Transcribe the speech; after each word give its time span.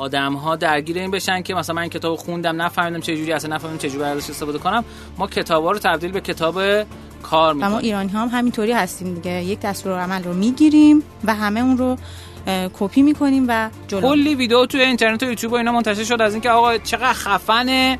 آدم 0.00 0.34
ها 0.34 0.56
درگیر 0.56 0.98
این 0.98 1.10
بشن 1.10 1.42
که 1.42 1.54
مثلا 1.54 1.74
من 1.74 1.82
این 1.82 1.90
کتاب 1.90 2.16
خوندم 2.16 2.62
نفهمیدم 2.62 3.00
چه 3.00 3.16
جوری 3.16 3.32
اصلا 3.32 3.56
نفهمیدم 3.56 3.78
چه 3.78 3.90
جوری 3.90 4.04
ازش 4.04 4.30
استفاده 4.30 4.58
کنم. 4.58 4.84
ما 5.18 5.26
کتاب 5.26 5.66
رو 5.66 5.78
تبدیل 5.78 6.12
به 6.12 6.20
کتاب 6.20 6.54
کار 7.22 7.54
می‌کنیم. 7.54 7.72
ما 7.72 7.78
ایرانی 7.78 8.08
هم 8.08 8.28
همینطوری 8.28 8.72
هستیم 8.72 9.14
دیگه. 9.14 9.44
یک 9.44 9.60
دستور 9.60 10.00
عمل 10.00 10.22
رو 10.22 10.32
می‌گیریم 10.32 11.02
و 11.24 11.34
همه 11.34 11.60
اون 11.60 11.78
رو 11.78 11.96
کپی 12.78 13.02
می‌کنیم 13.02 13.44
و 13.48 13.70
جلو 13.88 14.00
کلی 14.00 14.34
ویدیو 14.34 14.66
توی 14.66 14.82
اینترنت 14.82 15.22
و 15.22 15.26
یوتیوب 15.26 15.52
و 15.52 15.56
اینا 15.56 15.72
منتشر 15.72 16.04
شد 16.04 16.22
از 16.22 16.32
اینکه 16.32 16.50
آقا 16.50 16.78
چقدر 16.78 17.12
خفن 17.12 17.96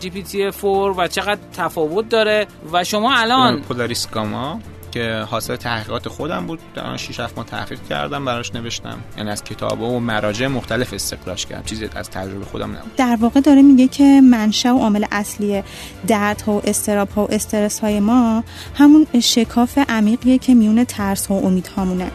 GPT 0.00 0.50
4 0.62 0.94
و 0.96 1.08
چقدر 1.08 1.40
تفاوت 1.56 2.08
داره. 2.08 2.46
و 2.72 2.84
شما 2.84 3.14
الان 3.14 3.60
پولاریس 3.60 4.10
گاما 4.10 4.60
که 4.92 5.24
حاصل 5.30 5.56
تحقیقات 5.56 6.08
خودم 6.08 6.46
بود. 6.46 6.58
در 6.74 6.82
آن 6.82 6.96
6 6.96 7.20
ما 7.36 7.44
تحقیق 7.44 7.78
کردم 7.88 8.24
براش 8.24 8.54
نوشتم. 8.54 8.98
یعنی 9.16 9.30
از 9.30 9.44
کتاب 9.44 9.80
و 9.80 10.00
مراجع 10.00 10.46
مختلف 10.46 10.92
استخراجش 10.92 11.46
کردم. 11.46 11.62
چیزی 11.62 11.88
از 11.94 12.10
تجربه 12.10 12.44
خودم 12.44 12.70
نبود. 12.70 12.96
در 12.96 13.16
واقع 13.20 13.40
داره 13.40 13.62
میگه 13.62 13.88
که 13.88 14.20
منشأ 14.20 14.68
و 14.68 14.78
عامل 14.78 15.04
اصلی 15.12 15.62
درد 16.06 16.42
و 16.46 16.60
استراب 16.64 17.18
و 17.18 17.28
استرس 17.30 17.78
های 17.78 18.00
ما 18.00 18.44
همون 18.74 19.06
شکاف 19.20 19.78
عمیقیه 19.88 20.38
که 20.38 20.54
میونه 20.54 20.84
ترس 20.84 21.30
و 21.30 21.34
امید 21.34 21.66
هامونه 21.66 22.10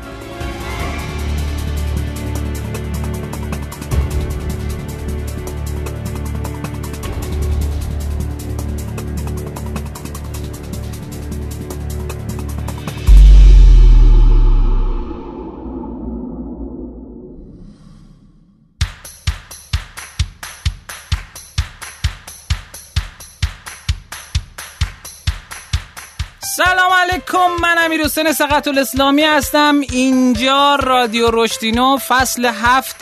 امیر 27.92 28.06
حسین 28.06 28.34
سقط 28.34 28.68
الاسلامی 28.68 29.24
هستم. 29.24 29.80
اینجا 29.80 30.76
رادیو 30.76 31.30
رشدینو 31.34 31.98
فصل 31.98 32.46
هفت 32.46 32.96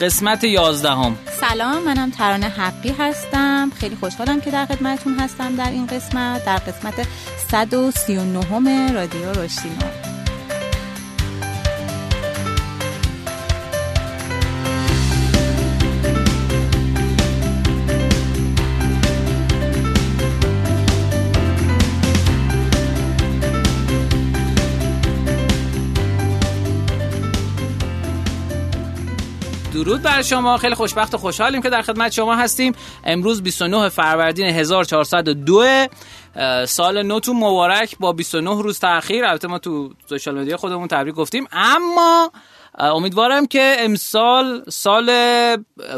قسمت 0.00 0.44
یازدهم. 0.44 1.16
سلام 1.40 1.82
منم 1.82 2.10
ترانه 2.10 2.48
حقی 2.48 2.94
هستم. 2.98 3.72
خیلی 3.80 3.96
خوشحالم 3.96 4.40
که 4.40 4.50
در 4.50 4.66
خدمتتون 4.66 5.20
هستم 5.20 5.56
در 5.56 5.70
این 5.70 5.86
قسمت 5.86 6.44
در 6.44 6.56
قسمت 6.56 7.06
139 7.50 8.92
رادیو 8.92 9.30
رشدینو. 9.30 10.13
درود 29.84 30.02
بر 30.02 30.22
شما. 30.22 30.56
خیلی 30.56 30.74
خوشبخت 30.74 31.14
و 31.14 31.18
خوشحالیم 31.18 31.62
که 31.62 31.70
در 31.70 31.82
خدمت 31.82 32.12
شما 32.12 32.34
هستیم. 32.36 32.72
امروز 33.04 33.42
29 33.42 33.88
فروردین 33.88 34.46
1402 34.46 35.64
سال 36.66 37.02
نوتون 37.02 37.36
مبارک 37.36 37.98
با 37.98 38.12
29 38.12 38.62
روز 38.62 38.78
تاخیر. 38.78 39.24
البته 39.24 39.48
ما 39.48 39.58
تو 39.58 39.90
سوشال 40.08 40.38
مدیا 40.38 40.56
خودمون 40.56 40.88
تبریک 40.88 41.14
گفتیم. 41.14 41.46
اما 41.52 42.30
امیدوارم 42.78 43.46
که 43.46 43.76
امسال 43.78 44.64
سال 44.68 45.10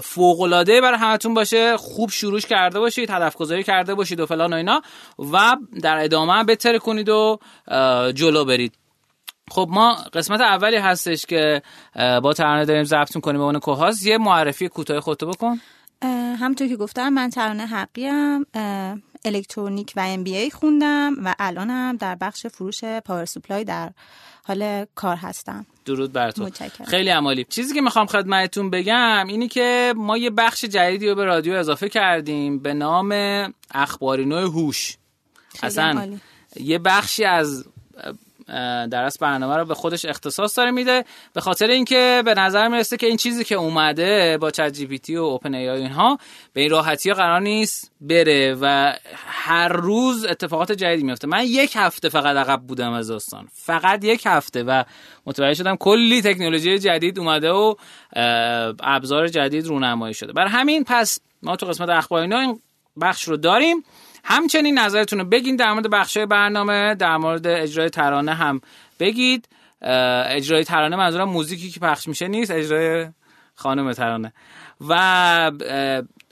فوق 0.03 0.41
العاده 0.41 0.81
برای 0.81 0.98
همتون 0.98 1.34
باشه. 1.34 1.77
خوب 1.77 2.11
شروعش 2.11 2.46
کرده 2.46 2.80
باشید 2.80 3.11
هدف 3.11 3.36
گذاری 3.36 3.64
کرده 3.64 3.95
باشید 3.95 4.20
و 4.20 4.27
فلان 4.27 4.52
و 4.52 4.57
اینا. 4.57 4.83
و 5.33 5.57
در 5.83 6.05
ادامه 6.05 6.45
بهتر 6.45 6.79
کنید 6.79 7.08
و 7.08 7.39
جلو 8.14 8.45
برید. 8.45 8.86
خب 9.51 9.68
ما 9.70 9.95
قسمت 9.95 10.40
اولی 10.40 10.77
هستش 10.77 11.27
که 11.27 11.62
با 11.95 12.33
ترانه 12.33 12.64
داریم 12.64 12.84
ضبط 12.84 13.18
کنیم 13.18 13.39
به 13.39 13.45
اون 13.45 13.58
کوهاز 13.58 14.07
یه 14.07 14.18
معرفی 14.18 14.68
کوتاه 14.68 15.01
خودتو 15.01 15.27
بکن. 15.27 15.61
همونطور 16.40 16.68
که 16.68 16.77
گفتم 16.77 17.08
من 17.08 17.30
ترانه 17.30 17.67
حقیم 17.67 18.46
الکترونیک 19.24 19.92
و 19.96 20.01
ام 20.01 20.24
بی 20.24 20.36
ای 20.36 20.51
خوندم 20.51 21.14
و 21.24 21.34
الانم 21.39 21.96
در 21.96 22.14
بخش 22.14 22.46
فروش 22.46 22.84
پاور 22.84 23.24
سوپلای 23.24 23.64
در 23.64 23.90
حال 24.45 24.86
کار 24.95 25.17
هستم. 25.17 25.67
درود 25.84 26.13
بر 26.13 26.30
تو. 26.30 26.51
خیلی 26.86 27.11
عمالی. 27.11 27.45
چیزی 27.45 27.74
که 27.74 27.80
می‌خوام 27.80 28.07
خدمتتون 28.07 28.70
بگم 28.70 29.27
اینی 29.28 29.48
که 29.48 29.95
ما 29.96 30.18
یه 30.18 30.30
بخش 30.30 30.64
جدیدی 30.64 31.08
رو 31.08 31.14
به 31.14 31.24
رادیو 31.24 31.55
اضافه 31.55 31.89
کردیم 31.89 32.58
به 32.58 32.74
نام 32.74 33.13
اخبارینو 33.70 34.36
هوش. 34.36 34.96
اصلا 35.63 36.18
یه 36.61 36.78
بخشی 36.78 37.24
از 37.24 37.64
در 38.90 39.02
اصل 39.02 39.18
برنامه 39.20 39.57
رو 39.57 39.64
به 39.64 39.74
خودش 39.74 40.05
اختصاص 40.05 40.58
داره 40.58 40.70
میده. 40.70 41.05
به 41.33 41.40
خاطر 41.40 41.67
اینکه 41.67 42.23
به 42.24 42.34
نظر 42.34 42.68
می‌رسه 42.68 42.96
که 42.96 43.07
این 43.07 43.17
چیزی 43.17 43.45
که 43.45 43.55
اومده 43.55 44.39
با 44.39 44.51
چت 44.51 44.73
جی 44.73 44.86
پی 44.86 44.98
تی 44.98 45.17
و 45.17 45.23
اوپن 45.23 45.55
ای 45.55 45.68
اینها 45.68 46.18
به 46.52 46.61
این 46.61 46.70
راحتی 46.70 47.12
قرار 47.12 47.40
نیست 47.40 47.92
بره 48.01 48.57
و 48.61 48.92
هر 49.27 49.68
روز 49.68 50.24
اتفاقات 50.24 50.73
جدیدی 50.73 51.02
میفته. 51.02 51.27
من 51.27 51.45
یک 51.45 51.73
هفته 51.77 52.08
فقط 52.08 52.36
عقب 52.36 52.62
بودم 52.62 52.92
از 52.92 53.08
داستان. 53.08 53.48
فقط 53.52 54.05
یک 54.05 54.23
هفته 54.27 54.63
و 54.63 54.83
متوجه 55.27 55.55
شدم 55.55 55.77
کلی 55.77 56.23
تکنولوژی 56.23 56.78
جدید 56.78 57.18
اومده 57.18 57.51
و 57.51 57.74
ابزار 58.80 59.28
جدید 59.28 59.67
رونمایی 59.67 60.14
شده. 60.14 60.33
برای 60.33 60.51
همین 60.51 60.84
پس 60.84 61.18
ما 61.42 61.57
تو 61.57 61.67
قسمت 61.67 61.89
اخبار 61.89 62.23
اینا 62.23 62.39
این 62.40 62.61
بخش 63.01 63.28
رو 63.28 63.36
داریم. 63.36 63.84
همچنین 64.29 64.79
نظرتون 64.79 65.19
رو 65.19 65.25
بگین 65.25 65.57
در 65.57 65.73
مورد 65.73 65.91
بخشای 65.91 66.27
برنامه 66.27 66.95
در 66.95 67.17
مورد 67.17 67.47
اجرای 67.47 67.91
ترانه 67.91 68.35
هم 68.35 68.61
بگید. 69.01 69.48
اجرای 70.27 70.64
ترانه 70.64 70.97
منظورم 70.97 71.29
موزیکی 71.29 71.70
که 71.70 71.81
پخش 71.81 72.09
میشه 72.09 72.29
نیست 72.29 72.51
اجرای 72.51 73.07
خانم 73.55 73.92
ترانه. 73.92 74.33
و 74.89 75.51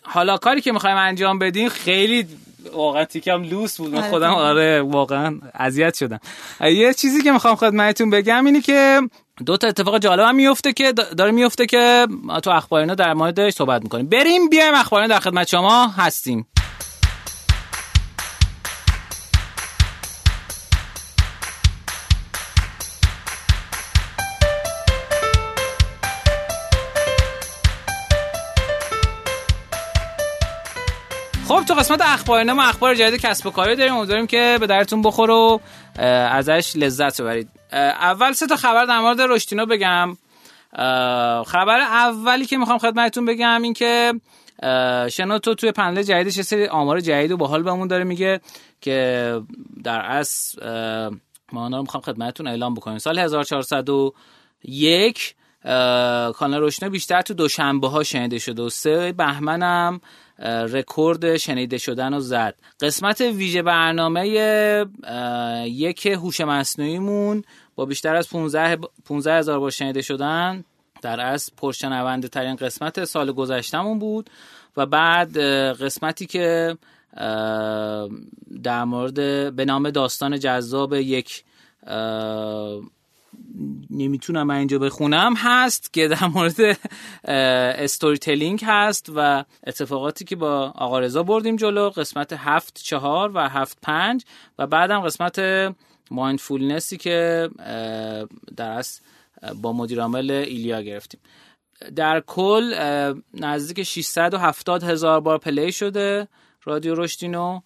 حالا 0.02 0.36
کاری 0.36 0.60
که 0.60 0.72
می‌خوایم 0.72 0.96
انجام 0.96 1.38
بدیم 1.38 1.68
خیلی 1.68 2.26
واقعا 2.72 3.04
تیکم 3.04 3.42
لوس 3.42 3.76
بود. 3.76 3.92
من 3.92 3.98
آره، 3.98 4.10
خودم 4.10 4.30
آره 4.30 4.82
واقعا 4.82 5.40
اذیت 5.54 5.96
شدم. 5.96 6.20
یه 6.60 6.94
چیزی 6.94 7.22
که 7.22 7.32
می‌خوام 7.32 7.56
خدمتتون 7.56 8.10
بگم 8.10 8.46
اینی 8.46 8.60
که 8.60 9.00
دو 9.46 9.56
تا 9.56 9.68
اتفاق 9.68 9.98
جالب 9.98 10.24
هم 10.24 10.34
میفته 10.34 10.72
که 10.72 10.92
داره 10.92 11.30
میفته 11.30 11.66
که 11.66 12.06
تو 12.42 12.50
اخبارینا 12.50 12.94
در 12.94 13.14
موردش 13.14 13.52
صحبت 13.52 13.82
می‌کنیم. 13.82 14.06
بریم 14.06 14.48
بیایم 14.48 14.74
اخبارینا 14.74 15.14
در 15.14 15.20
خدمت 15.20 15.48
شما 15.48 15.86
هستیم. 15.86 16.46
خب 31.54 31.64
تو 31.64 31.74
قسمت 31.74 32.00
اخبار 32.00 32.52
ما 32.52 32.62
اخبار 32.62 32.94
جدید 32.94 33.20
کسب 33.20 33.46
و 33.46 33.50
کاری 33.50 33.76
داریم. 33.76 33.94
امیدواریم 33.94 34.26
که 34.26 34.56
به 34.60 34.66
درتون 34.66 35.02
بخور 35.02 35.30
و 35.30 35.60
ازش 35.98 36.72
لذت 36.76 37.20
ببرید. 37.20 37.48
اول 37.72 38.32
سه 38.32 38.46
تا 38.46 38.56
خبر 38.56 38.84
در 38.84 39.00
مورد 39.00 39.20
رشتینو 39.20 39.66
بگم. 39.66 40.16
خبر 41.46 41.80
اولی 41.80 42.46
که 42.46 42.56
می‌خوام 42.56 42.78
خدمتتون 42.78 43.24
بگم 43.24 43.62
این 43.62 43.72
که 43.72 44.14
شنوتو 45.10 45.54
توی 45.54 45.72
پنل 45.72 46.02
جدیدش 46.02 46.40
سری 46.40 46.66
آمار 46.66 47.00
جدید 47.00 47.32
و 47.32 47.36
باحال 47.36 47.62
بهمون 47.62 47.88
داره 47.88 48.04
میگه 48.04 48.40
که 48.80 49.40
در 49.84 50.00
اصل 50.00 50.62
ما 51.52 51.68
رو 51.68 51.80
می‌خوام 51.80 52.02
خدمتتون 52.02 52.46
اعلام 52.46 52.74
بکنیم. 52.74 52.98
سال 52.98 53.18
1401 53.18 55.34
کانال 56.34 56.60
روشنا 56.60 56.88
بیشتر 56.88 57.22
تو 57.22 57.34
دوشنبه 57.34 57.88
ها 57.88 58.02
شنیده 58.02 58.38
شده 58.38 58.62
و 58.62 58.68
سه 58.68 59.12
بهمنم 59.12 60.00
رکورد 60.38 61.36
شنیده 61.36 61.78
شدن 61.78 62.14
رو 62.14 62.20
زد. 62.20 62.54
قسمت 62.80 63.20
ویژه 63.20 63.62
برنامه 63.62 64.28
یک 65.66 66.06
هوش 66.06 66.40
مصنوعیمون 66.40 67.44
با 67.74 67.84
بیشتر 67.84 68.16
از 68.16 68.28
15 68.28 68.76
15 69.04 69.34
هزار 69.34 69.60
بار 69.60 69.70
شنیده 69.70 70.02
شدن. 70.02 70.64
در 71.02 71.20
از 71.20 71.50
پرشنونده 71.56 72.28
ترین 72.28 72.56
قسمت 72.56 73.04
سال 73.04 73.32
گذشتمون 73.32 73.98
بود 73.98 74.30
و 74.76 74.86
بعد 74.86 75.38
قسمتی 75.82 76.26
که 76.26 76.76
در 78.62 78.84
مورد 78.84 79.14
به 79.56 79.64
نام 79.64 79.90
داستان 79.90 80.38
جذاب 80.38 80.94
یک 80.94 81.44
نمی‌تونم 83.90 84.46
من 84.46 84.54
اینجا 84.54 84.78
بخونم 84.78 85.34
هست 85.36 85.92
که 85.92 86.08
در 86.08 86.26
مورد 86.26 86.78
استوری 87.78 88.18
تلینگ 88.18 88.64
هست 88.64 89.12
و 89.16 89.44
اتفاقاتی 89.66 90.24
که 90.24 90.36
با 90.36 90.72
آقا 90.74 90.98
رضا 90.98 91.22
بردیم 91.22 91.56
جلو 91.56 91.90
قسمت 91.90 92.32
هفت 92.32 92.82
چهار 92.82 93.30
و 93.34 93.48
هفت 93.48 93.78
پنج 93.82 94.24
و 94.58 94.66
بعدم 94.66 95.00
قسمت 95.00 95.38
mindfulness 96.10 96.89
ی 96.89 96.96
که 96.96 97.48
در 98.56 98.70
از 98.70 99.00
با 99.62 99.72
مدیر 99.72 100.00
عامل 100.00 100.30
ایلیا 100.30 100.82
گرفتیم. 100.82 101.20
در 101.96 102.20
کل 102.20 102.74
نزدیک 103.34 103.82
670 103.82 104.82
هزار 104.82 105.20
بار 105.20 105.38
play 105.38 105.72
شده 105.72 106.28
رادیو 106.64 106.94
رشدینو. 106.94 107.60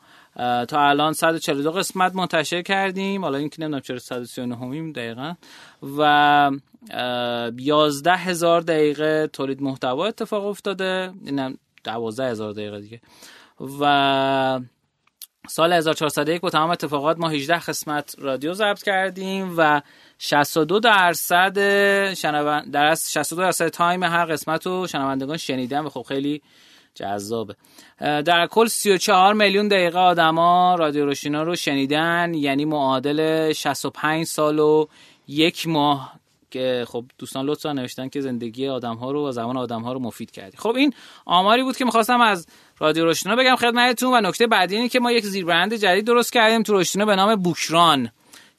تا 0.69 0.89
الان 0.89 1.13
142 1.13 1.71
قسمت 1.71 2.15
منتشر 2.15 2.63
کردیم. 2.63 3.23
حالا 3.23 3.39
اینکه 3.39 3.63
نمی‌دونم 3.63 3.81
چرا 3.81 3.99
139 3.99 4.57
همیم 4.57 4.93
دقیقا. 4.93 5.35
و 5.99 6.51
11 7.59 8.13
هزار 8.13 8.61
دقیقه 8.61 9.27
تولید 9.27 9.63
محتوا 9.63 10.07
اتفاق 10.07 10.47
افتاده. 10.47 11.13
اینم 11.25 11.59
12 11.85 12.31
هزار 12.31 12.53
دقیقه 12.53 12.81
دیگه. 12.81 13.01
و 13.81 14.61
سال 15.49 15.73
1401 15.73 16.41
با 16.41 16.51
تمام 16.51 16.71
اتفاقات 16.71 17.19
ما 17.19 17.29
18 17.29 17.59
قسمت 17.59 18.15
رادیو 18.19 18.53
ضبط 18.53 18.83
کردیم 18.83 19.55
و 19.57 19.81
62 20.19 20.81
درصد 20.81 21.59
شنوند 22.15 22.73
در 22.73 22.95
62 22.95 23.43
درصد 23.43 23.69
تایم 23.69 24.03
هر 24.03 24.25
قسمت 24.25 24.67
رو 24.67 24.87
شنوندگان 24.87 25.37
شنیدن. 25.37 25.81
و 25.81 25.89
خب 25.89 26.03
خیلی 26.03 26.43
جذابه. 26.99 27.55
در 28.01 28.47
کل 28.47 28.67
34 28.67 29.35
میلیون 29.35 29.69
دقیقه 29.69 29.99
آدما 29.99 30.75
رادیو 30.75 31.05
روشینا 31.05 31.43
رو 31.43 31.57
شنیدن 31.57 32.35
یعنی 32.35 32.65
معادل 32.65 33.53
65 33.53 34.27
سال 34.27 34.59
و 34.59 34.87
یک 35.29 35.69
ماه 35.69 36.19
که 36.51 36.85
خب 36.89 37.05
دوستان 37.19 37.47
لطفا 37.47 37.73
نوشتن 37.73 38.09
که 38.09 38.21
زندگی 38.21 38.69
آدم 38.69 38.95
ها 38.95 39.11
رو 39.11 39.29
و 39.29 39.33
زمان 39.33 39.57
آدم 39.57 39.83
ها 39.83 39.93
رو 39.93 39.99
مفید 39.99 40.31
کردی. 40.31 40.57
خب 40.57 40.75
این 40.77 40.95
آماری 41.27 41.63
بود 41.63 41.77
که 41.77 41.85
می‌خواستم 41.85 42.21
از 42.21 42.47
رادیو 42.79 43.05
روشنا 43.05 43.37
بگم 43.37 43.57
خدمتتون 43.57 44.15
و 44.15 44.29
نکته 44.29 44.47
بعدی 44.47 44.77
اینه 44.77 44.89
که 44.89 45.01
ما 45.01 45.13
یک 45.13 45.25
زیربرند 45.25 45.75
جدید 45.75 46.07
درست 46.07 46.33
کردیم 46.33 46.63
تو 46.63 46.73
روشنا 46.73 47.05
به 47.05 47.17
نام 47.17 47.37
بوکران 47.37 48.11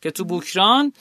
که 0.01 0.11
تو 0.11 0.23
بوکران 0.25 0.93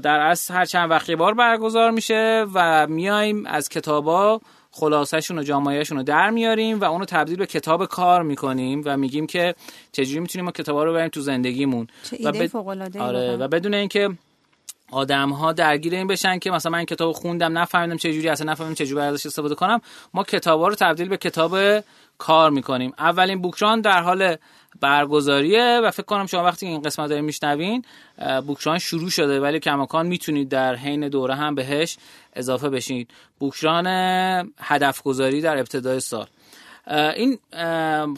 در 0.00 0.20
اصل 0.20 0.54
هر 0.54 0.64
چند 0.64 0.90
وقتی 0.90 1.16
بار 1.16 1.34
برگزار 1.34 1.90
میشه 1.90 2.46
و 2.54 2.86
میایم 2.86 3.46
از 3.46 3.68
کتابا 3.68 4.40
خلاصهشون 4.80 5.38
و 5.38 5.42
جامعهشون 5.42 5.98
رو 5.98 6.04
در 6.04 6.30
میاریم 6.30 6.80
و 6.80 6.84
اونو 6.84 7.04
تبدیل 7.04 7.36
به 7.36 7.46
کتاب 7.46 7.86
کار 7.86 8.22
می‌کنیم 8.22 8.82
و 8.84 8.96
میگیم 8.96 9.26
که 9.26 9.54
چجوری 9.92 10.20
می‌تونیم 10.20 10.44
ما 10.44 10.50
کتابا 10.50 10.84
رو 10.84 10.92
بریم 10.92 11.08
تو 11.08 11.20
زندگیمون. 11.20 11.86
چه 12.10 12.16
ایده 12.16 12.50
و, 12.54 13.02
آره 13.02 13.36
و 13.36 13.48
بدون 13.48 13.74
اینکه 13.74 14.10
آدم 14.90 15.30
ها 15.30 15.52
درگیر 15.52 15.94
این 15.94 16.06
بشن 16.06 16.38
که 16.38 16.50
مثلا 16.50 16.72
من 16.72 16.78
این 16.78 16.86
کتاب 16.86 17.12
خوندم 17.12 17.58
نفهمیدم 17.58 17.96
چه 17.96 18.12
جوری 18.12 18.28
اصلا 18.28 18.52
نفهمیدم 18.52 18.74
چه 18.74 18.86
جوری 18.86 19.00
ازش 19.00 19.26
استفاده 19.26 19.54
کنم 19.54 19.80
ما 20.14 20.22
کتاب 20.22 20.64
رو 20.64 20.74
تبدیل 20.74 21.08
به 21.08 21.16
کتاب 21.16 21.56
کار 22.18 22.50
می‌کنیم. 22.50 22.92
اولین 22.98 23.42
بوکران 23.42 23.80
در 23.80 24.02
حال 24.02 24.36
برگزاریه 24.80 25.80
و 25.84 25.90
فکر 25.90 26.02
کنم 26.02 26.26
شما 26.26 26.44
وقتی 26.44 26.66
این 26.66 26.82
قسمت 26.82 27.10
رو 27.12 27.22
میشنوین 27.22 27.84
بوکران 28.46 28.78
شروع 28.78 29.10
شده 29.10 29.40
ولی 29.40 29.60
کماکان 29.60 30.06
می‌تونید 30.06 30.48
در 30.48 30.74
حین 30.74 31.08
دوره 31.08 31.34
هم 31.34 31.54
بهش 31.54 31.96
اضافه 32.32 32.70
بشین. 32.70 33.06
بوکران 33.38 33.86
هدف 34.58 35.02
گذاری 35.02 35.40
در 35.40 35.58
ابتدای 35.58 36.00
سال. 36.00 36.26
این 37.16 37.38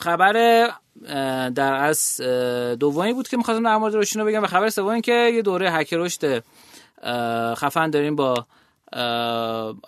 خبر 0.00 0.32
در 1.54 1.74
از 1.74 2.20
دومی 2.80 3.12
بود 3.12 3.28
که 3.28 3.36
می‌خواستم 3.36 3.64
در 3.64 3.76
مورد 3.76 3.94
روشینو 3.94 4.24
بگم 4.24 4.42
و 4.42 4.46
خبر 4.46 4.68
سومی 4.68 5.02
که 5.02 5.30
یه 5.34 5.42
دوره 5.42 5.70
هک 5.70 5.94
رشد 5.94 6.44
خفن 7.54 7.90
داریم 7.90 8.16
با 8.16 8.46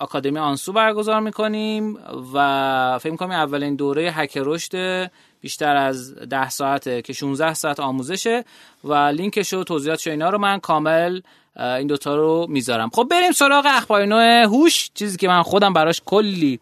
آکادمی 0.00 0.38
آنسو 0.38 0.72
برگزار 0.72 1.20
می‌کنیم 1.20 1.98
و 2.34 2.98
فکر 2.98 3.10
می‌کنم 3.10 3.30
اولین 3.30 3.76
دوره 3.76 4.12
هک 4.12 4.32
رشد 4.36 5.10
بیشتر 5.40 5.76
از 5.76 6.14
ده 6.14 6.48
ساعته 6.50 7.02
که 7.02 7.12
16 7.12 7.54
ساعت 7.54 7.80
آموزشه 7.80 8.44
و 8.84 8.94
لینکش 8.94 9.52
و 9.52 9.64
توضیحاتش 9.64 10.06
اینا 10.06 10.30
رو 10.30 10.38
من 10.38 10.58
کامل 10.58 11.20
این 11.56 11.86
دوتا 11.86 12.16
رو 12.16 12.46
می‌ذارم. 12.48 12.90
خب 12.94 13.06
بریم 13.10 13.32
سراغ 13.32 13.66
اخبار 13.68 14.04
نوع 14.04 14.42
هوش 14.42 14.90
چیزی 14.94 15.16
که 15.16 15.28
من 15.28 15.42
خودم 15.42 15.72
براش 15.72 16.02
کلی 16.04 16.60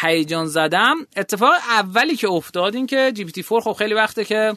هیجان 0.00 0.46
زدم. 0.46 0.96
اتفاق 1.16 1.52
اولی 1.70 2.16
که 2.16 2.28
افتاد 2.28 2.74
این 2.74 2.86
که 2.86 3.12
جی 3.14 3.24
پی 3.24 3.32
تی 3.32 3.42
4 3.42 3.60
خب 3.60 3.72
خیلی 3.72 3.94
وقته 3.94 4.24
که 4.24 4.52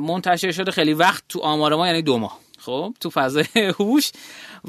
منتشر 0.00 0.52
شده 0.52 0.70
خیلی 0.70 0.92
وقت 0.92 1.24
تو 1.28 1.40
آمار 1.40 1.74
ما 1.74 1.86
یعنی 1.86 2.02
دو 2.02 2.18
ماه. 2.18 2.38
خب 2.68 2.94
تو 3.00 3.10
فضای 3.10 3.44
هوش. 3.78 4.10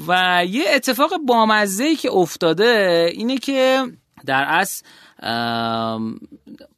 و 0.06 0.42
یه 0.48 0.64
اتفاق 0.74 1.16
بامزه 1.26 1.84
ای 1.84 1.96
که 1.96 2.10
افتاده 2.12 3.10
اینه 3.14 3.38
که 3.38 3.82
در 4.26 4.44
اصل 4.48 4.84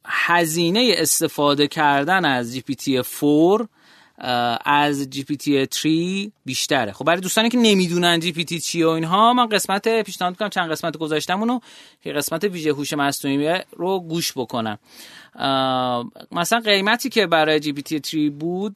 هزینه 0.05 0.95
استفاده 0.97 1.67
کردن 1.67 2.25
از 2.25 2.53
GPT 2.53 3.01
4 3.19 3.67
از 4.65 5.09
GPT 5.09 5.67
3 5.71 6.31
بیشتره. 6.45 6.91
خب 6.91 7.05
برای 7.05 7.21
دوستانی 7.21 7.49
که 7.49 7.57
نمی‌دونن 7.57 8.19
GPT 8.19 8.59
چی 8.59 8.83
و 8.83 8.89
اینها 8.89 9.33
من 9.33 9.49
قسمت 9.49 10.01
پیشنهاد 10.01 10.37
کنم 10.37 10.49
چند 10.49 10.71
قسمت 10.71 10.97
گذاشتم 10.97 11.39
اونو 11.39 11.59
که 12.01 12.13
قسمت 12.13 12.43
ویژه 12.43 12.71
هوش 12.71 12.93
مصنوعی 12.93 13.59
رو 13.71 13.99
گوش 13.99 14.31
بکنم. 14.35 14.79
مثلا 16.31 16.59
قیمتی 16.65 17.09
که 17.09 17.27
برای 17.27 17.59
GPT 17.59 18.01
3 18.03 18.29
بود 18.29 18.73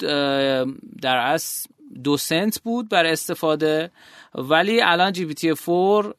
در 1.01 1.17
اصل 1.17 1.69
دو 2.04 2.18
سنت 2.18 2.60
بود 2.60 2.89
برای 2.89 3.12
استفاده 3.12 3.92
ولی 4.36 4.81
الان 4.81 5.12
GPT 5.12 5.54
4 5.56 6.16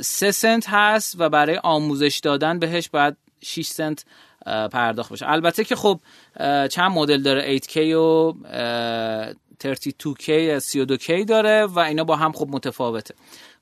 سه 0.00 0.30
سنت 0.30 0.64
هست 0.68 1.16
و 1.18 1.28
برای 1.28 1.60
آموزش 1.62 2.20
دادن 2.22 2.58
بهش 2.58 2.88
باید 2.88 3.16
6 3.40 3.66
سنت 3.66 4.04
پرداخت 4.46 5.12
بشه. 5.12 5.30
البته 5.30 5.64
که 5.64 5.76
خب 5.76 6.00
چند 6.70 6.90
مدل 6.90 7.22
داره؟ 7.22 7.58
8K 7.58 7.76
و 7.76 8.32
32K 9.64 10.60
32K 10.60 11.24
داره 11.26 11.64
و 11.64 11.78
اینا 11.78 12.04
با 12.04 12.16
هم 12.16 12.32
خب 12.32 12.48
متفاوته. 12.50 13.14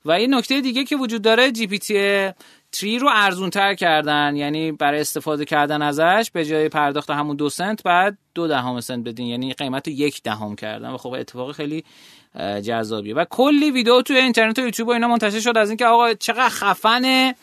و 0.05 0.11
این 0.11 0.33
نکته 0.33 0.61
دیگه 0.61 0.83
که 0.83 0.95
وجود 0.95 1.21
داره 1.21 1.51
GPT 1.51 2.31
3 2.79 2.97
رو 2.97 3.09
ارزون 3.13 3.49
تر 3.49 3.73
کردن. 3.73 4.35
یعنی 4.35 4.71
برای 4.71 4.99
استفاده 4.99 5.45
کردن 5.45 5.81
ازش 5.81 6.31
به 6.33 6.45
جای 6.45 6.69
پرداخت 6.69 7.09
همون 7.09 7.35
دو 7.35 7.49
سنت 7.49 7.83
باید 7.83 8.17
دو 8.35 8.47
دهم 8.47 8.81
سنت 8.81 9.07
بدین. 9.07 9.27
یعنی 9.27 9.53
قیمت 9.53 9.87
یک 9.87 10.23
دهم 10.23 10.55
کردن. 10.55 10.89
و 10.89 10.97
خب 10.97 11.09
اتفاق 11.09 11.51
خیلی 11.51 11.83
جذابیه. 12.37 13.15
و 13.15 13.25
کلی 13.29 13.71
ویدیو 13.71 14.01
توی 14.01 14.17
اینترنت 14.17 14.59
و 14.59 14.61
یوتیوب 14.61 14.89
و 14.89 14.91
اینا 14.91 15.07
منتشر 15.07 15.39
شد 15.39 15.57
از 15.57 15.69
اینکه 15.69 15.85
آقا 15.85 16.13
چقدر 16.13 16.49
خفنه. 16.49 17.35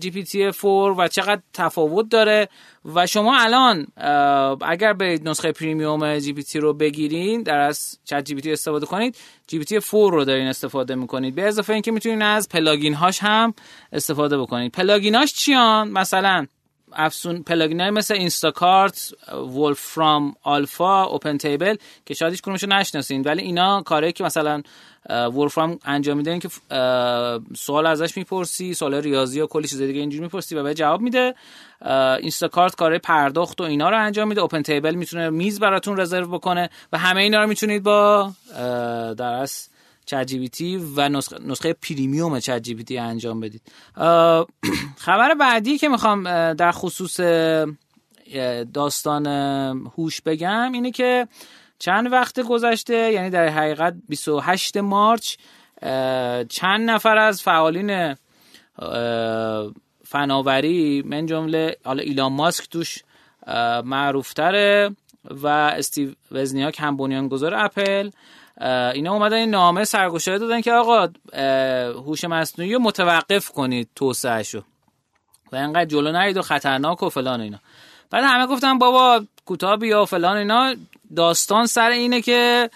GPT 0.00 0.52
4 0.52 0.94
و 0.98 1.08
چقدر 1.08 1.40
تفاوت 1.52 2.08
داره 2.08 2.48
و 2.94 3.06
شما 3.06 3.38
الان 3.38 3.86
اگر 4.62 4.92
به 4.92 5.20
نسخه 5.24 5.52
premium 5.52 6.18
GPT 6.18 6.58
رو 6.58 6.72
بگیرین 6.74 7.42
در 7.42 7.58
از 7.58 7.98
ChatGPT 8.04 8.52
استفاده 8.52 8.86
کنید 8.86 9.16
GPT 9.46 9.80
4 9.80 10.12
رو 10.12 10.24
دارین 10.24 10.46
استفاده 10.46 10.94
می‌کنید. 10.94 11.34
به 11.34 11.48
اضافه 11.48 11.72
اینکه 11.72 11.92
می‌تونید 11.92 12.22
از 12.22 12.48
plugin 12.48 12.94
هاش 12.94 13.18
هم 13.22 13.54
استفاده 13.92 14.38
بکنید. 14.38 14.72
plugin 14.72 15.14
هاش 15.14 15.32
چیان؟ 15.32 15.90
مثلا 15.90 16.46
افسون 16.92 17.42
plugin 17.42 17.80
های 17.80 17.90
مثل 17.90 18.14
Instacart 18.14 19.14
Wolfram 19.76 20.34
Alpha 20.42 21.04
OpenTable 21.04 21.76
که 22.06 22.14
شاید 22.14 22.32
هیچ 22.32 22.42
کدومشو 22.42 22.66
نشناسین. 22.66 23.22
ولی 23.22 23.42
اینا 23.42 23.82
کاری 23.82 24.12
که 24.12 24.24
مثلا 24.24 24.62
Wolfram 25.08 25.78
انجام 25.84 26.16
میده 26.16 26.38
که 26.38 26.48
سوال 27.56 27.86
ازش 27.86 28.16
می‌پرسی 28.16 28.74
سوال 28.74 28.94
ریاضی 28.94 29.40
و 29.40 29.46
کلی 29.46 29.68
چیز 29.68 29.82
دیگه 29.82 30.00
اینجوری 30.00 30.22
می‌پرسی 30.22 30.54
و 30.54 30.62
به 30.62 30.74
جواب 30.74 31.00
میده. 31.00 31.34
Instacart 32.20 32.74
کار 32.74 32.98
پرداخت 32.98 33.60
و 33.60 33.64
اینا 33.64 33.90
رو 33.90 33.98
انجام 34.04 34.28
میده. 34.28 34.40
OpenTable 34.40 34.94
می‌تونه 34.94 35.30
میز 35.30 35.60
براتون 35.60 36.00
رزرو 36.00 36.26
بکنه 36.26 36.70
و 36.92 36.98
همه 36.98 37.22
اینا 37.22 37.42
رو 37.42 37.48
می‌تونید 37.48 37.82
با 37.82 38.32
در 39.18 39.46
چت 40.10 40.30
و 40.96 41.08
نسخه, 41.08 41.36
نسخه 41.46 41.72
پریمیوم 41.72 42.40
چت 42.40 42.62
انجام 42.98 43.40
بدید. 43.40 43.62
خبر 45.06 45.34
بعدی 45.34 45.78
که 45.78 45.88
می‌خوام 45.88 46.52
در 46.52 46.72
خصوص 46.72 47.20
داستان 48.74 49.26
هوش 49.98 50.20
بگم 50.20 50.72
اینه 50.72 50.90
که 50.90 51.28
چند 51.78 52.12
وقت 52.12 52.40
گذشته 52.40 53.12
یعنی 53.12 53.30
در 53.30 53.48
حقیقت 53.48 53.94
28 54.08 54.76
مارچ 54.76 55.36
چند 56.48 56.90
نفر 56.90 57.16
از 57.18 57.42
فعالین 57.42 58.16
فناوری 60.04 61.02
من 61.06 61.26
جمله 61.26 61.76
حالا 61.84 62.02
ایلان 62.02 62.32
ماسک 62.32 62.68
توش 62.70 62.98
معروفتره 63.84 64.90
و 65.24 65.46
استیو 65.46 66.12
وزنیاک 66.32 66.80
هم 66.80 66.96
بنیانگذار 66.96 67.54
اپل. 67.54 68.10
اینا 68.94 69.12
اومدن 69.12 69.36
این 69.36 69.50
نامه 69.50 69.84
سرگشایی 69.84 70.38
دادن 70.38 70.60
که 70.60 70.72
آقا 70.72 71.08
هوش 71.92 72.24
مصنوعی 72.24 72.74
رو 72.74 72.80
متوقف 72.80 73.50
کنید 73.50 73.88
توسعهشو. 73.94 74.62
و 75.52 75.56
اینقدر 75.56 75.84
جلو 75.84 76.12
نرید 76.12 76.36
و 76.36 76.42
خطرناک 76.42 77.02
و 77.02 77.08
فلان 77.08 77.40
اینا. 77.40 77.58
بعد 78.10 78.24
همه 78.24 78.46
گفتن 78.46 78.78
بابا 78.78 79.24
کوتاه 79.44 79.76
بیا 79.76 80.02
و 80.02 80.04
فلان 80.04 80.36
اینا. 80.36 80.74
داستان 81.16 81.66
سر 81.66 81.90
اینه 81.90 82.22
که 82.22 82.70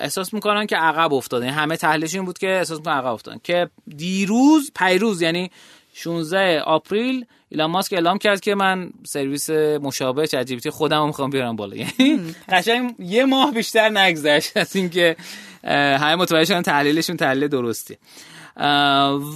احساس 0.00 0.34
می‌کنن 0.34 0.66
که 0.66 0.76
عقب 0.76 1.14
افتادن 1.14 1.48
همه 1.48 1.76
تحلیلش 1.76 2.14
این 2.14 2.24
بود 2.24 2.38
که 2.38 2.48
احساس 2.48 2.78
می‌کنن 2.78 2.94
عقب 2.94 3.12
افتادن 3.12 3.40
که 3.44 3.70
دیروز 3.96 4.72
پریروز 4.76 5.22
یعنی 5.22 5.50
16 5.96 6.60
April 6.60 7.26
ایلان 7.48 7.70
ماسک 7.70 7.92
اعلام 7.92 8.18
کرد 8.18 8.40
که 8.40 8.54
من 8.54 8.90
سرویس 9.06 9.50
مشابه 9.50 10.26
چت 10.26 10.70
خودم 10.70 11.00
رو 11.00 11.06
می‌خوام 11.06 11.30
بیارم 11.30 11.56
بالا. 11.56 11.76
یعنی 11.76 12.34
قشنگ 12.48 12.94
یه 12.98 13.24
ماه 13.24 13.52
بیشتر 13.52 13.88
نگذشت 13.88 14.56
از 14.56 14.76
اینکه 14.76 15.16
همه 15.64 16.14
متوجه 16.14 16.44
شدن 16.44 16.62
تحلیلشون 16.62 17.16
تحلیل 17.16 17.48
درستی. 17.48 17.96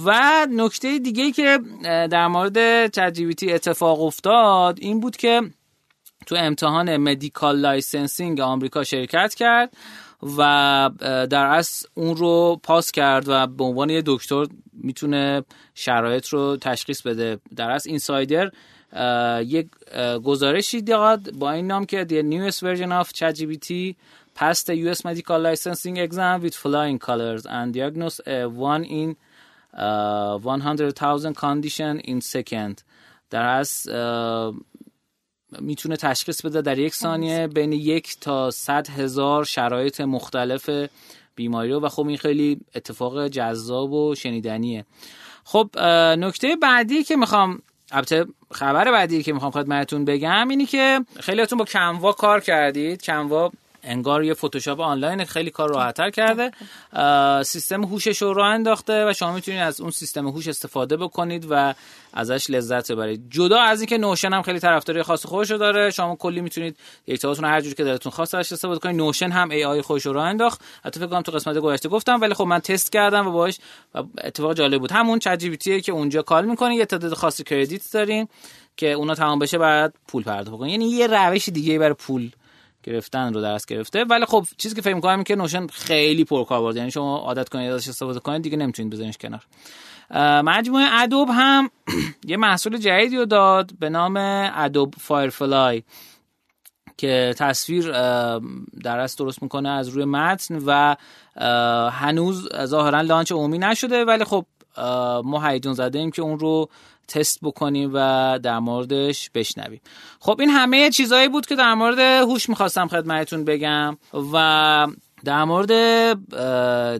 و 0.05 0.47
نکته 0.51 0.99
دیگه 0.99 1.31
که 1.31 1.59
در 1.83 2.27
مورد 2.27 2.87
چت 2.87 3.17
اتفاق 3.43 4.01
افتاد 4.01 4.77
این 4.81 4.99
بود 4.99 5.17
که 5.17 5.41
تو 6.25 6.35
امتحان 6.35 6.97
medical 6.97 7.59
licensing 7.59 8.39
آمریکا 8.39 8.83
شرکت 8.83 9.35
کرد. 9.35 9.73
و 10.37 10.89
در 11.29 11.45
اصل 11.45 11.87
اون 11.93 12.15
رو 12.15 12.59
پاس 12.63 12.91
کرد 12.91 13.23
و 13.27 13.47
به 13.47 13.63
عنوان 13.63 13.89
یه 13.89 14.03
دکتر 14.05 14.45
می‌تونه 14.73 15.43
شرایط 15.75 16.27
رو 16.27 16.57
تشخیص 16.57 17.01
بده 17.01 17.39
در 17.55 17.71
اصل 17.71 17.89
Insider 17.89 18.51
یک 19.43 19.67
گزارشی 20.23 20.81
داد 20.81 21.31
با 21.31 21.51
این 21.51 21.67
نام 21.67 21.85
که 21.85 22.05
the 22.09 22.23
newest 22.23 22.59
version 22.59 22.91
of 22.91 23.13
ChatGPT 23.13 23.95
passed 24.39 24.67
the 24.67 24.75
US 24.85 25.03
medical 25.03 25.39
licensing 25.39 25.97
exam 25.97 26.41
with 26.41 26.55
flying 26.55 26.99
colors 27.07 27.45
and 27.45 27.73
diagnosed 27.73 28.21
one 28.55 28.83
in 28.83 29.15
uh, 29.73 30.37
100,000 30.37 31.35
condition 31.35 31.99
in 31.99 32.21
second 32.21 32.83
در 33.29 33.45
اصل 33.45 33.91
می‌تونه 35.59 35.95
تشخیص 35.95 36.45
بده 36.45 36.61
در 36.61 36.79
یک 36.79 36.95
ثانیه 36.95 37.47
بین 37.47 37.73
یک 37.73 38.19
تا 38.21 38.51
صد 38.51 38.89
هزار 38.89 39.43
شرایط 39.43 40.01
مختلف 40.01 40.69
بیماری 41.35 41.71
و 41.71 41.89
خب 41.89 42.07
این 42.07 42.17
خیلی 42.17 42.59
اتفاق 42.75 43.27
جذاب 43.27 43.93
و 43.93 44.15
شنیدنیه. 44.15 44.85
خب 45.43 45.79
نکته 46.17 46.55
بعدی 46.55 47.03
که 47.03 47.15
می‌خوام 47.15 47.59
البته 47.91 48.25
خبر 48.51 48.91
بعدی 48.91 49.23
که 49.23 49.33
می‌خوام 49.33 49.51
خدمتتون 49.51 50.05
بگم 50.05 50.47
اینی 50.49 50.65
که 50.65 50.99
خیلیاتون 51.19 51.59
با 51.59 51.65
کنوا 51.65 52.11
کار 52.11 52.39
کردید. 52.39 53.01
کنوا 53.01 53.51
انگار 53.83 54.23
یه 54.23 54.33
فتوشاپ 54.33 54.79
آنلاین 54.79 55.25
خیلی 55.25 55.49
کار 55.49 55.69
راحتتر 55.69 56.09
کرده. 56.09 56.51
سیستم 57.43 57.83
هوشش 57.83 58.21
رو 58.21 58.33
راه 58.33 58.47
انداخته 58.47 59.09
و 59.09 59.13
شما 59.13 59.31
می‌تونید 59.31 59.61
از 59.61 59.81
اون 59.81 59.91
سیستم 59.91 60.27
هوش 60.27 60.47
استفاده 60.47 60.97
بکنید 60.97 61.47
و 61.49 61.73
ازش 62.13 62.49
لذت 62.49 62.91
ببرید. 62.91 63.21
جدا 63.29 63.59
از 63.59 63.81
اینکه 63.81 63.97
Notion 63.97 64.33
هم 64.33 64.41
خیلی 64.41 64.59
طرفداری 64.59 65.03
خاص 65.03 65.25
خودش 65.25 65.51
داره 65.51 65.91
شما 65.91 66.15
کلی 66.15 66.41
می‌تونید 66.41 66.77
دیتاهاتون 67.05 67.45
هر 67.45 67.61
جوری 67.61 67.75
که 67.75 67.83
دلتون 67.83 68.11
خواست 68.11 68.35
ازش 68.35 68.53
استفاده 68.53 68.79
کنید. 68.79 68.95
Notion 68.95 69.31
هم 69.31 69.49
AI 69.49 69.81
خودش 69.81 70.05
رو 70.05 70.13
راه 70.13 70.25
انداخت. 70.25 70.61
حتی 70.85 70.99
فکر 70.99 71.09
کنم 71.09 71.21
تو 71.21 71.31
قسمت 71.31 71.57
گذشته 71.57 71.89
گفتم 71.89 72.21
ولی 72.21 72.33
خب 72.33 72.43
من 72.43 72.59
تست 72.59 72.91
کردم 72.91 73.27
و 73.27 73.31
باهاش 73.31 73.57
اتفاق 74.23 74.53
جالب 74.53 74.81
بود. 74.81 74.91
همون 74.91 75.19
Chat 75.19 75.39
G 75.39 75.81
که 75.81 75.91
اونجا 75.91 76.21
call 76.21 76.45
می‌کنه 76.45 76.75
یه 76.75 76.85
تعداد 76.85 77.13
خاصی 77.13 77.43
credit 77.43 77.91
دارین 77.93 78.27
که 78.77 78.91
اونا 78.91 79.15
تمام 79.15 79.39
بشه 79.39 79.57
بعد 79.57 79.93
پول 80.07 80.23
پرداخت 80.23 80.57
کنید 80.57 80.71
یعنی 80.71 80.89
یه 80.89 81.07
روش 81.07 81.49
دیگه 81.49 81.79
برای 81.79 81.93
پول 81.93 82.31
گرفتن 82.83 83.33
رو 83.33 83.41
درس 83.41 83.65
گرفته. 83.65 84.03
ولی 84.03 84.25
خب 84.25 84.45
چیزی 84.57 84.75
که 84.75 84.81
فکر 84.81 84.95
می‌کنم 84.95 85.23
که 85.23 85.35
Notion 85.35 85.67
خیلی 85.67 86.23
پرکاربرد. 86.23 86.75
یعنی 86.75 86.91
شما 86.91 87.17
عادت 87.17 87.49
کنید 87.49 87.71
ازش 87.71 87.87
استفاده 87.87 88.19
کنید 88.19 88.41
دیگه 88.41 88.57
نمی‌تونید 88.57 88.93
بزنیش 88.93 89.17
کنار. 89.17 89.45
مجموعه 90.45 90.85
Adobe 90.91 91.29
هم 91.31 91.69
یه 92.27 92.37
محصول 92.37 92.77
جدیدی 92.77 93.17
رو 93.17 93.25
داد 93.25 93.71
به 93.79 93.89
نام 93.89 94.17
Adobe 94.55 94.93
Firefly 94.97 95.83
که 96.97 97.35
تصویر 97.37 97.91
در 98.83 98.99
اصل 98.99 99.17
درست 99.17 99.43
می‌کنه 99.43 99.69
از 99.69 99.89
روی 99.89 100.05
متن 100.05 100.59
و 100.65 100.95
هنوز 101.91 102.49
ظاهرا 102.63 103.01
launch 103.01 103.31
عمومی 103.31 103.57
نشده. 103.57 104.05
ولی 104.05 104.23
خب 104.23 104.45
ما 105.23 105.47
هیجان 105.47 105.73
زده 105.73 105.99
ایم 105.99 106.11
که 106.11 106.21
اون 106.21 106.39
رو 106.39 106.69
تست 107.09 107.39
بکنیم 107.41 107.91
و 107.93 108.39
در 108.43 108.59
موردش 108.59 109.29
بشنویم. 109.29 109.81
خب 110.19 110.37
این 110.39 110.49
همه 110.49 110.89
چیزهایی 110.89 111.27
بود 111.27 111.45
که 111.45 111.55
در 111.55 111.73
مورد 111.73 111.99
هوش 111.99 112.49
می‌خواستم 112.49 112.87
خدمتتون 112.87 113.45
بگم 113.45 113.97
و 114.33 114.87
در 115.25 115.43
مورد 115.43 115.71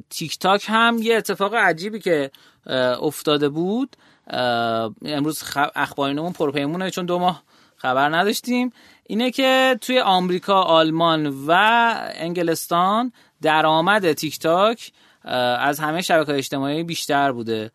تیک 0.09 0.39
تاک 0.39 0.65
هم 0.67 0.97
یه 1.01 1.15
اتفاق 1.15 1.55
عجیبی 1.55 1.99
که 1.99 2.31
افتاده 3.01 3.49
بود. 3.49 3.95
امروز 5.05 5.43
اخبارینمون 5.75 6.33
پرپیمونه 6.33 6.89
چون 6.89 7.05
دو 7.05 7.19
ماه 7.19 7.43
خبر 7.75 8.17
نداشتیم. 8.17 8.71
اینه 9.03 9.31
که 9.31 9.77
توی 9.81 9.99
آمریکا، 9.99 10.61
آلمان 10.61 11.27
و 11.47 11.51
انگلستان 12.13 13.13
درآمد 13.41 14.13
تیک 14.13 14.39
تاک 14.39 14.91
از 15.23 15.79
همه 15.79 16.01
شبکه 16.01 16.33
اجتماعی 16.33 16.83
بیشتر 16.83 17.31
بوده. 17.31 17.71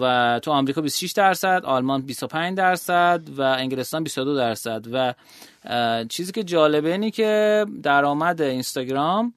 و 0.00 0.40
تو 0.42 0.50
آمریکا 0.50 0.80
26 0.80 1.12
درصد 1.12 1.62
آلمان 1.64 2.02
25 2.02 2.56
درصد 2.56 3.20
و 3.36 3.42
انگلستان 3.42 4.04
22 4.04 4.36
درصد. 4.36 4.84
و 4.92 5.14
چیزی 6.08 6.32
که 6.32 6.44
جالبه 6.44 6.92
اینه 6.92 7.10
که 7.10 7.66
درآمد 7.82 8.42
اینستاگرام 8.42 9.34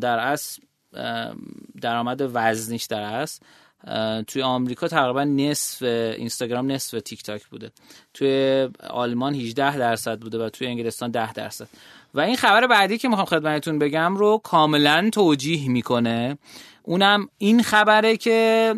در 0.00 0.18
اصل 0.18 0.62
درآمد 1.80 2.30
وزنیش 2.34 2.84
در 2.84 3.02
اصل 3.02 3.40
توی 4.26 4.42
آمریکا 4.42 4.88
تقریبا 4.88 5.24
نصف 5.24 5.82
اینستاگرام 5.82 6.72
نصف 6.72 7.00
تیک 7.04 7.22
تاک 7.22 7.46
بوده. 7.46 7.70
توی 8.14 8.68
آلمان 8.90 9.34
18 9.34 9.78
درصد 9.78 10.18
بوده 10.18 10.38
و 10.38 10.48
توی 10.48 10.66
انگلستان 10.66 11.10
10 11.10 11.32
درصد. 11.32 11.68
و 12.14 12.20
این 12.20 12.36
خبر 12.36 12.66
بعدی 12.66 12.98
که 12.98 13.08
می‌خوام 13.08 13.26
خدمتتون 13.26 13.78
بگم 13.78 14.16
رو 14.16 14.40
کاملا 14.44 15.10
توجیه 15.12 15.68
می‌کنه. 15.68 16.38
اونم 16.82 17.28
این 17.38 17.62
خبره 17.62 18.16
که 18.16 18.74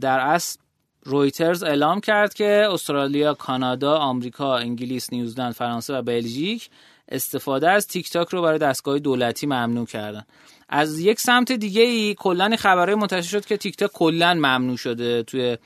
در 0.00 0.18
اصل 0.20 0.58
رویترز 1.04 1.62
اعلام 1.62 2.00
کرد 2.00 2.34
که 2.34 2.68
استرالیا، 2.70 3.34
کانادا، 3.34 3.98
آمریکا، 3.98 4.56
انگلیس، 4.56 5.12
نیوزلند، 5.12 5.52
فرانسه 5.52 5.94
و 5.94 6.02
بلژیک 6.02 6.70
استفاده 7.08 7.70
از 7.70 7.86
تیک 7.86 8.10
تاک 8.10 8.28
رو 8.28 8.42
برای 8.42 8.58
دستگاه 8.58 8.98
دولتی 8.98 9.46
ممنوع 9.46 9.86
کردن. 9.86 10.24
از 10.68 10.98
یک 10.98 11.20
سمت 11.20 11.52
دیگه 11.52 11.82
ای 11.82 12.14
کلا 12.18 12.56
خبرهای 12.58 12.94
منتشر 12.94 13.28
شد 13.28 13.44
که 13.44 13.56
تیک 13.56 13.76
تاک 13.76 13.92
کلا 13.92 14.34
ممنوع 14.34 14.76
شده 14.76 15.22
توی 15.22 15.58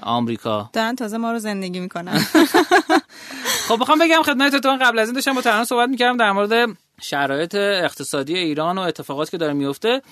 آمریکا. 0.00 0.70
دارن 0.72 0.96
تازه 0.96 1.16
ما 1.16 1.32
رو 1.32 1.38
زندگی 1.38 1.80
می‌کنن. 1.80 2.18
خب 3.68 3.80
بخوام 3.80 3.98
بگم 3.98 4.22
خدمتتون 4.22 4.78
قبل 4.78 4.98
از 4.98 5.08
این 5.08 5.14
داشتم 5.14 5.34
با 5.34 5.40
ترانه 5.40 5.64
صحبت 5.64 5.88
می‌کردم 5.88 6.16
در 6.16 6.32
مورد 6.32 6.68
شرایط 7.02 7.54
اقتصادی 7.54 8.38
ایران 8.38 8.78
و 8.78 8.80
اتفاقاتی 8.80 9.30
که 9.30 9.36
داره 9.36 9.52
میفته 9.52 10.02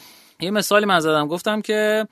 یه 0.40 0.50
مثالی 0.50 0.86
من 0.86 1.00
زدم. 1.00 1.28
گفتم 1.28 1.60
که 1.60 2.08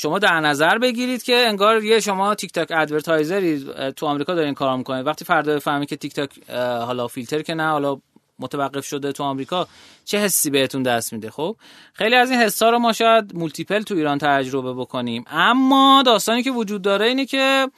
شما 0.00 0.18
در 0.18 0.40
نظر 0.40 0.78
بگیرید 0.78 1.22
که 1.22 1.36
انگار 1.36 1.84
یه 1.84 2.00
شما 2.00 2.34
TikTok 2.34 2.52
advertiser 2.52 2.68
ی 2.70 3.66
تو 3.96 4.06
آمریکا 4.06 4.34
دارین 4.34 4.54
کار 4.54 4.76
می‌کنید 4.76 5.06
وقتی 5.06 5.24
فردا 5.24 5.54
بفهمی 5.54 5.86
که 5.86 5.96
تیک 5.96 6.14
تاک 6.14 6.50
حالا 6.58 7.08
فیلتر 7.08 7.42
که 7.42 7.54
نه 7.54 7.70
حالا 7.70 7.96
متوقف 8.38 8.86
شده 8.86 9.12
تو 9.12 9.22
آمریکا 9.24 9.68
چه 10.04 10.18
حسی 10.18 10.50
بهتون 10.50 10.82
دست 10.82 11.12
میده؟ 11.12 11.30
خب 11.30 11.56
خیلی 11.92 12.14
از 12.14 12.30
این 12.30 12.40
حسا 12.40 12.70
رو 12.70 12.78
ما 12.78 12.92
شاید 12.92 13.36
multiple 13.36 13.82
تو 13.82 13.94
ایران 13.94 14.18
تجربه 14.18 14.74
بکنیم. 14.74 15.24
اما 15.30 16.02
داستانی 16.06 16.42
که 16.42 16.50
وجود 16.50 16.82
داره 16.82 17.06
اینه 17.06 17.26
که 17.26 17.68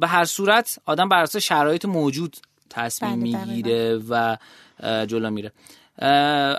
به 0.00 0.06
هر 0.06 0.24
صورت 0.24 0.78
آدم 0.86 1.08
بر 1.08 1.22
اساس 1.22 1.42
شرایط 1.42 1.84
موجود 1.84 2.36
تصمیم 2.70 3.20
بله، 3.20 3.44
می‌گیره 3.44 4.00
و 4.10 4.36
جلو 4.80 5.30
میره. 5.30 5.52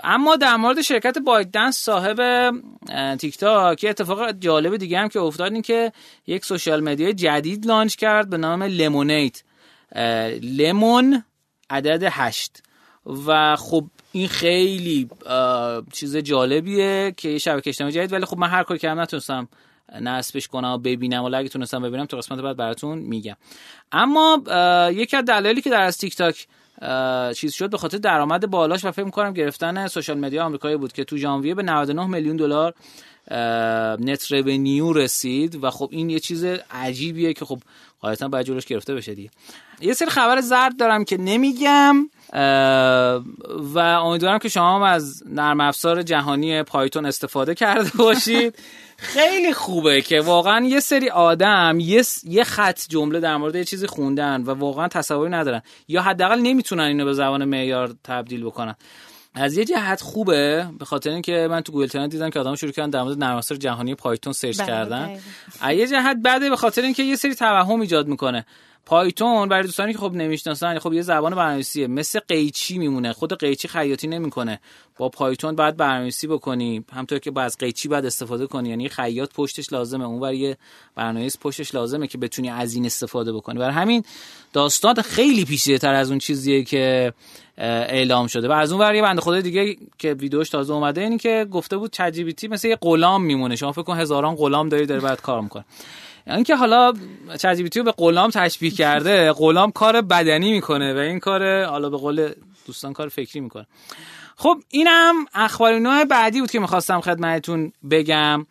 اما 0.04 0.36
در 0.36 0.56
مورد 0.56 0.80
شرکت 0.80 1.18
بایدنس 1.18 1.78
صاحب 1.78 2.50
تیک 3.16 3.38
تاک 3.38 3.84
یه 3.84 3.90
اتفاق 3.90 4.32
جالب 4.32 4.76
دیگه 4.76 4.98
هم 4.98 5.08
که 5.08 5.20
افتاد 5.20 5.52
این 5.52 5.62
که 5.62 5.92
یک 6.26 6.44
سوشال 6.44 6.80
مدیا 6.80 7.12
جدید 7.12 7.66
لانچ 7.66 7.94
کرد 7.94 8.30
به 8.30 8.36
نام 8.36 8.62
لمونیت 8.62 9.42
لمون 10.42 11.24
عدد 11.70 12.02
هشت. 12.12 12.62
و 13.26 13.56
خب 13.56 13.84
این 14.12 14.28
خیلی 14.28 15.08
چیز 15.92 16.16
جالبیه 16.16 17.14
که 17.16 17.28
یه 17.28 17.38
شبکه 17.38 17.70
اجتماعی 17.70 17.94
جدید 17.94 18.12
ولی 18.12 18.24
خب 18.24 18.38
من 18.38 18.48
هر 18.48 18.62
کاری 18.62 18.80
کردم 18.80 19.00
نتونستم 19.00 19.48
نصبش 20.00 20.48
کنم 20.48 20.68
و 20.68 20.78
ببینم 20.78 21.24
ولی 21.24 21.36
اگه 21.36 21.48
تونستم 21.48 21.82
ببینم 21.82 22.06
تو 22.06 22.16
قسمت 22.16 22.40
بعد 22.40 22.56
براتون 22.56 22.98
میگم. 22.98 23.36
اما 23.92 24.42
یکی 24.92 25.16
از 25.16 25.24
دلایلی 25.24 25.62
که 25.62 25.70
در 25.70 25.82
از 25.82 25.98
تیک 25.98 26.16
تاک 26.16 26.46
چیز 27.36 27.52
شد. 27.52 27.70
به 27.70 27.78
خاطر 27.78 27.98
درآمد 27.98 28.50
بالاش 28.50 28.84
و 28.84 28.90
فکر 28.90 29.04
می‌کنم 29.04 29.32
گرفتن 29.32 29.86
social 29.86 30.18
media 30.18 30.44
آمریکایی 30.44 30.76
بود 30.76 30.92
که 30.92 31.04
تو 31.04 31.16
ژانویه 31.16 31.54
به 31.54 31.62
99 31.62 32.06
میلیون 32.06 32.36
دلار 32.36 32.74
net 34.00 34.32
revenue 34.32 34.92
رسید 34.92 35.64
و 35.64 35.70
خب 35.70 35.88
این 35.92 36.10
یه 36.10 36.20
چیز 36.20 36.44
عجیبیه 36.70 37.32
که 37.32 37.44
خب 37.44 37.58
غالبا 38.02 38.28
باید 38.28 38.46
جلوش 38.46 38.66
گرفته 38.66 38.94
بشه 38.94 39.14
دیگه. 39.14 39.30
یه 39.80 39.92
سری 39.92 40.10
خبر 40.10 40.40
زرد 40.40 40.78
دارم 40.78 41.04
که 41.04 41.16
نمیگم 41.16 42.08
و 43.74 43.78
امیدوارم 43.78 44.38
که 44.38 44.48
شما 44.48 44.76
هم 44.76 44.82
از 44.82 45.22
نرم 45.26 45.60
افزار 45.60 46.02
جهانی 46.02 46.62
پایتون 46.62 47.06
استفاده 47.06 47.54
کرده 47.54 47.90
باشید. 47.98 48.54
خیلی 49.00 49.52
خوبه 49.52 50.02
که 50.02 50.20
واقعا 50.20 50.66
یه 50.66 50.80
سری 50.80 51.10
آدم 51.10 51.78
یه, 51.80 52.02
یه 52.24 52.44
خط 52.44 52.80
جمله 52.88 53.20
در 53.20 53.36
مورد 53.36 53.56
یه 53.56 53.64
چیزی 53.64 53.86
خوندن 53.86 54.42
و 54.42 54.50
واقعا 54.50 54.88
تصوری 54.88 55.30
ندارن. 55.30 55.62
یا 55.88 56.02
حداقل 56.02 56.38
نمی‌تونن 56.38 56.82
اینو 56.82 57.04
به 57.04 57.12
زبان 57.12 57.44
معیار 57.44 57.94
تبدیل 58.04 58.44
بکنن. 58.44 58.74
از 59.34 59.56
یه 59.56 59.64
جهت 59.64 60.00
خوبه 60.00 60.68
به 60.78 60.84
خاطر 60.84 61.10
اینکه 61.10 61.48
من 61.50 61.60
تو 61.60 61.72
Google 61.72 61.86
Trend 61.86 62.10
دیدم 62.10 62.30
که 62.30 62.40
آدم 62.40 62.54
شروع 62.54 62.72
کردن 62.72 62.90
در 62.90 63.02
مورد 63.02 63.18
نرم 63.18 63.40
جهانی 63.40 63.94
پایتون 63.94 64.32
سرچ 64.32 64.58
بله، 64.58 64.66
کردن. 64.66 65.18
از 65.60 65.76
یه 65.76 65.86
جهت 65.86 66.16
بده 66.24 66.50
به 66.50 66.56
خاطر 66.56 66.82
اینکه 66.82 67.02
یه 67.02 67.16
سری 67.16 67.34
توهم 67.34 67.80
ایجاد 67.80 68.06
می‌کنه. 68.08 68.46
پایتون 68.88 69.48
برای 69.48 69.62
دوستانی 69.62 69.92
که 69.92 69.98
خب 69.98 70.12
نمی‌شناسن 70.14 70.78
خب 70.78 70.92
یه 70.92 71.02
زبان 71.02 71.34
برنامه‌نویسیه. 71.34 71.86
مثل 71.86 72.20
قیچی 72.28 72.78
میمونه. 72.78 73.12
خود 73.12 73.38
قیچی 73.38 73.68
خیاطی 73.68 74.06
نمی‌کنه. 74.06 74.60
با 74.98 75.08
پایتون 75.08 75.56
باید 75.56 75.76
برنامه‌نویسی 75.76 76.26
بکنی. 76.26 76.84
همونطور 76.92 77.18
که 77.18 77.40
از 77.40 77.58
قیچی 77.58 77.88
باید 77.88 78.06
استفاده 78.06 78.46
کنی. 78.46 78.68
یعنی 78.68 78.88
خیاط 78.88 79.32
پشتش 79.34 79.72
لازمه. 79.72 80.04
اون 80.04 80.34
یه 80.34 80.56
برنامه‌نویس 80.94 81.38
پشتش 81.40 81.74
لازمه 81.74 82.06
که 82.06 82.18
بتونی 82.18 82.50
از 82.50 82.74
این 82.74 82.86
استفاده 82.86 83.32
بکنی. 83.32 83.58
برای 83.58 83.74
همین 83.74 84.04
داستان 84.52 84.94
خیلی 84.94 85.44
پیچیده‌تر 85.44 85.94
از 85.94 86.10
اون 86.10 86.18
چیزیه 86.18 86.64
که 86.64 87.12
اعلام 87.58 88.26
شده. 88.26 88.48
و 88.48 88.52
از 88.52 88.72
اون 88.72 88.80
ور 88.80 88.94
یه 88.94 89.02
بنده 89.02 89.20
خدای 89.20 89.42
دیگه 89.42 89.76
که 89.98 90.14
ویدیوش 90.14 90.48
تازه 90.48 90.72
اومده 90.72 91.00
اینی 91.00 91.18
که 91.18 91.46
گفته 91.50 91.76
بود 91.76 91.92
چت 91.92 92.18
مثل 92.50 92.68
یه 92.68 92.76
غلام 92.80 93.24
میمونه. 93.24 93.56
شما 93.56 93.72
فکر 93.72 93.82
کن 93.82 93.96
هزاران 93.96 94.34
غلام 94.34 94.68
داری 94.68 94.86
داره 94.86 95.00
بعد 95.00 95.20
کار 95.20 95.40
می‌کنه. 95.40 95.64
اینکه 96.34 96.56
حالا 96.56 96.92
چت 97.38 97.78
به 97.78 97.92
غلام 97.92 98.30
تشبیه 98.30 98.70
کرده 98.70 99.32
غلام 99.32 99.72
کار 99.72 100.00
بدنی 100.00 100.52
می‌کنه 100.52 100.94
و 100.94 100.96
این 100.96 101.18
کار 101.18 101.64
حالا 101.64 101.90
به 101.90 101.96
قول 101.96 102.32
دوستان 102.66 102.92
کار 102.92 103.08
فکری 103.08 103.40
می‌کنه. 103.40 103.66
خب 104.36 104.56
اینم 104.70 105.14
اخبار 105.34 105.78
نوع 105.78 106.04
بعدی 106.04 106.40
بود 106.40 106.50
که 106.50 106.58
می‌خواستم 106.58 107.00
خدمتتون 107.00 107.72
بگم. 107.90 108.46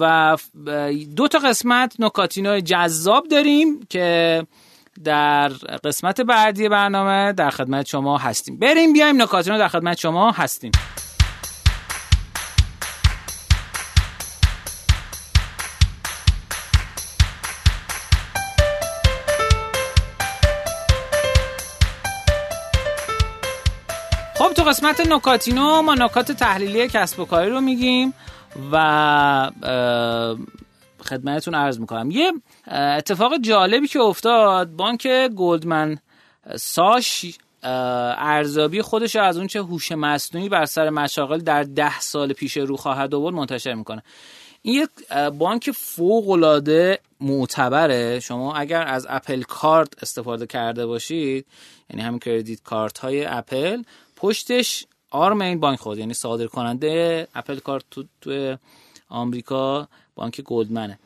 و 0.00 0.36
دو 1.16 1.28
تا 1.28 1.38
قسمت 1.38 1.94
نکاتینو 1.98 2.60
جذاب 2.60 3.28
داریم 3.28 3.86
که 3.90 4.46
در 5.04 5.48
قسمت 5.84 6.20
بعدی 6.20 6.68
برنامه 6.68 7.32
در 7.32 7.50
خدمت 7.50 7.86
شما 7.86 8.18
هستیم. 8.18 8.58
بریم 8.58 8.92
بیایم 8.92 9.22
نکاتینو 9.22 9.58
در 9.58 9.68
خدمت 9.68 9.98
شما 9.98 10.30
هستیم. 10.30 10.72
قسمت 24.66 25.00
نکاتینو 25.00 25.82
ما 25.82 25.94
نکات 25.94 26.32
تحلیلی 26.32 26.88
کسب 26.88 27.20
و 27.20 27.24
کاری 27.24 27.50
رو 27.50 27.60
میگیم 27.60 28.14
و 28.72 29.50
خدمتتون 31.04 31.54
عرض 31.54 31.80
می‌کنم. 31.80 32.10
یه 32.10 32.32
اتفاق 32.72 33.38
جالبی 33.38 33.88
که 33.88 34.00
افتاد 34.00 34.70
بانک 34.70 35.28
گلدمن 35.28 35.98
ساش 36.56 37.38
ارزیابی 37.62 38.82
خودش 38.82 39.16
از 39.16 39.38
اونچه 39.38 39.62
هوش 39.62 39.92
مصنوعی 39.92 40.48
بر 40.48 40.64
سر 40.64 40.90
مشاغل 40.90 41.38
در 41.38 41.62
ده 41.62 42.00
سال 42.00 42.32
پیش 42.32 42.56
رو 42.56 42.76
خواهد 42.76 43.14
آورد 43.14 43.34
منتشر 43.34 43.74
می‌کنه. 43.74 44.02
این 44.62 44.82
یک 44.82 45.12
بانک 45.38 45.70
فوق 45.70 46.30
العاده 46.30 46.98
معتبره. 47.20 48.20
شما 48.20 48.54
اگر 48.54 48.82
از 48.86 49.06
اپل 49.10 49.42
کارت 49.42 50.02
استفاده 50.02 50.46
کرده 50.46 50.86
باشید 50.86 51.46
یعنی 51.90 52.02
همین 52.02 52.18
credit 52.18 52.62
card 52.62 52.98
های 52.98 53.24
اپل 53.24 53.82
پشتش 54.26 54.86
آرم 55.10 55.40
این 55.40 55.60
بانک 55.60 55.78
خود 55.78 55.98
یعنی 55.98 56.14
صادر 56.14 56.46
کننده 56.46 57.28
Apple 57.34 57.58
Card 57.58 57.84
تو, 57.90 58.04
تو 58.20 58.56
آمریکا 59.08 59.88
بانک 60.14 60.40
Goldman 60.40 60.85
ه. 60.85 60.98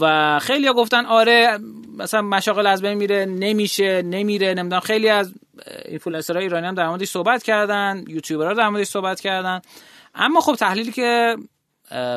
و 0.00 0.38
خیلی 0.42 0.66
ها 0.66 0.72
گفتن 0.72 1.06
آره 1.06 1.58
مثلا 1.98 2.22
مشاغل 2.22 2.66
از 2.66 2.82
بین 2.82 2.94
میره 2.94 3.26
نمیشه 3.26 4.02
نمیره 4.02 4.54
نمی‌دونم. 4.54 4.80
خیلی 4.80 5.08
از 5.08 5.34
اینفلوئنسرهای 5.84 6.44
ایرانی 6.44 6.66
هم 6.66 6.74
در 6.74 6.88
موردش 6.88 7.08
صحبت 7.08 7.42
کردن 7.42 8.04
یوتیوبرها 8.08 8.54
در 8.54 8.68
موردش 8.68 8.86
صحبت 8.86 9.20
کردن. 9.20 9.60
اما 10.14 10.40
خب 10.40 10.54
تحلیلی 10.54 10.92
که 10.92 11.36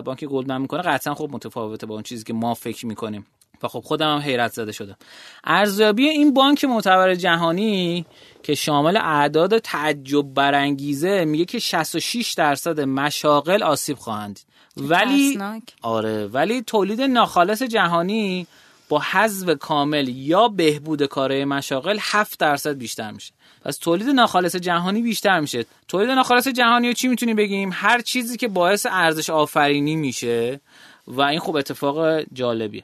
بانک 0.06 0.26
Goldman 0.26 0.62
می‌کنه 0.62 0.82
قطعا 0.82 1.14
خب 1.14 1.30
متفاوته 1.32 1.86
با 1.86 1.94
اون 1.94 2.04
چیزی 2.04 2.24
که 2.24 2.34
ما 2.34 2.54
فکر 2.54 2.86
می‌کنیم. 2.86 3.26
و 3.64 3.68
خب 3.68 3.80
خودم 3.80 4.14
هم 4.14 4.22
حیرت 4.22 4.54
زده 4.54 4.72
شدم. 4.72 4.96
ارزیابی 5.44 6.10
این 6.10 6.34
بانک 6.34 6.66
معتبر 6.66 7.16
جهانی 7.16 8.06
که 8.44 8.56
شامل 8.56 8.98
اعداد 8.98 9.58
تعجب 9.58 10.34
برانگیزه 10.34 11.26
میگه 11.26 11.46
که 11.46 11.60
66 11.60 12.34
درصد 12.34 12.80
مشاغل 12.80 13.64
آسیب 13.64 13.98
خواهند. 13.98 14.40
ولی 14.78 15.40
آره 15.82 16.28
ولی 16.28 16.62
تولید 16.62 17.02
ناخالص 17.02 17.64
جهانی 17.64 18.48
با 18.90 19.00
حذف 19.00 19.58
کامل 19.60 20.08
یا 20.08 20.48
بهبود 20.48 21.06
کارهای 21.06 21.46
مشاغل 21.46 21.98
7 22.02 22.40
درصد 22.40 22.78
بیشتر 22.78 23.12
میشه. 23.12 23.34
پس 23.66 23.78
تولید 23.78 24.08
ناخالص 24.08 24.56
جهانی 24.56 25.02
بیشتر 25.02 25.40
میشه. 25.40 25.66
تولید 25.88 26.10
ناخالص 26.10 26.48
جهانی 26.48 26.88
رو 26.88 26.94
چی 26.94 27.08
می‌تونیم 27.08 27.36
بگیم؟ 27.36 27.70
هر 27.74 28.02
چیزی 28.02 28.38
که 28.38 28.48
باعث 28.48 28.88
ارزش 28.90 29.30
آفرینی 29.30 29.96
میشه 29.96 30.60
و 31.08 31.22
این 31.22 31.40
خوب 31.40 31.56
اتفاق 31.56 32.22
جالبیه. 32.34 32.84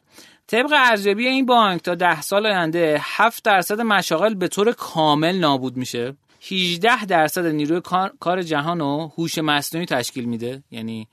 طبق 0.52 0.74
ارزیابی 0.74 1.28
این 1.28 1.46
بانک 1.46 1.82
تا 1.82 1.96
ده 1.96 2.22
سال 2.22 2.46
آینده 2.46 2.98
7 3.02 3.44
درصد 3.44 3.82
مشاغل 3.82 4.34
به 4.34 4.48
طور 4.48 4.72
کامل 4.72 5.36
نابود 5.36 5.78
میشه. 5.78 6.16
18 6.52 7.06
درصد 7.06 7.46
نیروی 7.46 7.82
کار 8.20 8.42
جهان 8.42 8.80
رو 8.80 9.12
هوش 9.18 9.38
مصنوعی 9.38 9.86
تشکیل 9.86 10.26
میده. 10.26 10.64
یعنی 10.72 11.08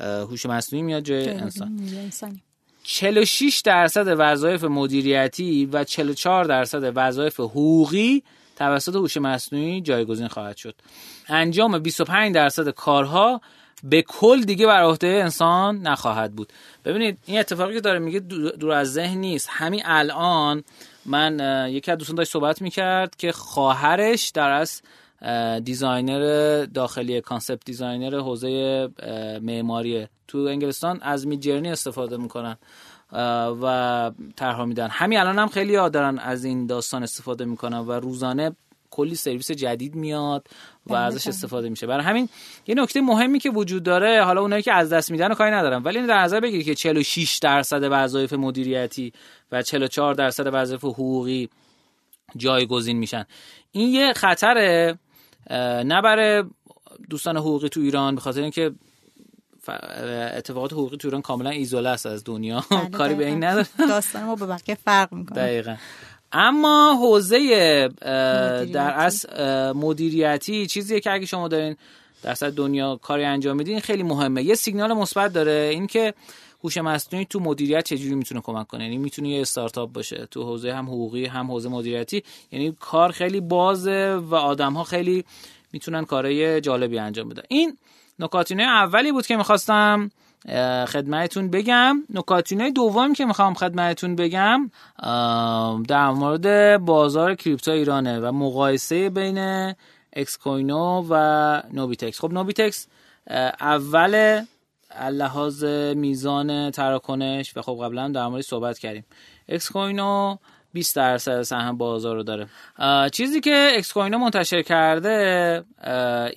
هوش 0.00 0.46
مصنوعی 0.46 0.82
میاد 0.82 1.02
جای 1.02 1.28
انسان. 1.28 2.40
46 2.82 3.62
درصد 3.64 4.14
وظایف 4.18 4.64
مدیریتی 4.64 5.66
و 5.66 5.84
44 5.84 6.44
درصد 6.44 6.92
وظایف 6.94 7.40
حقوقی 7.40 8.22
توسط 8.56 8.94
هوش 8.94 9.16
مصنوعی 9.16 9.80
جایگزین 9.80 10.28
خواهد 10.28 10.56
شد. 10.56 10.74
انجام 11.28 11.78
25 11.78 12.34
درصد 12.34 12.68
کارها 12.68 13.40
به 13.84 14.02
کل 14.02 14.40
دیگه 14.40 14.66
بر 14.66 14.82
عهده 14.82 15.06
انسان 15.06 15.78
نخواهد 15.78 16.32
بود. 16.32 16.52
ببینید 16.84 17.18
این 17.26 17.38
اتفاقی 17.38 17.74
که 17.74 17.80
داره 17.80 17.98
میگه 17.98 18.20
دور 18.20 18.72
از 18.72 18.92
ذهن 18.92 19.18
نیست. 19.18 19.48
همین 19.50 19.82
الان 19.84 20.64
من 21.06 21.66
یکی 21.70 21.90
از 21.90 21.98
دوستان 21.98 22.16
داشت 22.16 22.32
صحبت 22.32 22.62
می‌کرد 22.62 23.16
که 23.16 23.32
خواهرش 23.32 24.28
در 24.28 24.50
از 24.50 24.82
designer 25.64 26.64
داخلی 26.64 27.20
concept 27.20 27.64
designer 27.64 28.18
حوزه 28.18 28.88
معماری 29.42 30.08
تو 30.28 30.38
انگلستان 30.38 30.98
از 31.02 31.26
Midjourney 31.26 31.70
استفاده 31.70 32.16
می‌کنن 32.16 32.56
و 33.62 34.10
طرح 34.36 34.64
میدن. 34.64 34.88
همین 34.90 35.18
الان 35.18 35.38
هم 35.38 35.48
خیلی 35.48 35.76
ها 35.76 35.88
دارن 35.88 36.18
از 36.18 36.44
این 36.44 36.66
داستان 36.66 37.02
استفاده 37.02 37.44
می‌کنن 37.44 37.78
و 37.78 37.92
روزانه 37.92 38.56
کلی 38.90 39.14
سرویس 39.14 39.50
جدید 39.50 39.94
میاد 39.94 40.48
و 40.86 40.94
ازش. 40.94 41.26
استفاده 41.26 41.68
میشه. 41.68 41.86
برای 41.86 42.04
همین 42.04 42.28
یه 42.66 42.74
نکته 42.74 43.00
مهمی 43.00 43.38
که 43.38 43.50
وجود 43.50 43.82
داره 43.82 44.24
حالا 44.24 44.40
اونایی 44.40 44.62
که 44.62 44.72
از 44.72 44.92
دست 44.92 45.10
میدن 45.10 45.32
و 45.32 45.34
کاری 45.34 45.50
ندارم 45.50 45.84
ولی 45.84 46.06
در 46.06 46.18
نظر 46.18 46.40
بگیرید 46.40 46.66
که 46.66 46.74
46 46.74 47.38
درصد 47.38 47.88
وظایف 47.90 48.32
مدیریتی 48.32 49.12
و 49.52 49.62
44 49.62 50.14
درصد 50.14 50.50
وظایف 50.52 50.84
حقوقی 50.84 51.48
جایگزین 52.36 52.98
میشن. 52.98 53.24
این 53.72 53.88
یه 53.88 54.12
خطره 54.12 54.98
نه 55.84 56.02
برای 56.02 56.44
دوستان 57.10 57.36
حقوقی 57.36 57.68
تو 57.68 57.80
ایران 57.80 58.14
به 58.14 58.20
خاطر 58.20 58.42
اینکه 58.42 58.72
اتفاقات 60.36 60.72
حقوقی 60.72 60.96
تو 60.96 61.08
ایران 61.08 61.22
کاملا 61.22 61.50
ایزوله 61.50 61.88
است 61.88 62.06
از 62.06 62.24
دنیا. 62.24 62.64
بله، 62.70 62.88
کاری 62.98 63.14
به 63.14 63.26
این 63.26 63.44
نداره 63.44 63.66
داستان 63.88 64.24
ما 64.24 64.34
به 64.36 64.46
بقیه 64.46 64.74
فرق 64.74 65.12
می‌کنه. 65.12 65.38
دقیقا. 65.38 65.76
اما 66.32 66.98
حوزه 67.00 67.88
در 68.72 68.94
از 68.96 69.26
مدیریتی 69.74 70.66
چیزیه 70.66 71.00
که 71.00 71.12
اگه 71.12 71.26
شما 71.26 71.48
دارین 71.48 71.76
در 72.22 72.34
دنیا 72.34 72.96
کاری 72.96 73.24
انجام 73.24 73.56
میدین 73.56 73.80
خیلی 73.80 74.02
مهمه. 74.02 74.42
یه 74.42 74.54
سیگنال 74.54 74.92
مثبت 74.92 75.32
داره 75.32 75.70
این 75.72 75.86
که 75.86 76.14
هوش 76.64 76.78
مصنوعی 76.78 77.24
تو 77.24 77.40
مدیریت 77.40 77.84
چجوری 77.84 78.14
می‌تونه 78.14 78.40
کمک 78.40 78.66
کنه؟ 78.66 78.84
یعنی 78.84 78.98
می‌تونه 78.98 79.28
یه 79.28 79.40
استارتاپ 79.40 79.92
باشه 79.92 80.28
تو 80.30 80.42
حوزه 80.42 80.72
هم 80.72 80.86
حقوقی 80.86 81.26
هم 81.26 81.50
حوزه 81.50 81.68
مدیریتی. 81.68 82.22
یعنی 82.52 82.76
کار 82.80 83.12
خیلی 83.12 83.40
بازه 83.40 84.14
و 84.14 84.34
آدم 84.34 84.72
ها 84.72 84.84
خیلی 84.84 85.24
می‌تونن 85.72 86.04
کارهای 86.04 86.60
جالبی 86.60 86.98
انجام 86.98 87.28
بدن. 87.28 87.42
این 87.48 87.76
نکاتینه 88.18 88.62
اولی 88.62 89.12
بود 89.12 89.26
که 89.26 89.36
می‌خواستم 89.36 90.10
خدمتتون 90.88 91.50
بگم. 91.50 92.04
نکاتینه 92.14 92.70
دوم 92.70 93.12
که 93.12 93.24
می‌خوام 93.24 93.54
خدمتتون 93.54 94.16
بگم 94.16 94.70
در 95.88 96.10
مورد 96.10 96.76
بازار 96.84 97.34
crypto 97.34 97.70
ایرانه 97.70 98.20
و 98.20 98.32
مقایسه 98.32 99.10
بین 99.10 99.38
اکس 100.12 100.38
کوینو 100.38 101.06
و 101.10 101.62
نوبیتکس. 101.72 102.20
خب 102.20 102.32
نوبیتکس 102.32 102.86
اول 103.60 104.44
لحاظ 105.10 105.64
میزان 105.94 106.70
تراکنش 106.70 107.56
و 107.56 107.62
خب 107.62 107.80
قبلا 107.82 108.08
در 108.08 108.26
مورد 108.26 108.42
صحبت 108.42 108.78
کردیم. 108.78 109.04
اکس 109.48 109.70
کوینو 109.70 110.36
20 110.72 110.96
درصد 110.96 111.42
سهم 111.42 111.76
بازار 111.76 112.14
رو 112.14 112.22
داره. 112.22 112.46
چیزی 113.10 113.40
که 113.40 113.72
اکس 113.76 113.92
کوینو 113.92 114.18
منتشر 114.18 114.62
کرده 114.62 115.64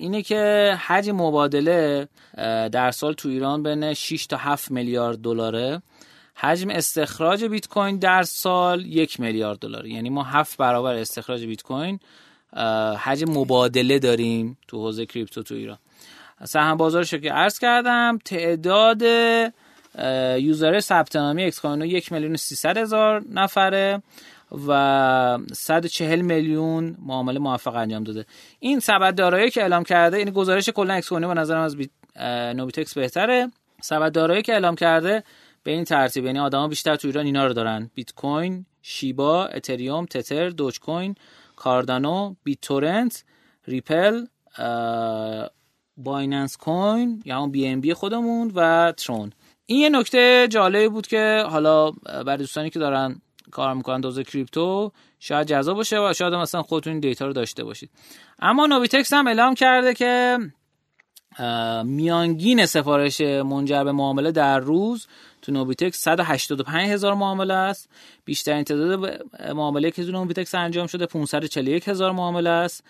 اینه 0.00 0.22
که 0.22 0.74
حجم 0.86 1.16
مبادله 1.16 2.08
در 2.72 2.90
سال 2.90 3.12
تو 3.12 3.28
ایران 3.28 3.62
بین 3.62 3.94
6 3.94 4.26
تا 4.26 4.36
7 4.36 4.70
میلیارد 4.70 5.18
دلاره. 5.18 5.82
حجم 6.34 6.70
استخراج 6.70 7.44
بیت 7.44 7.68
کوین 7.68 7.98
در 7.98 8.22
سال 8.22 8.86
یک 8.86 9.20
میلیارد 9.20 9.58
دلار 9.58 9.86
یعنی 9.86 10.10
ما 10.10 10.22
هفت 10.22 10.56
برابر 10.56 10.94
استخراج 10.94 11.44
بیت 11.44 11.62
کوین 11.62 12.00
حجم 12.98 13.30
مبادله 13.30 13.98
داریم 13.98 14.58
تو 14.68 14.78
حوزه 14.78 15.06
crypto 15.06 15.42
تو 15.42 15.54
ایران. 15.54 15.78
سهم 16.44 16.76
بازارش 16.76 17.14
که 17.14 17.32
عرض 17.32 17.58
کردم 17.58 18.18
تعداد 18.24 19.02
user 20.38 20.80
ثبت 20.80 21.16
نامی 21.16 21.44
اکس 21.44 21.60
یک 21.64 22.12
میلیون 22.12 22.36
سیصد 22.36 22.76
هزار 22.76 23.24
نفره 23.30 24.02
و 24.68 25.38
140 25.52 26.20
میلیون 26.20 26.96
معامله 27.06 27.38
موفق 27.38 27.74
انجام 27.74 28.04
داده. 28.04 28.26
این 28.58 28.80
سبد 28.80 29.14
دارایی 29.14 29.50
که 29.50 29.62
اعلام 29.62 29.84
کرده 29.84 30.16
این 30.16 30.30
گزارش 30.30 30.68
کلا 30.68 30.94
اکس 30.94 31.12
به 31.12 31.18
نظرم 31.18 31.60
از 31.60 31.76
نوبیتکس 32.56 32.94
بهتره. 32.94 33.50
سبد 33.82 34.12
دارایی 34.12 34.42
که 34.42 34.52
اعلام 34.52 34.74
کرده 34.74 35.22
به 35.62 35.70
این 35.70 35.84
ترتیب 35.84 36.24
یعنی 36.24 36.38
آدما 36.38 36.68
بیشتر 36.68 36.96
تو 36.96 37.08
ایران 37.08 37.26
اینا 37.26 37.46
رو 37.46 37.52
دارن. 37.52 37.90
بیت 37.94 38.14
کوین 38.14 38.66
شیبا 38.82 39.46
اتریوم 39.46 40.06
تتر 40.06 40.48
دوج 40.48 40.80
کوین 40.80 41.14
کاردانو 41.56 42.34
بیت 42.44 42.58
تورنت 42.62 43.24
ریپل 43.68 44.26
بایننس 45.96 46.56
کوین 46.56 47.22
یا 47.24 47.38
اون 47.38 47.50
BNB 47.50 47.94
خودمون 47.94 48.52
و 48.54 48.92
ترون. 48.92 49.32
این 49.70 49.80
یه 49.80 49.88
نکته 49.88 50.48
جالبی 50.50 50.88
بود 50.88 51.06
که 51.06 51.44
حالا 51.50 51.90
برای 51.90 52.36
دوستانی 52.36 52.70
که 52.70 52.78
دارن 52.78 53.20
کار 53.50 53.74
می‌کنن 53.74 54.00
حوزه 54.00 54.20
کریپتو 54.20 54.92
شاید 55.20 55.46
جذاب 55.46 55.76
باشه 55.76 56.00
و 56.00 56.12
شاید 56.12 56.34
مثلا 56.34 56.62
خودتون 56.62 56.92
این 56.92 57.00
دیتا 57.00 57.26
رو 57.26 57.32
داشته 57.32 57.64
باشید. 57.64 57.90
اما 58.38 58.66
نوبیتکس 58.66 59.12
هم 59.12 59.26
اعلام 59.26 59.54
کرده 59.54 59.94
که 59.94 60.38
میانگین 61.84 62.66
سفارش 62.66 63.20
منجر 63.20 63.84
به 63.84 63.92
معامله 63.92 64.32
در 64.32 64.58
روز 64.58 65.06
تو 65.42 65.52
نوبیتکس 65.52 65.98
185 65.98 66.90
هزار 66.90 67.14
معامله 67.14 67.54
است. 67.54 67.88
بیشترین 68.24 68.64
تعداد 68.64 69.22
معامله 69.54 69.90
که 69.90 70.04
تو 70.04 70.12
نوبیتکس 70.12 70.54
انجام 70.54 70.86
شده 70.86 71.06
541 71.06 71.88
هزار 71.88 72.12
معامله 72.12 72.50
است. 72.50 72.84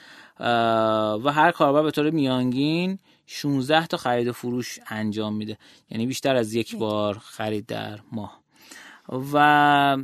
و 1.25 1.33
هر 1.33 1.51
کاربر 1.51 1.83
به 1.83 1.91
طور 1.91 2.11
میانگین 2.11 2.99
16 3.33 3.87
تا 3.87 3.97
خرید 3.97 4.29
و 4.29 4.33
فروش 4.33 4.79
انجام 4.89 5.37
میده. 5.37 5.59
یعنی 5.91 6.07
بیشتر 6.07 6.37
از 6.37 6.55
یک 6.55 6.77
بار 6.77 7.19
خرید 7.19 7.67
در 7.67 7.99
ماه. 8.13 8.41
و 9.33 9.97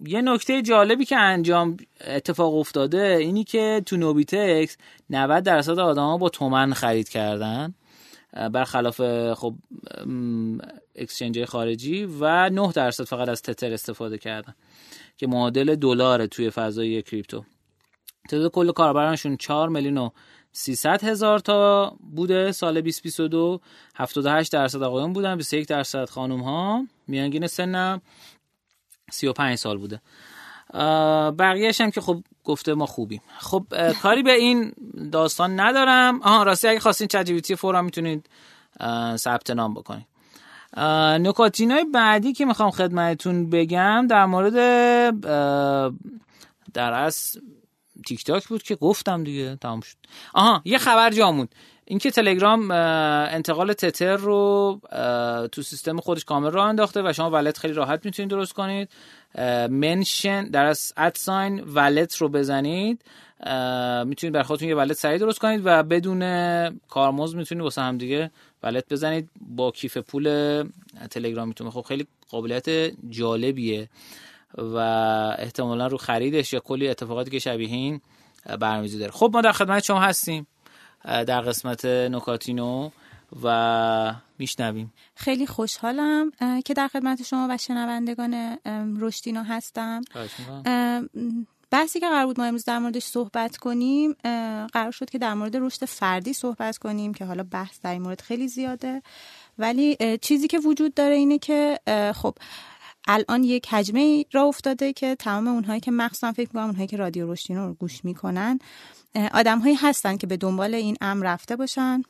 یه 0.00 0.22
نکته 0.22 0.62
جالبی 0.62 1.04
که 1.04 1.16
انجام 1.16 1.76
اتفاق 2.06 2.54
افتاده 2.54 3.16
اینی 3.20 3.44
که 3.44 3.82
تو 3.86 3.96
نوبیتکس 3.96 4.76
90 5.10 5.44
درصد 5.44 5.78
آدما 5.78 6.18
با 6.18 6.28
تومن 6.28 6.72
خرید 6.72 7.08
کردن 7.08 7.74
برخلاف 8.52 9.00
خب 9.34 9.54
اکسچنج 10.94 11.44
خارجی 11.44 12.04
و 12.20 12.50
9 12.50 12.72
درصد 12.72 13.04
فقط 13.04 13.28
از 13.28 13.42
تتر 13.42 13.72
استفاده 13.72 14.18
کردن 14.18 14.54
که 15.16 15.26
معادل 15.26 15.74
دلار 15.74 16.26
توی 16.26 16.50
فضای 16.50 17.02
کریپتو. 17.02 17.44
تعداد 18.28 18.50
کل 18.50 18.72
کاربرانشون 18.72 19.36
4 19.36 19.68
میلیون 19.68 19.98
و 19.98 20.10
300 20.52 21.04
هزار 21.04 21.38
تا 21.38 21.92
بوده 22.16 22.52
سال 22.52 22.74
2022 22.74 23.60
78 23.94 24.52
درصد 24.52 24.82
آقایون 24.82 25.12
بودن 25.12 25.36
21 25.36 25.68
درصد 25.68 26.08
خانم 26.08 26.40
ها 26.40 26.86
میانگین 27.06 27.46
سنم 27.46 28.00
35 29.10 29.58
سال 29.58 29.78
بوده. 29.78 30.00
بقیهش 31.38 31.80
هم 31.80 31.90
که 31.90 32.00
خب 32.00 32.22
گفته 32.44 32.74
ما 32.74 32.86
خوبیم. 32.86 33.22
خب 33.38 33.92
کاری 34.02 34.22
به 34.22 34.32
این 34.32 34.72
داستان 35.12 35.60
ندارم. 35.60 36.22
آها 36.22 36.42
راستی 36.42 36.68
اگه 36.68 36.80
خواستین 36.80 37.08
چت 37.08 37.30
جی 37.30 37.54
فورا 37.56 37.82
می‌تونید 37.82 38.26
ثبت 39.16 39.50
نام 39.50 39.74
بکنید. 39.74 40.06
نکاتینای 41.26 41.84
بعدی 41.84 42.32
که 42.32 42.44
می‌خوام 42.44 42.70
خدمتتون 42.70 43.50
بگم 43.50 44.06
در 44.06 44.26
مورد 44.26 44.54
در 46.74 46.92
اصل 46.92 47.40
تیک 48.06 48.24
تاک 48.24 48.48
بود 48.48 48.62
که 48.62 48.74
گفتم 48.74 49.24
دیگه 49.24 49.56
تمام 49.56 49.80
شد. 49.80 49.96
آها 50.34 50.62
یه 50.64 50.78
خبر 50.78 51.10
جامون 51.10 51.48
اینکه 51.84 52.10
تلگرام 52.10 52.70
انتقال 52.70 53.72
تتر 53.72 54.16
رو 54.16 54.80
تو 55.52 55.62
سیستم 55.62 56.00
خودش 56.00 56.24
کامل 56.24 56.50
راه 56.50 56.66
انداخته 56.66 57.02
و 57.02 57.12
شما 57.12 57.30
ولت 57.30 57.58
خیلی 57.58 57.74
راحت 57.74 58.04
می‌تونید 58.04 58.30
درست 58.30 58.52
کنید. 58.52 58.88
منشن 59.70 60.44
در 60.44 60.64
از 60.64 60.92
ادساین 60.96 61.60
ولت 61.66 62.16
رو 62.16 62.28
بزنید. 62.28 63.04
می‌تونید 64.04 64.34
بر 64.34 64.42
خودتون 64.42 64.68
یه 64.68 64.74
ولت 64.74 64.96
سریع 64.96 65.18
درست 65.18 65.38
کنید 65.38 65.60
و 65.64 65.82
بدون 65.82 66.20
کارمزد 66.88 67.36
می‌تونید 67.36 67.64
واسه 67.64 67.82
هم 67.82 67.98
دیگه 67.98 68.30
ولت 68.62 68.84
بزنید. 68.90 69.30
با 69.40 69.70
کیف 69.70 69.96
پول 69.96 70.64
تلگرامیتون. 71.10 71.70
خب 71.70 71.82
خیلی 71.88 72.06
قابلیت 72.30 72.68
جالبیه. 73.10 73.88
و 74.58 74.76
احتمالا 75.38 75.86
رو 75.86 75.96
خریدش 75.96 76.52
یا 76.52 76.60
کلی 76.60 76.88
اتفاقاتی 76.88 77.30
که 77.30 77.38
شبیه 77.38 77.68
این 77.68 78.00
برنامه‌ریزی 78.60 78.98
داره. 78.98 79.12
خب 79.12 79.30
ما 79.32 79.40
در 79.40 79.52
خدمت 79.52 79.84
شما 79.84 80.00
هستیم 80.00 80.46
در 81.04 81.40
قسمت 81.40 81.84
نکاتینو 81.84 82.90
و 83.42 84.14
میشنویم. 84.38 84.92
خیلی 85.14 85.46
خوشحالم 85.46 86.32
که 86.64 86.74
در 86.74 86.88
خدمت 86.88 87.22
شما 87.22 87.46
و 87.50 87.56
شنوندگان 87.56 88.58
رشدینو 89.00 89.42
هستم. 89.42 90.02
بحثی 91.70 92.00
که 92.00 92.08
قرار 92.08 92.26
بود 92.26 92.40
ما 92.40 92.46
امروز 92.46 92.64
در 92.64 92.78
موردش 92.78 93.02
صحبت 93.02 93.56
کنیم 93.56 94.16
قرار 94.72 94.90
شد 94.90 95.10
که 95.10 95.18
در 95.18 95.34
مورد 95.34 95.56
رشد 95.56 95.84
فردی 95.84 96.32
صحبت 96.32 96.78
کنیم 96.78 97.14
که 97.14 97.24
حالا 97.24 97.42
بحث 97.50 97.80
در 97.80 97.92
این 97.92 98.02
مورد 98.02 98.20
خیلی 98.20 98.48
زیاده. 98.48 99.02
ولی 99.58 99.96
چیزی 100.22 100.48
که 100.48 100.58
وجود 100.58 100.94
داره 100.94 101.14
اینه 101.14 101.38
که 101.38 101.80
خب 102.14 102.34
الان 103.08 103.44
یک 103.44 103.68
حجمه 103.68 104.24
را 104.32 104.42
افتاده 104.42 104.92
که 104.92 105.14
تمام 105.14 105.48
اونهایی 105.48 105.80
که 105.80 105.90
مخصوصا 105.90 106.32
فکر 106.32 106.48
می‌کنم 106.48 106.64
اونهایی 106.64 106.88
که 106.88 106.96
رادیو 106.96 107.32
رشدینو 107.32 107.66
رو 107.66 107.74
گوش 107.74 108.04
می‌کنن 108.04 108.58
آدم 109.32 109.58
هایی 109.58 109.74
هستن 109.74 110.16
که 110.16 110.26
به 110.26 110.36
دنبال 110.36 110.74
این 110.74 110.96
امر 111.00 111.26
رفته 111.26 111.56
باشن 111.56 112.02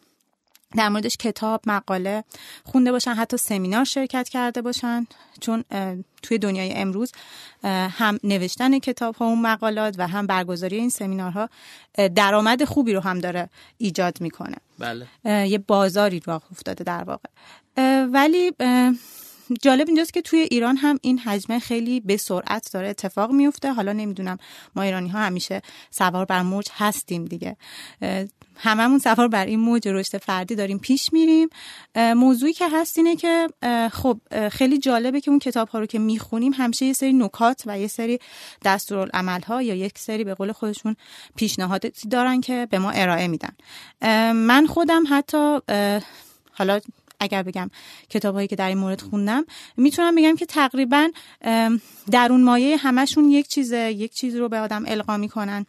در 0.76 0.88
موردش 0.88 1.16
کتاب 1.16 1.60
مقاله 1.66 2.24
خونده 2.64 2.92
باشن 2.92 3.14
حتی 3.14 3.36
سمینار 3.36 3.84
شرکت 3.84 4.28
کرده 4.28 4.62
باشن 4.62 5.06
چون 5.40 5.64
توی 6.22 6.38
دنیای 6.38 6.72
امروز 6.72 7.12
هم 7.64 8.18
نوشتن 8.24 8.78
کتاب 8.78 9.14
ها 9.14 9.26
و 9.26 9.36
مقالات 9.36 9.94
و 9.98 10.08
هم 10.08 10.26
برگزاری 10.26 10.76
این 10.76 10.88
سمینارها 10.88 11.48
درآمد 12.14 12.64
خوبی 12.64 12.92
رو 12.92 13.00
هم 13.00 13.18
داره 13.18 13.50
ایجاد 13.78 14.20
می‌کنه 14.20 14.56
بله. 14.78 15.06
یه 15.48 15.58
بازاری 15.58 16.22
راه 16.24 16.42
افتاده 16.52 16.84
در 16.84 17.04
واقع 17.04 17.28
ولی 18.12 18.52
جالب 19.62 19.86
اینجاست 19.88 20.12
که 20.12 20.22
توی 20.22 20.38
ایران 20.38 20.76
هم 20.76 20.98
این 21.02 21.18
حجمه 21.18 21.58
خیلی 21.58 22.00
به 22.00 22.16
سرعت 22.16 22.72
داره 22.72 22.88
اتفاق 22.88 23.30
میفته. 23.30 23.72
حالا 23.72 23.92
نمی‌دونم 23.92 24.38
ما 24.76 24.82
ایرانی 24.82 25.08
ها 25.08 25.18
همیشه 25.18 25.62
سوار 25.90 26.24
بر 26.24 26.42
موج 26.42 26.66
هستیم 26.76 27.24
دیگه. 27.24 27.56
هممون 28.56 28.98
سوار 28.98 29.28
بر 29.28 29.46
این 29.46 29.60
موج 29.60 29.88
رشد 29.88 30.18
فردی 30.18 30.54
داریم 30.54 30.78
پیش 30.78 31.12
میریم. 31.12 31.48
موضوعی 31.96 32.52
که 32.52 32.68
هست 32.72 32.98
اینه 32.98 33.16
که 33.16 33.48
خب 33.92 34.20
خیلی 34.48 34.78
جالبه 34.78 35.20
که 35.20 35.30
اون 35.30 35.38
کتاب 35.38 35.68
ها 35.68 35.78
رو 35.78 35.86
که 35.86 35.98
می‌خونیم 35.98 36.52
همیشه 36.52 36.86
یه 36.86 36.92
سری 36.92 37.12
نکات 37.12 37.62
و 37.66 37.78
یه 37.78 37.86
سری 37.86 38.18
دستورالعمل 38.64 39.42
ها 39.42 39.62
یا 39.62 39.74
یک 39.74 39.98
سری 39.98 40.24
به 40.24 40.34
قول 40.34 40.52
خودشون 40.52 40.96
پیشنهادی 41.36 41.92
دارن 42.10 42.40
که 42.40 42.66
به 42.70 42.78
ما 42.78 42.90
ارائه 42.90 43.28
میدن. 43.28 43.52
من 44.32 44.66
خودم 44.66 45.04
حتی 45.10 45.58
حالا 46.52 46.80
اگر 47.20 47.42
بگم 47.42 47.70
کتابهایی 48.10 48.48
که 48.48 48.56
در 48.56 48.68
این 48.68 48.78
مورد 48.78 49.00
خوندم 49.00 49.44
می‌تونم 49.76 50.14
بگم 50.14 50.36
که 50.36 50.46
تقریبا 50.46 51.08
در 52.10 52.28
اون 52.30 52.44
مایه 52.44 52.76
همشون 52.76 53.30
یک 53.30 53.48
چیز 53.48 53.72
یک 53.72 54.12
چیز 54.12 54.36
رو 54.36 54.48
به 54.48 54.58
آدم 54.58 54.84
القا 54.86 55.16
می‌کنن. 55.16 55.66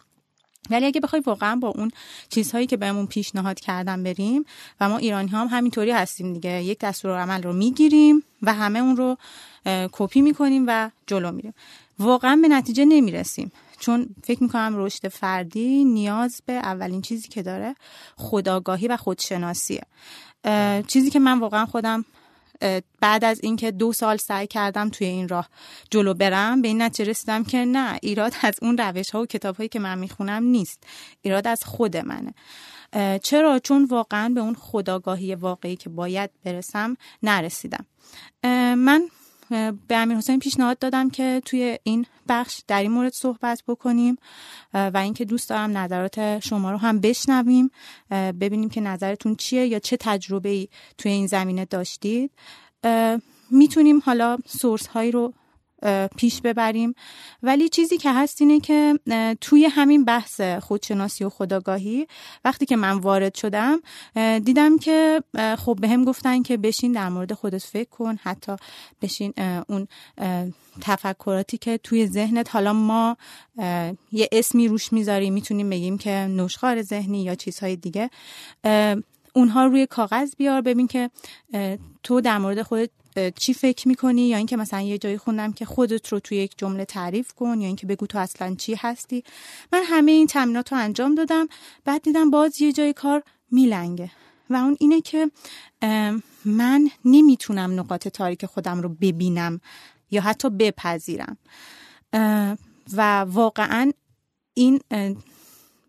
ولی 0.69 0.85
اگه 0.85 1.01
بخوای 1.01 1.21
واقعا 1.25 1.55
با 1.55 1.67
اون 1.67 1.91
چیزهایی 2.29 2.67
که 2.67 2.77
بهمون 2.77 3.05
پیشنهاد 3.05 3.59
کردن 3.59 4.03
بریم 4.03 4.45
و 4.79 4.89
ما 4.89 4.97
ایرانی 4.97 5.27
هم 5.27 5.47
همینطوری 5.47 5.91
هستیم 5.91 6.33
دیگه. 6.33 6.63
یک 6.63 6.79
دستور 6.79 7.19
عمل 7.19 7.43
رو 7.43 7.53
می‌گیریم 7.53 8.23
و 8.41 8.53
همه 8.53 8.79
اون 8.79 8.97
رو 8.97 9.17
کپی 9.91 10.21
می‌کنیم 10.21 10.65
و 10.67 10.89
جلو 11.07 11.31
میریم. 11.31 11.53
واقعا 11.99 12.39
به 12.41 12.47
نتیجه 12.47 12.85
نمی‌رسیم. 12.85 13.51
چون 13.79 14.15
فکر 14.23 14.43
می‌کنم 14.43 14.73
رشد 14.75 15.07
فردی 15.07 15.83
نیاز 15.83 16.41
به 16.45 16.53
اولین 16.53 17.01
چیزی 17.01 17.27
که 17.27 17.41
داره 17.43 17.75
خداگاهی 18.15 18.87
و 18.87 18.97
خودشناسیه. 18.97 19.81
چیزی 20.87 21.09
که 21.09 21.19
من 21.19 21.39
واقعا 21.39 21.65
خودم 21.65 22.05
بعد 23.01 23.25
از 23.25 23.39
اینکه 23.43 23.71
دو 23.71 23.93
سال 23.93 24.17
سعی 24.17 24.47
کردم 24.47 24.89
توی 24.89 25.07
این 25.07 25.27
راه 25.27 25.49
جلو 25.91 26.13
برم 26.13 26.61
به 26.61 26.67
این 26.67 26.81
نتیجه 26.81 27.09
رسیدم 27.09 27.43
که 27.43 27.57
نه 27.57 27.99
ایراد 28.01 28.33
از 28.41 28.55
اون 28.61 28.77
روش 28.77 29.09
ها 29.09 29.21
و 29.21 29.25
کتاب 29.25 29.55
هایی 29.55 29.69
که 29.69 29.79
من 29.79 29.97
می‌خونم 29.97 30.43
نیست. 30.43 30.83
ایراد 31.21 31.47
از 31.47 31.63
خود 31.63 31.97
منه. 31.97 32.33
چرا؟ 33.19 33.59
چون 33.59 33.85
واقعا 33.85 34.29
به 34.29 34.41
اون 34.41 34.55
خداگاهی 34.55 35.35
واقعی 35.35 35.75
که 35.75 35.89
باید 35.89 36.29
برسم 36.43 36.97
نرسیدم. 37.23 37.85
من 38.75 39.09
به 39.87 39.95
امیر 39.95 40.17
حسین 40.17 40.39
پیشنهاد 40.39 40.79
دادم 40.79 41.09
که 41.09 41.41
توی 41.45 41.77
این 41.83 42.05
بخش 42.27 42.61
در 42.67 42.81
این 42.81 42.91
مورد 42.91 43.13
صحبت 43.13 43.63
بکنیم 43.67 44.17
و 44.73 44.97
اینکه 44.97 45.25
دوست 45.25 45.49
دارم 45.49 45.77
نظرات 45.77 46.39
شما 46.39 46.71
رو 46.71 46.77
هم 46.77 46.99
بشنویم 46.99 47.71
ببینیم 48.11 48.69
که 48.69 48.81
نظرتون 48.81 49.35
چیه 49.35 49.67
یا 49.67 49.79
چه 49.79 49.97
تجربه 49.97 50.49
ای 50.49 50.67
توی 50.97 51.11
این 51.11 51.27
زمینه 51.27 51.65
داشتید. 51.65 52.31
می‌تونیم 53.51 53.99
حالا 54.05 54.37
سورس 54.47 54.87
هایی 54.87 55.11
رو 55.11 55.33
پیش 56.17 56.41
ببریم. 56.41 56.95
ولی 57.43 57.69
چیزی 57.69 57.97
که 57.97 58.13
هست 58.13 58.41
اینه 58.41 58.59
که 58.59 58.99
توی 59.41 59.65
همین 59.65 60.05
بحث 60.05 60.41
خودشناسی 60.41 61.23
و 61.23 61.29
خداگاهی 61.29 62.07
وقتی 62.45 62.65
که 62.65 62.75
من 62.75 62.97
وارد 62.97 63.35
شدم 63.35 63.79
دیدم 64.39 64.77
که 64.77 65.23
خب 65.57 65.77
به 65.81 65.87
هم 65.87 66.05
گفتن 66.05 66.41
که 66.41 66.57
بشین 66.57 66.91
در 66.91 67.09
مورد 67.09 67.33
خودت 67.33 67.63
فکر 67.63 67.89
کن 67.89 68.15
حتی 68.23 68.55
بشین 69.01 69.33
اون 69.67 69.87
تفکراتی 70.81 71.57
که 71.57 71.77
توی 71.77 72.07
ذهنت 72.07 72.55
حالا 72.55 72.73
ما 72.73 73.17
یه 74.11 74.29
اسمی 74.31 74.67
روش 74.67 74.93
می‌ذاریم 74.93 75.33
می‌تونیم 75.33 75.69
بگیم 75.69 75.97
که 75.97 76.11
نوشخار 76.11 76.81
ذهنی 76.81 77.23
یا 77.23 77.35
چیزهای 77.35 77.75
دیگه 77.75 78.09
اونها 79.33 79.65
روی 79.65 79.85
کاغذ 79.85 80.35
بیار 80.35 80.61
ببین 80.61 80.87
که 80.87 81.09
تو 82.03 82.21
در 82.21 82.37
مورد 82.37 82.61
خودت 82.61 82.89
چی 83.35 83.53
فکر 83.53 83.87
می‌کنی؟ 83.87 84.21
یا 84.21 84.37
اینکه 84.37 84.57
مثلا 84.57 84.81
یه 84.81 84.97
جایی 84.97 85.17
خوندم 85.17 85.53
که 85.53 85.65
خودت 85.65 86.07
رو 86.07 86.19
توی 86.19 86.37
یک 86.37 86.53
جمله 86.57 86.85
تعریف 86.85 87.33
کن 87.33 87.61
یا 87.61 87.67
اینکه 87.67 87.87
بگو 87.87 88.07
تو 88.07 88.17
اصلا 88.17 88.55
چی 88.55 88.75
هستی؟ 88.75 89.23
من 89.73 89.81
همه 89.83 90.11
این 90.11 90.27
تمرینات 90.27 90.71
رو 90.71 90.79
انجام 90.79 91.15
دادم 91.15 91.47
بعد 91.85 92.01
دیدم 92.01 92.31
باز 92.31 92.61
یه 92.61 92.73
جای 92.73 92.93
کار 92.93 93.23
میلنگه. 93.51 94.11
و 94.49 94.55
اون 94.55 94.77
اینه 94.79 95.01
که 95.01 95.31
من 96.45 96.89
نمی‌تونم 97.05 97.79
نقاط 97.79 98.07
تاریک 98.07 98.45
خودم 98.45 98.81
رو 98.81 98.89
ببینم 98.89 99.61
یا 100.11 100.21
حتی 100.21 100.49
بپذیرم. 100.49 101.37
و 102.93 103.19
واقعا 103.19 103.91
این 104.53 104.79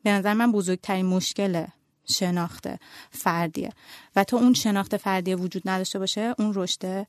به 0.02 0.11
نظر 0.12 0.35
من 0.35 0.52
بزرگترین 0.52 1.06
مشکل 1.06 1.64
شناخت 2.09 2.69
فردیه. 3.11 3.73
و 4.17 4.25
تا 4.25 4.37
اون 4.37 4.55
شناخت 4.55 4.97
فردی 4.97 5.35
وجود 5.35 5.62
نداشته 5.65 5.99
باشه 5.99 6.35
اون 6.38 6.53
رشد 6.55 7.07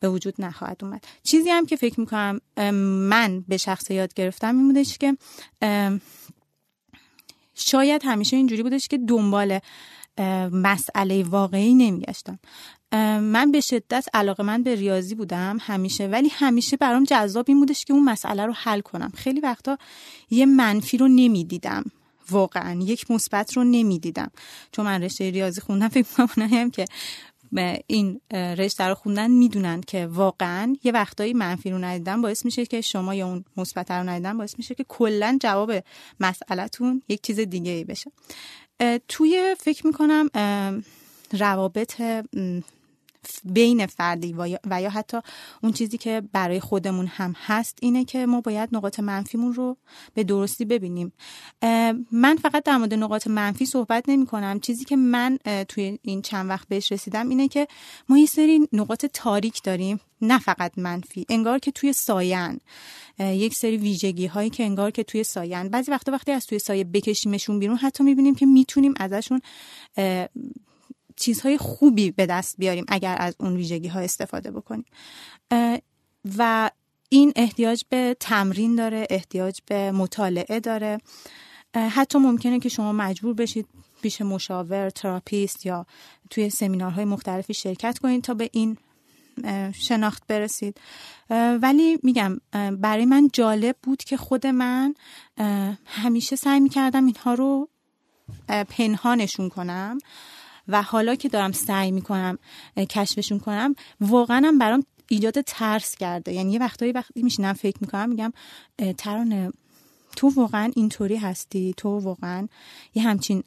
به 0.00 0.08
وجود 0.08 0.34
نخواهد 0.38 0.84
اومد. 0.84 1.04
چیزی 1.22 1.50
هم 1.50 1.66
که 1.66 1.76
فکر 1.76 2.00
می‌کنم 2.00 2.40
من 3.08 3.44
به 3.48 3.56
شخص 3.56 3.90
یاد 3.90 4.14
گرفتم 4.14 4.56
این 4.56 4.66
بودش 4.66 4.98
که 4.98 5.16
شاید 7.54 8.02
همیشه 8.04 8.36
اینجوری 8.36 8.62
بودش 8.62 8.88
که 8.88 8.98
دنبال 8.98 9.58
مسئله 10.52 11.22
واقعی 11.22 11.74
نمیگشتم. 11.74 12.38
من 13.20 13.52
به 13.52 13.60
شدت 13.60 14.06
علاقه 14.14 14.42
من 14.42 14.62
به 14.62 14.74
ریاضی 14.74 15.14
بودم 15.14 15.58
همیشه 15.60 16.06
ولی 16.06 16.28
همیشه 16.28 16.76
برام 16.76 17.04
جذاب 17.04 17.44
این 17.48 17.60
بودش 17.60 17.84
که 17.84 17.92
اون 17.92 18.04
مسئله 18.04 18.46
رو 18.46 18.52
حل 18.52 18.80
کنم. 18.80 19.12
خیلی 19.16 19.40
وقتا 19.40 19.78
یه 20.30 20.46
منفی 20.46 20.96
رو 20.96 21.08
نمی‌دیدم. 21.08 21.84
واقعا 22.30 22.80
یک 22.80 23.10
مثبت 23.10 23.56
رو 23.56 23.64
نمی‌دیدم. 23.64 24.30
چون 24.72 24.84
من 24.84 25.02
رشته 25.02 25.30
ریاضی 25.30 25.60
خوندم 25.60 25.88
فکر 25.88 26.06
می‌کنم 26.18 26.70
که 26.70 26.84
این 27.86 28.20
رشته 28.32 28.84
رو 28.84 28.94
خوندن 28.94 29.30
می‌دونن 29.30 29.80
که 29.80 30.06
واقعا 30.06 30.76
یه 30.84 30.92
وقتایی 30.92 31.32
منفی 31.32 31.70
رو 31.70 31.78
ندیدن 31.78 32.22
باعث 32.22 32.44
میشه 32.44 32.66
که 32.66 32.80
شما 32.80 33.14
یا 33.14 33.26
اون 33.26 33.44
مثبت 33.56 33.90
رو 33.90 34.08
ندیدن 34.08 34.38
باعث 34.38 34.54
میشه 34.58 34.74
که 34.74 34.84
کلا 34.88 35.38
جواب 35.40 35.72
مسئلهتون 36.20 37.02
یک 37.08 37.22
چیز 37.22 37.40
دیگه 37.40 37.72
ای 37.72 37.84
بشه 37.84 38.12
توی 39.08 39.56
فکر 39.60 39.86
می‌کنم 39.86 40.30
روابط 41.32 42.02
بین 43.44 43.86
فردی 43.86 44.34
و 44.64 44.80
یا 44.80 44.90
حتی 44.90 45.18
اون 45.62 45.72
چیزی 45.72 45.98
که 45.98 46.22
برای 46.32 46.60
خودمون 46.60 47.06
هم 47.06 47.34
هست 47.36 47.78
اینه 47.82 48.04
که 48.04 48.26
ما 48.26 48.40
باید 48.40 48.68
نقاط 48.72 49.00
منفیمون 49.00 49.52
رو 49.52 49.76
به 50.14 50.24
درستی 50.24 50.64
ببینیم. 50.64 51.12
من 52.12 52.36
فقط 52.42 52.64
در 52.64 52.76
مورد 52.76 52.94
نقاط 52.94 53.26
منفی 53.26 53.66
صحبت 53.66 54.04
نمی 54.08 54.26
کنم. 54.26 54.60
چیزی 54.60 54.84
که 54.84 54.96
من 54.96 55.38
توی 55.68 55.98
این 56.02 56.22
چند 56.22 56.48
وقت 56.48 56.68
بهش 56.68 56.92
رسیدم 56.92 57.28
اینه 57.28 57.48
که 57.48 57.68
ما 58.08 58.18
یه 58.18 58.26
سری 58.26 58.68
نقاط 58.72 59.06
تاریک 59.06 59.62
داریم 59.62 60.00
نه 60.20 60.38
فقط 60.38 60.72
منفی 60.78 61.26
انگار 61.28 61.58
که 61.58 61.70
توی 61.70 61.92
ساین 61.92 62.60
یک 63.18 63.54
سری 63.54 63.76
ویژگی 63.76 64.26
هایی 64.26 64.50
که 64.50 64.64
انگار 64.64 64.90
که 64.90 65.02
توی 65.02 65.24
ساین 65.24 65.68
بعضی 65.68 65.90
وقتا 65.90 66.12
وقتی 66.12 66.32
از 66.32 66.46
توی 66.46 66.58
سایه 66.58 66.84
بکشیمشون 66.84 67.58
بیرون 67.58 67.76
حتی 67.76 68.04
می‌بینیم 68.04 68.34
که 68.34 68.46
می‌تونیم 68.46 68.94
ازشون 68.96 69.40
چیزهای 71.16 71.58
خوبی 71.58 72.10
به 72.10 72.26
دست 72.26 72.54
بیاریم 72.58 72.84
اگر 72.88 73.16
از 73.18 73.34
اون 73.38 73.56
ویژگی 73.56 73.88
ها 73.88 74.00
استفاده 74.00 74.50
بکنیم. 74.50 74.84
و 76.38 76.70
این 77.08 77.32
احتیاج 77.36 77.82
به 77.88 78.16
تمرین 78.20 78.74
داره 78.74 79.06
احتیاج 79.10 79.58
به 79.66 79.92
مطالعه 79.92 80.60
داره. 80.60 80.98
حتی 81.74 82.18
ممکنه 82.18 82.60
که 82.60 82.68
شما 82.68 82.92
مجبور 82.92 83.34
بشید 83.34 83.66
پیش 84.02 84.20
مشاور 84.20 84.90
تراپیست 84.90 85.66
یا 85.66 85.86
توی 86.30 86.50
سمینارهای 86.50 87.04
مختلفی 87.04 87.54
شرکت 87.54 87.98
کنید 87.98 88.24
تا 88.24 88.34
به 88.34 88.50
این 88.52 88.76
شناخت 89.74 90.26
برسید. 90.26 90.80
ولی 91.62 91.98
میگم 92.02 92.38
برای 92.80 93.04
من 93.04 93.28
جالب 93.32 93.76
بود 93.82 94.04
که 94.04 94.16
خود 94.16 94.46
من 94.46 94.94
همیشه 95.86 96.36
سعی 96.36 96.60
می‌کردم 96.60 97.06
اینها 97.06 97.34
رو 97.34 97.68
پنهانشون 98.48 99.48
کنم. 99.48 99.98
و 100.68 100.82
حالا 100.82 101.14
که 101.14 101.28
دارم 101.28 101.52
سعی 101.52 101.90
می‌کنم 101.90 102.38
کشفشون 102.76 103.38
کنم 103.38 103.74
واقعا 104.00 104.42
هم 104.44 104.58
برام 104.58 104.84
ایجاد 105.08 105.40
ترس 105.40 105.96
کرده. 105.96 106.32
یعنی 106.32 106.52
یه 106.52 106.58
وقتایی 106.58 106.92
وقتی 106.92 107.22
میشینم 107.22 107.52
فکر 107.52 107.78
می‌کنم 107.80 108.08
میگم 108.08 108.32
ترانه 108.98 109.52
تو 110.16 110.28
واقعا 110.28 110.70
اینطوری 110.76 111.16
هستی 111.16 111.74
تو 111.76 111.98
واقعا 111.98 112.48
یه 112.94 113.02
همچین 113.02 113.44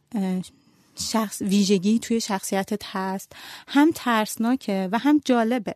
شخص 0.99 1.41
ویژگی 1.41 1.99
توی 1.99 2.21
شخصیتت 2.21 2.81
هست. 2.86 3.31
هم 3.67 3.91
ترسناکه 3.95 4.89
و 4.91 4.99
هم 4.99 5.21
جالبه. 5.25 5.75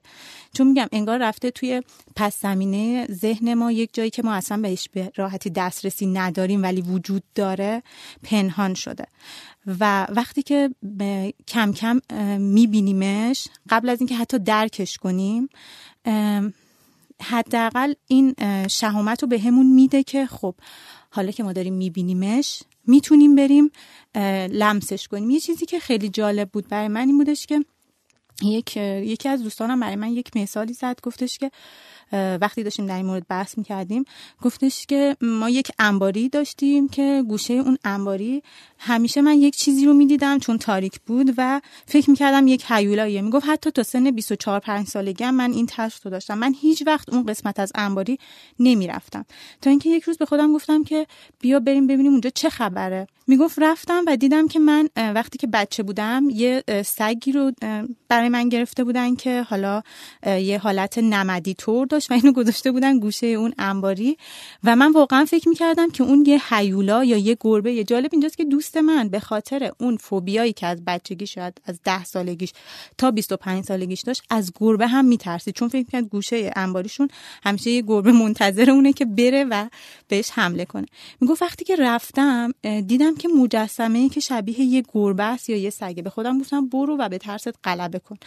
چون 0.53 0.67
میگم 0.67 0.87
انگار 0.91 1.19
رفته 1.19 1.51
توی 1.51 1.81
پس 2.15 2.41
زمینه 2.41 3.07
ذهن 3.11 3.53
ما 3.53 3.71
یک 3.71 3.89
جایی 3.93 4.09
که 4.09 4.23
ما 4.23 4.33
اصلا 4.33 4.57
بهش 4.57 4.89
به 4.93 5.11
راحتی 5.15 5.49
دسترسی 5.49 6.05
نداریم 6.05 6.63
ولی 6.63 6.81
وجود 6.81 7.23
داره 7.35 7.83
پنهان 8.23 8.73
شده. 8.73 9.05
و 9.79 10.07
وقتی 10.09 10.43
که 10.43 10.69
کم 11.47 11.73
کم 11.73 11.99
میبینیمش 12.37 13.47
قبل 13.69 13.89
از 13.89 13.99
اینکه 13.99 14.15
حتی 14.15 14.39
درکش 14.39 14.97
کنیم 14.97 15.49
حداقل 17.21 17.93
این 18.07 18.35
شهامت 18.67 19.21
رو 19.21 19.27
به 19.27 19.39
همون 19.39 19.65
میده 19.65 20.03
که 20.03 20.25
خب 20.25 20.55
حالا 21.09 21.31
که 21.31 21.43
ما 21.43 21.53
داریم 21.53 21.73
میبینیمش 21.73 22.63
می‌تونیم 22.89 23.35
بریم 23.35 23.71
لمسش 24.51 25.07
کنیم. 25.07 25.29
یه 25.29 25.39
چیزی 25.39 25.65
که 25.65 25.79
خیلی 25.79 26.09
جالب 26.09 26.49
بود 26.49 26.67
برای 26.67 26.87
من 26.87 27.07
این 27.07 27.17
بودش 27.17 27.45
که 27.45 27.65
یک 28.43 28.77
یکی 28.77 29.29
از 29.29 29.43
دوستانم 29.43 29.79
برای 29.79 29.95
من 29.95 30.11
یک 30.11 30.37
مثالی 30.37 30.73
زد 30.73 30.99
گفتش 31.03 31.37
که 31.37 31.51
وقتی 32.11 32.63
داشتیم 32.63 32.85
در 32.85 32.95
این 32.95 33.05
مورد 33.05 33.27
بحث 33.27 33.57
می‌کردیم 33.57 34.05
گفتش 34.41 34.85
که 34.85 35.17
ما 35.21 35.49
یک 35.49 35.71
انباری 35.79 36.29
داشتیم 36.29 36.87
که 36.87 37.23
گوشه 37.27 37.53
اون 37.53 37.77
انباری 37.83 38.43
همیشه 38.79 39.21
من 39.21 39.33
یک 39.33 39.55
چیزی 39.55 39.85
رو 39.85 39.93
می‌دیدم 39.93 40.39
چون 40.39 40.57
تاریک 40.57 40.99
بود 41.05 41.33
و 41.37 41.61
فکر 41.85 42.09
می‌کردم 42.09 42.47
یک 42.47 42.65
حیولاییه 42.65 43.21
می‌گفت 43.21 43.45
حتی 43.47 43.71
تا 43.71 43.83
سن 43.83 44.11
24 44.11 44.59
5 44.59 44.87
سالگی 44.87 45.23
هم 45.23 45.35
من 45.35 45.51
این 45.51 45.65
ترس 45.65 45.99
رو 46.03 46.11
داشتم. 46.11 46.37
من 46.37 46.53
هیچ 46.61 46.83
وقت 46.85 47.09
اون 47.09 47.25
قسمت 47.25 47.59
از 47.59 47.71
انباری 47.75 48.17
نمی‌رفتم. 48.59 49.25
تا 49.61 49.69
اینکه 49.69 49.89
یک 49.89 50.03
روز 50.03 50.17
به 50.17 50.25
خودم 50.25 50.53
گفتم 50.53 50.83
که 50.83 51.07
بیا 51.39 51.59
بریم 51.59 51.87
ببینیم 51.87 52.11
اونجا 52.11 52.29
چه 52.29 52.49
خبره. 52.49 53.07
می‌گفت 53.27 53.59
رفتم 53.59 54.03
و 54.07 54.15
دیدم 54.15 54.47
که 54.47 54.59
من 54.59 54.89
وقتی 54.95 55.37
که 55.37 55.47
بچه 55.47 55.83
بودم 55.83 56.23
یه 56.29 56.63
سگی 56.85 57.31
رو 57.31 57.51
برای 58.09 58.29
من 58.29 58.49
گرفته 58.49 58.83
بودن 58.83 59.15
که 59.15 59.41
حالا 59.49 59.81
یه 60.25 60.59
حالت 60.59 60.97
نمدی 60.97 61.53
طور 61.53 61.87
داشت. 61.87 61.98
و 62.09 62.13
اینو 62.13 62.31
گذاشته 62.31 62.71
بودن 62.71 62.99
گوشه 62.99 63.27
اون 63.27 63.53
انباری. 63.57 64.17
و 64.63 64.75
من 64.75 64.91
واقعا 64.91 65.25
فکر 65.25 65.49
می‌کردم 65.49 65.89
که 65.89 66.03
اون 66.03 66.25
یه 66.27 66.53
حیولا 66.53 67.03
یا 67.03 67.17
یه 67.17 67.37
گربه. 67.39 67.73
یه 67.73 67.83
جالب 67.83 68.09
اینجاست 68.11 68.37
که 68.37 68.45
دوست 68.45 68.77
من 68.77 69.09
به 69.09 69.19
خاطر 69.19 69.71
اون 69.79 69.97
فوبیایی 69.97 70.53
که 70.53 70.67
از 70.67 70.85
بچگی 70.85 71.27
شاید 71.27 71.61
از 71.65 71.79
ده 71.83 72.03
سالگیش 72.03 72.53
تا 72.97 73.11
25 73.11 73.63
سالگیش 73.63 74.01
داشت 74.01 74.21
از 74.29 74.51
گربه 74.59 74.87
هم 74.87 75.05
میترسید. 75.05 75.55
چون 75.55 75.67
فکر 75.67 75.85
می‌کرد 75.85 76.03
گوشه 76.03 76.51
انباریشون 76.55 77.07
همیشه 77.43 77.69
یه 77.69 77.81
گربه 77.81 78.11
منتظر 78.11 78.71
اونه 78.71 78.93
که 78.93 79.05
بره 79.05 79.43
و 79.43 79.67
بهش 80.07 80.31
حمله 80.31 80.65
کنه. 80.65 80.85
می‌گفت 81.21 81.41
وقتی 81.41 81.65
که 81.65 81.75
رفتم 81.75 82.53
دیدم 82.87 83.15
که 83.15 83.27
مجسمه 83.27 83.99
ای 83.99 84.09
که 84.09 84.19
شبیه 84.19 84.61
یه 84.61 84.83
گربه 84.93 85.23
است 85.23 85.49
یا 85.49 85.57
یه 85.57 85.69
سگه. 85.69 86.01
به 86.01 86.09
خودم 86.09 86.39
گفتم 86.39 86.69
برو 86.69 86.97
و 86.97 87.09
به 87.09 87.17
ترست 87.17 87.55
غلبه 87.63 87.99
کن. 87.99 88.17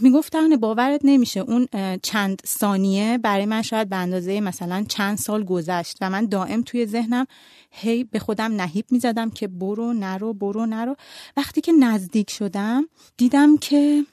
می‌گفتن 0.00 0.56
باورت 0.56 1.00
نمیشه. 1.04 1.40
اون 1.40 1.68
چند 2.02 2.42
ثانیه 2.46 3.18
برای 3.18 3.46
من 3.46 3.62
شاید 3.62 3.88
به 3.88 3.96
اندازه 3.96 4.40
مثلا 4.40 4.84
چند 4.88 5.18
سال 5.18 5.44
گذشت 5.44 5.96
و 6.00 6.10
من 6.10 6.26
دائم 6.26 6.62
توی 6.62 6.86
ذهنم 6.86 7.26
هی 7.70 8.04
به 8.04 8.18
خودم 8.18 8.52
نهیب 8.60 8.84
می‌زدم 8.90 9.30
که 9.30 9.48
برو 9.48 9.92
نرو 9.92 10.32
برو 10.32 10.66
نرو. 10.66 10.96
وقتی 11.36 11.60
که 11.60 11.72
نزدیک 11.72 12.30
شدم 12.30 12.88
دیدم 13.16 13.56
که 13.56 14.04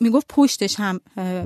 می‌گفت 0.00 0.26
پشتش 0.28 0.80
هم 0.80 1.00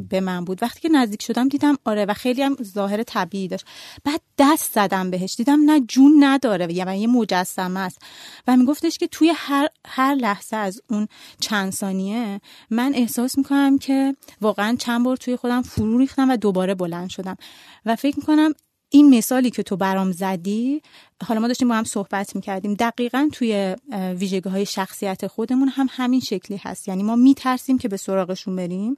به 0.08 0.20
من 0.20 0.44
بود. 0.44 0.62
وقتی 0.62 0.80
که 0.80 0.88
نزدیک 0.88 1.22
شدم 1.22 1.48
دیدم 1.48 1.78
آره 1.84 2.04
و 2.04 2.14
خیلی 2.14 2.42
هم 2.42 2.56
ظاهر 2.62 3.02
طبیعی 3.02 3.48
داشت. 3.48 3.64
بعد 4.04 4.20
دست 4.38 4.72
زدم 4.72 5.10
بهش. 5.10 5.34
دیدم 5.36 5.70
نه 5.70 5.80
جون 5.80 6.16
نداره 6.24 6.74
یعنی 6.74 7.00
یه 7.00 7.06
مجسمه 7.06 7.80
است. 7.80 7.98
و 8.46 8.56
میگفتش 8.56 8.98
که 8.98 9.06
توی 9.06 9.32
هر, 9.36 9.68
هر 9.86 10.14
لحظه 10.14 10.56
از 10.56 10.82
اون 10.90 11.08
چند 11.40 11.72
ثانیه 11.72 12.40
من 12.70 12.92
احساس 12.94 13.38
می‌کنم 13.38 13.78
که 13.78 14.16
واقعا 14.40 14.76
چند 14.78 15.04
بار 15.04 15.16
توی 15.16 15.36
خودم 15.36 15.62
فرو 15.62 15.98
ریختم 15.98 16.30
و 16.30 16.36
دوباره 16.36 16.74
بلند 16.74 17.10
شدم. 17.10 17.36
و 17.86 17.96
فکر 17.96 18.16
می‌کنم 18.16 18.52
این 18.90 19.18
مثالی 19.18 19.50
که 19.50 19.62
تو 19.62 19.76
برام 19.76 20.12
زدی 20.12 20.82
حالا 21.24 21.40
ما 21.40 21.46
داشتیم 21.46 21.68
با 21.68 21.74
هم 21.74 21.84
صحبت 21.84 22.36
می‌کردیم. 22.36 22.74
دقیقا 22.74 23.28
توی 23.32 23.76
ویژگی 23.92 24.48
های 24.48 24.66
شخصیت 24.66 25.26
خودمون 25.26 25.68
هم 25.68 25.86
همین 25.90 26.20
شکلی 26.20 26.60
هست. 26.62 26.88
یعنی 26.88 27.02
ما 27.02 27.16
میترسیم 27.16 27.78
که 27.78 27.88
به 27.88 27.96
سراغشون 27.96 28.56
بریم 28.56 28.96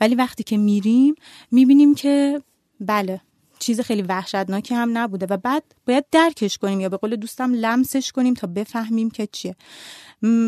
ولی 0.00 0.14
وقتی 0.14 0.42
که 0.42 0.56
میریم 0.56 1.14
می‌بینیم 1.50 1.94
که 1.94 2.42
بله 2.80 3.20
چیز 3.58 3.80
خیلی 3.80 4.02
وحشتناکی 4.02 4.74
هم 4.74 4.98
نبوده 4.98 5.26
و 5.30 5.36
بعد 5.36 5.62
باید 5.86 6.04
درکش 6.10 6.58
کنیم 6.58 6.80
یا 6.80 6.88
به 6.88 6.96
قول 6.96 7.16
دوستم 7.16 7.54
لمسش 7.54 8.12
کنیم 8.12 8.34
تا 8.34 8.46
بفهمیم 8.46 9.10
که 9.10 9.28
چیه. 9.32 9.56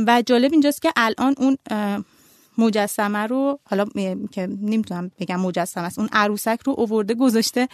و 0.06 0.22
جالب 0.26 0.52
اینجاست 0.52 0.82
که 0.82 0.92
الان 0.96 1.34
اون 1.38 1.56
مجسمه 2.60 3.18
رو 3.18 3.58
حالا 3.64 3.84
که 4.32 4.46
نمی‌تونم 4.46 5.10
بگم 5.18 5.40
مجسمه 5.40 5.84
است 5.84 5.98
اون 5.98 6.08
عروسک 6.12 6.58
رو 6.64 6.74
اوورده 6.76 7.14
گذاشته 7.14 7.68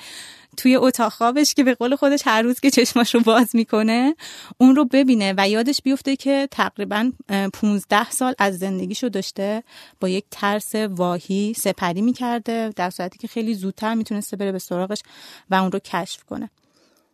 توی 0.57 0.77
اتاق 0.77 1.13
خوابش 1.13 1.55
که 1.55 1.65
به 1.65 1.75
قول 1.75 1.97
خودش 1.97 2.23
هر 2.25 2.43
روز 2.43 2.61
که 2.61 2.71
چشماش 2.71 3.15
رو 3.15 3.21
باز 3.21 3.57
می‌کنه 3.57 4.15
اون 4.59 4.77
رو 4.77 4.85
ببینه 4.85 5.35
و 5.37 5.49
یادش 5.49 5.83
بیفته 5.83 6.17
که 6.17 6.49
تقریبا 6.51 7.13
15 7.53 8.11
سال 8.11 8.35
از 8.39 8.59
زندگیشو 8.59 9.09
داشته 9.09 9.63
با 10.01 10.09
یک 10.09 10.25
ترس 10.31 10.75
واهی 10.75 11.55
سپری 11.57 12.03
می‌کرده 12.03 12.73
در 12.77 12.91
صورتی 12.91 13.19
که 13.19 13.29
خیلی 13.29 13.55
زودتر 13.55 13.95
می‌تونسته 13.95 14.37
بره 14.37 14.53
به 14.53 14.59
سراغش 14.59 15.03
و 15.51 15.55
اون 15.55 15.73
رو 15.73 15.79
کشف 15.79 16.25
کنه. 16.25 16.51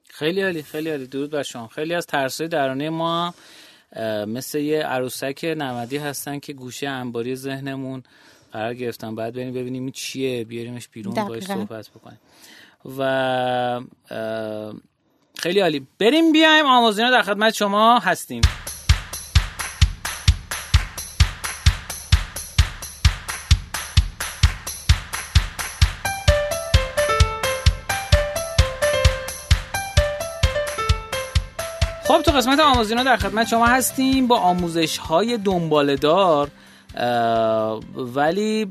خیلی 0.08 0.42
عالی 0.42 0.62
خیلی 0.62 0.90
عالی. 0.90 1.06
درود 1.06 1.30
بر 1.30 1.42
شما. 1.42 1.68
خیلی 1.68 1.94
از 1.94 2.06
ترسای 2.06 2.48
درونی 2.48 2.88
ما 2.88 3.34
مثل 4.26 4.58
یه 4.58 4.82
عروسک 4.82 5.54
نمدی 5.58 5.96
هستن 5.96 6.38
که 6.38 6.52
گوشه 6.52 6.88
انباری 6.88 7.36
ذهنمون 7.36 8.02
قرار 8.52 8.74
گرفتن. 8.74 9.14
بعد 9.14 9.34
بریم 9.34 9.52
ببینیم 9.52 9.82
این 9.82 9.92
چیه. 9.92 10.44
بیاریمش 10.44 10.88
بیرون 10.88 11.14
باش 11.14 11.44
صحبت 11.44 11.88
بکنیم. 11.88 12.18
و 12.98 13.80
خیلی 15.38 15.60
عالی. 15.60 15.86
بریم 15.98 16.32
بیایم 16.32 16.66
آموزینا 16.66 17.10
در 17.10 17.22
خدمت 17.22 17.54
شما 17.54 17.98
هستیم. 17.98 18.42
قسمت 32.32 32.60
آموزینا 32.60 33.02
در 33.02 33.16
خدمت 33.16 33.48
شما 33.48 33.66
هستیم 33.66 34.26
با 34.26 34.38
آموزش 34.38 34.98
های 34.98 35.38
دنباله 35.38 35.96
دار 35.96 36.50
ولی 37.94 38.64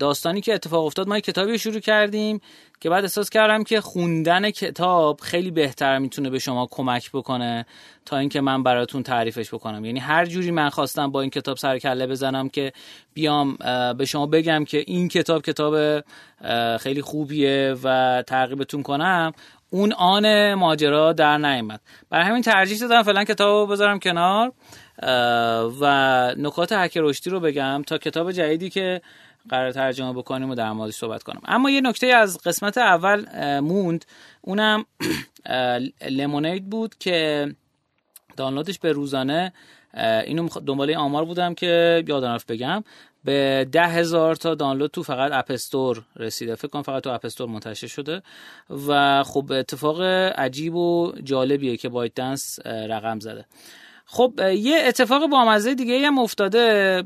داستانی 0.00 0.40
که 0.40 0.54
اتفاق 0.54 0.84
افتاد 0.84 1.08
ما 1.08 1.20
کتابی 1.20 1.58
شروع 1.58 1.80
کردیم 1.80 2.40
که 2.80 2.90
بعد 2.90 3.04
احساس 3.04 3.30
کردم 3.30 3.64
که 3.64 3.80
خوندن 3.80 4.50
کتاب 4.50 5.20
خیلی 5.20 5.50
بهتر 5.50 5.98
می‌تونه 5.98 6.30
به 6.30 6.38
شما 6.38 6.68
کمک 6.70 7.10
بکنه 7.12 7.66
تا 8.04 8.18
اینکه 8.18 8.40
من 8.40 8.62
براتون 8.62 9.02
تعریفش 9.02 9.54
بکنم. 9.54 9.84
یعنی 9.84 9.98
هر 9.98 10.26
جوری 10.26 10.50
من 10.50 10.68
خواستم 10.68 11.10
با 11.10 11.20
این 11.20 11.30
کتاب 11.30 11.56
سر 11.56 11.78
کله 11.78 12.06
بزنم 12.06 12.48
که 12.48 12.72
بیام 13.14 13.56
به 13.98 14.04
شما 14.04 14.26
بگم 14.26 14.64
که 14.64 14.84
این 14.86 15.08
کتاب 15.08 15.42
کتاب 15.42 16.04
خیلی 16.80 17.02
خوبیه 17.02 17.76
و 17.84 18.22
ترغیبتون 18.26 18.82
کنم 18.82 19.32
اون 19.70 19.92
آن 19.92 20.54
ماجرا 20.54 21.12
در 21.12 21.38
نیامد. 21.38 21.80
برای 22.10 22.24
همین 22.24 22.42
ترجیح 22.42 22.78
دادم 22.78 23.02
فعلا 23.02 23.24
کتاب 23.24 23.72
بذارم 23.72 23.98
کنار 23.98 24.52
و 25.80 25.84
نکات 26.36 26.72
حک 26.72 26.96
رشدی 26.96 27.30
رو 27.30 27.40
بگم 27.40 27.82
تا 27.86 27.98
کتاب 27.98 28.32
جدیدی 28.32 28.70
که 28.70 29.00
قرار 29.48 29.72
ترجمه 29.72 30.12
بکنیم 30.12 30.50
و 30.50 30.54
در 30.54 30.72
موردش 30.72 30.94
صحبت 30.94 31.22
کنم. 31.22 31.40
اما 31.44 31.70
یه 31.70 31.80
نکته 31.80 32.06
از 32.06 32.38
قسمت 32.38 32.78
اول 32.78 33.26
موند. 33.60 34.04
اونم 34.40 34.84
لمونید 36.10 36.70
بود 36.70 36.98
که 36.98 37.48
دانلودش 38.36 38.78
به 38.78 38.92
روزانه 38.92 39.52
اینو 39.96 40.48
دنباله 40.66 40.96
آمار 40.96 41.24
بودم 41.24 41.54
که 41.54 42.04
یادم 42.08 42.38
بگم 42.48 42.84
به 43.24 43.68
ده 43.72 43.86
هزار 43.86 44.34
تا 44.34 44.54
دانلود 44.54 44.90
تو 44.90 45.02
فقط 45.02 45.32
اپستور 45.32 46.02
رسیده. 46.16 46.54
فکر 46.54 46.68
کنم 46.68 46.82
فقط 46.82 47.02
تو 47.02 47.10
اپستور 47.10 47.48
منتشر 47.48 47.86
شده. 47.86 48.22
و 48.88 49.22
خب 49.22 49.52
اتفاق 49.52 50.00
عجیب 50.38 50.74
و 50.74 51.12
جالبیه 51.24 51.76
که 51.76 51.88
بایت 51.88 52.14
دنس 52.14 52.58
رقم 52.66 53.20
زده. 53.20 53.44
خب 54.06 54.40
یه 54.54 54.78
اتفاق 54.86 55.26
بامزه 55.26 55.74
دیگه 55.74 56.06
هم 56.06 56.18
افتاده. 56.18 57.02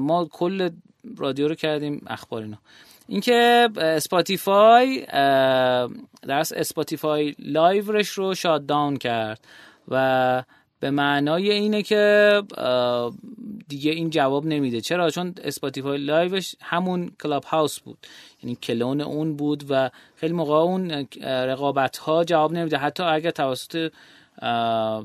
ما 0.00 0.28
کل 0.32 0.70
رادیو 1.18 1.48
رو 1.48 1.54
کردیم 1.54 2.04
اخبار 2.06 2.42
اینا 2.42 2.58
اینکه 3.08 3.68
اسپاتیفای 3.76 5.06
در 6.22 6.38
اسپاتیفای 6.38 7.34
لایوش 7.38 8.08
رو 8.08 8.34
shut 8.34 8.66
down 8.66 8.96
کرد 8.96 9.40
و 9.88 10.42
به 10.80 10.90
معنای 10.90 11.50
اینه 11.52 11.82
که 11.82 12.42
دیگه 13.68 13.90
این 13.90 14.10
جواب 14.10 14.46
نمیده. 14.46 14.80
چرا؟ 14.80 15.10
چون 15.10 15.34
اسپاتیفای 15.44 15.98
لایوش 15.98 16.54
همون 16.62 17.10
کلاب 17.22 17.44
هاوس 17.44 17.80
بود. 17.80 17.98
یعنی 18.42 18.56
کلون 18.56 19.00
اون 19.00 19.36
بود 19.36 19.64
و 19.70 19.90
خیلی 20.16 20.32
موقع 20.32 20.54
اون 20.54 21.08
رقابت 21.22 21.96
ها 21.96 22.24
جواب 22.24 22.52
نمیده. 22.52 22.76
حتی 22.76 23.02
اگر 23.02 23.30
توسط 23.30 23.92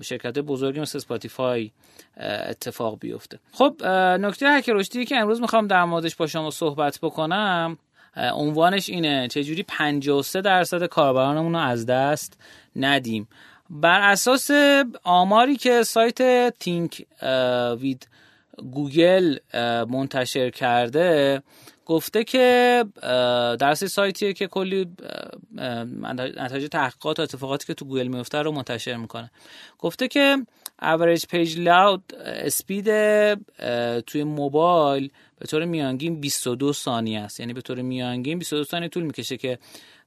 شرکت 0.01 0.39
بزرگی 0.39 0.79
مثل 0.79 0.97
اسپاتیفای 0.97 1.71
اتفاق 2.49 2.99
بیفته. 2.99 3.39
خب 3.51 3.85
نکته 4.19 4.49
هک 4.49 4.63
که 5.07 5.17
امروز 5.17 5.41
می‌خوام 5.41 5.67
در 5.67 5.83
موردش 5.83 6.15
با 6.15 6.27
شما 6.27 6.51
صحبت 6.51 6.99
بکنم. 7.01 7.77
عنوانش 8.15 8.89
اینه 8.89 9.27
چجوری 9.27 9.63
53 9.63 10.41
درصد 10.41 10.85
کاربرانمون 10.85 11.53
رو 11.53 11.59
از 11.59 11.85
دست 11.85 12.37
ندیم. 12.75 13.27
بر 13.71 14.01
اساس 14.01 14.51
آماری 15.03 15.55
که 15.55 15.83
سایت 15.83 16.49
تینک 16.59 17.05
ویت 17.81 18.07
گوگل 18.71 19.37
منتشر 19.89 20.49
کرده 20.49 21.43
گفته 21.85 22.23
که 22.23 22.85
درس 23.59 23.83
سایتیه 23.83 24.33
که 24.33 24.47
کلی 24.47 24.87
نتایج 26.37 26.67
تحقیقات 26.71 27.19
و 27.19 27.21
اتفاقاتی 27.21 27.67
که 27.67 27.73
تو 27.73 27.85
گوگل 27.85 28.07
میفته 28.07 28.37
رو 28.37 28.51
منتشر 28.51 28.95
می‌کنه. 28.95 29.31
گفته 29.79 30.07
که 30.07 30.37
average 30.81 31.21
page 31.21 31.55
load 31.55 32.15
speed 32.25 32.85
توی 34.01 34.23
موبایل 34.23 35.11
به 35.39 35.47
طور 35.47 35.65
میانگین 35.65 36.21
22 36.21 36.73
ثانیه 36.73 37.19
است. 37.19 37.39
یعنی 37.39 37.53
به 37.53 37.61
طور 37.61 37.81
میانگین 37.81 38.39
22 38.39 38.63
ثانیه 38.63 38.89
طول 38.89 39.03
می‌کشه 39.03 39.37
که 39.37 39.59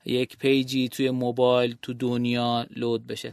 یک 0.05 0.39
page 0.39 0.79
ی 0.79 0.89
توی 0.89 1.11
موبایل 1.11 1.77
تو 1.83 1.93
دنیا 1.93 2.67
لود 2.77 3.07
بشه. 3.07 3.33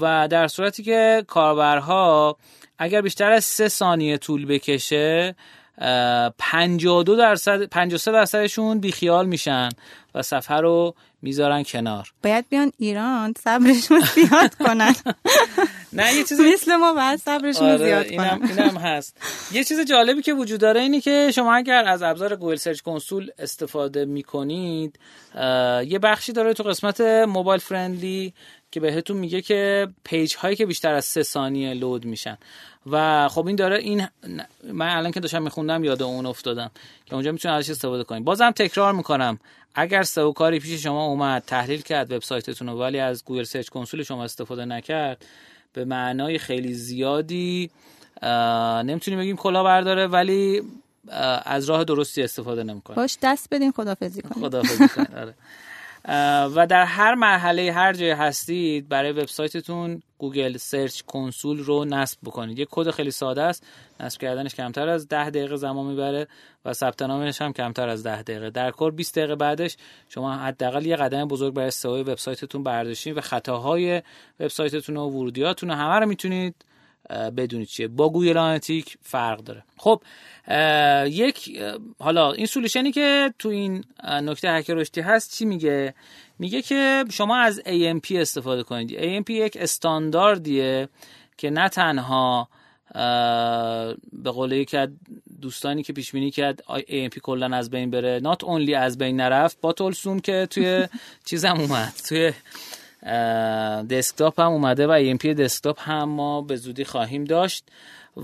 و 0.00 0.28
در 0.30 0.48
صورتی 0.48 0.82
که 0.82 1.24
کاربرها 1.26 2.36
اگر 2.78 3.00
بیشتر 3.00 3.32
از 3.32 3.44
سه 3.44 3.68
ثانیه 3.68 4.18
طول 4.18 4.46
بکشه 4.46 5.34
52 6.38 7.16
درصد 7.16 7.62
53 7.64 8.12
درصدشون 8.12 8.80
بیخیال 8.80 9.26
میشن 9.26 9.68
و 10.14 10.22
صفحه 10.22 10.56
رو 10.56 10.94
می‌ذارن 11.22 11.62
کنار. 11.62 12.12
باید 12.22 12.48
بیان 12.48 12.72
ایران 12.78 13.34
صبرشون 13.44 14.00
زیاد 14.00 14.54
کنن. 14.54 14.94
نه 15.92 16.14
یه 16.14 16.24
چیز 16.24 16.40
مثل 16.40 16.76
ما 16.76 16.92
باید 16.94 17.20
صبرشون 17.20 17.68
آره 17.68 17.76
زیاد 17.76 18.06
اینم, 18.06 18.40
اینم 18.42 18.76
هست. 18.76 19.16
یه 19.52 19.64
چیز 19.64 19.80
جالبی 19.80 20.22
که 20.22 20.32
وجود 20.34 20.60
داره 20.60 20.80
اینه 20.80 21.00
که 21.00 21.30
شما 21.34 21.54
اگر 21.54 21.84
از 21.84 22.02
ابزار 22.02 22.36
گوگل 22.36 22.56
سرچ 22.56 22.80
کنسول 22.80 23.30
استفاده 23.38 24.04
می‌کنید 24.04 24.98
یه 25.86 25.98
بخشی 26.02 26.32
داره 26.32 26.54
تو 26.54 26.62
قسمت 26.62 27.00
mobile 27.28 27.60
friendly 27.60 28.34
که 28.70 28.80
بهتون 28.80 29.16
میگه 29.16 29.42
که 29.42 29.88
page 30.04 30.36
هایی 30.36 30.56
که 30.56 30.66
بیشتر 30.66 30.94
از 30.94 31.04
سه 31.04 31.22
ثانیه 31.22 31.74
لود 31.74 32.04
میشن. 32.04 32.38
و 32.86 33.28
خب 33.28 33.46
این 33.46 33.56
داره 33.56 33.78
این 33.78 34.08
من 34.72 34.88
الان 34.96 35.12
که 35.12 35.20
داشتم 35.20 35.42
میخوندم 35.42 35.84
یاد 35.84 36.02
اون 36.02 36.26
افتادم 36.26 36.70
که 37.06 37.14
اونجا 37.14 37.32
می‌تونید 37.32 37.56
ازش 37.56 37.70
استفاده 37.70 38.04
کنید 38.04 38.24
بازم 38.24 38.50
تکرار 38.50 38.92
می‌کنم. 38.92 39.38
اگر 39.74 40.02
سئو 40.02 40.32
کاری 40.32 40.60
پیش 40.60 40.82
شما 40.82 41.06
اومد 41.06 41.42
تحلیل 41.46 41.80
کرد 41.82 42.12
وبسایتتون 42.12 42.68
رو 42.68 42.78
ولی 42.78 42.98
از 42.98 43.24
گوگل 43.24 43.42
سرچ 43.42 43.68
کنسول 43.68 44.02
شما 44.02 44.24
استفاده 44.24 44.64
نکرد 44.64 45.24
به 45.72 45.84
معنای 45.84 46.38
خیلی 46.38 46.74
زیادی 46.74 47.70
نمی‌تونیم 48.84 49.20
بگیم 49.20 49.36
کلا 49.36 49.64
برداره 49.64 50.06
ولی 50.06 50.62
از 51.44 51.64
راه 51.64 51.84
درستی 51.84 52.22
استفاده 52.22 52.62
نمی‌کنه 52.62 52.96
باش 52.96 53.18
دست 53.22 53.48
بدین 53.54 53.72
خدافظی 53.72 54.22
کنید 54.22 54.44
خدافظی 54.44 54.88
کنید 54.88 55.14
آره. 55.14 55.34
و 56.54 56.66
در 56.66 56.84
هر 56.84 57.14
مرحله 57.14 57.72
هر 57.72 57.92
جای 57.92 58.10
هستید 58.10 58.88
برای 58.88 59.12
وبسایتتون 59.12 60.02
گوگل 60.20 60.56
سرچ 60.56 61.02
کنسول 61.06 61.58
رو 61.58 61.84
نصب 61.84 62.18
بکنید. 62.24 62.58
یه 62.58 62.66
کد 62.70 62.90
خیلی 62.90 63.10
ساده 63.10 63.42
است. 63.42 63.66
نصب 64.00 64.20
کردنش 64.20 64.54
کمتر 64.54 64.88
از 64.88 65.08
10 65.08 65.30
دقیقه 65.30 65.56
زمان 65.56 65.86
می‌بره 65.86 66.28
و 66.64 66.72
ثبت 66.72 67.02
نامش 67.02 67.42
هم 67.42 67.52
کمتر 67.52 67.88
از 67.88 68.02
10 68.02 68.22
دقیقه. 68.22 68.50
در 68.50 68.70
کل 68.70 68.90
20 68.90 69.18
دقیقه 69.18 69.34
بعدش 69.34 69.76
شما 70.08 70.32
حداقل 70.32 70.86
یه 70.86 70.96
قدم 70.96 71.28
بزرگ 71.28 71.54
برای 71.54 71.70
سئو 71.70 72.00
وبسایتتون 72.00 72.62
برداشتین 72.62 73.14
و 73.14 73.20
خطاهای 73.20 74.02
وبسایتتون 74.40 74.96
و 74.96 75.08
ورودیاتون 75.08 75.70
همه 75.70 75.94
رو 75.94 76.06
می‌تونید 76.06 76.54
بدونید 77.10 77.68
چیه. 77.68 77.88
با 77.88 78.08
گوگل 78.08 78.38
آنالیتیک 78.38 78.98
فرق 79.02 79.38
داره. 79.38 79.64
خب 79.76 80.02
یک 81.06 81.60
حالا 81.98 82.32
این 82.32 82.46
solution 82.46 82.87
ی 82.87 82.92
که 82.92 83.34
تو 83.38 83.48
این 83.48 83.84
نکته 84.04 84.50
هک 84.50 84.70
رشدی 84.70 85.00
هست 85.00 85.38
چی 85.38 85.44
میگه؟ 85.44 85.94
میگه 86.38 86.62
که 86.62 87.04
شما 87.12 87.36
از 87.36 87.60
AMP 87.60 88.12
استفاده 88.12 88.62
کنید. 88.62 88.90
AMP 88.90 89.30
یک 89.30 89.56
استانداردیه 89.60 90.88
که 91.36 91.50
نه 91.50 91.68
تنها 91.68 92.48
به 94.12 94.30
قول 94.30 94.52
یکی 94.52 94.76
از 94.76 94.88
دوستانی 95.40 95.82
که 95.82 95.92
پیش 95.92 96.12
بینی 96.12 96.30
کرد 96.30 96.62
AMP 96.68 97.18
کلا 97.18 97.56
از 97.56 97.70
بین 97.70 97.90
بره 97.90 98.20
not 98.22 98.44
only 98.44 98.74
از 98.74 98.98
بین 98.98 99.16
نرفت 99.16 99.60
با 99.60 99.72
تولسون 99.72 100.20
که 100.20 100.46
توی 100.50 100.86
چیزم 101.28 101.60
اومد 101.60 101.92
توی 102.08 102.32
دسکتاپ 103.90 104.40
هم 104.40 104.46
اومده 104.46 104.86
و 104.86 105.16
AMP 105.16 105.26
دسکتاپ 105.26 105.80
هم 105.80 106.08
ما 106.08 106.42
به 106.42 106.56
زودی 106.56 106.84
خواهیم 106.84 107.24
داشت 107.24 107.64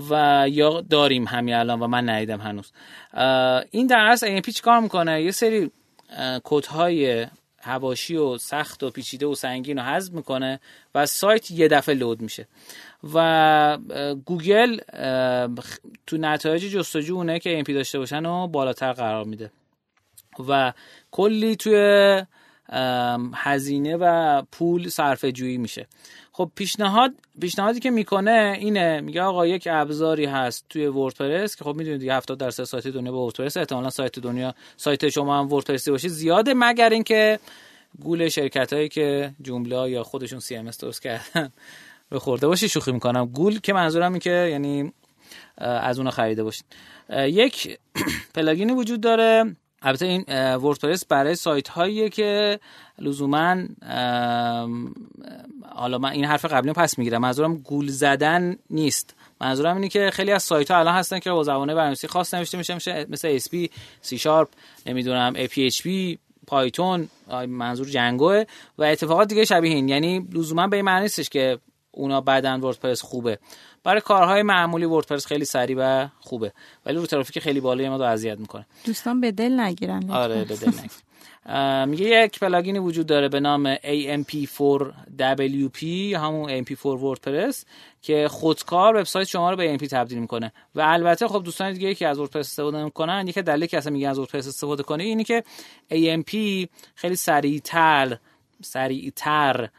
و 0.09 0.45
یا 0.49 0.81
داریم 0.81 1.27
همین 1.27 1.55
الان 1.55 1.79
و 1.79 1.87
من 1.87 2.09
ندیدم 2.09 2.39
هنوز. 2.39 2.71
این 3.71 3.87
در 3.87 4.07
اصل 4.11 4.41
AMP 4.41 4.59
کار 4.59 4.79
می‌کنه؟ 4.79 5.21
یه 5.21 5.31
سری 5.31 5.71
کودهای 6.43 7.27
هواشی 7.61 8.15
و 8.15 8.37
سخت 8.37 8.83
و 8.83 8.89
پیچیده 8.89 9.25
و 9.25 9.35
سنگین 9.35 9.77
رو 9.77 9.83
حذف 9.83 10.13
می‌کنه 10.13 10.59
و 10.95 11.05
سایت 11.05 11.51
یه 11.51 11.67
دفعه 11.67 11.95
لود 11.95 12.21
میشه. 12.21 12.47
و 13.13 13.77
گوگل 14.25 14.79
تو 16.07 16.17
نتایج 16.17 16.65
جستجو 16.65 17.15
اونه 17.15 17.39
که 17.39 17.63
AMP 17.63 17.71
داشته 17.71 17.99
باشن 17.99 18.25
و 18.25 18.47
بالاتر 18.47 18.93
قرار 18.93 19.23
میده. 19.25 19.51
و 20.49 20.73
کلی 21.11 21.55
توی 21.55 22.21
هزینه 23.33 23.97
و 23.97 24.41
پول 24.51 24.89
صرف 24.89 25.25
جویی 25.25 25.57
میشه. 25.57 25.87
خب 26.31 26.51
پیشنهاد 26.55 27.13
پیشنهادی 27.41 27.79
که 27.79 27.91
می‌کنه 27.91 28.57
اینه 28.59 29.01
میگه 29.01 29.21
آقا 29.21 29.47
یک 29.47 29.67
ابزاری 29.71 30.25
هست 30.25 30.65
توی 30.69 30.87
وردپرس 30.87 31.55
که 31.55 31.63
خب 31.63 31.75
می‌دونید 31.75 31.99
دیگه 31.99 32.13
70 32.13 32.37
درصد 32.37 32.63
سایت 32.63 32.87
دنیا 32.87 33.11
به 33.11 33.17
وردپرس 33.17 33.57
احتمالاً 33.57 33.89
سایت 33.89 34.19
دنیا 34.19 34.55
سایت 34.77 35.09
شما 35.09 35.39
هم 35.39 35.53
وردپرسی 35.53 35.91
باشه 35.91 36.07
زیاده 36.07 36.53
مگر 36.55 36.89
اینکه 36.89 37.39
گول 37.99 38.29
شرکت 38.29 38.73
هایی 38.73 38.89
که 38.89 39.31
جمله 39.41 39.89
یا 39.89 40.03
خودشون 40.03 40.39
سی 40.39 40.55
ام 40.55 40.69
درست 40.69 41.01
کردن 41.01 41.51
به 42.09 42.19
خورده 42.19 42.47
باشی 42.47 42.69
شوخی 42.69 42.91
می‌کنم. 42.91 43.25
گول 43.25 43.59
که 43.59 43.73
منظورم 43.73 44.11
این 44.11 44.19
که 44.19 44.47
یعنی 44.51 44.93
از 45.57 45.97
اونها 45.97 46.11
خریده 46.11 46.43
باشید 46.43 46.65
یک 47.09 47.79
پلاگینی 48.35 48.73
وجود 48.73 49.01
داره. 49.01 49.55
البته 49.87 50.05
این 50.05 50.23
وردپرس 50.55 51.05
برای 51.05 51.35
سایت 51.35 51.67
هاییه 51.67 52.09
که 52.09 52.59
لزوما 52.99 53.55
حالا 55.75 55.97
من 55.97 56.09
این 56.09 56.25
حرف 56.25 56.45
قبلی 56.45 56.73
پس 56.73 56.97
می‌گیرم. 56.97 57.21
منظورم 57.21 57.57
گول 57.57 57.87
زدن 57.87 58.57
نیست. 58.69 59.15
منظورم 59.41 59.75
اینه 59.75 59.87
که 59.87 60.09
خیلی 60.13 60.31
از 60.31 60.43
سایت 60.43 60.71
ها 60.71 60.79
الان 60.79 60.95
هستن 60.95 61.19
که 61.19 61.31
با 61.31 61.43
زبانه 61.43 61.73
برنامه‌نویسی 61.73 62.07
خاص 62.07 62.33
نوشته 62.33 62.57
میشه. 62.57 62.73
میشه 62.73 63.05
مثل 63.09 63.37
SP 63.37 63.53
C 64.07 64.17
Sharp 64.17 64.47
نمی‌دونم 64.85 65.33
PHP 65.45 65.87
پایتون 66.47 67.09
منظور 67.47 67.87
جنگوه 67.87 68.43
و 68.77 68.83
اتفاقات 68.83 69.27
دیگه 69.27 69.45
شبیه 69.45 69.75
این. 69.75 69.89
یعنی 69.89 70.27
لزوما 70.33 70.67
به 70.67 70.75
این 70.75 70.85
معنی 70.85 71.01
نیستش 71.01 71.29
که 71.29 71.59
اونا 71.97 72.21
بعدن 72.21 72.59
وردپرس 72.59 73.01
خوبه. 73.01 73.39
برای 73.83 74.01
کارهای 74.01 74.43
معمولی 74.43 74.85
وردپرس 74.85 75.25
خیلی 75.25 75.45
سریع 75.45 75.77
و 75.79 76.07
خوبه. 76.19 76.53
ولی 76.85 76.97
رو 76.97 77.05
ترافیک 77.05 77.39
خیلی 77.39 77.59
بالایی 77.59 77.89
ما 77.89 77.97
رو 77.97 78.03
اذیت 78.03 78.39
می‌کنه. 78.39 78.65
دوستان 78.85 79.21
به 79.21 79.31
دل 79.31 79.59
نگیرن 79.59 80.11
آره 80.11 80.45
به 80.45 80.55
دل 80.55 80.67
نگیرن. 80.67 81.89
میگه 81.89 82.05
یک 82.05 82.39
پلاگینی 82.39 82.79
وجود 82.79 83.05
داره 83.05 83.29
به 83.29 83.39
نام 83.39 83.75
AMP4WP 83.75 85.83
همون 86.15 86.63
AMP4 86.63 86.85
وردپرس 86.85 87.65
که 88.01 88.27
خودکار 88.27 88.95
وبسایت 88.95 89.27
شما 89.27 89.51
رو 89.51 89.57
به 89.57 89.77
AMP 89.77 89.87
تبدیل 89.87 90.19
می‌کنه. 90.19 90.53
و 90.75 90.81
البته 90.81 91.27
خب 91.27 91.43
دوستان 91.43 91.73
دیگه 91.73 91.95
که 91.95 92.07
از 92.07 92.19
وردپرس 92.19 92.47
استفاده 92.47 92.83
می‌کنن 92.83 93.27
یکی 93.27 93.41
دلیلی 93.41 93.67
که 93.67 93.77
اصلا 93.77 93.93
میگن 93.93 94.09
از 94.09 94.19
وردپرس 94.19 94.47
استفاده 94.47 94.83
کنه 94.83 95.03
اینی 95.03 95.23
که 95.23 95.43
AMP 95.91 96.35
خیلی 96.95 97.15
سریعتر 97.15 98.17
سریعتر 98.61 99.69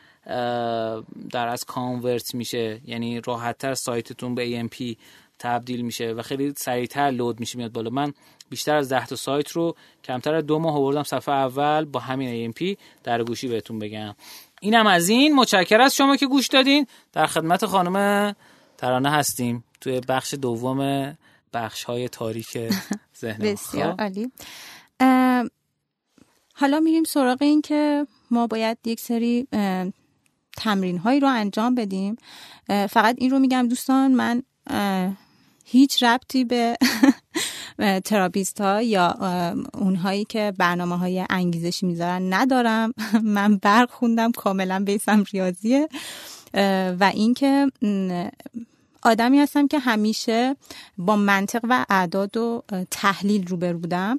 در 1.30 1.48
از 1.48 1.64
کانورت 1.64 2.34
میشه. 2.34 2.80
یعنی 2.84 3.20
راحتتر 3.20 3.74
سایتتون 3.74 4.34
به 4.34 4.62
AMP 4.62 4.96
تبدیل 5.38 5.82
میشه 5.82 6.12
و 6.12 6.22
خیلی 6.22 6.52
سریعتر 6.56 7.10
لود 7.10 7.40
میشه 7.40 7.58
میاد 7.58 7.72
بالا. 7.72 7.90
من 7.90 8.12
بیشتر 8.50 8.76
از 8.76 8.88
10 8.88 9.06
تا 9.06 9.16
سایت 9.16 9.50
رو 9.50 9.76
کمتر 10.04 10.34
از 10.34 10.46
دو 10.46 10.58
ماه 10.58 10.76
آوردم 10.76 11.02
صفحه 11.02 11.34
اول 11.34 11.84
با 11.84 12.00
همین 12.00 12.52
AMP 12.52 12.76
در 13.04 13.24
گوشی 13.24 13.48
بهتون 13.48 13.78
بگم. 13.78 14.14
اینم 14.60 14.86
از 14.86 15.08
این. 15.08 15.34
متشکر 15.34 15.80
از 15.80 15.96
شما 15.96 16.16
که 16.16 16.26
گوش 16.26 16.46
دادین. 16.46 16.86
در 17.12 17.26
خدمت 17.26 17.66
خانم 17.66 18.36
ترانه 18.78 19.10
هستیم 19.10 19.64
توی 19.80 20.00
بخش 20.08 20.34
دوم 20.34 21.12
بخش 21.52 21.84
های 21.84 22.08
تاریک 22.08 22.58
ذهن 23.20 23.52
بسیار 23.52 23.94
عالی. 23.98 24.32
حالا 26.54 26.80
میریم 26.80 27.04
سراغ 27.04 27.42
این 27.42 27.62
که 27.62 28.06
ما 28.30 28.46
باید 28.46 28.78
یک 28.84 29.00
سری 29.00 29.48
تمرین 30.58 30.98
هایی 30.98 31.20
رو 31.20 31.28
انجام 31.28 31.74
بدیم. 31.74 32.16
فقط 32.68 33.14
این 33.18 33.30
رو 33.30 33.38
میگم 33.38 33.68
دوستان 33.68 34.12
من 34.12 34.42
هیچ 35.64 36.02
ربطی 36.02 36.44
به 36.44 36.78
تراپیست 38.04 38.60
ها 38.60 38.82
یا 38.82 39.16
اونهایی 39.74 40.24
که 40.24 40.52
برنامه 40.58 40.98
های 40.98 41.24
انگیزشی 41.30 41.86
می‌ذارن 41.86 42.34
ندارم. 42.34 42.94
من 43.36 43.56
برق 43.56 43.90
خوندم 43.90 44.32
کاملا 44.32 44.84
بیسم 44.86 45.24
ریاضیه. 45.32 45.88
و 47.00 47.10
اینکه 47.14 47.66
آدمی 49.02 49.38
هستم 49.38 49.68
که 49.68 49.78
همیشه 49.78 50.56
با 50.98 51.16
منطق 51.16 51.60
و 51.68 51.86
اعداد 51.90 52.36
و 52.36 52.62
تحلیل 52.90 53.46
روبرو 53.46 53.78
بودم. 53.78 54.18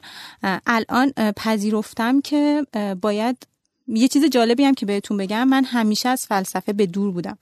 الان 0.67 1.11
پذیرفتم 1.35 2.21
که 2.21 2.65
باید 3.01 3.47
یه 3.93 4.07
چیز 4.07 4.25
جالبی 4.25 4.63
هم 4.63 4.73
که 4.73 4.85
بهتون 4.85 5.17
بگم 5.17 5.47
من 5.47 5.63
همیشه 5.63 6.09
از 6.09 6.25
فلسفه 6.25 6.73
به 6.73 6.85
دور 6.85 7.11
بودم. 7.11 7.37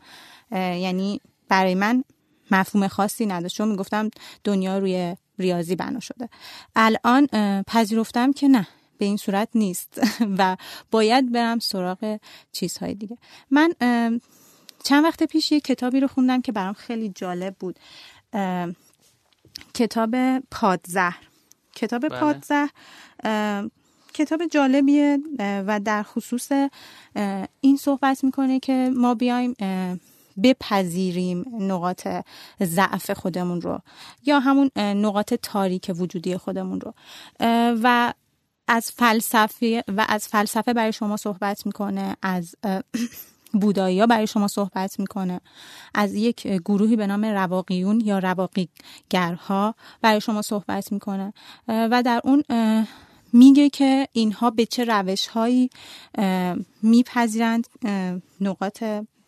یعنی 0.51 1.21
برای 1.49 1.75
من 1.75 2.03
مفهوم 2.51 2.87
خاصی 2.87 3.25
نداشت 3.25 3.55
چون 3.57 3.67
می‌گفتم 3.67 4.09
دنیا 4.43 4.77
روی 4.77 5.15
ریاضی 5.39 5.75
بنا 5.75 5.99
شده. 5.99 6.29
الان 6.75 7.27
پذیرفتم 7.67 8.33
که 8.33 8.47
نه 8.47 8.67
به 8.97 9.05
این 9.05 9.17
صورت 9.17 9.49
نیست 9.55 10.01
و 10.39 10.57
باید 10.91 11.31
برم 11.31 11.59
سراغ 11.59 12.19
چیزهای 12.51 12.93
دیگه. 12.93 13.17
من 13.51 13.73
چند 14.83 15.03
وقت 15.03 15.23
پیش 15.23 15.51
یه 15.51 15.59
کتابی 15.59 15.99
رو 15.99 16.07
خوندم 16.07 16.41
که 16.41 16.51
برام 16.51 16.73
خیلی 16.73 17.09
جالب 17.09 17.55
بود. 17.59 17.79
کتاب 19.73 20.39
پادزهر. 20.51 21.17
کتاب 21.75 22.09
بله. 22.09 22.19
پادزهر 22.19 22.69
کتاب 24.17 24.45
جالبیه 24.45 25.17
و 25.39 25.79
در 25.79 26.03
خصوص 26.03 26.51
این 27.61 27.77
صحبت 27.77 28.23
می‌کنه 28.23 28.59
که 28.59 28.91
ما 28.95 29.15
بیایم 29.15 29.53
بپذیریم 30.43 31.45
نقاط 31.59 32.07
ضعف 32.63 33.11
خودمون 33.11 33.61
رو 33.61 33.81
یا 34.25 34.39
همون 34.39 34.69
نقاط 34.77 35.33
تاریک 35.33 35.91
وجودی 35.95 36.37
خودمون 36.37 36.81
رو. 36.81 36.93
و 37.83 38.13
از 38.67 38.91
فلسفه 38.91 39.83
و 39.87 40.05
از 40.09 40.27
فلسفه 40.27 40.73
برای 40.73 40.93
شما 40.93 41.17
صحبت 41.17 41.65
می‌کنه 41.65 42.15
از 42.21 42.55
بودایی 43.61 44.05
برای 44.05 44.27
شما 44.27 44.47
صحبت 44.47 44.99
می‌کنه 44.99 45.41
از 45.93 46.13
یک 46.13 46.47
گروهی 46.47 46.95
به 46.95 47.07
نام 47.07 47.25
رواقیون 47.25 48.01
یا 48.01 48.19
رواقیگرها 48.19 49.75
برای 50.01 50.21
شما 50.21 50.41
صحبت 50.41 50.91
می‌کنه. 50.91 51.33
و 51.67 52.03
در 52.05 52.21
اون 52.23 52.43
میگه 53.37 53.69
که 53.69 54.07
اینها 54.11 54.49
به 54.49 54.65
چه 54.65 54.85
روش 54.85 55.27
هایی 55.27 55.69
میپذیرند 56.83 57.67
نقاط 58.41 58.83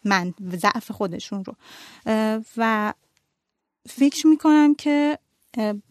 من 0.05 0.34
ضعف 0.51 0.91
خودشون 0.91 1.43
رو. 1.45 1.55
و 2.57 2.93
فکر 3.89 4.28
می‌کنم 4.28 4.76
که 4.76 5.20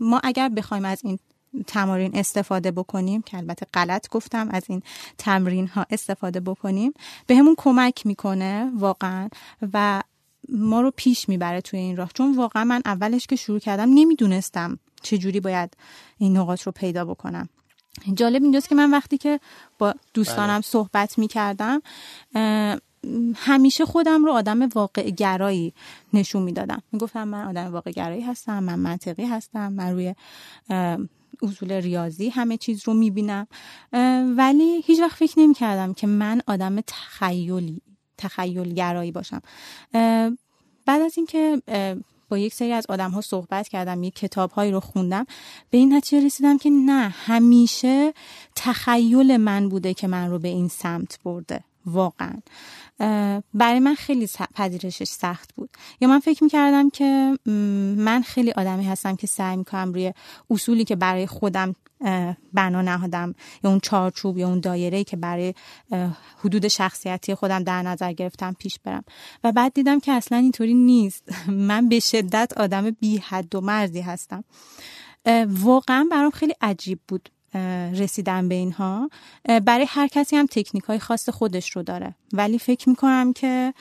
ما 0.00 0.20
اگر 0.24 0.48
بخوایم 0.48 0.84
از 0.84 1.00
این 1.04 1.18
تمارین 1.66 2.10
استفاده 2.14 2.70
بکنیم 2.70 3.22
که 3.22 3.36
البته 3.36 3.66
غلط 3.74 4.08
گفتم 4.08 4.48
از 4.50 4.62
این 4.68 4.82
تمرین 5.18 5.66
ها 5.66 5.86
استفاده 5.90 6.40
بکنیم 6.40 6.92
به 7.26 7.36
همون 7.36 7.54
کمک 7.58 8.06
می‌کنه 8.06 8.70
واقعا 8.74 9.28
و 9.72 10.02
ما 10.48 10.80
رو 10.80 10.90
پیش 10.96 11.28
می‌بره 11.28 11.60
توی 11.60 11.78
این 11.78 11.96
راه. 11.96 12.10
چون 12.14 12.36
واقعا 12.36 12.64
من 12.64 12.82
اولش 12.84 13.26
که 13.26 13.36
شروع 13.36 13.58
کردم 13.58 13.90
نمی‌دونستم 13.94 14.78
چجوری 15.02 15.40
باید 15.40 15.76
این 16.18 16.36
نقاط 16.36 16.62
رو 16.62 16.72
پیدا 16.72 17.04
بکنم. 17.04 17.48
جالب 18.14 18.42
اینجاست 18.42 18.68
که 18.68 18.74
من 18.74 18.90
وقتی 18.90 19.18
که 19.18 19.40
با 19.78 19.94
دوستانم 20.14 20.52
بله. 20.54 20.60
صحبت 20.60 21.18
می 21.18 21.28
کردم 21.28 21.82
همیشه 23.34 23.84
خودم 23.84 24.24
رو 24.24 24.32
آدم 24.32 24.68
واقع 24.68 25.10
گرایی 25.10 25.74
نشون 26.12 26.42
می‌دادم. 26.42 26.82
می‌گفتم 26.92 27.28
من 27.28 27.44
آدم 27.44 27.72
واقع 27.72 27.90
گرایی 27.90 28.22
هستم 28.22 28.62
من 28.62 28.78
منطقی 28.78 29.24
هستم 29.24 29.72
من 29.72 29.92
روی 29.92 30.14
اصول 31.42 31.72
ریاضی 31.72 32.28
همه 32.28 32.56
چیز 32.56 32.82
رو 32.88 32.94
می‌بینم. 32.94 33.46
ولی 34.36 34.82
هیچ 34.84 35.00
وقت 35.00 35.16
فکر 35.16 35.40
نمی 35.40 35.54
کردم 35.54 35.94
که 35.94 36.06
من 36.06 36.40
آدم 36.46 36.80
تخیلی 36.80 37.82
تخیل 38.18 38.74
گرایی 38.74 39.12
باشم 39.12 39.42
بعد 40.86 41.02
از 41.02 41.14
اینکه 41.16 41.62
با 42.28 42.38
یک 42.38 42.54
سری 42.54 42.72
از 42.72 42.86
آدم 42.88 43.10
ها 43.10 43.20
صحبت 43.20 43.68
کردم 43.68 44.02
یک 44.02 44.14
کتاب 44.14 44.50
هایی 44.50 44.72
رو 44.72 44.80
خوندم. 44.80 45.26
به 45.70 45.78
این 45.78 45.94
نتیجه 45.94 46.26
رسیدم 46.26 46.58
که 46.58 46.70
نه 46.70 47.08
همیشه 47.08 48.12
تخیل 48.56 49.36
من 49.36 49.68
بوده 49.68 49.94
که 49.94 50.06
من 50.06 50.30
رو 50.30 50.38
به 50.38 50.48
این 50.48 50.68
سمت 50.68 51.18
برده 51.24 51.64
واقعا. 51.86 52.32
برای 53.54 53.80
من 53.80 53.94
خیلی 53.94 54.28
پذیرشش 54.54 55.04
سخت 55.08 55.54
بود. 55.54 55.70
یا 56.00 56.08
من 56.08 56.18
فکر 56.20 56.44
می‌کردم 56.44 56.90
که 56.90 57.38
من 57.96 58.22
خیلی 58.22 58.52
آدمی 58.52 58.84
هستم 58.84 59.16
که 59.16 59.26
سعی 59.26 59.56
می‌کنم 59.56 59.92
روی 59.92 60.12
اصولی 60.50 60.84
که 60.84 60.96
برای 60.96 61.26
خودم 61.26 61.74
بنا 62.52 62.82
نهادم 62.82 63.34
یا 63.64 63.70
اون 63.70 63.80
چارچوب 63.80 64.38
یا 64.38 64.48
اون 64.48 64.60
دایره 64.60 65.04
که 65.04 65.16
برای 65.16 65.54
حدود 66.38 66.68
شخصیتی 66.68 67.34
خودم 67.34 67.64
در 67.64 67.82
نظر 67.82 68.12
گرفتم 68.12 68.56
پیش 68.58 68.78
برم. 68.84 69.04
و 69.44 69.52
بعد 69.52 69.74
دیدم 69.74 70.00
که 70.00 70.12
اصلا 70.12 70.38
اینطوری 70.38 70.74
نیست. 70.74 71.24
من 71.70 71.88
به 71.88 72.00
شدت 72.00 72.52
آدم 72.56 72.90
بی 72.90 73.18
حد 73.18 73.54
و 73.54 73.60
مرزی 73.60 74.00
هستم. 74.00 74.44
واقعا 75.46 76.06
برام 76.10 76.30
خیلی 76.30 76.54
عجیب 76.60 76.98
بود. 77.08 77.28
رسیدن 77.94 78.48
به 78.48 78.54
اینها. 78.54 79.10
برای 79.64 79.86
هر 79.88 80.08
کسی 80.08 80.36
هم 80.36 80.46
تکنیک 80.46 80.84
های 80.84 80.98
خاص 80.98 81.28
خودش 81.28 81.70
رو 81.70 81.82
داره. 81.82 82.14
ولی 82.32 82.58
فکر 82.58 82.88
می‌کنم 82.88 83.32
که 83.32 83.74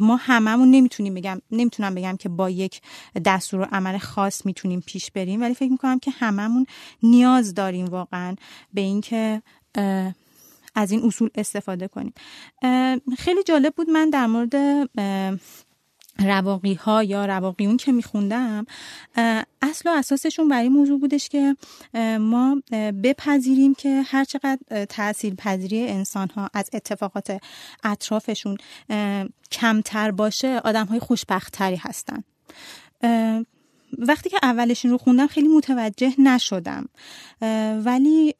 ما 0.00 0.16
هممون 0.16 0.70
نمی‌تونیم 0.70 1.14
بگم 1.14 1.40
نمی‌تونم 1.50 1.94
بگم 1.94 2.16
که 2.16 2.28
با 2.28 2.50
یک 2.50 2.80
دستور 3.24 3.60
و 3.60 3.66
عمل 3.72 3.98
خاص 3.98 4.46
می‌تونیم 4.46 4.82
پیش 4.86 5.10
بریم. 5.10 5.40
ولی 5.40 5.54
فکر 5.54 5.70
می‌کنم 5.70 5.98
که 5.98 6.10
هممون 6.10 6.66
نیاز 7.02 7.54
داریم 7.54 7.86
واقعا 7.86 8.36
به 8.74 8.80
اینکه 8.80 9.42
از 10.74 10.90
این 10.90 11.04
اصول 11.04 11.30
استفاده 11.34 11.88
کنیم. 11.88 12.12
خیلی 13.18 13.42
جالب 13.42 13.74
بود 13.74 13.90
من 13.90 14.10
در 14.10 14.26
مورد 14.26 14.54
رواقی 16.18 16.74
ها 16.74 17.02
یا 17.02 17.26
رواقیون 17.26 17.76
که 17.76 17.92
میخوندم 17.92 18.66
اصل 19.62 19.90
و 19.90 19.92
اساسشون 19.92 20.48
برای 20.48 20.68
موضوع 20.68 21.00
بودش 21.00 21.28
که 21.28 21.56
ما 22.20 22.62
بپذیریم 23.04 23.74
که 23.74 24.02
هر 24.06 24.24
چقدر 24.24 24.84
تاثیر 24.84 25.34
پذیری 25.34 25.88
انسان 25.88 26.28
ها 26.28 26.50
از 26.54 26.70
اتفاقات 26.72 27.40
اطرافشون 27.84 28.56
کمتر 29.52 30.10
باشه 30.10 30.60
آدم 30.64 30.86
های 30.86 31.00
خوشبختتری 31.00 31.76
هستن. 31.76 32.24
وقتی 33.98 34.30
که 34.30 34.38
اولشین 34.42 34.90
رو 34.90 34.98
خوندم 34.98 35.26
خیلی 35.26 35.48
متوجه 35.48 36.14
نشدم. 36.18 36.88
ولی 37.84 38.34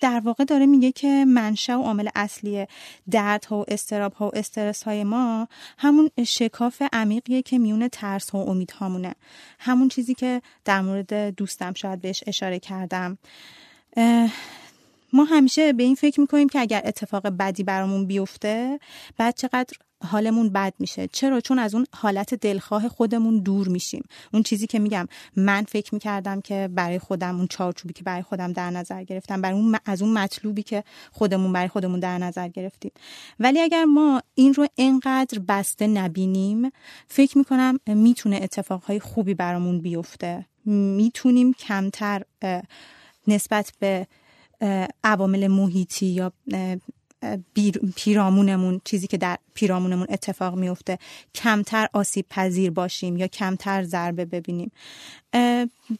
در 0.00 0.20
واقع 0.24 0.44
داره 0.44 0.66
میگه 0.66 0.92
که 0.92 1.24
منشأ 1.24 1.76
و 1.76 1.82
عامل 1.82 2.08
اصلی 2.14 2.66
ها 3.14 3.58
و 3.58 3.64
استراب 3.68 4.12
ها 4.12 4.28
و 4.28 4.30
استرس 4.34 4.82
های 4.82 5.04
ما 5.04 5.48
همون 5.78 6.10
شکاف 6.26 6.82
عمیقیه 6.92 7.42
که 7.42 7.58
میون 7.58 7.88
ترس 7.88 8.30
ها 8.30 8.44
و 8.44 8.50
امید 8.50 8.70
هامونه. 8.70 9.14
همون 9.58 9.88
چیزی 9.88 10.14
که 10.14 10.42
در 10.64 10.80
مورد 10.80 11.34
دوستم 11.34 11.72
شاید 11.72 12.00
بهش 12.00 12.24
اشاره 12.26 12.58
کردم. 12.58 13.18
ما 15.12 15.24
همیشه 15.24 15.72
به 15.72 15.82
این 15.82 15.94
فکر 15.94 16.20
می‌کنیم 16.20 16.48
که 16.48 16.60
اگر 16.60 16.82
اتفاق 16.84 17.26
بدی 17.26 17.62
برامون 17.62 18.06
بیفته 18.06 18.80
بعد 19.16 19.34
چقدر 19.34 19.78
حالمون 20.04 20.48
بد 20.48 20.74
میشه. 20.78 21.08
چرا؟ 21.12 21.40
چون 21.40 21.58
از 21.58 21.74
اون 21.74 21.86
حالت 21.94 22.34
دلخواه 22.34 22.88
خودمون 22.88 23.38
دور 23.38 23.68
میشیم. 23.68 24.04
اون 24.32 24.42
چیزی 24.42 24.66
که 24.66 24.78
میگم 24.78 25.06
من 25.36 25.64
فکر 25.64 25.94
می‌کردم 25.94 26.40
که 26.40 26.68
برای 26.74 26.98
خودم 26.98 27.36
اون 27.36 27.46
چارچوبی 27.46 27.94
که 27.94 28.04
برای 28.04 28.22
خودم 28.22 28.52
در 28.52 28.70
نظر 28.70 29.04
گرفتم 29.04 29.40
برای 29.40 29.58
اون 29.58 29.78
از 29.84 30.02
اون 30.02 30.12
مطلوبی 30.12 30.62
که 30.62 30.84
خودمون 31.12 31.52
برای 31.52 31.68
خودمون 31.68 32.00
در 32.00 32.18
نظر 32.18 32.48
گرفتیم. 32.48 32.92
ولی 33.40 33.60
اگر 33.60 33.84
ما 33.84 34.22
این 34.34 34.54
رو 34.54 34.66
انقدر 34.78 35.38
بسته 35.38 35.86
نبینیم 35.86 36.70
فکر 37.08 37.38
می‌کنم 37.38 37.78
می‌تونه 37.86 38.40
اتفاقهای 38.42 39.00
خوبی 39.00 39.34
برامون 39.34 39.80
بیفته. 39.80 40.46
می‌تونیم 40.64 41.52
کمتر 41.52 42.22
نسبت 43.26 43.72
به 43.80 44.06
عوامل 45.04 45.46
محیطی 45.46 46.06
یا 46.06 46.32
پیرامونمون 47.96 48.80
چیزی 48.84 49.06
که 49.06 49.16
در 49.16 49.38
پیرامونمون 49.54 50.06
اتفاق 50.10 50.54
میفته 50.54 50.98
کمتر 51.34 51.88
آسیب 51.92 52.26
پذیر 52.30 52.70
باشیم 52.70 53.16
یا 53.16 53.26
کمتر 53.26 53.84
ضربه 53.84 54.24
ببینیم. 54.24 54.70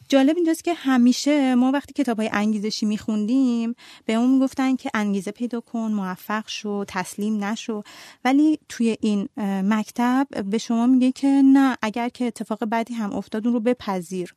جالب 0.09 0.35
اینجاست 0.35 0.63
که 0.63 0.73
همیشه 0.73 1.55
ما 1.55 1.71
وقتی 1.71 1.93
کتاب 1.93 2.19
های 2.19 2.29
انگیزشی 2.33 2.85
میخوندیم 2.85 3.75
به 4.05 4.13
اون 4.13 4.31
می‌گفتن 4.31 4.75
که 4.75 4.89
انگیزه 4.93 5.31
پیدا 5.31 5.59
کن 5.61 5.91
موفق 5.91 6.43
شو 6.47 6.85
تسلیم 6.87 7.43
نشو. 7.43 7.83
ولی 8.25 8.59
توی 8.69 8.97
این 9.01 9.29
مکتب 9.37 10.27
به 10.45 10.57
شما 10.57 10.87
میگه 10.87 11.11
که 11.11 11.27
نه 11.27 11.77
اگر 11.81 12.09
که 12.09 12.25
اتفاق 12.25 12.63
بدی 12.63 12.93
هم 12.93 13.13
افتاد 13.13 13.47
اون 13.47 13.53
رو 13.53 13.59
بپذیر. 13.59 14.33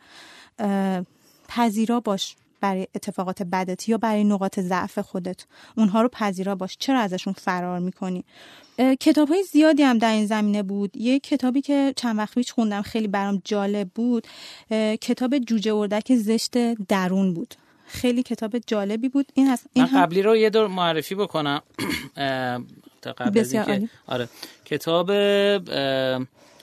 پذیرا 1.48 2.00
باش. 2.00 2.36
برای 2.62 2.86
اتفاقات 2.94 3.42
بدت 3.42 3.88
یا 3.88 3.98
برای 3.98 4.24
نقاط 4.24 4.60
ضعف 4.60 4.98
خودت. 4.98 5.44
اونها 5.76 6.02
رو 6.02 6.08
پذیرا 6.08 6.54
باش. 6.54 6.76
چرا 6.78 7.00
ازشون 7.00 7.32
فرار 7.32 7.78
می‌کنی؟ 7.78 8.24
کتاب 9.00 9.28
های 9.28 9.42
زیادی 9.42 9.82
هم 9.82 9.98
در 9.98 10.12
این 10.12 10.26
زمینه 10.26 10.62
بود. 10.62 10.96
یه 10.96 11.18
کتابی 11.18 11.60
که 11.60 11.92
چند 11.96 12.18
وقت 12.18 12.34
پیش 12.34 12.52
خوندم 12.52 12.82
خیلی 12.82 13.08
برام 13.08 13.42
جالب 13.44 13.88
بود. 13.88 14.26
کتاب 15.00 15.38
جوجه 15.38 15.74
اردک 15.74 16.14
زشت 16.14 16.74
درون 16.74 17.34
بود. 17.34 17.54
خیلی 17.86 18.22
کتاب 18.22 18.58
جالبی 18.58 19.08
بود. 19.08 19.26
این 19.34 19.48
هست 19.48 19.66
این 19.72 19.88
من 19.92 20.02
قبلی 20.02 20.22
رو 20.22 20.36
یه 20.36 20.50
دور 20.50 20.66
معرفی 20.66 21.14
بکنم. 21.14 21.62
بسیار 23.34 23.80
آره. 24.06 24.28
کتاب 24.64 25.10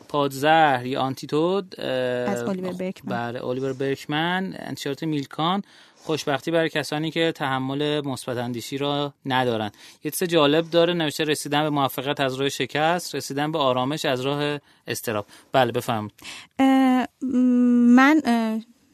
پادزهر 0.08 0.86
یا 0.86 1.02
آنتیتود 1.02 1.80
از 1.80 2.44
الیور 2.44 2.74
برکمن. 2.74 3.32
بله 3.32 3.46
الیور 3.46 3.74
برکمن 3.74 4.56
انتشارات 4.60 5.04
میلکان. 5.04 5.64
خوشبختی 6.10 6.52
برای 6.52 6.70
کسانی 6.70 7.12
که 7.12 7.32
تحمل 7.36 8.02
مثبت 8.06 8.38
اندیشی 8.38 8.78
را 8.78 9.14
ندارند 9.26 9.78
یه 10.04 10.12
چیز 10.12 10.30
جالب 10.30 10.70
داره 10.70 10.94
نوشته 10.94 11.24
رسیدن 11.24 11.64
به 11.64 11.70
موفقیت 11.70 12.20
از 12.20 12.36
راه 12.36 12.50
شکست 12.50 13.16
رسیدن 13.16 13.52
به 13.52 13.60
آرامش 13.60 14.06
از 14.06 14.22
راه 14.22 14.60
استراب. 14.88 15.26
بله 15.52 15.72
بفهمید 15.72 16.12
من 17.96 18.22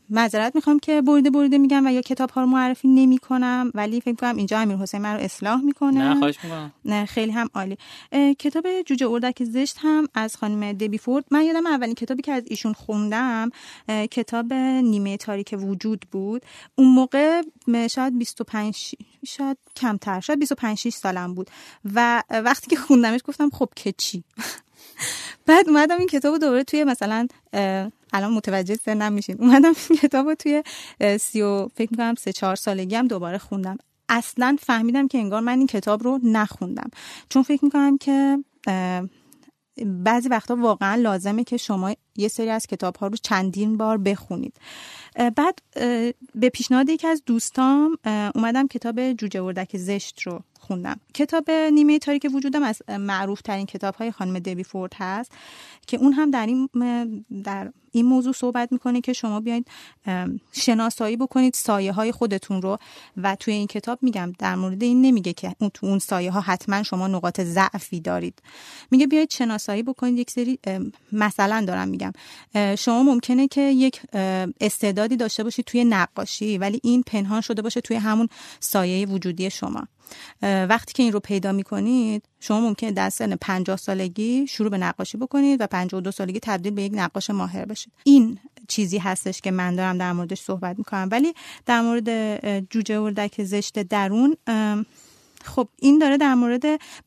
معذرت 0.09 0.55
می‌خوام 0.55 0.79
که 0.79 1.01
بریده 1.01 1.29
بریده 1.29 1.57
میگم 1.57 1.87
و 1.87 1.89
یا 1.89 2.01
کتاب 2.01 2.29
ها 2.29 2.41
رو 2.41 2.47
معرفی 2.47 2.87
نمی 2.87 3.17
کنم 3.17 3.71
ولی 3.73 4.01
فکر 4.01 4.15
کنم 4.15 4.37
اینجا 4.37 4.59
امیر 4.59 4.77
حسین 4.77 5.01
من 5.01 5.13
رو 5.13 5.19
اصلاح 5.19 5.61
می‌کنه. 5.61 6.13
نه 6.13 6.19
خواهش 6.19 6.43
می‌کنم. 6.43 6.73
نه 6.85 7.05
خیلی 7.05 7.31
هم 7.31 7.49
عالی. 7.53 7.77
کتاب 8.39 8.81
جوجه 8.81 9.09
اردک 9.09 9.43
زشت 9.43 9.75
هم 9.79 10.07
از 10.13 10.35
خانم 10.35 10.73
دبی 10.73 10.97
فورد. 10.97 11.25
من 11.31 11.43
یادم 11.43 11.67
اولین 11.67 11.95
کتابی 11.95 12.21
که 12.21 12.31
از 12.31 12.43
ایشون 12.47 12.73
خوندم 12.73 13.49
کتاب 14.11 14.53
نیمه 14.53 15.17
تاریک 15.17 15.55
وجود 15.59 16.05
بود. 16.11 16.41
اون 16.75 16.87
موقع 16.87 17.41
شاید 17.91 18.17
25 18.17 18.95
شاید 19.25 19.57
کمتر 19.75 20.19
شاید 20.19 20.39
25 20.39 20.77
6 20.77 20.89
سالم 20.89 21.33
بود. 21.33 21.49
و 21.93 22.23
وقتی 22.29 22.67
که 22.67 22.75
خوندمش 22.75 23.19
گفتم 23.25 23.49
خب 23.49 23.69
که 23.75 23.93
چی؟ 23.97 24.23
بعد 25.47 25.69
اومدم 25.69 25.97
این 25.97 26.07
کتاب 26.07 26.37
دوباره 26.37 26.63
توی 26.63 26.83
مثلا 26.83 27.27
الان 28.15 28.33
متوجه 28.33 28.75
سنم 28.75 29.13
میشین 29.13 29.35
اومدم 29.39 29.73
این 29.89 29.99
کتاب 29.99 30.33
توی 30.33 30.63
سی 31.19 31.41
و 31.41 31.67
فکر 31.67 31.91
می‌کنم 31.91 32.15
سه 32.15 32.33
چهار 32.33 32.55
سالگی 32.55 32.95
هم 32.95 33.07
دوباره 33.07 33.37
خوندم. 33.37 33.77
اصلا 34.09 34.57
فهمیدم 34.59 35.07
که 35.07 35.17
انگار 35.17 35.41
من 35.41 35.57
این 35.57 35.67
کتاب 35.67 36.03
رو 36.03 36.19
نخوندم. 36.23 36.89
چون 37.29 37.43
فکر 37.43 37.65
می‌کنم 37.65 37.97
که 37.97 38.37
بعضی 39.85 40.29
وقتا 40.29 40.55
واقعا 40.55 40.95
لازمه 40.95 41.43
که 41.43 41.57
شما 41.57 41.95
یه 42.17 42.27
سری 42.27 42.49
از 42.49 42.67
کتاب 42.67 42.95
ها 42.95 43.07
رو 43.07 43.17
چندین 43.21 43.77
بار 43.77 43.97
بخونید. 43.97 44.53
بعد 45.35 45.61
به 46.35 46.49
پیشنهاد 46.53 46.89
یکی 46.89 47.07
از 47.07 47.23
دوستام 47.25 47.97
اومدم 48.35 48.67
کتاب 48.67 49.13
جوجه 49.13 49.41
وردک 49.41 49.77
زشت 49.77 50.21
رو 50.21 50.43
خوندم. 50.59 50.99
کتاب 51.13 51.51
نیمه 51.51 51.99
تاریک 51.99 52.27
وجودم 52.33 52.63
از 52.63 52.81
معروف 52.89 53.41
ترین 53.41 53.65
کتاب 53.65 53.95
های 53.95 54.11
خانم 54.11 54.39
دبی 54.39 54.63
فورد 54.63 54.93
هست 54.95 55.31
که 55.87 55.97
اون 55.97 56.13
هم 56.13 56.31
در 56.31 56.45
این 56.45 56.69
در 57.43 57.71
این 57.91 58.05
موضوع 58.05 58.33
صحبت 58.33 58.71
می‌کنه 58.71 59.01
که 59.01 59.13
شما 59.13 59.39
بیاید 59.39 59.67
شناسایی 60.51 61.17
بکنید 61.17 61.53
سایه 61.53 61.91
های 61.91 62.11
خودتون 62.11 62.61
رو. 62.61 62.77
و 63.17 63.35
توی 63.35 63.53
این 63.53 63.67
کتاب 63.67 63.99
میگم 64.01 64.33
در 64.39 64.55
مورد 64.55 64.83
این 64.83 65.01
نمیگه 65.01 65.33
که 65.33 65.55
اون 65.59 65.69
تو 65.73 65.85
اون 65.87 65.99
سایه 65.99 66.31
ها 66.31 66.41
حتما 66.41 66.83
شما 66.83 67.07
نقاط 67.07 67.41
ضعفی 67.41 67.99
دارید. 67.99 68.41
میگه 68.91 69.07
بیاید 69.07 69.31
شناسایی 69.31 69.83
بکنید. 69.83 70.17
یک 70.17 70.31
سری 70.31 70.59
مثلا 71.11 71.65
دارم 71.67 71.87
میگم 71.87 72.04
بگم. 72.53 72.75
شما 72.75 73.03
ممکنه 73.03 73.47
که 73.47 73.61
یک 73.61 74.01
استعدادی 74.61 75.17
داشته 75.17 75.43
باشید 75.43 75.65
توی 75.65 75.83
نقاشی 75.83 76.57
ولی 76.57 76.79
این 76.83 77.03
پنهان 77.03 77.41
شده 77.41 77.61
باشه 77.61 77.81
توی 77.81 77.97
همون 77.97 78.29
سایه 78.59 79.05
وجودی 79.05 79.49
شما. 79.49 79.87
وقتی 80.41 80.93
که 80.93 81.03
این 81.03 81.11
رو 81.11 81.19
پیدا 81.19 81.51
می‌کنید 81.51 82.23
شما 82.39 82.59
ممکنه 82.59 82.91
در 82.91 83.09
سن 83.09 83.35
50 83.35 83.77
سالگی 83.77 84.47
شروع 84.47 84.69
به 84.69 84.77
نقاشی 84.77 85.17
بکنید 85.17 85.61
و 85.61 85.67
52 85.67 86.11
سالگی 86.11 86.39
تبدیل 86.39 86.73
به 86.73 86.83
یک 86.83 86.91
نقاش 86.95 87.29
ماهر 87.29 87.65
بشید. 87.65 87.93
این 88.03 88.39
چیزی 88.67 88.97
هستش 88.97 89.41
که 89.41 89.51
من 89.51 89.75
دارم 89.75 89.97
در 89.97 90.13
موردش 90.13 90.41
صحبت 90.41 90.77
می‌کنم. 90.77 91.07
ولی 91.11 91.33
در 91.65 91.81
مورد 91.81 92.69
جوجه 92.69 93.01
اردک 93.01 93.43
زشت 93.43 93.79
درون 93.79 94.37
خب 95.45 95.67
این 95.79 95.99
داره 95.99 96.17
در 96.17 96.33
مورد 96.33 96.63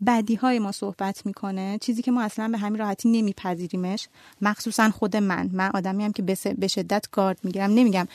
بدی 0.07 0.34
های 0.34 0.59
ما 0.59 0.72
صحبت 0.72 1.26
می‌کنه 1.26 1.78
چیزی 1.80 2.03
که 2.03 2.11
ما 2.11 2.22
اصلا 2.22 2.49
به 2.49 2.59
همین 2.59 2.80
راحتی 2.80 3.09
نمیپذیریمش. 3.09 4.09
مخصوصا 4.43 4.91
خود 4.91 5.16
من. 5.16 5.51
من 5.53 5.70
آدمی 5.74 6.05
هم 6.05 6.12
که 6.12 6.22
به 6.59 6.68
شدت 6.68 7.05
گارد 7.12 7.39
می‌گیرم. 7.43 7.70
نمیگم 7.70 8.09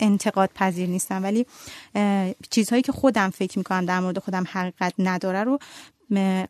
انتقاد 0.00 0.50
پذیر 0.54 0.88
نیستم 0.88 1.22
ولی 1.22 1.46
چیزهایی 2.50 2.82
که 2.82 2.92
خودم 2.92 3.30
فکر 3.30 3.58
می‌کنم 3.58 3.86
در 3.86 4.00
مورد 4.00 4.18
خودم 4.18 4.44
حقیقت 4.52 4.94
نداره 4.98 5.44
رو 5.44 5.58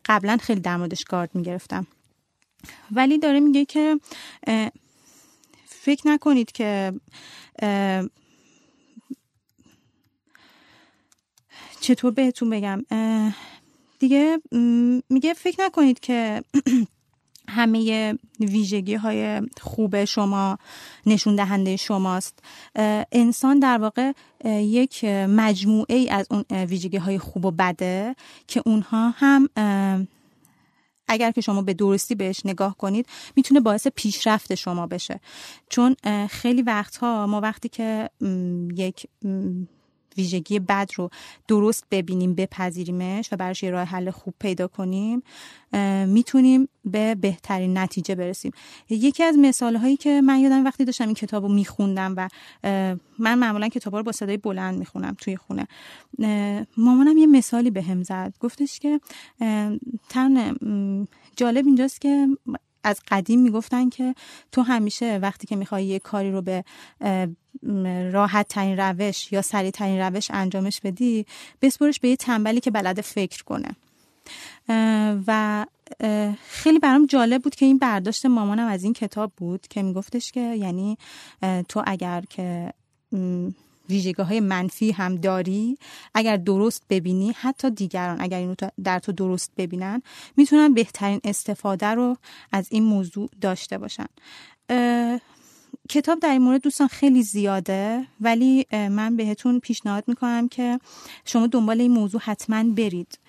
قبلا 0.05 0.37
خیلی 0.41 0.59
در 0.59 0.77
موردش 0.77 1.03
گارد 1.03 1.29
می‌گرفتم. 1.33 1.87
ولی 2.91 3.17
داره 3.17 3.39
میگه 3.39 3.65
که 3.65 3.99
فکر 5.65 6.07
نکنید 6.07 6.51
که 6.51 6.93
چطور 11.85 12.11
بهتون 12.11 12.49
بگم؟ 12.49 12.81
دیگه 13.99 14.41
میگه 15.09 15.33
فکر 15.33 15.63
نکنید 15.65 15.99
که 15.99 16.43
همه 17.49 18.13
ویژگی 18.39 18.95
های 18.95 19.41
خوب 19.61 20.05
شما 20.05 20.57
نشون 21.05 21.35
دهنده 21.35 21.75
شماست 21.75 22.39
انسان 23.11 23.59
در 23.59 23.77
واقع 23.77 24.11
یک 24.45 25.05
مجموعه 25.29 25.95
ای 25.95 26.09
از 26.09 26.27
اون 26.31 26.65
ویژگی 26.65 26.97
های 26.97 27.19
خوب 27.19 27.45
و 27.45 27.51
بده 27.51 28.15
که 28.47 28.61
اونها 28.65 29.13
هم 29.17 29.49
اگر 31.07 31.31
که 31.31 31.41
شما 31.41 31.61
به 31.61 31.73
درستی 31.73 32.15
بهش 32.15 32.41
نگاه 32.45 32.77
کنید 32.77 33.07
می‌تونه 33.35 33.59
باعث 33.59 33.87
پیشرفت 33.95 34.55
شما 34.55 34.87
بشه. 34.87 35.19
چون 35.69 35.95
خیلی 36.29 36.61
وقتها 36.61 37.27
ما 37.27 37.41
وقتی 37.41 37.69
که 37.69 38.09
یک 38.75 39.07
ویژگی 40.17 40.59
بد 40.59 40.89
رو 40.95 41.09
درست 41.47 41.85
ببینیم 41.91 42.33
بپذیریمش 42.33 43.29
و 43.33 43.35
براش 43.35 43.63
یه 43.63 43.69
راه 43.69 43.83
حل 43.83 44.11
خوب 44.11 44.33
پیدا 44.39 44.67
کنیم 44.67 45.23
می‌تونیم 46.07 46.69
به 46.85 47.15
بهترین 47.15 47.77
نتیجه 47.77 48.15
برسیم. 48.15 48.51
یکی 48.89 49.23
از 49.23 49.37
مثال 49.37 49.75
هایی 49.75 49.97
که 49.97 50.21
من 50.21 50.39
یادم 50.39 50.65
وقتی 50.65 50.85
داشتم 50.85 51.05
این 51.05 51.15
کتاب 51.15 51.43
رو 51.43 51.53
میخوندم 51.53 52.13
و 52.17 52.29
من 53.19 53.39
معمولا 53.39 53.67
کتاب 53.67 53.95
رو 53.95 54.03
با 54.03 54.11
صدای 54.11 54.37
بلند 54.37 54.79
می‌خونم 54.79 55.15
توی 55.17 55.37
خونه 55.37 55.67
مامانم 56.77 57.17
یه 57.17 57.27
مثالی 57.27 57.71
به 57.71 57.81
هم 57.81 58.03
زد. 58.03 58.33
گفتش 58.39 58.79
که 58.79 58.99
تن 60.09 60.55
جالب 61.35 61.65
اینجاست 61.65 62.01
که 62.01 62.27
از 62.83 63.01
قدیم 63.07 63.41
می‌گفتن 63.41 63.89
که 63.89 64.15
تو 64.51 64.61
همیشه 64.61 65.19
وقتی 65.21 65.47
که 65.47 65.55
می‌خوای 65.55 65.85
یه 65.85 65.99
کاری 65.99 66.31
رو 66.31 66.41
به 66.41 66.63
راحت 68.11 68.47
ترین 68.47 68.77
روش 68.77 69.31
یا 69.31 69.41
سریع 69.41 69.71
ترین 69.71 69.99
روش 69.99 70.31
انجامش 70.31 70.81
بدی 70.81 71.25
بسپرش 71.61 71.99
به 71.99 72.09
یه 72.09 72.15
تنبلی 72.15 72.59
که 72.59 72.71
بلد 72.71 73.01
فکر 73.01 73.43
کنه. 73.43 73.75
و 75.27 75.65
خیلی 76.47 76.79
برام 76.79 77.05
جالب 77.05 77.41
بود 77.41 77.55
که 77.55 77.65
این 77.65 77.77
برداشت 77.77 78.25
مامانم 78.25 78.67
از 78.67 78.83
این 78.83 78.93
کتاب 78.93 79.31
بود 79.37 79.67
که 79.67 79.83
میگفتش 79.83 80.31
که 80.31 80.39
یعنی 80.39 80.97
تو 81.69 81.83
اگر 81.85 82.23
که 82.29 82.73
ویژگی 83.89 84.21
های 84.21 84.39
منفی 84.39 84.91
هم 84.91 85.15
داری 85.15 85.77
اگر 86.13 86.37
درست 86.37 86.83
ببینی 86.89 87.31
حتی 87.31 87.69
دیگران 87.69 88.21
اگر 88.21 88.37
اینو 88.37 88.55
در 88.83 88.99
تو 88.99 89.11
درست 89.11 89.51
ببینن 89.57 90.01
می‌تونن 90.37 90.73
بهترین 90.73 91.21
استفاده 91.23 91.87
رو 91.87 92.17
از 92.51 92.67
این 92.71 92.83
موضوع 92.83 93.29
داشته 93.41 93.77
باشن. 93.77 94.07
کتاب 95.89 96.19
در 96.19 96.29
این 96.31 96.41
مورد 96.41 96.61
دوستان 96.61 96.87
خیلی 96.87 97.23
زیاده 97.23 98.07
ولی 98.21 98.65
من 98.71 99.15
بهتون 99.15 99.59
پیشنهاد 99.59 100.03
می‌کنم 100.07 100.47
که 100.47 100.79
شما 101.25 101.47
دنبال 101.47 101.81
این 101.81 101.91
موضوع 101.91 102.21
حتما 102.21 102.63
برید. 102.63 103.19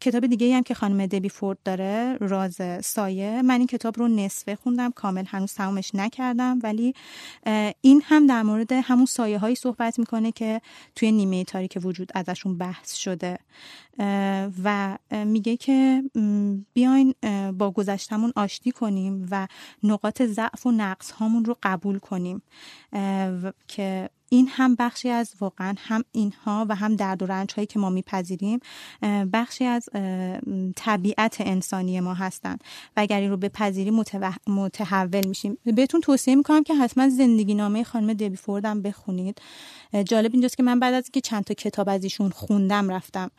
کتاب 0.00 0.26
دیگه 0.26 0.56
هم 0.56 0.62
که 0.62 0.74
خانم 0.74 1.06
دبی 1.06 1.28
فورد 1.28 1.58
داره 1.64 2.16
راز 2.20 2.60
سایه. 2.84 3.42
من 3.42 3.58
این 3.58 3.66
کتاب 3.66 3.98
رو 3.98 4.08
نصفه 4.08 4.56
خوندم 4.56 4.90
کامل 4.90 5.24
هنوز 5.26 5.54
تمامش 5.54 5.94
نکردم 5.94 6.58
ولی 6.62 6.94
این 7.80 8.02
هم 8.04 8.26
در 8.26 8.42
مورد 8.42 8.72
همون 8.72 9.06
سایه 9.06 9.38
هایی 9.38 9.54
صحبت 9.54 9.98
می‌کنه 9.98 10.32
که 10.32 10.60
توی 10.94 11.12
نیمه 11.12 11.44
تاریک 11.44 11.78
وجود 11.82 12.12
ازشون 12.14 12.58
بحث 12.58 12.94
شده. 12.94 13.38
و 14.64 14.98
میگه 15.10 15.56
که 15.56 16.02
بیاین 16.72 17.14
با 17.58 17.70
گذشتمون 17.70 18.32
آشتی 18.36 18.72
کنیم 18.72 19.28
و 19.30 19.46
نقاط 19.82 20.22
ضعف 20.22 20.66
و 20.66 20.70
نقص 20.70 21.10
هامون 21.10 21.44
رو 21.44 21.56
قبول 21.62 21.98
کنیم. 21.98 22.42
که 23.68 24.10
این 24.34 24.48
هم 24.48 24.74
بخشی 24.74 25.08
از 25.08 25.34
واقعا 25.40 25.74
هم 25.78 26.04
اینها 26.12 26.66
و 26.68 26.74
هم 26.74 26.96
درد 26.96 27.22
و 27.22 27.26
رنج 27.26 27.52
هایی 27.56 27.66
که 27.66 27.78
ما 27.78 27.90
میپذیریم 27.90 28.60
بخشی 29.32 29.64
از 29.64 29.88
طبیعت 30.76 31.36
انسانی 31.40 32.00
ما 32.00 32.14
هستند 32.14 32.64
و 32.96 33.00
اگر 33.00 33.20
این 33.20 33.30
رو 33.30 33.36
بپذیریم 33.36 34.04
متحول 34.46 35.26
میشیم. 35.26 35.58
بهتون 35.64 36.00
توصیه 36.00 36.34
می‌کنم 36.34 36.62
که 36.62 36.74
حتما 36.74 37.08
زندگی 37.08 37.54
نامه 37.54 37.84
خانم 37.84 38.12
دبی 38.12 38.36
فوردم 38.36 38.82
بخونید. 38.82 39.42
جالب 40.04 40.30
اینجاست 40.32 40.56
که 40.56 40.62
من 40.62 40.80
بعد 40.80 40.94
از 40.94 41.04
اینکه 41.04 41.20
چند 41.20 41.44
تا 41.44 41.54
کتاب 41.54 41.88
از 41.88 42.04
ایشون 42.04 42.30
خوندم 42.30 42.90
رفتم 42.90 43.30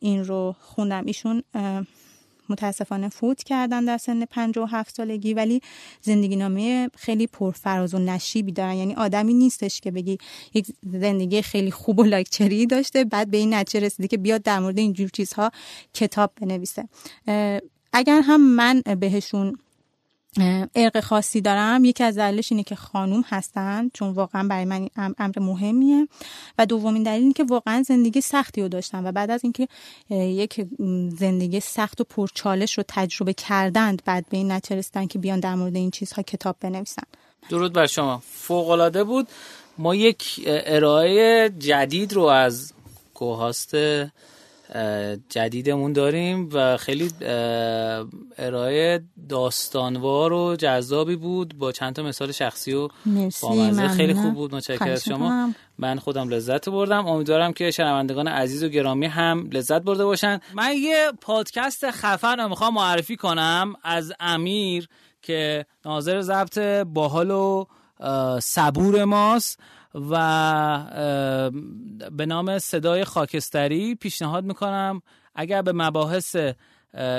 این 0.00 0.24
رو 0.24 0.54
خوندم. 0.60 1.06
ایشون 1.06 1.42
متاسفانه 2.48 3.08
فوت 3.08 3.42
کردن 3.42 3.84
در 3.84 3.98
سن 3.98 4.24
57 4.24 4.96
سالگی 4.96 5.34
ولی 5.34 5.60
زندگی 6.00 6.36
نامه 6.36 6.90
خیلی 6.96 7.26
پرفراز 7.26 7.94
و 7.94 7.98
نشیبی 7.98 8.52
دارن. 8.52 8.74
یعنی 8.74 8.94
آدمی 8.94 9.34
نیستش 9.34 9.80
که 9.80 9.90
بگی 9.90 10.18
یک 10.54 10.66
زندگی 10.92 11.42
خیلی 11.42 11.70
خوب 11.70 11.98
و 11.98 12.04
لاکچری 12.04 12.66
داشته 12.66 13.04
بعد 13.04 13.30
به 13.30 13.36
این 13.36 13.54
نتیجه 13.54 13.86
رسیده 13.86 14.08
که 14.08 14.16
بیاد 14.16 14.42
در 14.42 14.58
مورد 14.58 14.78
اینجور 14.78 15.08
چیزها 15.08 15.50
کتاب 15.94 16.32
بنویسه. 16.40 16.88
اگر 17.92 18.20
هم 18.20 18.40
من 18.40 18.80
بهشون 18.80 19.58
ارق 20.74 21.00
خاصی 21.00 21.40
دارم. 21.40 21.84
یکی 21.84 22.04
از 22.04 22.18
دلیلش 22.18 22.52
اینه 22.52 22.64
که 22.64 22.74
خانوم 22.74 23.24
هستن 23.26 23.90
چون 23.94 24.10
واقعا 24.10 24.48
برای 24.48 24.64
من 24.64 24.88
امر 24.96 25.38
مهمیه. 25.38 26.08
و 26.58 26.66
دومین 26.66 27.02
دلیل 27.02 27.22
اینه 27.22 27.32
که 27.32 27.44
واقعا 27.44 27.82
زندگی 27.82 28.20
سختی 28.20 28.62
رو 28.62 28.68
داشتن 28.68 29.06
و 29.06 29.12
بعد 29.12 29.30
از 29.30 29.40
اینکه 29.44 29.68
یک 30.10 30.66
زندگی 31.18 31.60
سخت 31.60 32.00
و 32.00 32.04
پرچالش 32.04 32.78
رو 32.78 32.84
تجربه 32.88 33.32
کردند 33.32 34.02
بعد 34.04 34.26
به 34.30 34.36
این 34.36 34.52
نتیجه 34.52 35.06
که 35.06 35.18
بیان 35.18 35.40
در 35.40 35.54
مورد 35.54 35.76
این 35.76 35.90
چیزها 35.90 36.22
کتاب 36.22 36.56
بنویسن. 36.60 37.02
درود 37.48 37.72
بر 37.72 37.86
شما. 37.86 38.22
فوق 38.30 38.70
العاده 38.70 39.04
بود. 39.04 39.28
ما 39.78 39.94
یک 39.94 40.40
ارائه 40.46 41.50
جدید 41.58 42.12
رو 42.12 42.22
از 42.22 42.72
کوهاست 43.14 43.74
جدیدمون 45.28 45.92
داریم 45.92 46.48
و 46.52 46.76
خیلی 46.76 47.10
ارائه 48.38 49.02
داستانوار 49.28 50.32
و 50.32 50.56
جذابی 50.56 51.16
بود. 51.16 51.58
با 51.58 51.72
چند 51.72 51.94
تا 51.94 52.02
مثال 52.02 52.32
شخصی 52.32 52.72
و 52.72 52.88
بامزه. 53.42 53.88
خیلی 53.88 54.14
خوب 54.14 54.34
بود 54.34 54.54
متشکرم 54.54 54.88
از 54.88 55.04
شما. 55.04 55.54
من 55.78 55.98
خودم 55.98 56.28
لذت 56.28 56.68
بردم. 56.68 57.06
امیدوارم 57.06 57.52
که 57.52 57.70
شنوندگان 57.70 58.28
عزیز 58.28 58.64
و 58.64 58.68
گرامی 58.68 59.06
هم 59.06 59.50
لذت 59.52 59.82
برده 59.82 60.04
باشن. 60.04 60.40
من 60.54 60.72
یه 60.76 61.12
پادکست 61.20 61.90
خفن 61.90 62.36
رو 62.36 62.48
می‌خوام 62.48 62.74
معرفی 62.74 63.16
کنم 63.16 63.74
از 63.82 64.12
امیر 64.20 64.88
که 65.22 65.66
ناظر 65.84 66.20
ضبط 66.20 66.58
باحال 66.86 67.30
و 67.30 67.64
صبور 68.40 69.04
ماست. 69.04 69.60
و 69.94 70.14
به 72.12 72.26
نام 72.26 72.58
صدای 72.58 73.04
خاکستری 73.04 73.94
پیشنهاد 73.94 74.44
می‌کنم. 74.44 75.02
اگر 75.34 75.62
به 75.62 75.72
مباحث 75.72 76.36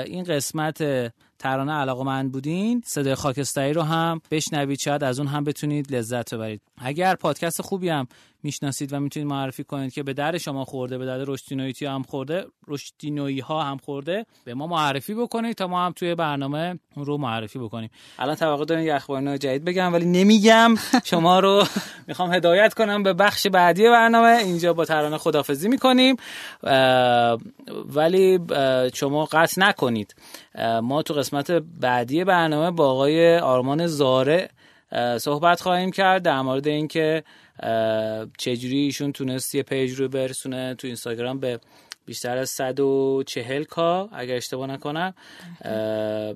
این 0.06 0.24
قسمت 0.24 1.12
ترانه 1.38 1.72
علاقه 1.72 2.04
من 2.04 2.28
بودین 2.28 2.82
صدای 2.86 3.14
خاکستری 3.14 3.72
رو 3.72 3.82
هم 3.82 4.20
بشنوید. 4.30 4.78
شاید 4.78 5.04
از 5.04 5.18
اون 5.18 5.28
هم 5.28 5.44
بتونید 5.44 5.94
لذت 5.94 6.34
ببرید. 6.34 6.62
اگر 6.78 7.14
پادکست 7.14 7.62
خوبی 7.62 7.88
هم 7.88 8.06
می‌شناسید 8.44 8.92
و 8.92 9.00
می‌تونید 9.00 9.28
معرفی 9.28 9.64
کنید 9.64 9.92
که 9.92 10.02
به 10.02 10.12
در 10.12 10.38
شما 10.38 10.64
خورده 10.64 10.98
به 10.98 11.06
در 11.06 11.18
رشدینویی 11.18 11.74
هم 11.82 12.02
خورده 12.02 12.46
رشدینویی 12.68 13.40
ها 13.40 13.62
هم 13.62 13.78
خورده. 13.78 14.26
به 14.44 14.54
ما 14.54 14.66
معرفی 14.66 15.14
بکنید 15.14 15.56
تا 15.56 15.66
ما 15.66 15.86
هم 15.86 15.92
توی 15.92 16.14
برنامه 16.14 16.78
رو 16.96 17.16
معرفی 17.18 17.58
بکنیم. 17.58 17.90
الان 18.18 18.34
توقع 18.34 18.64
دارم 18.64 18.82
یه 18.82 18.94
اخبار 18.94 19.36
جدید 19.36 19.64
بگم 19.64 19.92
ولی 19.92 20.06
نمیگم. 20.06 20.74
شما 21.04 21.40
رو 21.40 21.64
می‌خوام 22.06 22.34
هدایت 22.34 22.74
کنم 22.74 23.02
به 23.02 23.12
بخش 23.12 23.46
بعدی 23.46 23.82
برنامه. 23.82 24.38
اینجا 24.38 24.72
با 24.72 24.84
ترانه 24.84 25.18
خدافزی 25.18 25.68
می‌کنیم. 25.68 26.16
ولی 27.94 28.38
شما 28.94 29.24
قطع 29.24 29.62
نکنید. 29.62 30.14
ما 30.82 31.02
تو 31.02 31.14
قسمت 31.14 31.50
بعدی 31.80 32.24
برنامه 32.24 32.70
با 32.70 32.90
آقای 32.90 33.38
آرمان 33.38 33.86
زاره 33.86 34.48
صحبت 35.18 35.60
خواهیم 35.60 35.90
کرد 35.90 36.22
در 36.22 36.40
مورد 36.40 36.66
اینکه 36.66 37.24
چجوری 38.38 38.78
ایشون 38.78 39.12
تونست 39.12 39.54
یه 39.54 39.62
پیج 39.62 39.92
رو 39.92 40.08
برسونه 40.08 40.74
تو 40.74 40.86
اینستاگرام 40.86 41.38
به 41.38 41.60
بیشتر 42.06 42.36
از 42.36 42.50
140 42.50 43.64
کا 43.64 44.08
اگر 44.12 44.36
اشتباه 44.36 44.66
نکنم. 44.66 45.14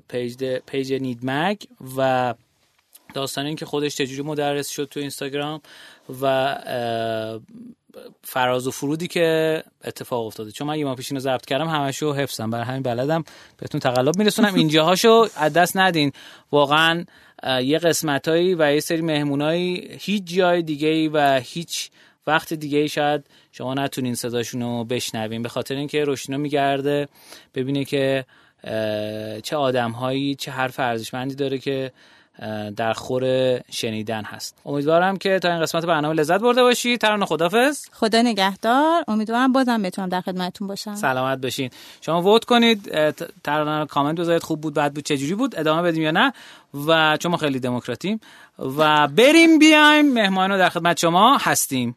page 0.07 0.43
page 0.65 0.93
نیدمگ 0.93 1.57
و 1.97 2.33
داستان 3.13 3.45
این 3.45 3.55
که 3.55 3.65
خودش 3.65 3.95
چجوری 3.95 4.21
مدرس 4.21 4.69
شد 4.69 4.87
تو 4.91 4.99
اینستاگرام 4.99 5.61
و 6.21 6.55
فراز 8.23 8.67
و 8.67 8.71
فرودی 8.71 9.07
که 9.07 9.63
اتفاق 9.83 10.25
افتاده. 10.25 10.51
چون 10.51 10.67
من 10.67 10.79
یه 10.79 10.85
ما 10.85 10.95
پیشین 10.95 11.17
رو 11.17 11.21
ضبط 11.21 11.45
کردم 11.45 11.67
همشو 11.67 12.13
حفظم. 12.13 12.49
برای 12.49 12.65
همین 12.65 12.81
بلدم 12.81 13.23
بهتون 13.57 13.79
تقلب 13.79 14.17
میرسونم. 14.17 14.55
اینجاهاشو 14.55 15.27
از 15.35 15.53
دست 15.53 15.77
ندین. 15.77 16.11
واقعا 16.51 17.05
یه 17.43 17.77
قسمتایی 17.77 18.55
و 18.55 18.73
یه 18.73 18.79
سری 18.79 19.01
مهمونایی 19.01 19.87
هیچ 19.99 20.23
جای 20.23 20.61
دیگه 20.61 21.09
و 21.09 21.41
هیچ 21.43 21.89
وقت 22.27 22.53
دیگه 22.53 22.77
ای 22.77 22.87
شاید 22.87 23.25
شما 23.51 23.73
نتونین 23.73 24.15
صداشون 24.15 24.61
رو 24.61 24.83
بشنوین. 24.83 25.41
به 25.41 25.49
خاطر 25.49 25.75
اینکه 25.75 26.03
روشنا 26.03 26.37
میگرده 26.37 27.07
ببینه 27.55 27.85
که 27.85 28.25
چه 29.43 29.55
آدمهایی 29.55 30.35
چه 30.35 30.51
حرف 30.51 30.79
ارزشمندی 30.79 31.35
داره 31.35 31.57
که 31.57 31.91
در 32.75 32.93
خور 32.93 33.23
شنیدن 33.71 34.23
هست. 34.23 34.55
امیدوارم 34.65 35.17
که 35.17 35.39
تا 35.39 35.51
این 35.51 35.61
قسمت 35.61 35.85
برنامه 35.85 36.15
لذت 36.15 36.39
برده 36.39 36.63
باشید 36.63 37.01
ترانه 37.01 37.25
خدافظ 37.25 37.85
خدا 37.91 38.21
نگهدار. 38.21 39.03
امیدوارم 39.07 39.51
بازم 39.51 39.81
بتونم 39.81 40.09
در 40.09 40.21
خدمتتون 40.21 40.67
باشم. 40.67 40.95
سلامت 40.95 41.37
باشین. 41.41 41.69
شما 42.01 42.21
ووت 42.21 42.45
کنید. 42.45 42.91
ترانه 43.43 43.85
کامنت 43.85 44.19
بذارید. 44.19 44.43
خوب 44.43 44.61
بود 44.61 44.73
بد 44.73 44.93
بود 44.93 45.03
چجوری 45.03 45.35
بود؟ 45.35 45.59
ادامه 45.59 45.81
بدیم 45.81 46.03
یا 46.03 46.11
نه؟ 46.11 46.33
و 46.87 47.17
چون 47.17 47.31
ما 47.31 47.37
خیلی 47.37 47.59
دموکراتیم. 47.59 48.19
و 48.77 49.07
بریم 49.07 49.59
بیایم. 49.59 50.13
مهمانو 50.13 50.57
در 50.57 50.69
خدمت 50.69 50.99
شما 50.99 51.37
هستیم. 51.41 51.95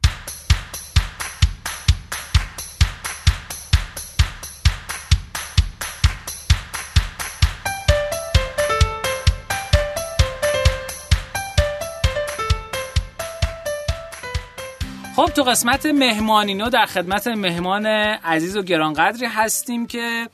تو 15.36 15.42
قسمت 15.42 15.86
مهمانینو 15.86 16.70
در 16.70 16.86
خدمت 16.86 17.26
مهمان 17.26 17.86
عزیز 17.86 18.56
و 18.56 18.62
گرانقدری 18.62 19.26
هستیم 19.26 19.86
که 19.86 20.28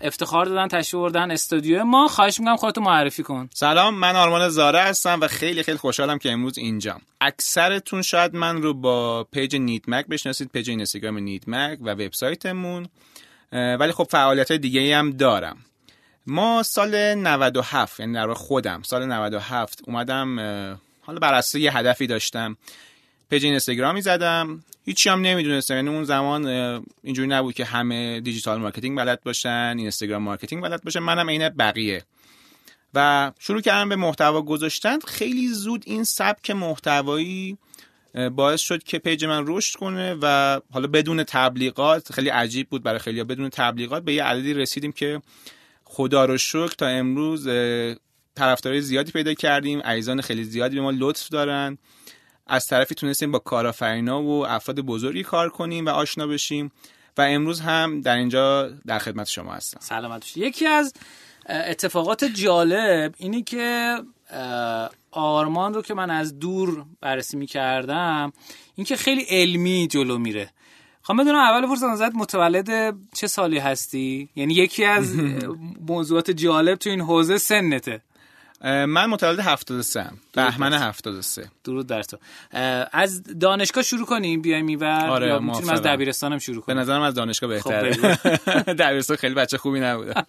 افتخار 0.00 0.44
دادن 0.44 0.68
تشریف 0.68 0.94
بردن 0.94 1.30
استودیو 1.30 1.84
ما. 1.84 2.08
خواهش 2.08 2.40
می‌کنم 2.40 2.56
خودتو 2.56 2.80
معرفی 2.80 3.22
کن. 3.22 3.48
سلام 3.54 3.94
من 3.94 4.16
آرمان 4.16 4.48
زارع 4.48 4.80
هستم 4.80 5.20
و 5.20 5.28
خیلی 5.28 5.62
خیلی 5.62 5.78
خوشحالم 5.78 6.18
که 6.18 6.32
امروز 6.32 6.58
اینجام 6.58 7.00
اکثرتون 7.20 8.02
شاید 8.02 8.34
من 8.34 8.62
رو 8.62 8.74
با 8.74 9.24
page 9.24 9.56
نیدمگ 9.56 10.06
بشناسید 10.06 10.50
page 10.52 10.70
اینستاگرام 10.70 11.18
نیدمگ 11.18 11.78
و 11.82 11.90
وبسایتمون. 11.90 12.88
ولی 13.52 13.92
خب 13.92 14.06
فعالیت 14.10 14.52
دیگه 14.52 14.96
هم 14.96 15.10
دارم. 15.10 15.56
ما 16.26 16.62
سال 16.62 17.14
97 17.14 18.00
یعنی 18.00 18.12
در 18.12 18.34
خودم 18.34 18.82
سال 18.82 19.06
97 19.06 19.82
اومدم 19.86 20.38
حالا 21.00 21.18
بر 21.18 21.42
یه 21.54 21.76
هدفی 21.76 22.06
داشتم. 22.06 22.56
page 23.30 23.44
اینستاگرامی 23.44 24.02
زدم. 24.02 24.64
هیچی 24.84 25.08
هم 25.08 25.20
نمی‌دونستم. 25.20 25.74
یعنی 25.74 25.88
اون 25.88 26.04
زمان 26.04 26.46
اینجوری 27.02 27.28
نبود 27.28 27.54
که 27.54 27.64
همه 27.64 28.20
digital 28.20 28.60
marketing 28.60 28.98
بلد 28.98 29.22
باشن 29.22 29.74
اینستاگرام 29.78 30.22
marketing 30.22 30.62
بلد 30.62 30.84
باشن. 30.84 31.00
منم 31.00 31.30
عین 31.30 31.48
بقیه. 31.48 32.04
و 32.94 33.32
شروع 33.38 33.60
کردم 33.60 33.88
به 33.88 33.96
محتوا 33.96 34.42
گذاشتن. 34.42 34.98
خیلی 34.98 35.48
زود 35.48 35.82
این 35.86 36.04
سبک 36.04 36.50
محتوایی 36.50 37.58
باعث 38.32 38.60
شد 38.60 38.82
که 38.82 38.98
page 38.98 39.24
من 39.24 39.44
رشد 39.46 39.78
کنه 39.78 40.16
و 40.22 40.60
حالا 40.72 40.86
بدون 40.86 41.24
تبلیغات 41.24 42.12
خیلی 42.12 42.28
عجیب 42.28 42.68
بود 42.68 42.82
برای 42.82 42.98
خیلی 42.98 43.24
بدون 43.24 43.48
تبلیغات 43.48 44.02
به 44.02 44.14
یه 44.14 44.24
عددی 44.24 44.54
رسیدیم 44.54 44.92
که 44.92 45.22
خدا 45.84 46.24
رو 46.24 46.38
شکر 46.38 46.74
تا 46.78 46.86
امروز 46.86 47.48
طرفدارای 48.34 48.80
زیادی 48.80 49.12
پیدا 49.12 49.34
کردیم. 49.34 49.80
عزیزان 49.80 50.20
خیلی 50.20 50.44
زیادی 50.44 50.76
به 50.76 50.82
ما 50.82 50.90
لطف 50.90 51.28
دارن. 51.28 51.78
از 52.50 52.66
طرفی 52.66 52.94
تونستیم 52.94 53.32
با 53.32 53.38
کارآفرینا 53.38 54.22
و 54.22 54.46
افراد 54.46 54.80
بزرگی 54.80 55.22
کار 55.22 55.48
کنیم 55.48 55.86
و 55.86 55.88
آشنا 55.88 56.26
بشیم 56.26 56.72
و 57.18 57.22
امروز 57.22 57.60
هم 57.60 58.00
در 58.00 58.16
اینجا 58.16 58.68
در 58.86 58.98
خدمت 58.98 59.28
شما 59.28 59.52
هستم. 59.52 59.78
سلامت 59.80 60.36
یکی 60.36 60.66
از 60.66 60.92
اتفاقات 61.48 62.24
جالب 62.24 63.14
اینی 63.18 63.42
که 63.42 63.96
آرمان 65.10 65.74
رو 65.74 65.82
که 65.82 65.94
من 65.94 66.10
از 66.10 66.38
دور 66.38 66.84
بررسی 67.00 67.36
می 67.36 67.46
کردم 67.46 68.32
اینکه 68.74 68.96
خیلی 68.96 69.26
علمی 69.30 69.86
جلو 69.86 70.18
میره. 70.18 70.50
خواهم 71.02 71.22
بدونم 71.22 71.38
اول 71.38 71.66
فرصت 71.66 71.84
ازت 71.84 72.14
متولد 72.14 72.96
چه 73.14 73.26
سالی 73.26 73.58
هستی؟ 73.58 74.28
یعنی 74.36 74.54
یکی 74.54 74.84
از 74.84 75.14
موضوعات 75.88 76.30
جالب 76.30 76.78
تو 76.78 76.90
این 76.90 77.00
حوزه 77.00 77.38
سنته. 77.38 78.02
من 78.64 79.06
متولد 79.06 79.40
73 79.40 80.00
ام. 80.00 80.18
بهمن 80.32 80.72
73 80.72 81.50
درود 81.64 81.86
در 81.86 82.02
تو. 82.02 82.16
از 82.92 83.22
دانشگاه 83.40 83.82
شروع 83.82 84.06
کنیم 84.06 84.42
بیایم 84.42 84.66
اینور 84.66 85.10
آره 85.10 85.26
یا 85.26 85.38
می‌تونیم 85.38 85.68
از 85.68 85.82
دبیرستانم 85.82 86.38
شروع 86.38 86.62
کنیم؟ 86.62 86.76
به 86.76 86.82
نظرم 86.82 87.02
از 87.02 87.14
دانشگاه 87.14 87.60
خب، 87.60 87.80
بهتره. 87.80 88.14
دبیرستان 88.80 89.16
خیلی 89.16 89.34
بچه 89.34 89.58
خوبی 89.58 89.80
نبوده. 89.80 90.14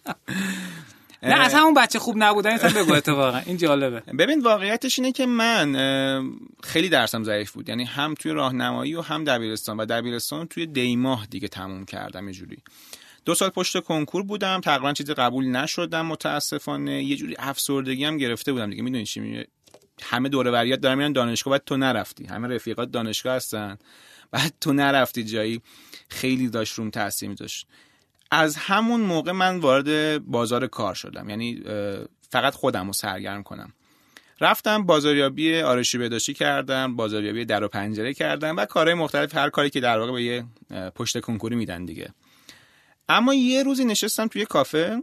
نه 1.22 1.34
از 1.34 1.54
همون 1.54 1.74
بچه 1.74 1.98
خوب 1.98 2.14
نبودن 2.18 2.50
این 2.50 2.72
بگو 2.72 2.92
اتفاقا. 2.92 3.38
این 3.38 3.56
جالبه. 3.56 4.00
ببین 4.00 4.40
واقعیتش 4.40 4.98
اینه 4.98 5.12
که 5.12 5.26
من 5.26 5.72
خیلی 6.62 6.88
درسم 6.88 7.24
ضعیف 7.24 7.52
بود. 7.52 7.68
یعنی 7.68 7.84
هم 7.84 8.14
توی 8.14 8.32
راهنمایی 8.32 8.94
و 8.94 9.00
هم 9.00 9.24
دبیرستان. 9.24 9.76
و 9.76 9.86
دبیرستان 9.86 10.46
توی 10.46 10.66
دیماه 10.66 11.26
دیگه 11.30 11.48
تموم 11.48 11.84
کردم 11.84 12.28
یه 12.28 12.34
جوری. 12.34 12.58
دو 13.24 13.34
سال 13.34 13.48
پشت 13.48 13.80
کنکور 13.80 14.22
بودم 14.22 14.60
تقریبا 14.60 14.92
چیزی 14.92 15.14
قبول 15.14 15.44
نشدم 15.44 16.06
متاسفانه. 16.06 17.04
یه 17.04 17.16
جوری 17.16 17.34
افسردگی 17.38 18.04
هم 18.04 18.16
گرفته 18.16 18.52
بودم 18.52 18.70
دیگه. 18.70 18.82
می‌دونی 18.82 19.04
چی 19.04 19.44
همه 20.02 20.28
دوره 20.28 20.50
وریات 20.50 20.80
دارن 20.80 20.98
میرن 20.98 21.12
دانشگاه 21.12 21.50
بعد 21.50 21.62
تو 21.66 21.76
نرفتی. 21.76 22.26
همه 22.26 22.48
رفیقات 22.48 22.90
دانشگاه 22.90 23.36
هستن. 23.36 23.78
بعد 24.30 24.54
تو 24.60 24.72
نرفتی 24.72 25.24
جایی. 25.24 25.60
خیلی 26.08 26.48
داشت 26.48 26.74
روم 26.74 26.90
تاثیر 26.90 27.28
میذاشت 27.28 27.66
از 28.30 28.56
همون 28.56 29.00
موقع 29.00 29.32
من 29.32 29.58
وارد 29.58 30.18
بازار 30.24 30.66
کار 30.66 30.94
شدم. 30.94 31.30
یعنی 31.30 31.62
فقط 32.30 32.54
خودم 32.54 32.86
رو 32.86 32.92
سرگرم 32.92 33.42
کنم. 33.42 33.72
رفتم 34.40 34.86
بازاریابی 34.86 35.60
آرشی 35.60 35.98
بهداشتی 35.98 36.34
کردم 36.34 36.96
بازاریابی 36.96 37.44
در 37.44 37.64
و 37.64 37.68
پنجره 37.68 38.14
کردم 38.14 38.56
و 38.56 38.64
کارهای 38.64 38.94
مختلف 38.94 39.34
هر 39.34 39.50
کاری 39.50 39.70
که 39.70 39.80
در 39.80 39.98
واقع 39.98 40.12
به 40.12 40.22
یه 40.22 40.44
پشت 40.94 41.20
کنکوری 41.20 41.56
میدن 41.56 41.84
دیگه. 41.84 42.14
اما 43.08 43.34
یه 43.34 43.62
روزی 43.62 43.84
نشستم 43.84 44.26
توی 44.26 44.44
کافه 44.44 45.02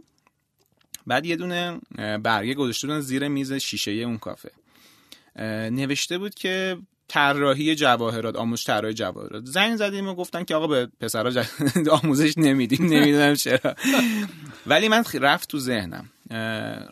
بعد 1.06 1.26
یه 1.26 1.36
دونه 1.36 1.80
برگه 2.22 2.54
گذاشته 2.54 2.86
بودن 2.86 3.00
زیر 3.00 3.28
میز 3.28 3.52
شیشه 3.52 3.90
اون 3.90 4.18
کافه. 4.18 4.50
نوشته 5.70 6.18
بود 6.18 6.34
که 6.34 6.78
طراحی 7.08 7.74
جواهرات 7.74 8.36
آموزش 8.36 8.64
طراحی 8.64 8.94
جواهرات. 8.94 9.44
زنگ 9.44 9.76
زدیم 9.76 10.08
و 10.08 10.14
گفتن 10.14 10.44
که 10.44 10.54
آقا 10.54 10.66
به 10.66 10.88
پسرا 11.00 11.44
آموزش 12.02 12.38
نمیدیم 12.38 12.86
نمی‌دونم 12.86 13.34
چرا. 13.34 13.74
ولی 14.66 14.88
من 14.88 15.04
رفت 15.14 15.48
تو 15.48 15.58
ذهنم. 15.58 16.10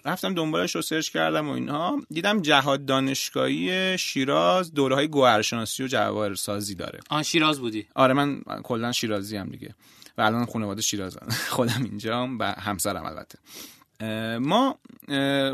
رفتم 0.05 0.35
دنبالش 0.35 0.75
رو 0.75 0.83
سرچ 0.83 1.11
کردم 1.11 1.49
و 1.49 1.53
اینها. 1.53 2.01
دیدم 2.11 2.43
جهاد 2.43 2.85
دانشگاهی 2.87 3.99
شیراز 3.99 4.75
دوره 4.75 4.95
های 4.95 5.09
گوهرشناسی 5.09 5.83
و 5.83 5.87
جواهر 5.87 6.35
سازی 6.35 6.75
داره. 6.75 7.01
آن 7.11 7.23
شیراز 7.23 7.61
بودی. 7.61 7.87
آره 7.95 8.15
من 8.15 8.41
کلا 8.63 8.93
شیرازی 8.93 9.37
هم 9.37 9.49
دیگه. 9.49 9.75
و 10.19 10.23
الان 10.23 10.47
خانواده 10.47 10.83
شیراز 10.83 11.19
خودم 11.57 11.85
اینجا 11.85 12.29
و 12.41 12.53
همسرم 12.53 13.05
البته. 13.05 13.39
ما 14.39 14.79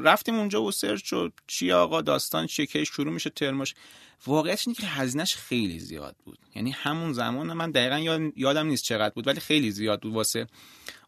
رفتیم 0.03 0.35
اونجا 0.35 0.63
و 0.63 0.73
سرچ 0.73 1.13
و 1.13 1.31
چی 1.47 1.73
آقا 1.73 2.01
داستان 2.03 2.47
چیه 2.47 2.67
که 2.67 2.85
شروع 2.85 3.13
میشه 3.13 3.31
ترماش 3.31 3.75
واقعیتش 4.27 4.69
اینه 4.69 4.81
که 4.81 4.87
هزینهش 4.87 5.37
خیلی 5.37 5.79
زیاد 5.79 6.17
بود. 6.25 6.39
یعنی 6.55 6.71
همون 6.71 7.13
زمان 7.13 7.53
من 7.53 7.71
دقیقا 7.71 8.31
یادم 8.37 8.67
نیست 8.67 8.85
چقدر 8.85 9.15
بود 9.15 9.27
ولی 9.27 9.41
خیلی 9.41 9.71
زیاد 9.71 10.01
بود 10.03 10.15
واسه 10.15 10.47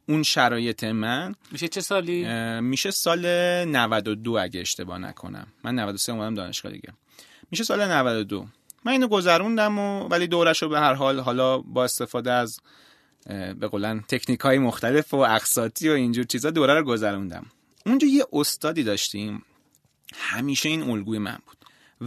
اون 0.08 0.22
شرایط 0.22 0.84
من. 0.84 1.34
میشه 1.52 1.68
چه 1.68 1.80
سالی؟ 1.80 2.24
میشه 2.60 2.90
سال 2.90 3.24
92 3.64 4.32
اگه 4.32 4.60
اشتباه 4.60 4.98
نکنم. 4.98 5.46
من 5.64 5.74
93 5.74 6.12
اومدم 6.12 6.34
دانشگاه 6.34 6.72
دیگه. 6.72 6.92
میشه 7.50 7.64
سال 7.64 7.84
92 7.84 8.46
من 8.84 8.92
اینو 8.92 9.08
گذروندم 9.08 9.78
و 9.78 10.08
ولی 10.08 10.26
دورش 10.26 10.62
رو 10.62 10.68
به 10.68 10.80
هر 10.80 10.94
حال 10.94 11.20
حالا 11.20 11.58
با 11.58 11.84
استفاده 11.84 12.32
از 12.32 12.60
به 13.28 13.68
قولن 13.68 14.00
تکنیک 14.08 14.40
های 14.40 14.58
مختلف 14.58 15.14
و 15.14 15.16
اقساطی 15.16 15.88
و 15.88 15.92
اینجور 15.92 16.24
چیزا 16.24 16.50
دوره 16.50 16.74
رو 16.74 16.82
گذروندم. 16.82 17.46
اونجا 17.86 18.08
یه 18.08 18.24
استادی 18.32 18.82
داشتیم. 18.82 19.42
همیشه 20.14 20.68
این 20.68 20.82
الگوی 20.82 21.18
من 21.18 21.38
بود. 21.46 21.56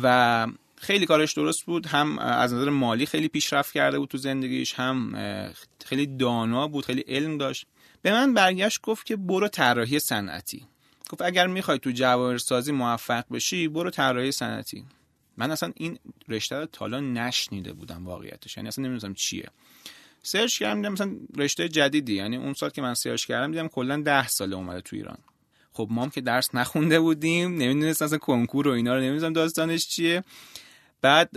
و 0.04 0.48
خیلی 0.76 1.06
کارش 1.06 1.34
درست 1.34 1.66
بود. 1.66 1.86
هم 1.86 2.20
از 2.20 2.54
نظر 2.54 2.70
مالی 2.70 3.06
خیلی 3.06 3.28
پیشرفت 3.28 3.74
کرده 3.74 4.00
بود 4.00 4.10
تو 4.10 4.18
زندگیش 4.18 4.74
هم 4.74 5.14
خیلی 5.86 6.06
دانا 6.08 6.68
بود 6.68 6.86
خیلی 6.86 7.02
علم 7.08 7.38
داشت. 7.38 7.66
به 8.02 8.12
من 8.12 8.34
برگشت 8.34 8.82
گفت 8.82 9.06
که 9.06 9.16
برو 9.16 9.48
طراحی 9.48 10.00
صنعتی. 10.00 10.66
گفت 11.10 11.22
اگر 11.22 11.48
می‌خوای 11.48 11.80
تو 11.80 11.92
جواهرسازی 11.92 12.72
موفق 12.72 13.24
بشی 13.32 13.68
برو 13.68 13.90
طراحی 13.90 14.32
صنعتی. 14.32 14.86
من 15.38 15.52
اصلا 15.52 15.72
این 15.76 16.00
رشته 16.30 16.56
رو 16.56 16.66
تالا 16.66 17.00
نشنیده 17.00 17.74
بودم 17.74 18.06
واقعیتش. 18.06 18.58
یعنی 18.58 18.68
اصلا 18.68 18.86
نمی‌دونم 18.86 19.14
چیه. 19.14 19.50
سرچ 20.24 20.60
کردم 20.60 20.82
دیدم 20.82 20.94
مثلا 20.94 21.12
رشته 21.38 21.70
جدیدی 21.70 22.14
یعنی 22.14 22.38
اون 22.38 22.54
سال 22.54 22.70
که 22.70 22.82
من 22.82 22.94
سرچ 22.94 23.26
کردم 23.26 23.52
دیدم 23.52 23.68
کلا 23.68 24.02
ده 24.02 24.28
ساله 24.28 24.56
اومده 24.56 24.82
تو 24.82 24.96
ایران. 24.96 25.18
خب 25.72 25.88
ما 25.92 26.10
که 26.10 26.22
درس 26.22 26.56
نخونده 26.56 27.00
بودیم 27.00 27.56
نمی‌دونستم 27.56 28.06
اصلا 28.06 28.18
کنکور 28.18 28.68
و 28.68 28.72
اینا 28.72 28.96
رو 28.96 29.02
نمی‌دونم 29.02 29.34
داستانش 29.34 29.88
چیه. 29.88 30.24
بعد 31.02 31.30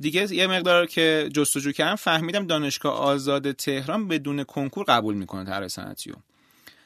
دیگه 0.00 0.34
یه 0.34 0.46
مقدار 0.46 0.86
که 0.86 1.28
جستجو 1.32 1.72
کردم 1.72 1.96
فهمیدم 1.96 2.46
دانشگاه 2.46 2.94
آزاد 2.94 3.52
تهران 3.52 4.08
بدون 4.08 4.44
کنکور 4.44 4.84
قبول 4.84 5.14
می‌کنه 5.14 5.44
طرح 5.44 5.68
صنعتی 5.68 6.12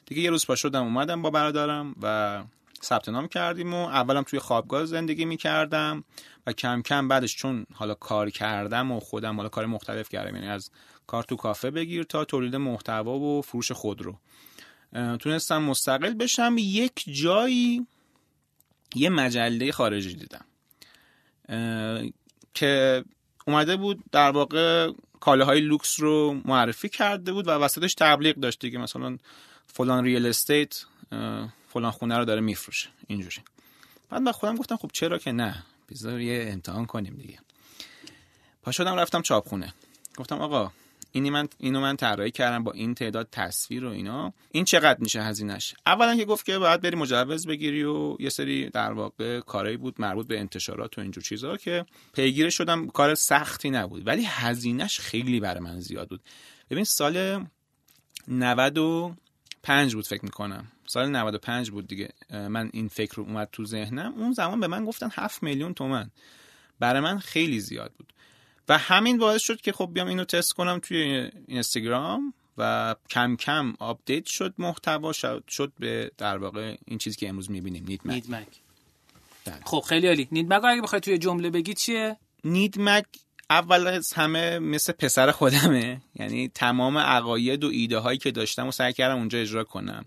دیگه 0.06 0.22
یه 0.22 0.30
روز 0.30 0.46
پا 0.46 0.54
شدم 0.54 0.82
اومدم 0.84 1.22
با 1.22 1.30
برادرم 1.30 1.94
و 2.02 2.42
ثبت 2.84 3.08
نام 3.08 3.28
کردیم 3.28 3.74
و 3.74 3.76
اولم 3.76 4.22
توی 4.22 4.38
خوابگاه 4.38 4.84
زندگی 4.84 5.24
می‌کردم 5.24 6.04
و 6.46 6.52
کم 6.52 6.82
کم 6.82 7.08
بعدش 7.08 7.36
چون 7.36 7.66
حالا 7.72 7.94
کار 7.94 8.30
کردم 8.30 8.92
و 8.92 9.00
خودم 9.00 9.36
حالا 9.36 9.48
کار 9.48 9.66
مختلف 9.66 10.08
کردم 10.08 10.34
یعنی 10.34 10.48
از 10.48 10.70
کار 11.06 11.22
تو 11.22 11.36
کافه 11.36 11.70
بگیر 11.70 12.02
تا 12.02 12.24
تولید 12.24 12.56
محتوا 12.56 13.18
و 13.18 13.42
فروش 13.42 13.72
خودرو 13.72 14.18
تونستم 15.20 15.62
مستقل 15.62 16.14
بشم. 16.14 16.56
یک 16.58 17.04
جایی 17.06 17.86
یه 18.94 19.08
مجله 19.08 19.72
خارجی 19.72 20.14
دیدم 20.14 20.44
که 22.54 23.04
اومده 23.46 23.76
بود 23.76 24.04
در 24.12 24.30
واقع 24.30 24.92
کالاهای 25.20 25.60
لوکس 25.60 26.00
رو 26.00 26.40
معرفی 26.44 26.88
کرده 26.88 27.32
بود 27.32 27.48
و 27.48 27.50
وسطش 27.50 27.94
تبلیغ 27.94 28.36
داشته 28.36 28.70
که 28.70 28.78
مثلا 28.78 29.18
فلان 29.66 30.04
real 30.04 30.26
estate 30.26 30.84
فلان 31.74 31.90
خونه 31.90 32.18
رو 32.18 32.24
داره 32.24 32.40
میفروشه. 32.40 32.88
اینجوری. 33.06 33.36
بعد 34.10 34.22
من 34.22 34.32
خودم 34.32 34.56
گفتم 34.56 34.76
خب 34.76 34.90
چرا 34.92 35.18
که 35.18 35.32
نه؟ 35.32 35.64
بذار 35.90 36.20
یه 36.20 36.48
امتحان 36.52 36.86
کنیم 36.86 37.14
دیگه. 37.14 37.38
پا 38.62 38.72
شدم 38.72 38.96
رفتم 38.96 39.22
چاپخونه. 39.22 39.74
گفتم 40.16 40.38
آقا 40.38 40.72
اینی 41.12 41.30
من 41.30 41.48
اینو 41.58 41.80
من 41.80 41.96
طراحی 41.96 42.30
کردم 42.30 42.64
با 42.64 42.72
این 42.72 42.94
تعداد 42.94 43.28
تصویر 43.32 43.84
و 43.84 43.90
اینا. 43.90 44.32
این 44.50 44.64
چقدر 44.64 45.00
میشه 45.00 45.22
هزینش 45.22 45.74
اولا 45.86 46.16
که 46.16 46.24
گفت 46.24 46.46
که 46.46 46.58
باید 46.58 46.80
بری 46.80 46.96
مجوز 46.96 47.46
بگیری 47.46 47.84
و 47.84 48.16
یه 48.20 48.28
سری 48.28 48.70
در 48.70 48.92
واقع 48.92 49.40
کارایی 49.40 49.76
بود 49.76 50.00
مربوط 50.00 50.26
به 50.26 50.40
انتشارات 50.40 50.98
و 50.98 51.00
اینجور 51.00 51.24
چیزا 51.24 51.56
که 51.56 51.86
پیگیر 52.12 52.50
شدم 52.50 52.86
کار 52.88 53.14
سختی 53.14 53.70
نبود. 53.70 54.06
ولی 54.06 54.24
هزینهش 54.24 55.00
خیلی 55.00 55.40
برای 55.40 55.60
من 55.60 55.80
زیاد 55.80 56.08
بود. 56.08 56.20
ببین 56.70 56.84
سال 56.84 57.46
95 58.28 59.94
بود 59.94 60.06
فکر 60.06 60.24
می‌کنم. 60.24 60.70
سال 60.86 61.08
95 61.08 61.70
بود 61.70 61.86
دیگه. 61.86 62.08
من 62.30 62.70
این 62.72 62.88
فکر 62.88 63.14
رو 63.14 63.22
اومد 63.22 63.48
تو 63.52 63.64
ذهنم. 63.64 64.14
اون 64.16 64.32
زمان 64.32 64.60
به 64.60 64.66
من 64.66 64.84
گفتن 64.84 65.08
7 65.12 65.42
میلیون 65.42 65.74
تومن. 65.74 66.10
برای 66.78 67.00
من 67.00 67.18
خیلی 67.18 67.60
زیاد 67.60 67.92
بود. 67.98 68.12
و 68.68 68.78
همین 68.78 69.18
باعث 69.18 69.42
شد 69.42 69.60
که 69.60 69.72
خب 69.72 69.90
بیام 69.92 70.08
اینو 70.08 70.24
تست 70.24 70.52
کنم 70.52 70.78
توی 70.78 71.30
اینستاگرام 71.46 72.34
و 72.58 72.94
کم 73.10 73.36
کم 73.36 73.74
update 73.78 74.26
شد 74.26 74.54
محتوا 74.58 75.12
شد, 75.12 75.44
شد 75.48 75.72
به 75.78 76.10
در 76.18 76.38
واقع 76.38 76.76
این 76.84 76.98
چیزی 76.98 77.16
که 77.16 77.28
امروز 77.28 77.50
می‌بینیم 77.50 77.84
نیدمگ 77.88 78.14
نیدمگ 78.14 78.46
بله. 79.44 79.60
خب 79.64 79.80
خیلی 79.88 80.06
عالی. 80.06 80.28
نیدمک 80.32 80.64
اگه 80.64 80.82
بخوای 80.82 81.00
توی 81.00 81.18
جمله 81.18 81.50
بگی 81.50 81.74
چیه؟ 81.74 82.16
نیدمک 82.44 83.04
اول 83.50 83.86
از 83.86 84.12
همه 84.12 84.58
مثل 84.58 84.92
پسر 84.92 85.30
خودمه. 85.30 86.00
یعنی 86.14 86.48
تمام 86.48 86.98
عقاید 86.98 87.64
و 87.64 87.68
ایده 87.68 87.98
هایی 87.98 88.18
که 88.18 88.30
داشتم 88.30 88.66
و 88.66 88.72
سعی 88.72 88.92
کردم 88.92 89.16
اونجا 89.16 89.38
اجرا 89.38 89.64
کنم. 89.64 90.04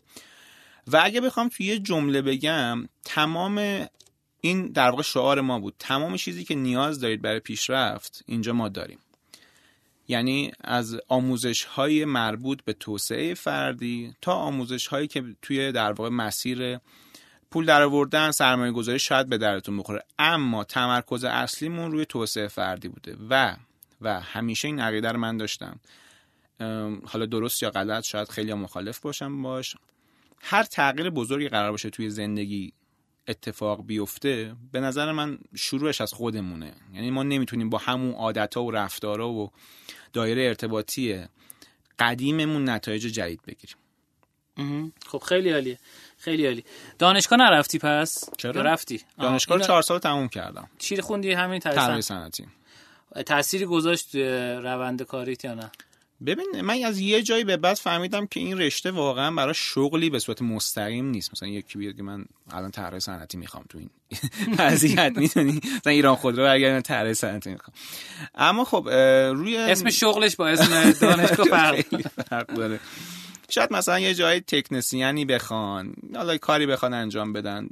و 0.87 1.01
اگه 1.03 1.21
بخوام 1.21 1.49
توی 1.49 1.65
یه 1.65 1.79
جمله 1.79 2.21
بگم 2.21 2.89
تمام 3.03 3.87
این 4.41 4.67
در 4.67 4.89
واقع 4.89 5.03
شعار 5.03 5.41
ما 5.41 5.59
بود. 5.59 5.75
تمام 5.79 6.15
چیزی 6.15 6.43
که 6.43 6.55
نیاز 6.55 6.99
دارید 6.99 7.21
برای 7.21 7.39
پیشرفت 7.39 8.23
اینجا 8.25 8.53
ما 8.53 8.69
داریم. 8.69 8.99
یعنی 10.07 10.51
از 10.61 10.99
آموزش 11.07 11.63
های 11.63 12.05
مربوط 12.05 12.63
به 12.63 12.73
توسعه 12.73 13.33
فردی 13.33 14.15
تا 14.21 14.33
آموزش 14.33 14.87
هایی 14.87 15.07
که 15.07 15.23
توی 15.41 15.71
در 15.71 15.91
واقع 15.91 16.09
مسیر 16.09 16.79
پول 17.51 17.65
در 17.65 17.81
آوردن 17.81 18.31
سرمایه 18.31 18.71
گذاری 18.71 18.99
شاید 18.99 19.29
به 19.29 19.37
درتون 19.37 19.77
بخوره. 19.77 20.03
اما 20.19 20.63
تمرکز 20.63 21.23
اصلیمون 21.23 21.91
روی 21.91 22.05
توسعه 22.05 22.47
فردی 22.47 22.87
بوده. 22.87 23.17
و 23.29 23.55
و 24.01 24.19
همیشه 24.19 24.67
این 24.67 24.79
عقیده 24.79 25.11
رو 25.11 25.19
من 25.19 25.37
داشتم. 25.37 25.79
حالا 27.05 27.25
درست 27.25 27.63
یا 27.63 27.69
غلط 27.69 28.03
شاید 28.03 28.29
خیلی 28.29 28.53
مخالف 28.53 28.99
باشم 28.99 29.41
باش. 29.41 29.75
هر 30.41 30.63
تغییر 30.63 31.09
بزرگی 31.09 31.49
قرار 31.49 31.71
باشه 31.71 31.89
توی 31.89 32.09
زندگی 32.09 32.73
اتفاق 33.27 33.85
بیفته 33.85 34.55
به 34.71 34.79
نظر 34.79 35.11
من 35.11 35.39
شروعش 35.55 36.01
از 36.01 36.13
خودمونه. 36.13 36.73
یعنی 36.93 37.11
ما 37.11 37.23
نمی‌تونیم 37.23 37.69
با 37.69 37.77
همون 37.77 38.13
عادت 38.13 38.57
و 38.57 38.71
رفتارها 38.71 39.29
و 39.29 39.51
دایره 40.13 40.41
ارتباطی 40.41 41.25
قدیممون 41.99 42.69
نتایج 42.69 43.01
جدید 43.01 43.41
بگیریم. 43.47 43.77
خب 45.07 45.17
خیلی 45.17 45.51
عالیه. 45.51 45.79
خیلی 46.17 46.45
عالی 46.45 46.63
دانشگاه 46.99 47.39
نرفتی 47.39 47.79
پس؟ 47.79 48.29
چرا؟ 48.37 48.61
رفتی. 48.61 49.01
دانشگاه 49.19 49.61
چهار 49.61 49.81
سال 49.81 49.99
تموم 49.99 50.27
کردم. 50.27 50.69
چی 50.77 51.01
خوندی؟ 51.01 51.31
همین 51.31 51.59
تربیت 51.59 52.01
صنعتی. 52.01 52.47
تأثیری 53.25 53.65
گذاشت 53.65 54.15
روند 54.15 55.01
کاریت 55.01 55.45
یا 55.45 55.53
نه؟ 55.53 55.71
ببین 56.25 56.61
من 56.61 56.83
از 56.83 56.99
یه 56.99 57.23
جایی 57.23 57.43
به 57.43 57.57
بعد 57.57 57.75
فهمیدم 57.75 58.27
که 58.27 58.39
این 58.39 58.57
رشته 58.57 58.91
واقعا 58.91 59.31
برای 59.31 59.53
شغلی 59.53 60.09
به 60.09 60.19
صورت 60.19 60.41
مستقیم 60.41 61.05
نیست. 61.05 61.31
مثلا 61.31 61.49
یکی 61.49 61.77
بیاد 61.77 61.95
که 61.95 62.03
من 62.03 62.25
الان 62.51 62.71
طراح 62.71 62.99
صنعتی 62.99 63.37
می‌خوام 63.37 63.65
تو 63.69 63.77
این 63.77 63.89
وضعیت 64.59 65.17
می‌دونی؟ 65.17 65.61
مثلا 65.77 65.93
ایران 65.93 66.15
خودرو 66.15 66.53
اگر 66.53 66.73
من 66.73 66.81
طراح 66.81 67.13
صنعتی 67.13 67.49
می‌خوام. 67.49 67.75
اما 68.35 68.63
خب 68.63 68.89
روی 69.35 69.57
اسم 69.57 69.89
شغلش 69.89 70.35
با 70.35 70.47
اسم 70.47 70.91
دانشگاه 70.91 71.47
فرق 72.29 72.47
داره. 72.47 72.79
شاید 73.49 73.73
مثلا 73.73 73.99
یه 73.99 74.13
جای 74.13 74.41
تکنسیانی 74.41 75.25
بخوان 75.25 75.93
حالا 76.15 76.37
کاری 76.37 76.65
بخوان 76.65 76.93
انجام 76.93 77.33
بدن 77.33 77.67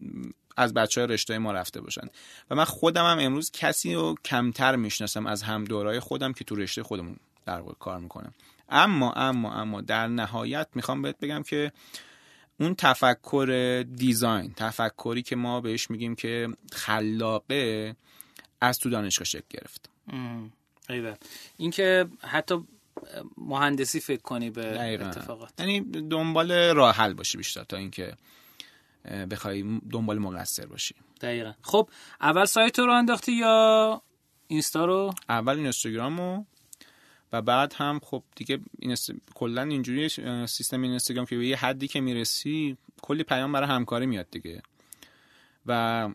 از 0.58 0.74
بچه 0.74 1.02
های 1.02 1.08
رشته 1.14 1.38
ما 1.38 1.52
رفته 1.52 1.82
باشن. 1.82 2.08
و 2.52 2.56
من 2.56 2.64
خودم 2.64 3.06
هم 3.06 3.20
امروز 3.20 3.52
کسی 3.52 3.94
رو 3.94 4.16
کمتر 4.26 4.76
می‌شناسم 4.76 5.26
از 5.28 5.44
هم 5.44 5.64
دورای 5.64 6.00
خودم 6.00 6.34
که 6.34 6.44
تو 6.44 6.56
رشته 6.56 6.84
خودمون 6.84 7.16
در 7.46 7.60
واقع 7.60 7.74
کار 7.74 8.00
می‌کنم 8.00 8.34
اما 8.70 9.14
اما 9.14 9.54
اما 9.54 9.82
در 9.82 10.08
نهایت 10.08 10.68
می‌خوام 10.76 11.02
بهت 11.02 11.20
بگم 11.20 11.44
که 11.44 11.72
اون 12.60 12.76
تفکر 12.76 13.86
دیزاین 13.96 14.54
تفکری 14.54 15.22
که 15.22 15.36
ما 15.36 15.62
بهش 15.62 15.90
میگیم 15.90 16.16
که 16.16 16.50
خلاقه 16.72 17.96
از 18.62 18.80
تو 18.80 18.90
دانشگاه 18.90 19.26
شکل 19.26 19.46
گرفت. 19.50 19.90
ایوه. 20.90 21.16
این 21.58 21.72
که 21.72 22.06
حتی 22.22 22.64
مهندسی 23.38 24.00
فکر 24.00 24.22
کنی 24.22 24.50
به 24.50 24.82
اتفاقات. 24.82 25.60
یعنی 25.60 25.82
دنبال 25.82 26.52
راه 26.52 26.96
حل 26.96 27.14
باشی 27.14 27.38
بیشتر 27.38 27.64
تا 27.64 27.78
اینکه 27.78 28.14
بخوای 29.32 29.80
دنبال 29.92 30.20
مقصر 30.20 30.66
باشی. 30.66 30.96
دقیقا. 31.22 31.54
خب 31.62 31.90
اول 32.22 32.46
سایت 32.46 32.80
رو 32.80 32.92
انداختی 32.92 33.32
یا 33.32 34.02
اینستا 34.48 34.86
رو؟ 34.86 35.14
اول 35.30 35.58
اینستاگرام 35.58 36.18
رو 36.18 36.46
و 37.36 37.42
بعد 37.42 37.74
هم 37.74 38.00
خب 38.04 38.24
دیگه 38.36 38.60
این 38.80 38.98
کلا 39.34 39.62
اینجوری 39.62 40.10
سیستم 40.48 40.82
اینستاگرام 40.82 41.26
که 41.26 41.38
به 41.38 41.48
یه 41.48 41.58
حدی 41.58 41.88
که 41.88 42.02
می‌رسی 42.02 42.78
کلی 43.02 43.24
پیام 43.24 43.52
برای 43.52 43.70
همکاری 43.70 44.06
میاد 44.06 44.28
دیگه. 44.32 44.62
و 45.66 46.10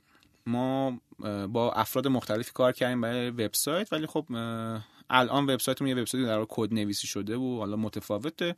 ما 0.46 1.00
با 1.48 1.72
افراد 1.72 2.08
مختلفی 2.08 2.50
کار 2.54 2.72
کردیم 2.72 3.00
برای 3.00 3.30
وبسایت 3.30 3.92
ولی 3.92 4.06
خب 4.06 4.26
الان 5.10 5.44
وبسایتمون 5.44 5.88
یه 5.88 5.96
وبسایتی 5.96 6.28
در 6.28 6.44
کد 6.48 6.74
نویسی 6.74 7.06
شده 7.06 7.36
و 7.36 7.58
حالا 7.58 7.76
متفاوته. 7.76 8.56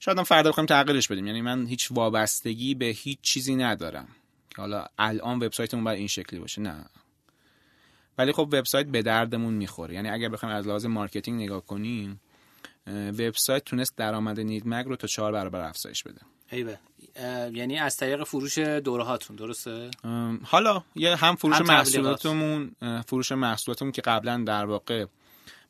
شاید 0.00 0.18
هم 0.18 0.24
فردا 0.24 0.50
بخوایم 0.50 0.66
تغییرش 0.66 1.08
بدیم. 1.08 1.26
یعنی 1.26 1.42
من 1.42 1.66
هیچ 1.66 1.92
وابستگی 1.92 2.74
به 2.74 2.86
هیچ 2.86 3.18
چیزی 3.22 3.56
ندارم. 3.56 4.08
که 4.50 4.56
حالا 4.56 4.86
الان 4.98 5.36
وبسایتمون 5.36 5.84
باید 5.84 5.98
این 5.98 6.08
شکلی 6.08 6.40
باشه. 6.40 6.62
نه. 6.62 6.84
ولی 8.18 8.32
خب 8.32 8.48
وبسایت 8.52 8.86
به 8.86 9.02
دردمون 9.02 9.54
می‌خوره. 9.54 9.94
یعنی 9.94 10.08
اگر 10.08 10.28
بخوایم 10.28 10.54
از 10.54 10.66
لحاظ 10.66 10.86
marketing 10.86 11.42
نگاه 11.42 11.64
کنیم 11.64 12.20
وبسایت 12.86 13.64
تونست 13.64 13.96
درآمد 13.96 14.40
نیدمگ 14.40 14.86
رو 14.86 14.96
تا 14.96 15.06
چهار 15.06 15.32
برابر 15.32 15.60
افزایش 15.60 16.02
بده. 16.02 16.20
ایوه. 16.50 16.76
یعنی 17.52 17.78
از 17.78 17.96
طریق 17.96 18.24
فروش 18.24 18.58
دوره 18.58 19.04
هاتون 19.04 19.36
درسته؟ 19.36 19.90
حالا 20.42 20.82
یه 20.94 21.16
هم 21.16 21.36
فروش 21.36 21.60
محصولاتمون 21.60 22.76
فروش 23.06 23.32
محصولاتمون 23.32 23.92
که 23.92 24.02
قبلا 24.02 24.44
در 24.46 24.64
واقع 24.64 25.06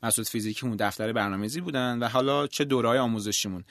محصولات 0.02 0.28
فیزیکیمون 0.28 0.76
دفتر 0.76 1.12
برنامه‌ریزی 1.12 1.60
بودن 1.60 1.98
و 1.98 2.08
حالا 2.08 2.46
چه 2.46 2.64
دورهای 2.64 2.98
آموزشیمون. 2.98 3.64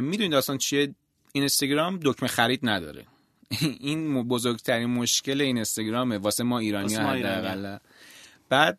می‌دونید 0.00 0.32
داستان 0.32 0.58
چیه؟ 0.58 0.94
اینستاگرام 1.32 2.00
دکمه 2.02 2.28
خرید 2.28 2.60
نداره. 2.62 3.04
این 3.80 4.28
بزرگترین 4.28 4.86
مشکل 4.86 5.40
این 5.40 5.56
اینستاگرامه 5.56 6.18
واسه 6.18 6.44
ما 6.44 6.58
ایرانی 6.58 6.94
ها 6.94 7.80
بعد 8.48 8.78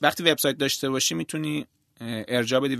وقتی 0.00 0.22
وبسایت 0.22 0.58
داشته 0.58 0.90
باشی 0.90 1.14
می‌تونی 1.14 1.66
ارجاع 2.00 2.60
بدی 2.60 2.76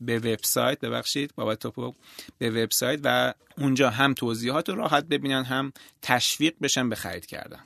به 0.00 0.18
وبسایت. 0.18 0.80
ببخشید 0.80 1.32
بابت 1.36 1.58
توپو. 1.58 1.92
به 2.38 2.50
وبسایت 2.50 3.00
و 3.04 3.34
اونجا 3.58 3.90
هم 3.90 4.14
توضیحات 4.14 4.68
رو 4.68 4.74
راحت 4.74 5.04
ببینن 5.04 5.44
هم 5.44 5.72
تشویق 6.02 6.54
بشن 6.62 6.88
به 6.88 6.96
خرید 6.96 7.26
کردن. 7.26 7.60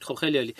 خب 0.00 0.14
خیلی 0.14 0.38
عالی. 0.38 0.54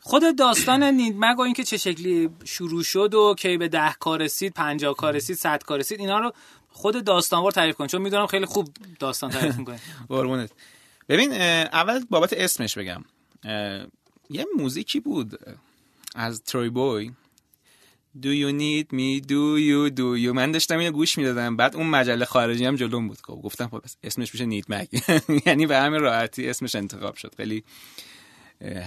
خود 0.00 0.36
داستان 0.38 0.84
نیدمگ 1.00 1.38
و 1.38 1.42
اینکه 1.42 1.64
چه 1.64 1.76
شکلی 1.76 2.30
شروع 2.44 2.82
شد 2.82 3.14
و 3.14 3.34
کی 3.38 3.56
به 3.56 3.68
ده 3.68 3.92
کار 4.00 4.22
رسید 4.22 4.52
50 4.52 4.94
کار 4.94 5.14
رسید 5.14 5.36
100 5.36 5.62
کار 5.62 5.78
رسید 5.78 6.00
اینا 6.00 6.18
رو 6.18 6.32
خود 6.74 7.04
داستانوار 7.04 7.52
تعریف 7.52 7.76
کن 7.76 7.86
چون 7.86 8.02
می‌دونم 8.02 8.26
خیلی 8.26 8.46
خوب 8.46 8.68
داستان 8.98 9.30
تعریف 9.30 9.56
قربونت. 10.08 10.50
ببین 11.08 11.32
اول 11.32 12.04
بابت 12.10 12.32
اسمش 12.32 12.78
بگم. 12.78 13.04
یه 14.30 14.46
موزیکی 14.56 15.00
بود 15.00 15.38
از 16.14 16.42
تروی 16.42 16.68
بوی. 16.68 17.12
Do 18.22 18.26
you 18.26 18.52
need 18.60 18.86
me? 18.92 19.24
Do 19.26 19.58
you 19.58 19.90
do 19.96 20.24
you? 20.24 20.34
من 20.34 20.52
داشتم 20.52 20.78
اینو 20.78 20.92
گوش 20.92 21.18
می‌دادم. 21.18 21.56
بعد 21.56 21.76
اون 21.76 21.86
مجله 21.86 22.24
خارجی 22.24 22.64
هم 22.64 22.76
جلوم 22.76 23.08
بود. 23.08 23.18
خب 23.22 23.40
گفتم 23.42 23.68
خب 23.68 23.82
اسمش 24.04 24.34
میشه 24.34 24.46
نیت 24.46 24.70
مگ 24.70 24.88
یعنی 25.46 25.66
به 25.66 25.76
همین 25.76 26.00
راحتی 26.00 26.48
اسمش 26.48 26.74
انتخاب 26.74 27.16
شد. 27.16 27.34
خیلی 27.36 27.64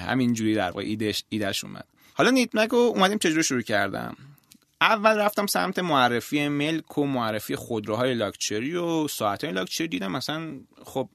همین 0.07 0.33
جوری 0.33 0.55
در 0.55 0.71
واقع 0.71 0.81
ایدش 0.81 1.23
ایدش 1.29 1.63
اومد. 1.63 1.85
حالا 2.13 2.29
نیت 2.29 2.55
مگ 2.55 2.69
رو 2.69 2.77
اومدیم 2.77 3.17
چجوری 3.17 3.43
شروع 3.43 3.61
کردم؟ 3.61 4.17
اول 4.82 5.17
رفتم 5.17 5.47
سمت 5.47 5.80
معرفی 5.80 6.47
ملک 6.47 6.97
و 6.97 7.05
معرفی 7.05 7.55
خودروهای 7.55 8.13
لاکچری 8.13 8.75
و 8.75 9.07
ساعتهای 9.07 9.53
لاکچری 9.53 9.88
دیدم. 9.88 10.11
مثلا 10.11 10.59
خب 10.86 11.09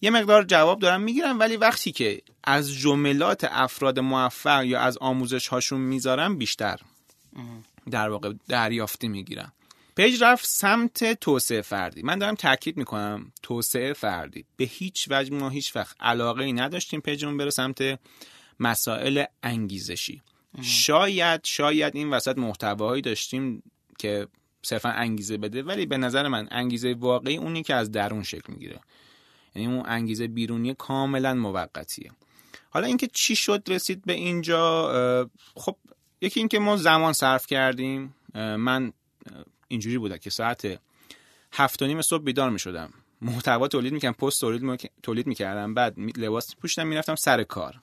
یه 0.00 0.10
مقدار 0.10 0.44
جواب 0.44 0.78
دارم 0.78 1.00
می‌گیرم 1.00 1.40
ولی 1.40 1.56
وقتی 1.56 1.92
که 1.92 2.22
از 2.44 2.74
جملات 2.74 3.44
افراد 3.50 3.98
موفق 3.98 4.64
یا 4.64 4.80
از 4.80 4.98
آموزش 4.98 5.48
هاشون 5.48 5.80
می‌ذارم 5.80 6.38
بیشتر 6.38 6.80
در 7.90 8.08
واقع 8.08 8.32
دریافتی 8.48 9.08
می‌گیرم. 9.08 9.52
پیج 9.96 10.22
رفت 10.22 10.46
سمت 10.46 11.12
توسعه 11.20 11.62
فردی. 11.62 12.02
من 12.02 12.18
دارم 12.18 12.34
تاکید 12.34 12.76
می‌کنم 12.76 13.32
توسعه 13.42 13.92
فردی. 13.92 14.44
به 14.56 14.64
هیچ 14.64 15.06
وجه 15.10 15.34
ما 15.34 15.48
هیچ 15.48 15.76
وقت 15.76 15.96
علاقه 16.00 16.44
ای 16.44 16.52
نداشتیم 16.52 17.00
پیجمون 17.00 17.36
بره 17.36 17.50
سمت 17.50 17.98
مسائل 18.60 19.24
انگیزشی. 19.42 20.22
شاید 20.62 21.40
شاید 21.44 21.96
این 21.96 22.10
وسط 22.10 22.38
محتواهایی 22.38 23.02
داشتیم 23.02 23.62
که 23.98 24.28
صرفا 24.62 24.88
انگیزه 24.88 25.36
بده 25.36 25.62
ولی 25.62 25.86
به 25.86 25.96
نظر 25.96 26.28
من 26.28 26.48
انگیزه 26.50 26.94
واقعی 26.94 27.36
اونی 27.36 27.62
که 27.62 27.74
از 27.74 27.90
درون 27.90 28.22
شکل 28.22 28.52
می‌گیره. 28.52 28.80
یعنی 29.54 29.74
اون 29.74 29.82
انگیزه 29.86 30.26
بیرونی 30.26 30.74
کاملا 30.74 31.34
موقتیه. 31.34 32.12
حالا 32.70 32.86
اینکه 32.86 33.06
چی 33.06 33.36
شد 33.36 33.62
رسید 33.68 34.04
به 34.04 34.12
اینجا 34.12 35.30
خب 35.54 35.76
یکی 36.20 36.40
اینکه 36.40 36.58
ما 36.58 36.76
زمان 36.76 37.12
صرف 37.12 37.46
کردیم. 37.46 38.14
من 38.34 38.92
اینجوری 39.68 39.98
بوده 39.98 40.18
که 40.18 40.30
ساعت 40.30 40.80
هفت 41.52 41.82
و 41.82 41.86
نیم 41.86 42.02
صبح 42.02 42.24
بیدار 42.24 42.50
می 42.50 42.58
شدم 42.58 42.92
محتوا 43.20 43.68
تولید 43.68 43.92
می‌کنم 43.92 44.12
پست 44.12 44.40
تولید 45.02 45.26
می‌کردم. 45.26 45.74
بعد 45.74 45.98
لباس 45.98 46.56
پوشیدم 46.56 46.86
می‌رفتم 46.86 47.14
سر 47.14 47.42
کار. 47.42 47.80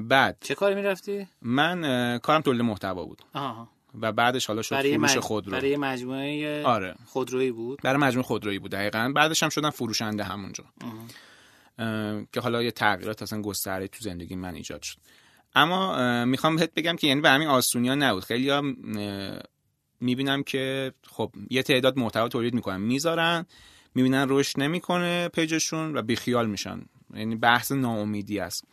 بعد 0.00 0.36
چه 0.40 0.54
کاری 0.54 0.74
می‌رفتی؟ 0.74 1.28
من 1.42 2.18
کارم 2.18 2.40
تولید 2.40 2.62
محتوا 2.62 3.04
بود. 3.04 3.22
آها. 3.34 3.68
و 4.00 4.12
بعدش 4.12 4.46
حالا 4.46 4.62
شد 4.62 4.82
فروش 4.82 5.16
خودرو. 5.16 5.52
برای 5.52 5.76
مجموعه 5.76 6.62
آره. 6.64 6.94
خودرویی 7.06 7.50
بود؟ 7.50 7.80
برای 7.82 7.98
مجموعه 7.98 8.26
خودرویی 8.26 8.58
بود 8.58 8.70
دقیقا. 8.70 9.12
بعدش 9.14 9.42
هم 9.42 9.48
شدم 9.48 9.70
فروشنده 9.70 10.24
همونجا. 10.24 10.64
که 12.32 12.40
حالا 12.40 12.62
یه 12.62 12.70
تغییرات 12.70 13.22
اصلا 13.22 13.42
گستره 13.42 13.88
تو 13.88 13.98
زندگی 14.00 14.36
من 14.36 14.54
ایجاد 14.54 14.82
شد. 14.82 14.96
اما 15.54 16.24
می‌خوام 16.24 16.56
بهت 16.56 16.74
بگم 16.74 16.96
که 16.96 17.06
یعنی 17.06 17.20
به 17.20 17.30
همین 17.30 17.48
آسونی 17.48 17.88
ها 17.88 17.94
نبود. 17.94 18.24
خیلی 18.24 18.50
ها 18.50 18.62
می‌بینم 20.00 20.42
که 20.42 20.92
خب 21.06 21.32
یه 21.50 21.62
تعداد 21.62 21.98
محتوا 21.98 22.28
تولید 22.28 22.54
می‌کنن. 22.54 22.80
می‌ذارن 22.80 23.46
می‌بینن 23.94 24.26
رشد 24.28 24.60
نمی‌کنه 24.60 25.28
پیجشون 25.28 25.96
و 25.96 26.02
بیخیال 26.02 26.46
میشن. 26.46 26.80
یعنی 27.18 27.36
بحث 27.36 27.72
ناامیدی 27.72 28.38
است. 28.38 28.64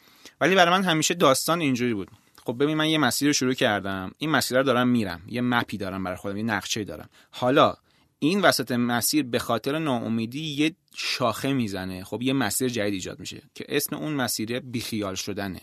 ولی 0.41 0.55
برای 0.55 0.71
من 0.71 0.83
همیشه 0.83 1.13
داستان 1.13 1.61
اینجوری 1.61 1.93
بود. 1.93 2.07
خب 2.45 2.63
ببین 2.63 2.77
من 2.77 2.89
یه 2.89 2.97
مسیر 2.97 3.27
رو 3.27 3.33
شروع 3.33 3.53
کردم. 3.53 4.11
این 4.17 4.29
مسیر 4.29 4.57
رو 4.57 4.63
دارم 4.63 4.87
میرم. 4.87 5.21
یه 5.27 5.41
مپی 5.41 5.77
دارم 5.77 6.03
برای 6.03 6.17
خودم 6.17 6.37
یه 6.37 6.43
نقشه 6.43 6.83
دارم. 6.83 7.09
حالا 7.31 7.75
این 8.19 8.41
وسط 8.41 8.71
مسیر 8.71 9.23
به 9.23 9.39
خاطر 9.39 9.79
ناامیدی 9.79 10.41
یه 10.41 10.75
شاخه 10.95 11.53
می‌زنه. 11.53 12.03
خب 12.03 12.21
یه 12.21 12.33
مسیر 12.33 12.69
جدید 12.69 12.93
ایجاد 12.93 13.19
میشه 13.19 13.41
که 13.55 13.65
اسم 13.69 13.95
اون 13.95 14.13
مسیر 14.13 14.59
بیخیال 14.59 15.15
شدنه. 15.15 15.61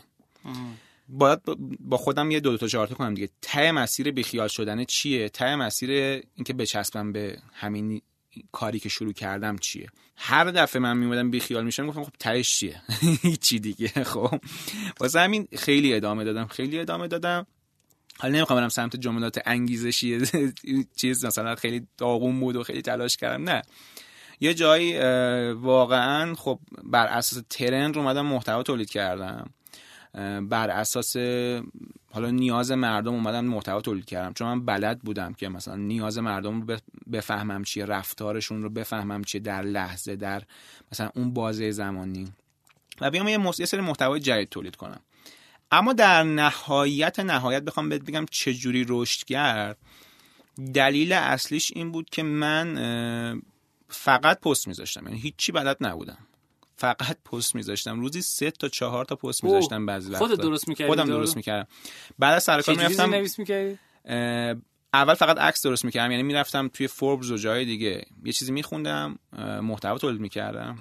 باید 1.08 1.40
با 1.80 1.96
خودم 1.96 2.30
یه 2.30 2.40
دو, 2.40 2.50
دو 2.50 2.56
تا 2.56 2.66
چهار 2.66 2.86
کنم 2.86 3.14
دیگه. 3.14 3.28
ته 3.42 3.72
مسیر 3.72 4.10
بیخیال 4.10 4.48
شدنه 4.48 4.84
چیه؟ 4.84 5.28
ته 5.28 5.56
مسیر 5.56 5.90
اینکه 6.34 6.52
بچسبم 6.52 7.12
به 7.12 7.38
همین 7.52 8.02
کاری 8.52 8.78
که 8.78 8.88
شروع 8.88 9.12
کردم 9.12 9.58
چیه؟ 9.58 9.88
هر 10.16 10.44
دفعه 10.44 10.82
من 10.82 10.96
میمودم 10.96 11.30
بی 11.30 11.40
خیال 11.40 11.64
میشم 11.64 11.86
گفتم 11.86 12.04
خب 12.04 12.12
تهش 12.18 12.58
چیه؟ 12.58 12.82
هیچی 13.22 13.58
دیگه 13.58 13.88
خب. 13.88 14.40
واسه 15.00 15.20
همین 15.20 15.48
خیلی 15.56 15.94
ادامه 15.94 16.24
دادم 16.24 16.46
خیلی 16.46 16.78
ادامه 16.78 17.08
دادم. 17.08 17.46
حالا 18.18 18.34
نمی‌خوام 18.34 18.60
برم 18.60 18.68
سمت 18.68 18.96
جملات 18.96 19.40
انگیزشی 19.46 20.20
چیز 21.00 21.24
مثلا 21.24 21.54
خیلی 21.54 21.86
داغون 21.98 22.40
بود 22.40 22.56
و 22.56 22.62
خیلی 22.62 22.82
تلاش 22.82 23.16
کردم 23.16 23.50
نه. 23.50 23.62
یه 24.40 24.54
جایی 24.54 24.98
واقعا 25.52 26.34
خب 26.34 26.60
بر 26.84 27.06
اساس 27.06 27.42
ترند 27.50 27.98
اومدم 27.98 28.26
محتوا 28.26 28.62
تولید 28.62 28.90
کردم. 28.90 29.50
بر 30.48 30.70
اساس 30.70 31.16
حالا 32.12 32.30
نیاز 32.30 32.72
مردم 32.72 33.14
اومدم 33.14 33.44
محتوا 33.44 33.80
تولید 33.80 34.04
کردم. 34.04 34.32
چون 34.32 34.48
من 34.48 34.64
بلد 34.64 35.00
بودم 35.00 35.32
که 35.32 35.48
مثلا 35.48 35.76
نیاز 35.76 36.18
مردم 36.18 36.62
رو 36.62 36.76
بفهمم 37.12 37.64
چیه 37.64 37.84
رفتارشون 37.84 38.62
رو 38.62 38.70
بفهمم 38.70 39.24
چیه 39.24 39.40
در 39.40 39.62
لحظه 39.62 40.16
در 40.16 40.42
مثلا 40.92 41.10
اون 41.14 41.34
بازه 41.34 41.70
زمانی. 41.70 42.32
و 43.00 43.10
بیام 43.10 43.28
یه, 43.28 43.38
یه 43.58 43.66
سری 43.66 43.80
محتوای 43.80 44.20
جدید 44.20 44.48
تولید 44.48 44.76
کنم. 44.76 45.00
اما 45.72 45.92
در 45.92 46.22
نهایت 46.22 47.20
نهایت 47.20 47.62
بخوام 47.62 47.88
بهت 47.88 48.02
بگم 48.02 48.26
چجوری 48.30 48.86
رشد 48.88 49.24
کرد. 49.24 49.78
دلیل 50.74 51.12
اصلیش 51.12 51.72
این 51.74 51.92
بود 51.92 52.10
که 52.10 52.22
من 52.22 53.42
فقط 53.88 54.40
پست 54.40 54.68
میذاشتم. 54.68 55.06
یعنی 55.06 55.20
هیچی 55.20 55.52
بلد 55.52 55.76
نبودم. 55.80 56.18
فقط 56.80 57.16
پست 57.32 57.54
میذاشتم. 57.54 58.00
روزی 58.00 58.22
سه 58.22 58.50
تا 58.50 58.68
چهار 58.68 59.04
تا 59.04 59.16
پست 59.16 59.44
میذاشتم 59.44 59.86
بعضی 59.86 60.10
وقتا. 60.10 60.26
خودت 60.26 60.40
درست 60.40 60.68
می‌کردی 60.68 60.88
خودم 60.88 61.04
درست 61.04 61.36
می‌کردم. 61.36 61.68
بعد 62.18 62.34
از 62.34 62.44
سر 62.44 62.62
کار 62.62 62.76
می‌رفتم 62.76 63.14
نویس 63.14 63.38
می‌کردی؟ 63.38 63.78
اول 64.94 65.14
فقط 65.14 65.38
عکس 65.38 65.62
درست 65.62 65.84
می‌کردم. 65.84 66.10
یعنی 66.10 66.22
می‌رفتم 66.22 66.68
توی 66.68 66.86
فوربز 66.86 67.30
و 67.30 67.36
جای 67.36 67.64
دیگه. 67.64 68.04
یه 68.24 68.32
چیزی 68.32 68.52
میخوندم 68.52 69.18
محتوا 69.62 69.98
تولید 69.98 70.20
می‌کردم. 70.20 70.78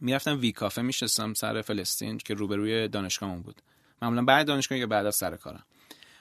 می‌رفتم 0.00 0.40
وی 0.40 0.52
کافه 0.52 0.82
میشستم 0.82 1.34
سر 1.34 1.62
فلسطین 1.62 2.18
که 2.18 2.34
روبروی 2.34 2.88
دانشگاهمون 2.88 3.42
بود. 3.42 3.62
معمولا 4.02 4.22
بعد 4.22 4.46
دانشگاه 4.46 4.78
یا 4.78 4.86
بعد 4.86 5.06
از 5.06 5.16
سر 5.16 5.36
کارم. 5.36 5.64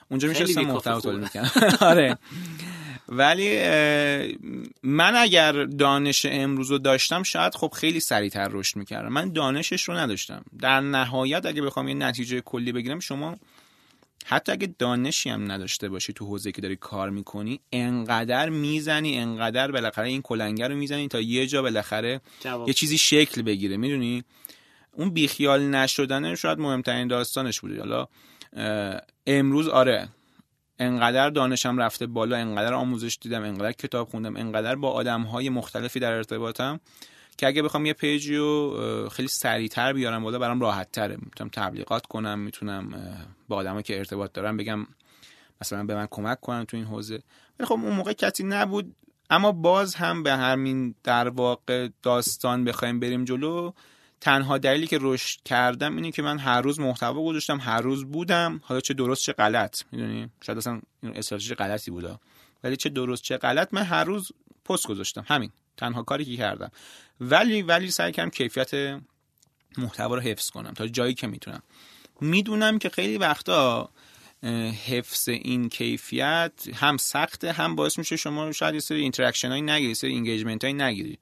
اونجا 0.10 0.28
میشستم 0.28 0.62
محتوا 0.62 1.02
تولید 1.02 1.22
می‌کردم. 1.22 1.78
آره. 1.92 2.18
ولی 3.14 3.58
من 4.84 5.16
اگر 5.16 5.64
دانش 5.64 6.26
امروز 6.30 6.72
رو 6.72 6.78
داشتم 6.78 7.24
شاید 7.24 7.56
خب 7.56 7.74
خیلی 7.76 8.00
سریعتر 8.00 8.48
رشد 8.52 8.78
می‌کردم. 8.78 9.10
من 9.10 9.34
دانشش 9.34 9.84
رو 9.84 9.94
نداشتم. 9.94 10.44
در 10.60 10.80
نهایت 10.80 11.46
اگه 11.46 11.62
بخوام 11.62 11.88
یه 11.88 11.94
نتیجه 11.94 12.42
کلی 12.42 12.72
بگیرم 12.72 13.00
شما 13.00 13.38
حتی 14.26 14.52
اگه 14.52 14.76
دانشی 14.80 15.30
هم 15.30 15.52
نداشته 15.52 15.90
باشی 15.90 16.14
تو 16.14 16.26
حوزه 16.26 16.52
که 16.52 16.62
داری 16.62 16.76
کار 16.76 17.10
می‌کنی 17.10 17.60
انقدر 17.72 18.50
می‌زنی 18.50 19.18
انقدر 19.18 19.72
بالاخره 19.72 20.08
این 20.08 20.22
کلنگر 20.22 20.70
رو 20.70 20.76
می‌زنی 20.76 21.08
تا 21.08 21.22
یه 21.22 21.48
جا 21.48 21.62
بالاخره 21.62 22.22
یه 22.68 22.74
چیزی 22.74 22.98
شکل 22.98 23.42
بگیره. 23.42 23.78
می‌دونی؟ 23.78 24.24
اون 24.92 25.10
بیخیال 25.10 25.64
نشدنه 25.64 26.36
شاید 26.36 26.60
مهمترین 26.60 27.08
داستانش 27.08 27.60
بوده. 27.60 27.80
حالا 27.80 28.08
امروز 29.28 29.68
آره 29.68 30.10
انقدر 30.82 31.30
دانشم 31.30 31.78
رفته 31.78 32.08
بالا 32.08 32.38
انقدر 32.38 32.74
آموزش 32.74 33.18
دیدم 33.22 33.44
انقدر 33.44 33.72
کتاب 33.72 34.10
خوندم 34.10 34.36
انقدر 34.36 34.76
با 34.76 34.92
آدم 34.92 35.22
های 35.22 35.50
مختلفی 35.50 36.00
در 36.00 36.12
ارتباطم 36.12 36.80
که 37.38 37.48
اگه 37.48 37.62
بخوام 37.62 37.86
یه 37.86 37.94
پیجی 37.94 38.36
رو 38.36 39.10
خیلی 39.12 39.28
سریعتر 39.28 39.94
بیارم 39.94 40.24
بالا 40.24 40.40
برام 40.40 40.62
راحت 40.62 40.92
تره 40.92 41.18
می‌تونم 41.22 41.50
تبلیغات 41.54 42.06
کنم 42.06 42.40
می‌تونم 42.40 42.94
با 43.48 43.56
آدمایی 43.56 43.84
که 43.84 43.98
ارتباط 43.98 44.34
دارم 44.34 44.58
بگم 44.58 44.88
مثلا 45.62 45.84
به 45.84 45.96
من 45.96 46.08
کمک 46.12 46.40
کنن 46.40 46.66
تو 46.66 46.78
این 46.78 46.86
حوزه. 46.86 47.24
ولی 47.60 47.68
خب 47.68 47.74
اون 47.74 47.94
موقع 47.94 48.14
کسی 48.14 48.44
نبود. 48.44 48.96
اما 49.30 49.52
باز 49.52 49.96
هم 49.96 50.24
به 50.24 50.34
همین 50.34 50.96
در 51.04 51.30
واقع 51.30 51.88
داستان 52.04 52.64
بخوایم 52.64 53.00
بریم 53.00 53.26
جلو 53.26 53.72
تنها 54.22 54.58
دلیلی 54.58 54.88
که 54.88 54.98
رشد 55.02 55.40
کردم 55.46 55.96
اینه 55.96 56.12
که 56.12 56.22
من 56.22 56.40
هر 56.40 56.62
روز 56.62 56.80
محتوا 56.80 57.24
گذاشتم 57.24 57.60
هر 57.60 57.82
روز 57.82 58.06
بودم. 58.06 58.62
حالا 58.64 58.82
چه 58.82 58.94
درست 58.94 59.24
چه 59.24 59.34
غلط 59.34 59.84
می‌دونی؟ 59.92 60.30
شاید 60.42 60.58
اصلا 60.58 60.82
این 61.04 61.18
استراتژی 61.18 61.56
غلطی 61.56 61.92
بوده. 61.92 62.20
ولی 62.64 62.76
چه 62.78 62.90
درست 62.90 63.24
چه 63.24 63.38
غلط 63.38 63.70
من 63.72 63.84
هر 63.84 64.04
روز 64.04 64.32
پست 64.66 64.88
گذاشتم. 64.88 65.26
همین. 65.28 65.52
تنها 65.78 66.04
کاری 66.04 66.26
که 66.26 66.38
کردم. 66.38 66.72
ولی 67.22 67.62
ولی 67.62 67.92
سعی 67.92 68.12
کردم 68.12 68.30
کیفیت 68.30 69.02
محتوا 69.78 70.16
رو 70.16 70.22
حفظ 70.22 70.50
کنم 70.50 70.74
تا 70.74 70.88
جایی 70.88 71.14
که 71.14 71.28
می‌تونم. 71.28 71.64
می‌دونم 72.22 72.80
که 72.80 72.90
خیلی 72.90 73.18
وقتا 73.18 73.90
حفظ 74.88 75.30
این 75.30 75.70
کیفیت 75.70 76.52
هم 76.74 76.98
سخته 76.98 77.52
هم 77.52 77.76
باعث 77.76 77.98
میشه 77.98 78.16
شما 78.16 78.52
شاید 78.52 78.74
یه 78.74 78.80
سری 78.80 79.02
interaction 79.02 79.50
هایی 79.50 79.62
نگیری 79.62 79.94
سری 79.94 80.10
engagement 80.10 80.64
هایی 80.64 80.74
نگیری. 80.74 81.20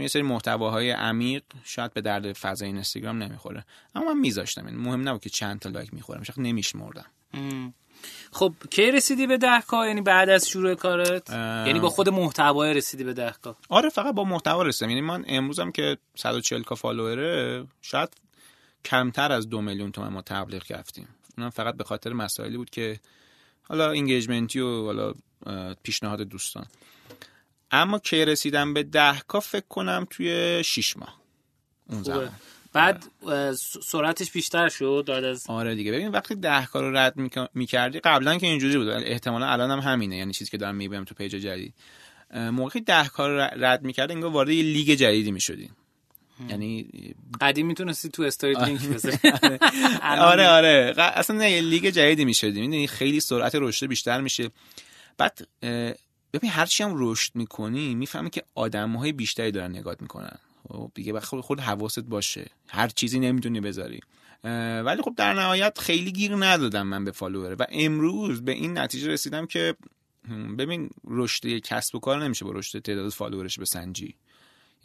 چون 0.00 0.04
یه 0.04 0.08
سری 0.08 0.22
محتواهای 0.22 0.90
عمیق 0.90 1.42
شاید 1.64 1.92
به 1.92 2.00
درد 2.00 2.32
فضای 2.32 2.68
اینستاگرام 2.68 3.22
نمی‌خوره. 3.22 3.64
اما 3.94 4.14
من 4.14 4.20
میذاشتم 4.20 4.66
این. 4.66 4.76
مهم 4.76 5.08
نبود 5.08 5.20
که 5.20 5.30
چند 5.30 5.60
تا 5.60 5.68
like 5.68 5.94
می‌خورم. 5.94 6.22
شاید 6.22 6.40
نمیشمردم. 6.40 7.04
خب 8.32 8.54
کی 8.70 8.90
رسیدی 8.90 9.26
به 9.26 9.36
ده 9.36 9.60
K 9.60 9.86
یعنی 9.86 10.00
بعد 10.00 10.28
از 10.28 10.48
شروع 10.48 10.74
کارت؟ 10.74 11.30
یعنی 11.30 11.80
با 11.80 11.90
خود 11.90 12.08
محتوای 12.08 12.74
رسیدی 12.74 13.04
به 13.04 13.12
ده 13.12 13.34
K 13.42 13.56
آره 13.68 13.88
فقط 13.88 14.14
با 14.14 14.24
محتوا 14.24 14.62
رسیدم. 14.62 14.90
یعنی 14.90 15.00
من 15.00 15.24
امروزم 15.28 15.70
که 15.70 15.98
140 16.14 16.62
K 16.62 16.74
follower 16.74 17.56
ه 17.56 17.66
شاید 17.82 18.08
کمتر 18.84 19.32
از 19.32 19.48
دو 19.48 19.60
میلیون 19.60 19.92
تومن 19.92 20.08
ما 20.08 20.22
تبلیغ 20.22 20.62
کردیم. 20.62 21.08
اونم 21.38 21.50
فقط 21.50 21.74
به 21.74 21.84
خاطر 21.84 22.12
مسائلی 22.12 22.56
بود 22.56 22.70
که 22.70 23.00
حالا 23.62 23.90
engagement 23.90 24.54
ی 24.54 24.60
و 24.60 24.84
حالا 24.84 25.14
پیشنهاد 25.82 26.22
دوستان. 26.22 26.66
اما 27.70 27.98
که 27.98 28.24
رسیدم 28.24 28.74
به 28.74 28.82
ده 28.82 29.20
K 29.28 29.40
فکر 29.40 29.66
کنم 29.68 30.06
توی 30.10 30.62
6 30.64 30.96
ماه. 30.96 31.20
اون 31.88 32.02
زمان. 32.02 32.30
بعد 32.72 33.04
سرعتش 33.82 34.30
بیشتر 34.30 34.68
شد 34.68 35.04
داد 35.06 35.24
از 35.24 35.46
آره 35.48 35.74
دیگه. 35.74 35.92
ببین 35.92 36.08
وقتی 36.08 36.34
ده 36.34 36.66
K 36.66 36.82
رو 36.90 36.96
رد 36.96 37.14
می‌کردی 37.54 38.00
قبلا 38.00 38.38
که 38.38 38.46
اینجوری 38.46 38.78
بود. 38.78 38.88
احتمالا 38.88 39.46
الان 39.46 39.70
هم 39.70 39.78
همینه. 39.78 40.16
یعنی 40.16 40.32
چیزی 40.32 40.50
که 40.50 40.56
دارم 40.56 40.74
می‌بینم 40.74 41.04
تو 41.04 41.14
page 41.14 41.30
جدید. 41.36 41.74
موقعی 42.34 42.80
ده 42.80 43.08
K 43.08 43.30
رو 43.30 43.64
رد 43.64 43.82
می‌کردی 43.82 44.14
انگار 44.14 44.30
وارد 44.30 44.48
یه 44.48 44.62
لیگ 44.62 44.90
جدیدی 44.90 45.30
می‌شدی. 45.30 45.70
یعنی 46.48 46.88
قدیم 47.40 47.66
می‌تونستی 47.66 48.08
تو 48.08 48.22
story 48.22 48.54
link 48.64 48.80
بذاری 48.80 49.18
آره 50.02 50.48
آره. 50.58 50.94
اصلا 50.98 51.36
نه 51.36 51.60
لیگ 51.60 51.86
جدیدی 51.86 52.24
می‌شدی. 52.24 52.60
می‌دونی؟ 52.60 52.86
خیلی 52.86 53.20
سرعت 53.20 53.54
رشد 53.54 53.86
بیشتر 53.86 54.20
میشه. 54.20 54.50
بعد 55.18 55.48
ببین 56.32 56.50
هرچی 56.50 56.82
هم 56.82 56.92
رشد 56.96 57.36
می‌کنی 57.36 57.94
می‌فهمی 57.94 58.30
که 58.30 58.42
آدم 58.54 58.92
های 58.92 59.12
بیشتری 59.12 59.50
دارن 59.50 59.70
نگات 59.70 60.02
می‌کنن. 60.02 60.38
خب 60.68 60.90
دیگه 60.94 61.12
وقت 61.12 61.40
خود 61.40 61.60
حواست 61.60 62.00
باشه. 62.00 62.46
هر 62.68 62.88
چیزی 62.88 63.20
نمی‌تونی 63.20 63.60
بذاری. 63.60 64.00
ولی 64.84 65.02
خب 65.02 65.14
در 65.16 65.34
نهایت 65.34 65.78
خیلی 65.78 66.12
گیر 66.12 66.36
ندادم 66.36 66.86
من 66.86 67.04
به 67.04 67.12
follower. 67.12 67.56
و 67.58 67.66
امروز 67.68 68.42
به 68.42 68.52
این 68.52 68.78
نتیجه 68.78 69.08
رسیدم 69.08 69.46
که 69.46 69.76
ببین 70.58 70.90
رشد 71.04 71.58
کسب 71.58 71.94
و 71.94 71.98
کار 71.98 72.24
نمیشه 72.24 72.44
با 72.44 72.52
رشد 72.52 72.78
تعداد 72.78 73.12
follower 73.12 73.58
ش 73.58 73.64
بسنجی. 73.64 74.14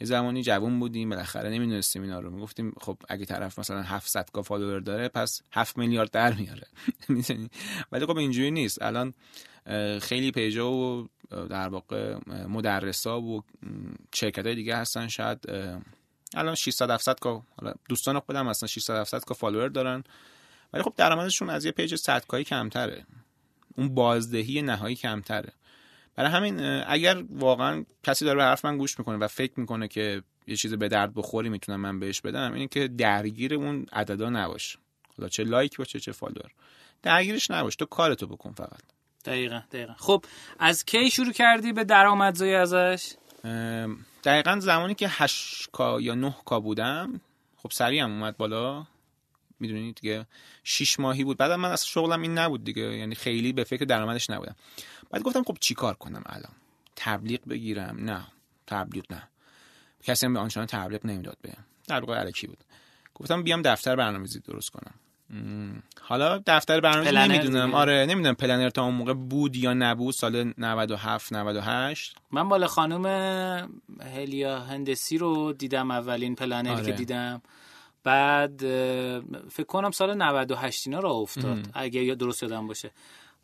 یه 0.00 0.06
زمانی 0.06 0.42
جوون 0.42 0.80
بودیم 0.80 1.10
بالاخره 1.10 1.50
نمی‌دونستیم 1.50 2.02
اینا 2.02 2.20
رو. 2.20 2.30
می‌گفتیم 2.30 2.72
خب 2.80 2.98
اگه 3.08 3.24
طرف 3.24 3.58
مثلا 3.58 3.82
700 3.82 4.30
K 4.32 4.42
follower 4.42 4.80
داره 4.80 5.08
پس 5.08 5.42
7 5.52 5.78
میلیارد 5.78 6.10
در 6.10 6.32
میاره. 6.32 6.66
ولی 7.92 8.06
خب 8.06 8.16
اینجوری 8.16 8.50
نیست. 8.50 8.82
الان 8.82 9.14
خیلی 10.02 10.30
page 10.30 10.64
ا 10.64 10.72
و 10.72 11.08
در 11.30 11.68
واقع 11.68 12.16
مدرسا 12.48 13.20
و 13.20 13.42
شرکت 14.14 14.46
های 14.46 14.54
دیگه 14.54 14.76
هستن. 14.76 15.08
شاید 15.08 15.38
الان 16.34 16.54
600 16.54 16.90
700 16.90 17.18
K 17.20 17.42
حالا 17.60 17.74
دوستان 17.88 18.20
خودم 18.20 18.48
اصلا 18.48 18.66
600 18.66 18.94
700 18.94 19.24
K 19.24 19.34
follower 19.34 19.68
دارن. 19.68 20.04
ولی 20.72 20.82
خب 20.82 20.92
درآمدشون 20.96 21.50
از 21.50 21.64
یه 21.64 21.72
page 21.72 21.94
100 21.94 22.26
K 22.26 22.32
یی 22.32 22.44
کمتره. 22.44 23.06
اون 23.76 23.94
بازدهی 23.94 24.62
نهایی 24.62 24.96
کمتره. 24.96 25.52
برای 26.14 26.30
همین 26.30 26.60
اگر 26.86 27.22
واقعا 27.30 27.84
کسی 28.02 28.24
داره 28.24 28.36
به 28.36 28.44
حرف 28.44 28.64
من 28.64 28.78
گوش 28.78 28.98
می‌کنه 28.98 29.16
و 29.16 29.28
فکر 29.28 29.60
می‌کنه 29.60 29.88
که 29.88 30.22
یه 30.46 30.56
چیز 30.56 30.74
به 30.74 30.88
درد 30.88 31.14
بخوری 31.14 31.48
می‌تونم 31.48 31.80
من 31.80 32.00
بهش 32.00 32.20
بدم 32.20 32.52
اینه 32.52 32.66
که 32.66 32.88
درگیر 32.88 33.54
اون 33.54 33.86
عددا 33.92 34.30
نباش. 34.30 34.78
حالا 35.16 35.28
چه 35.28 35.44
like 35.44 35.76
باشه 35.76 36.00
چه 36.00 36.12
follower. 36.12 36.50
درگیرش 37.02 37.50
نباش. 37.50 37.76
تو 37.76 37.84
کارتو 37.84 38.26
بکن 38.26 38.52
فقط. 38.52 38.80
دقیقا 39.26 39.62
دقیقا. 39.72 39.94
خب 39.98 40.24
از 40.58 40.84
کی 40.84 41.10
شروع 41.10 41.32
کردی 41.32 41.72
به 41.72 41.84
درآمدزایی 41.84 42.54
ازش؟ 42.54 43.12
دقیقا 44.24 44.60
زمانی 44.60 44.94
که 44.94 45.08
8 45.10 45.70
K 45.72 46.00
یا 46.00 46.14
9 46.14 46.34
K 46.44 46.60
بودم 46.60 47.20
خب 47.56 47.70
سریع 47.70 48.02
هم 48.02 48.10
اومد 48.12 48.36
بالا. 48.36 48.86
می‌دونید 49.60 49.98
دیگه 50.00 50.26
6 50.64 51.00
ماهی 51.00 51.24
بود. 51.24 51.36
بعد 51.36 51.52
من 51.52 51.70
از 51.70 51.86
شغلم 51.86 52.22
این 52.22 52.38
نبود 52.38 52.64
دیگه 52.64 52.82
یعنی 52.82 53.14
خیلی 53.14 53.52
به 53.52 53.64
فکر 53.64 53.84
درآمدش 53.84 54.30
نبودم. 54.30 54.56
بعد 55.10 55.22
گفتم 55.22 55.42
خب 55.42 55.56
چیکار 55.60 55.94
کنم 55.94 56.22
الان؟ 56.26 56.52
تبلیغ 56.96 57.40
بگیرم؟ 57.48 57.96
نه 57.98 58.26
تبلیغ 58.66 59.04
نه. 59.10 59.22
کسی 60.02 60.26
هم 60.26 60.34
به 60.34 60.40
آنچنان 60.40 60.66
تبلیغ 60.66 61.06
نمی‌داد 61.06 61.36
بهم. 61.42 61.64
در 61.88 62.00
واقع 62.00 62.14
علکی 62.14 62.46
بود. 62.46 62.64
گفتم 63.14 63.42
بیام 63.42 63.62
دفتر 63.62 63.96
برنامه‌ریزی 63.96 64.40
درست 64.40 64.70
کنم. 64.70 64.94
حالا 66.00 66.42
دفتر 66.46 66.80
برنامه 66.80 67.28
نمی‌دونم. 67.28 67.74
آره 67.74 68.06
نمی‌دونم 68.08 68.34
پلنر 68.34 68.70
تا 68.70 68.84
اون 68.84 68.94
موقع 68.94 69.12
بود 69.12 69.56
یا 69.56 69.74
نبود. 69.74 70.14
سال 70.14 70.52
97 70.58 71.32
98 71.32 72.16
من 72.32 72.48
بالا 72.48 72.66
خانم 72.66 73.06
هلیا 74.16 74.58
هندسی 74.58 75.18
رو 75.18 75.52
دیدم 75.52 75.90
اولین 75.90 76.34
پلنری 76.34 76.70
آره. 76.70 76.84
که 76.84 76.92
دیدم. 76.92 77.42
بعد 78.04 78.60
فکر 79.48 79.66
کنم 79.66 79.90
سال 79.90 80.14
98 80.14 80.86
اینا 80.86 81.00
را 81.00 81.10
افتاد. 81.10 81.68
اگه 81.74 82.04
یا 82.04 82.14
درست 82.14 82.42
یادم 82.42 82.66
باشه. 82.66 82.90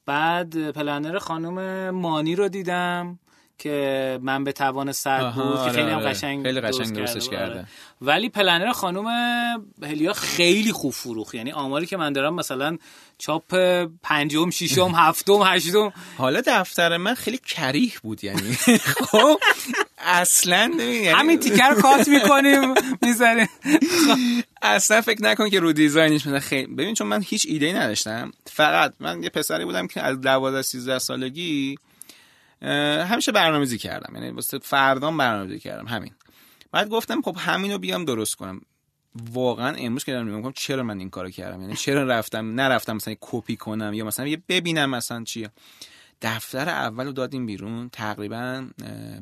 بعد 0.07 0.71
پلنر 0.71 1.19
خانم 1.19 1.91
مانی 1.91 2.35
رو 2.35 2.49
دیدم. 2.49 3.19
که 3.59 4.19
من 4.23 4.45
به 4.45 4.53
توان 4.53 4.93
سر 4.93 5.31
بود 5.31 5.65
که 5.65 5.71
خیلی 5.71 5.91
هم 5.91 5.99
آره. 5.99 6.09
قشنگ 6.11 6.43
خیلی 6.43 6.61
قشنگ 6.61 6.93
درستش 6.93 7.29
کرده 7.29 7.53
آره. 7.53 7.67
ولی 8.01 8.29
پلنر 8.29 8.73
خانم 8.73 9.07
هلیا 9.83 10.13
خیلی 10.13 10.73
خوب 10.73 10.93
فروخ 10.93 11.35
یعنی 11.35 11.53
آماری 11.53 11.87
که 11.87 11.97
من 11.97 12.13
دارم 12.13 12.35
مثلا 12.35 12.79
چاپ 13.19 13.55
پنجم 14.03 14.51
ششم 14.51 14.93
هفتم 15.07 15.43
هشتم. 15.45 15.93
حالا 16.19 16.43
دفتر 16.47 16.97
من 16.97 17.15
خیلی 17.15 17.39
کریه 17.47 17.93
بود 18.03 18.25
یعنی. 18.25 18.53
خب 19.11 19.39
اصلا 19.99 20.71
یعنی 20.79 21.09
همین 21.09 21.39
تیکر 21.39 21.75
کات 21.75 22.09
می‌کنیم 22.09 22.75
می‌ذاریم. 23.03 23.49
اصلا 24.63 25.01
فکر 25.01 25.23
نکن 25.23 25.51
که 25.51 25.61
رو 25.61 25.73
دیزاینش 25.73 26.27
مثلا 26.27 26.41
خیلی 26.41 26.67
ببین 26.67 26.95
چون 26.95 27.07
من 27.07 27.23
هیچ 27.27 27.47
ایده 27.49 27.67
ای 27.67 27.73
نداشتم. 27.73 28.33
فقط 28.47 28.93
من 29.01 29.23
یه 29.23 29.29
پسری 29.29 29.65
بودم 29.65 29.87
که 29.87 30.01
از 30.01 30.21
12 30.21 30.63
13 30.63 30.99
سالگی 30.99 31.77
همیشه 32.63 33.33
برنامه‌ریزی 33.33 33.79
کردم. 33.79 34.15
یعنی 34.15 34.31
واسه 34.31 34.59
فردام 34.59 35.17
برنامه‌ریزی 35.17 35.61
کردم. 35.61 35.87
همین. 35.87 36.15
بعد 36.73 36.89
گفتم 36.89 37.23
خب 37.23 37.37
همینو 37.39 37.79
بیام 37.79 38.05
درست 38.05 38.35
کنم. 38.35 38.61
واقعا 39.33 39.77
امروز 39.77 40.05
که 40.05 40.13
دارم 40.13 40.27
میگم 40.27 40.53
چرا 40.53 40.83
من 40.83 40.99
این 40.99 41.11
کارو 41.11 41.31
کردم؟ 41.31 41.61
یعنی 41.61 41.75
چرا 41.75 42.05
رفتم 42.05 42.61
نرفتم 42.61 42.97
مثلا 42.97 43.15
کپی 43.21 43.57
کنم 43.57 43.95
یا 43.95 44.05
مثلا 44.05 44.27
یه 44.27 44.43
ببینم 44.49 44.91
مثلا 44.91 45.25
چیه؟ 45.25 45.51
دفتر 46.23 46.69
اول 46.69 47.07
رو 47.07 47.13
دادیم 47.13 47.47
بیرون. 47.47 47.89
تقریبا 47.89 48.67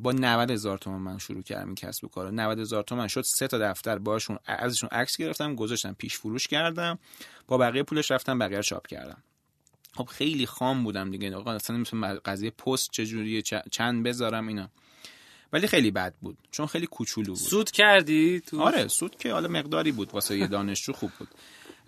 با 0.01 0.13
90 0.13 0.51
هزار 0.51 0.79
تومن 0.79 0.99
من 0.99 1.19
شروع 1.19 1.43
کردم 1.43 1.75
کسب 1.75 2.05
و 2.05 2.09
کار 2.09 2.31
90 2.31 2.59
هزار 2.59 2.83
تومن 2.83 3.07
شد 3.07 3.23
سه 3.23 3.49
تا 3.49 3.59
دفتر 3.59 3.99
باشون 3.99 4.39
ازشون 4.47 4.89
عکس 4.93 5.17
گرفتم 5.17 5.55
گذاشتم 5.55 5.93
پیش 5.93 6.19
فروش 6.19 6.47
کردم. 6.47 6.99
با 7.47 7.59
بقیه 7.59 7.83
پولش 7.83 8.11
رفتم 8.11 8.39
بقیه 8.39 8.63
چاپ 8.63 8.87
کردم. 8.87 9.23
خب 9.95 10.05
خیلی 10.05 10.47
خام 10.47 10.85
بودم 10.85 11.11
دیگه. 11.11 11.37
آقا 11.37 11.53
اصلا 11.53 11.77
مثل 11.77 12.15
قضیه 12.25 12.51
پست 12.51 12.91
چجوریه 12.91 13.43
چند 13.71 14.03
بذارم 14.03 14.49
اینا. 14.49 14.69
ولی 15.53 15.67
خیلی 15.67 15.91
بد 15.91 16.15
بود. 16.21 16.39
چون 16.51 16.67
خیلی 16.67 16.87
کوچولو 16.87 17.27
بود. 17.27 17.37
سود 17.37 17.71
کردی 17.71 18.41
تو؟ 18.41 18.61
آره 18.63 18.89
سود 18.89 19.17
که 19.17 19.33
حالا 19.33 19.49
مقداری 19.49 19.93
بود. 19.93 20.11
واسه 20.13 20.39
یه 20.39 20.47
دانشجو 20.47 20.93
خوب 20.93 21.11
بود. 21.19 21.29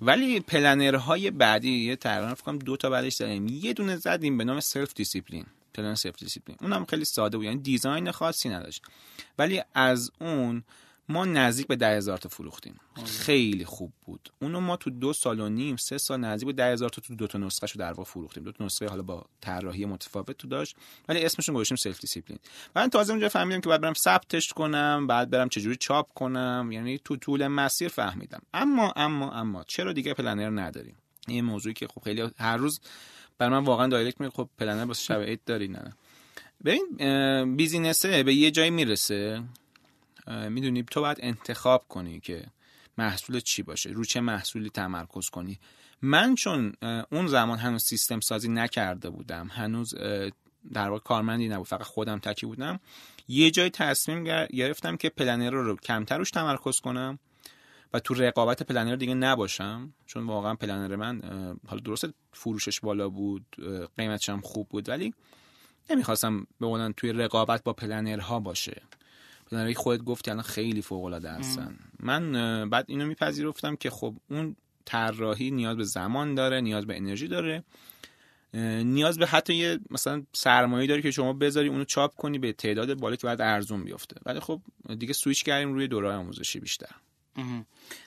ولی 0.02 0.40
planner 0.40 1.10
های 1.10 1.30
بعدی 1.30 1.70
یه 1.70 1.96
تقریبا 1.96 2.34
فکر 2.34 2.52
دو 2.52 2.76
تا 2.76 2.90
بعدش 2.90 3.14
زدیم. 3.14 3.48
یه 3.48 3.72
دونه 3.72 3.96
زدیم 3.96 4.38
به 4.38 4.44
نام 4.44 4.60
self 4.60 4.94
discipline 4.94 5.46
plan 5.74 5.94
self 5.94 6.16
discipline 6.16 6.58
اونم 6.60 6.84
خیلی 6.84 7.04
ساده 7.04 7.36
بود. 7.36 7.46
یعنی 7.46 7.60
design 7.60 8.10
خاصی 8.10 8.48
نداشت. 8.48 8.82
ولی 9.38 9.62
از 9.74 10.12
اون 10.20 10.64
ما 11.08 11.24
نزدیک 11.24 11.66
به 11.66 11.76
ده 11.76 11.96
هزار 11.96 12.18
تا 12.18 12.28
فروختیم. 12.28 12.80
خیلی 13.04 13.64
خوب 13.64 13.92
بود. 14.06 14.32
اونو 14.42 14.60
ما 14.60 14.76
تو 14.76 14.90
دو 14.90 15.12
سال 15.12 15.40
و 15.40 15.48
نیم 15.48 15.76
سه 15.76 15.98
سال 15.98 16.20
نزدیک 16.20 16.46
به 16.46 16.52
ده 16.52 16.72
هزار 16.72 16.88
تا 16.88 17.02
تو 17.02 17.14
دو 17.14 17.26
تا 17.26 17.38
نسخه 17.38 17.66
شو 17.66 17.78
در 17.78 17.92
واقع 17.92 18.10
فروختیم. 18.10 18.44
دو 18.44 18.52
تا 18.52 18.64
نسخه 18.64 18.88
حالا 18.88 19.02
با 19.02 19.24
طراحی 19.40 19.84
متفاوت 19.84 20.32
تو 20.32 20.48
داشت 20.48 20.76
ولی 21.08 21.24
اسمشون 21.24 21.54
گذاشتیم 21.54 21.76
self 21.76 22.00
discipline 22.00 22.38
من 22.76 22.90
تازه 22.90 23.12
اونجا 23.12 23.28
فهمیدم 23.28 23.60
که 23.60 23.68
بعد 23.68 23.80
برم 23.80 23.94
ثبتش 23.94 24.52
کنم 24.52 25.06
بعد 25.06 25.30
برم 25.30 25.48
چجوری 25.48 25.76
چاپ 25.76 26.12
کنم 26.14 26.68
یعنی 26.72 26.98
تو 27.04 27.16
طول 27.16 27.46
مسیر 27.46 27.88
فهمیدم. 27.88 28.42
اما 28.54 28.92
اما 28.96 29.32
اما 29.32 29.64
چرا 29.64 29.92
دیگه 29.92 30.14
planner 30.14 30.62
نداریم؟ 30.62 30.96
این 31.28 31.44
موضوعی 31.44 31.74
که 31.74 31.86
خب 31.86 32.02
خیلی 32.04 32.30
هر 32.38 32.56
روز 32.56 32.80
بر 33.38 33.48
من 33.48 33.64
واقعا 33.64 33.86
دایرکت 33.86 34.20
میاد 34.20 34.32
خب 34.32 34.48
پلنر 34.58 34.84
واسه 34.84 35.02
شب 35.02 35.20
عید 35.20 35.40
داری 35.46 35.68
نه 35.68 35.96
ببین 36.64 37.56
بیزینسه 37.56 38.22
به 38.22 38.34
یه 38.34 38.50
جایی 38.50 38.70
می‌رسه. 38.70 39.42
می‌دونی 40.26 40.82
تو 40.82 41.00
باید 41.00 41.18
انتخاب 41.20 41.88
کنی 41.88 42.20
که 42.20 42.46
محصول 42.98 43.40
چی 43.40 43.62
باشه 43.62 43.90
رو 43.90 44.04
چه 44.04 44.20
محصولی 44.20 44.70
تمرکز 44.70 45.30
کنی. 45.30 45.58
من 46.02 46.34
چون 46.34 46.72
اون 47.10 47.26
زمان 47.26 47.58
هنوز 47.58 47.82
سیستم 47.82 48.20
سازی 48.20 48.48
نکرده 48.48 49.10
بودم 49.10 49.48
هنوز 49.48 49.94
در 50.72 50.88
واقع 50.88 51.02
کارمندی 51.02 51.48
نبود 51.48 51.66
فقط 51.66 51.82
خودم 51.82 52.18
تکی 52.18 52.46
بودم 52.46 52.80
یه 53.28 53.50
جای 53.50 53.70
تصمیم 53.70 54.24
گرفتم 54.46 54.96
که 54.96 55.08
پلنر 55.08 55.50
رو 55.50 55.76
کمتر 55.76 56.18
روش 56.18 56.30
تمرکز 56.30 56.80
کنم 56.80 57.18
و 57.92 58.00
تو 58.00 58.14
رقابت 58.14 58.62
پلنر 58.62 58.96
دیگه 58.96 59.14
نباشم 59.14 59.94
چون 60.06 60.26
واقعا 60.26 60.54
پلنر 60.54 60.96
من 60.96 61.20
حالا 61.66 61.80
درست 61.80 62.06
فروشش 62.32 62.80
بالا 62.80 63.08
بود 63.08 63.46
قیمتش 63.96 64.28
هم 64.28 64.40
خوب 64.40 64.68
بود 64.68 64.88
ولی 64.88 65.14
نمی‌خواستم 65.90 66.46
به 66.60 66.94
توی 66.96 67.12
رقابت 67.12 67.64
با 67.64 67.72
پلنرها 67.72 68.40
باشه. 68.40 68.82
پلنرهایی 69.52 69.74
خودت 69.74 70.02
گفتی 70.02 70.30
الان 70.30 70.42
خیلی 70.42 70.82
فوق 70.82 71.04
العاده 71.04 71.30
هستن. 71.30 71.78
من 72.00 72.70
بعد 72.70 72.84
اینو 72.88 73.06
میپذیرفتم 73.06 73.76
که 73.76 73.90
خب 73.90 74.14
اون 74.30 74.56
طراحی 74.84 75.50
نیاز 75.50 75.76
به 75.76 75.84
زمان 75.84 76.34
داره 76.34 76.60
نیاز 76.60 76.86
به 76.86 76.96
انرژی 76.96 77.28
داره. 77.28 77.64
نیاز 78.84 79.18
به 79.18 79.26
حتی 79.26 79.54
یه 79.54 79.78
مثلا 79.90 80.22
سرمایه 80.32 80.86
داره 80.86 81.02
که 81.02 81.10
شما 81.10 81.32
بذاری 81.32 81.68
اونو 81.68 81.84
چاپ 81.84 82.14
کنی 82.14 82.38
به 82.38 82.52
تعداد 82.52 82.94
بالا 82.94 83.16
که 83.16 83.26
بعد 83.26 83.40
ارزون 83.40 83.84
بیفته. 83.84 84.16
ولی 84.26 84.40
خب 84.40 84.60
دیگه 84.98 85.12
سویچ 85.12 85.44
کردیم 85.44 85.74
روی 85.74 85.88
دوره 85.88 86.12
آموزشی 86.12 86.60
بیشتر. 86.60 86.90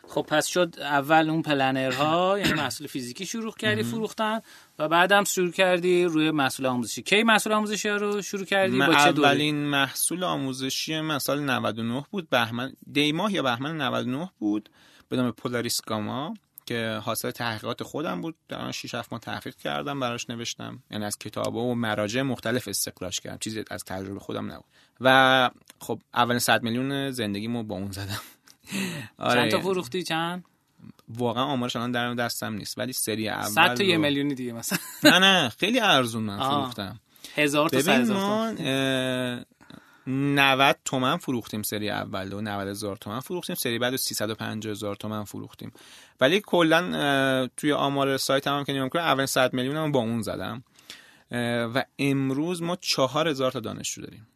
خب 0.07 0.21
پس 0.21 0.47
شد 0.47 0.75
اول 0.79 1.29
اون 1.29 1.41
پلنرها 1.41 2.39
یعنی 2.39 2.53
محصول 2.61 2.87
فیزیکی 2.87 3.25
شروع 3.25 3.53
کردی 3.53 3.83
فروختن 3.83 4.41
و 4.79 4.89
بعدم 4.89 5.23
شروع 5.23 5.51
کردی 5.51 6.03
روی 6.03 6.31
محصول 6.31 6.65
آموزشی. 6.65 7.01
کی 7.01 7.23
محصول 7.23 7.53
آموزشی 7.53 7.89
رو 7.89 8.21
شروع 8.21 8.45
کردی؟ 8.45 8.77
با 8.77 8.93
چه 8.93 8.99
اولین 8.99 9.55
محصول 9.55 10.23
آموزشی 10.23 11.01
من 11.01 11.19
سال 11.19 11.39
99 11.39 12.05
بود. 12.11 12.29
بهمن 12.29 12.73
دیماه 12.91 13.33
یا 13.33 13.43
بهمن 13.43 13.81
99 13.81 14.29
بود 14.39 14.69
به 15.09 15.15
نام 15.17 15.31
پولاریس 15.31 15.81
گاما 15.81 16.33
که 16.65 16.99
حاصل 17.03 17.31
تحقیقات 17.31 17.83
خودم 17.83 18.21
بود. 18.21 18.35
در 18.49 18.71
6 18.71 18.95
7 18.95 19.11
ماه 19.11 19.21
تحقیق 19.21 19.55
کردم 19.55 19.99
براش 19.99 20.29
نوشتم. 20.29 20.83
یعنی 20.91 21.05
از 21.05 21.17
کتاب 21.17 21.55
و 21.55 21.75
مراجع 21.75 22.21
مختلف 22.21 22.67
استخراج 22.67 23.19
کردم. 23.19 23.37
چیزی 23.37 23.63
از 23.71 23.83
تجربه 23.83 24.19
خودم 24.19 24.51
نبود. 24.51 24.65
و 25.01 25.49
خب 25.79 26.01
اولین 26.13 26.39
100 26.39 26.63
میلیون 26.63 27.11
زندگیمو 27.11 27.63
با 27.63 27.75
اون 27.75 27.91
زدم. 27.91 28.21
آره. 29.17 29.41
چند 29.41 29.51
تا 29.51 29.59
فروختی؟ 29.59 30.03
چند؟ 30.03 30.45
واقعا 31.09 31.43
آمارش 31.43 31.75
الان 31.75 31.91
در 31.91 32.13
دستم 32.13 32.53
نیست 32.53 32.77
ولی 32.77 32.93
سری 32.93 33.29
اول 33.29 33.49
100 33.49 33.73
تا 33.73 33.83
یه 33.83 33.97
میلیونی 33.97 34.35
دیگه 34.35 34.53
مثلا. 34.53 34.79
نه 35.03 35.19
نه 35.19 35.49
خیلی 35.49 35.79
ارزون 35.79 36.23
من 36.23 36.39
فروختم. 36.39 36.99
هزار 37.35 37.69
تا 37.69 37.77
ببین 37.77 38.11
ما 38.11 38.51
90 40.07 40.77
تومن 40.85 41.17
فروختیم 41.17 41.63
سری 41.63 41.89
اول 41.89 42.33
و 42.33 42.41
90 42.41 42.67
هزار 42.67 42.97
تومن 42.97 43.19
فروختیم 43.19 43.55
سری 43.55 43.79
بعد 43.79 43.95
350 43.95 44.71
هزار 44.71 44.95
تومن 44.95 45.23
فروختیم. 45.23 45.71
ولی 46.21 46.41
کلا 46.45 47.47
توی 47.57 47.73
آمار 47.73 48.17
سایت 48.17 48.47
هم 48.47 48.63
که 48.63 48.73
نگاه 48.73 48.89
کنم 48.89 49.01
اول 49.01 49.25
100 49.25 49.53
میلیون 49.53 49.75
هم 49.75 49.91
با 49.91 49.99
اون 49.99 50.21
زدم. 50.21 50.63
و 51.75 51.85
امروز 51.99 52.61
ما 52.61 52.75
4000 52.75 53.51
تا 53.51 53.59
دانشجو 53.59 54.01
داریم. 54.01 54.27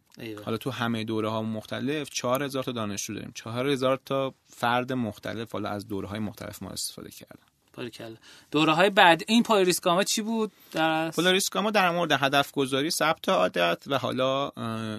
حالا 0.45 0.57
تو 0.57 0.71
همه 0.71 1.03
دوره 1.03 1.29
ها 1.29 1.41
مختلف 1.41 2.09
4000 2.09 2.63
تا 2.63 2.71
دانشجو 2.71 3.13
داریم. 3.13 3.31
4000 3.35 3.99
تا 4.05 4.33
فرد 4.47 4.93
مختلف 4.93 5.51
حالا 5.51 5.69
از 5.69 5.87
دوره 5.87 6.07
های 6.07 6.19
مختلف 6.19 6.63
ما 6.63 6.69
استفاده 6.69 7.09
کردن. 7.09 7.45
باریکلا 7.73 8.15
دوره 8.51 8.73
های 8.73 8.89
بعد 8.89 9.23
این 9.27 9.43
پایریسکاما 9.43 10.03
چی 10.03 10.21
بود 10.21 10.51
در 10.71 11.11
پایریسکاما 11.11 11.71
در 11.71 11.91
مورد 11.91 12.11
هدف 12.11 12.51
گذاری 12.51 12.89
ثبت 12.89 13.29
عادت 13.29 13.83
و 13.87 13.97
حالا 13.97 14.51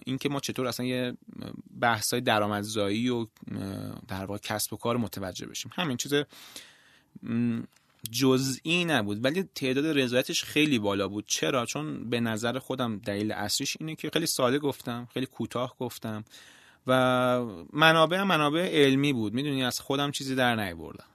اینکه 0.06 0.28
ما 0.28 0.40
چطور 0.40 0.66
اصلا 0.66 0.86
یه 0.86 1.16
بحث 1.80 2.12
های 2.12 2.20
درآمدزایی 2.20 3.08
و 3.08 3.26
در 4.08 4.24
واقع 4.24 4.38
کسب 4.38 4.72
و 4.72 4.76
کار 4.76 4.96
متوجه 4.96 5.46
بشیم. 5.46 5.72
همین 5.74 5.96
چیز 5.96 6.12
جزئی 8.10 8.84
نبود 8.84 9.24
ولی 9.24 9.42
تعداد 9.42 9.86
رضایتش 9.98 10.44
خیلی 10.44 10.78
بالا 10.78 11.08
بود. 11.08 11.24
چرا؟ 11.26 11.66
چون 11.66 12.10
به 12.10 12.20
نظر 12.20 12.58
خودم 12.58 12.98
دلیل 12.98 13.32
اصلیش 13.32 13.76
اینه 13.80 13.94
که 13.94 14.10
خیلی 14.12 14.26
ساده 14.26 14.58
گفتم 14.58 15.08
خیلی 15.14 15.26
کوتاه 15.26 15.76
گفتم 15.78 16.24
و 16.86 16.94
منابع 17.72 18.22
منابع 18.22 18.68
علمی 18.72 19.12
بود. 19.12 19.34
می‌دونی 19.34 19.64
از 19.64 19.80
خودم 19.80 20.10
چیزی 20.10 20.34
در 20.34 20.56
نیاوردم. 20.56 21.06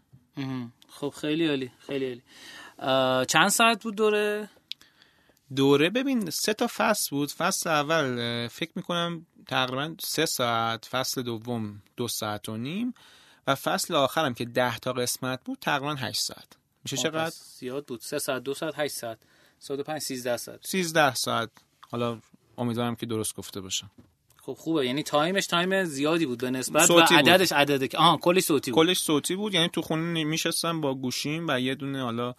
خب 0.90 1.14
خیلی 1.22 1.48
عالی 1.48 1.72
خیلی 1.80 2.06
عالی. 2.06 2.22
چند 3.26 3.50
ساعت 3.50 3.84
بود 3.84 3.96
دوره؟ 3.96 4.50
دوره 5.56 5.90
ببین 5.90 6.30
سه 6.30 6.54
تا 6.54 6.68
فصل 6.76 7.10
بود. 7.10 7.32
فصل 7.32 7.70
اول 7.70 8.48
فکر 8.48 8.72
می‌کنم 8.76 9.26
تقریبا 9.48 9.96
سه 10.00 10.26
ساعت 10.26 10.86
فصل 10.86 11.22
دوم 11.22 11.82
دو 11.98 12.08
ساعت 12.08 12.50
و 12.50 12.58
نیم 12.58 12.94
و 13.48 13.56
فصل 13.56 13.96
آخرم 13.96 14.34
که 14.34 14.46
ده 14.46 14.78
تا 14.78 14.94
قسمت 14.94 15.44
بود 15.44 15.58
تقریبا 15.62 15.96
هشت 15.96 16.22
ساعت. 16.22 16.48
میشه 16.86 16.98
چقدر؟ 16.98 17.34
زیاد 17.58 17.86
بود. 17.86 18.02
سه 18.02 18.20
ساعت 18.20 18.44
دو 18.44 18.54
ساعت 18.54 18.74
هشت 18.78 18.94
ساعت. 18.94 19.18
ساعت 19.60 19.80
پنج 19.80 20.02
سیزده 20.02 20.38
ساعت. 20.38 20.68
سیزده 20.68 21.16
ساعت. 21.16 21.50
حالا 21.92 22.20
امیدوارم 22.58 22.96
که 22.96 23.06
درست 23.06 23.36
گفته 23.36 23.62
باشم 23.62 23.92
خب 24.42 24.54
خوبه. 24.54 24.86
یعنی 24.86 25.04
time 25.04 25.33
ش 25.33 25.48
time 25.48 25.84
زیادی 25.84 26.26
بود 26.26 26.38
به 26.38 26.50
نسبت 26.50 26.90
و 26.90 27.00
عددش 27.00 27.52
عدد 27.52 27.88
که 27.88 27.98
آها 27.98 28.18
کلی 28.18 28.42
صوتی 28.42 28.72
بود. 28.72 28.86
کلش 28.86 29.00
صوتی 29.00 29.36
بود. 29.36 29.54
یعنی 29.54 29.70
تو 29.70 29.82
خونه 29.82 30.24
میشستم 30.24 30.82
با 30.82 30.94
گوشیم 30.96 31.46
و 31.48 31.60
یه 31.60 31.76
دونه 31.76 32.04
حالا 32.04 32.36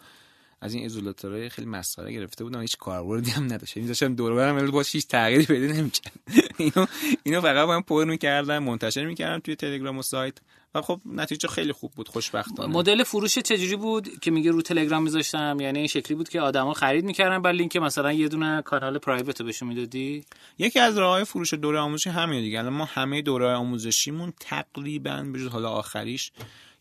از 0.61 0.73
این 0.73 0.83
isolator 0.83 1.36
های 1.36 1.49
خیلی 1.49 1.67
مسخره 1.67 2.13
گرفته 2.13 2.43
بودم. 2.43 2.61
هیچ 2.61 2.77
کاربردی 2.77 3.31
هم 3.31 3.43
نداشت 3.43 3.77
یعنی 3.77 3.87
داشتم 3.87 4.15
دور 4.15 4.35
برم 4.35 4.55
ولی 4.55 4.71
باش 4.71 4.95
هیچ 4.95 5.07
تغییری 5.07 5.45
پیدا 5.45 5.73
نمی‌کرد 5.73 6.13
اینو 6.57 6.85
اینو 7.23 7.41
فقط 7.41 7.67
من 7.67 7.81
پر 7.81 8.05
می‌کردم 8.05 8.59
منتشر 8.59 9.05
می‌کردم 9.05 9.39
توی 9.39 9.55
تلگرام 9.55 9.97
و 9.97 10.01
سایت. 10.01 10.37
و 10.77 10.81
خب 10.81 11.01
نتیجه 11.05 11.47
خیلی 11.47 11.71
خوب 11.71 11.91
بود 11.91 12.09
خوشبختانه. 12.09 12.73
مدل 12.73 13.03
فروش 13.03 13.39
چجوری 13.39 13.75
بود 13.75 14.19
که 14.19 14.31
میگه 14.31 14.51
رو 14.51 14.61
تلگرام 14.61 15.03
میذاشتم؟ 15.03 15.57
یعنی 15.61 15.79
این 15.79 15.87
شکلی 15.87 16.15
بود 16.15 16.29
که 16.29 16.41
آدما 16.41 16.73
خرید 16.73 17.05
می‌کردن 17.05 17.41
بعد 17.41 17.55
لینک 17.55 17.75
مثلا 17.75 18.13
یه 18.13 18.27
دونه 18.27 18.61
کانال 18.61 18.97
پرایوت 18.97 19.41
بهشون 19.41 19.67
می‌دادی؟ 19.67 20.25
یکی 20.57 20.79
از 20.79 20.97
راههای 20.97 21.23
فروش 21.23 21.53
دوره 21.53 21.79
آموزشی 21.79 22.09
همین 22.09 22.41
دیگه. 22.41 22.59
الان 22.59 22.73
ما 22.73 22.85
همه 22.85 23.21
دوره 23.21 23.47
آموزشیمون 23.47 24.33
تقریبا 24.39 25.25
به 25.33 25.49
حالا 25.49 25.69
آخریش 25.69 26.31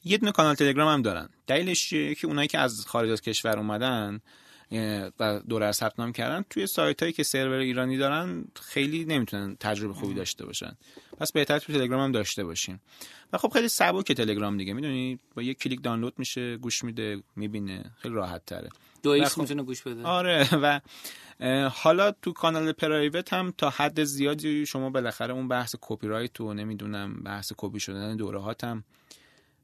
یه 0.04 0.18
دونه 0.18 0.32
کانال 0.32 0.54
تلگرام 0.54 0.88
هم 0.88 1.02
دارن. 1.02 1.28
دلیلش 1.46 1.90
که 1.90 2.26
اونایی 2.26 2.48
که 2.48 2.58
از 2.58 2.86
خارج 2.86 3.10
از 3.10 3.20
کشور 3.20 3.58
اومدن 3.58 4.20
و 5.20 5.40
دوره 5.48 5.72
ثبت 5.72 6.00
نام 6.00 6.12
کردن 6.12 6.44
توی 6.50 6.66
سایت 6.66 7.00
هایی 7.02 7.12
که 7.12 7.22
سرور 7.22 7.58
ایرانی 7.58 7.96
دارن 7.96 8.44
خیلی 8.62 9.04
نمی‌تونن 9.04 9.56
تجربه 9.60 9.94
خوبی 9.94 10.14
داشته 10.14 10.46
باشن. 10.46 10.76
پس 11.18 11.32
بهتر 11.32 11.58
تو 11.58 11.72
تلگرام 11.72 12.00
هم 12.00 12.12
داشته 12.12 12.44
باشیم 12.44 12.80
و 13.32 13.38
خب 13.38 13.48
خیلی 13.48 13.68
سبک 13.68 14.12
تلگرام 14.12 14.56
دیگه 14.56 14.72
می‌دونی؟ 14.72 15.18
با 15.34 15.42
یک 15.42 15.58
کلیک 15.58 15.82
دانلود 15.82 16.18
میشه 16.18 16.56
گوش 16.56 16.84
میده 16.84 17.22
می‌بینه. 17.36 17.90
خیلی 17.98 18.14
راحت 18.14 18.46
تره 18.46 18.68
دو 19.02 19.10
X 19.10 19.34
خب 19.34 19.40
می‌تونه 19.40 19.62
گوش 19.62 19.82
بده. 19.82 20.02
آره. 20.02 20.48
و 20.62 20.80
حالا 21.68 22.10
تو 22.10 22.32
کانال 22.32 22.72
private 22.72 23.32
هم 23.32 23.54
تا 23.58 23.70
حد 23.70 24.04
زیادی 24.04 24.66
شما 24.66 24.90
بالاخره 24.90 25.34
اون 25.34 25.48
بحث 25.48 25.76
کپی 25.80 26.06
رایت 26.06 26.40
و 26.40 26.54
نمی‌دونم 26.54 27.14
بحث 27.14 27.52
کپی 27.56 27.80
شدن 27.80 28.16
دوره 28.16 28.40
هم 28.62 28.84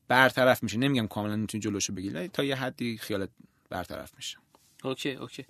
برطرف 0.08 0.62
میشه. 0.62 0.78
نمیگم 0.78 1.06
کاملا 1.06 1.36
می‌تونی 1.36 1.62
جلوشو 1.62 1.92
بگیری 1.92 2.28
تا 2.28 2.44
یه 2.44 2.56
حدی 2.56 2.98
خیالت 2.98 3.30
برطرف 3.70 4.12
میشه. 4.16 4.38
okay 4.84 5.10
okay. 5.10 5.44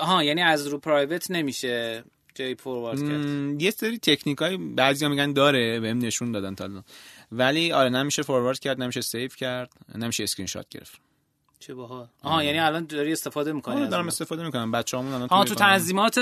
آها 0.00 0.24
یعنی 0.24 0.42
از 0.42 0.66
رو 0.66 0.78
private 0.78 1.30
نمیشه 1.30 2.04
جای 2.34 2.54
forward 2.54 2.98
کرد. 2.98 3.62
یه 3.62 3.70
سری 3.70 3.98
تکنیکای 3.98 4.56
بعضیا 4.56 5.08
میگن 5.08 5.32
داره 5.32 5.80
بهم 5.80 5.98
نشون 5.98 6.32
دادن 6.32 6.54
تا 6.54 6.68
ولی 7.32 7.72
آره 7.72 7.88
نمیشه 7.88 8.22
forward 8.22 8.58
کرد 8.58 8.82
نمیشه 8.82 9.00
save 9.00 9.28
کرد 9.28 9.72
نمیشه 9.94 10.22
اسکرین 10.22 10.46
شات 10.46 10.68
گرفت. 10.68 11.00
چه 11.60 11.74
باحال. 11.74 12.06
آها 12.22 12.44
یعنی 12.44 12.58
الان 12.58 12.86
داری 12.86 13.12
استفاده 13.12 13.52
می‌کنی 13.52 13.76
آره 13.76 13.86
دارم 13.86 14.06
استفاده 14.06 14.44
می‌کنم. 14.44 14.70
بچه‌هامون 14.72 15.12
الان 15.12 15.28
آها 15.30 15.44
تو 15.44 15.54
تنظیمات 15.54 16.18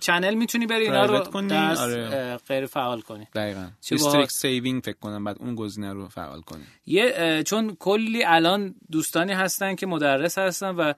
channel 0.00 0.34
می‌تونی 0.34 0.66
بری 0.66 0.84
اینا 0.84 1.04
رو 1.04 1.18
کنی؟ 1.18 1.52
آره. 1.52 2.36
غیر 2.48 2.66
فعال 2.66 3.00
کنی. 3.00 3.26
دقیقاً. 3.34 3.68
restrict 3.92 4.30
saving 4.30 4.82
فکر 4.82 4.96
کنم 4.98 5.24
بعد 5.24 5.36
اون 5.40 5.54
گزینه 5.54 5.92
رو 5.92 6.08
فعال 6.08 6.40
کنی. 6.40 6.62
یه 6.86 7.42
چون 7.46 7.76
کلی 7.80 8.24
الان 8.24 8.74
دوستانی 8.90 9.32
هستن 9.32 9.74
که 9.74 9.86
مدرس 9.86 10.38
هستن 10.38 10.74
و 10.74 10.92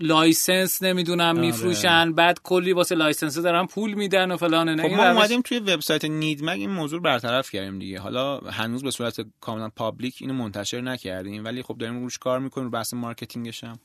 license 0.00 0.82
نمی‌دونم 0.82 1.36
آره. 1.36 1.46
میفروشن. 1.46 2.12
بعد 2.12 2.40
کلی 2.42 2.72
واسه 2.72 2.94
license 2.94 3.38
دارن 3.38 3.66
پول 3.66 3.94
میدن 3.94 4.30
و 4.30 4.36
فلان 4.36 4.68
نه 4.68 4.82
خب 4.82 4.94
ما 4.94 5.08
اومدیم 5.08 5.42
توی 5.42 5.58
وبسایت 5.58 6.04
نیدمگ 6.04 6.60
این 6.60 6.70
موضوع 6.70 7.00
برطرف 7.00 7.50
کردیم 7.50 7.78
دیگه. 7.78 8.00
حالا 8.00 8.38
هنوز 8.38 8.82
به 8.82 8.90
صورت 8.90 9.26
کاملا 9.40 9.68
public 9.68 10.16
اینو 10.20 10.34
منتشر 10.34 10.80
نکردیم 10.80 11.44
ولی 11.44 11.62
خب 11.62 11.78
داریم 11.78 12.02
روش 12.02 12.18
کار 12.18 12.38
می‌کنیم 12.38 12.70
بحث 12.70 12.94
marketing 12.94 13.51
ش 13.51 13.64
هم. 13.64 13.78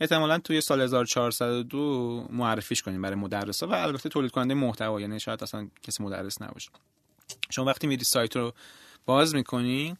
احتمالا 0.00 0.38
توی 0.38 0.60
سال 0.60 0.80
1402 0.80 2.26
معرفیش 2.30 2.82
کنیم 2.82 3.02
برای 3.02 3.16
مدرسا 3.16 3.66
و 3.66 3.72
البته 3.72 4.08
تولید 4.08 4.30
کننده 4.30 4.54
محتوا 4.54 5.00
یعنی 5.00 5.20
شاید 5.20 5.42
اصلا 5.42 5.68
کسی 5.82 6.02
مدرس 6.02 6.42
نباشه. 6.42 6.70
شما 7.50 7.64
وقتی 7.64 7.86
میری 7.86 8.04
سایت 8.04 8.36
رو 8.36 8.54
باز 9.06 9.34
می‌کنی 9.34 9.96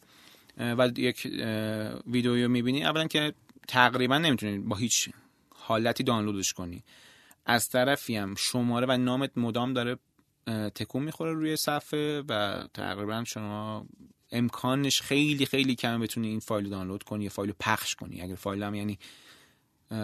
و 0.59 0.91
یک 0.97 1.29
ویدیو 2.07 2.49
می‌بینی 2.49 2.85
اولا 2.85 3.07
که 3.07 3.33
تقریبا 3.69 4.19
نمی‌تونی 4.19 4.59
با 4.59 4.77
هیچ 4.77 5.09
حالتی 5.55 6.05
دانلودش 6.05 6.53
کنی. 6.53 6.85
از 7.47 7.69
طرفی 7.69 8.17
هم 8.17 8.35
شماره 8.35 8.87
و 8.89 8.97
نامت 8.97 9.31
مدام 9.39 9.73
داره 9.73 9.99
تکون 10.75 11.03
می‌خوره 11.03 11.33
روی 11.33 11.57
صفحه 11.57 12.23
و 12.29 12.65
تقریبا 12.75 13.25
شما 13.27 13.87
امکانش 14.33 15.03
خیلی 15.03 15.47
خیلی 15.47 15.75
کم 15.75 16.01
بتونی 16.01 16.29
این 16.29 16.41
فایل 16.41 16.69
دانلود 16.69 17.03
کنی 17.03 17.25
یا 17.25 17.31
فایل 17.31 17.53
پخش 17.61 17.95
کنی. 17.95 18.23
اگر 18.23 18.35
فایل 18.35 18.63
هم 18.63 18.75
یعنی 18.75 18.99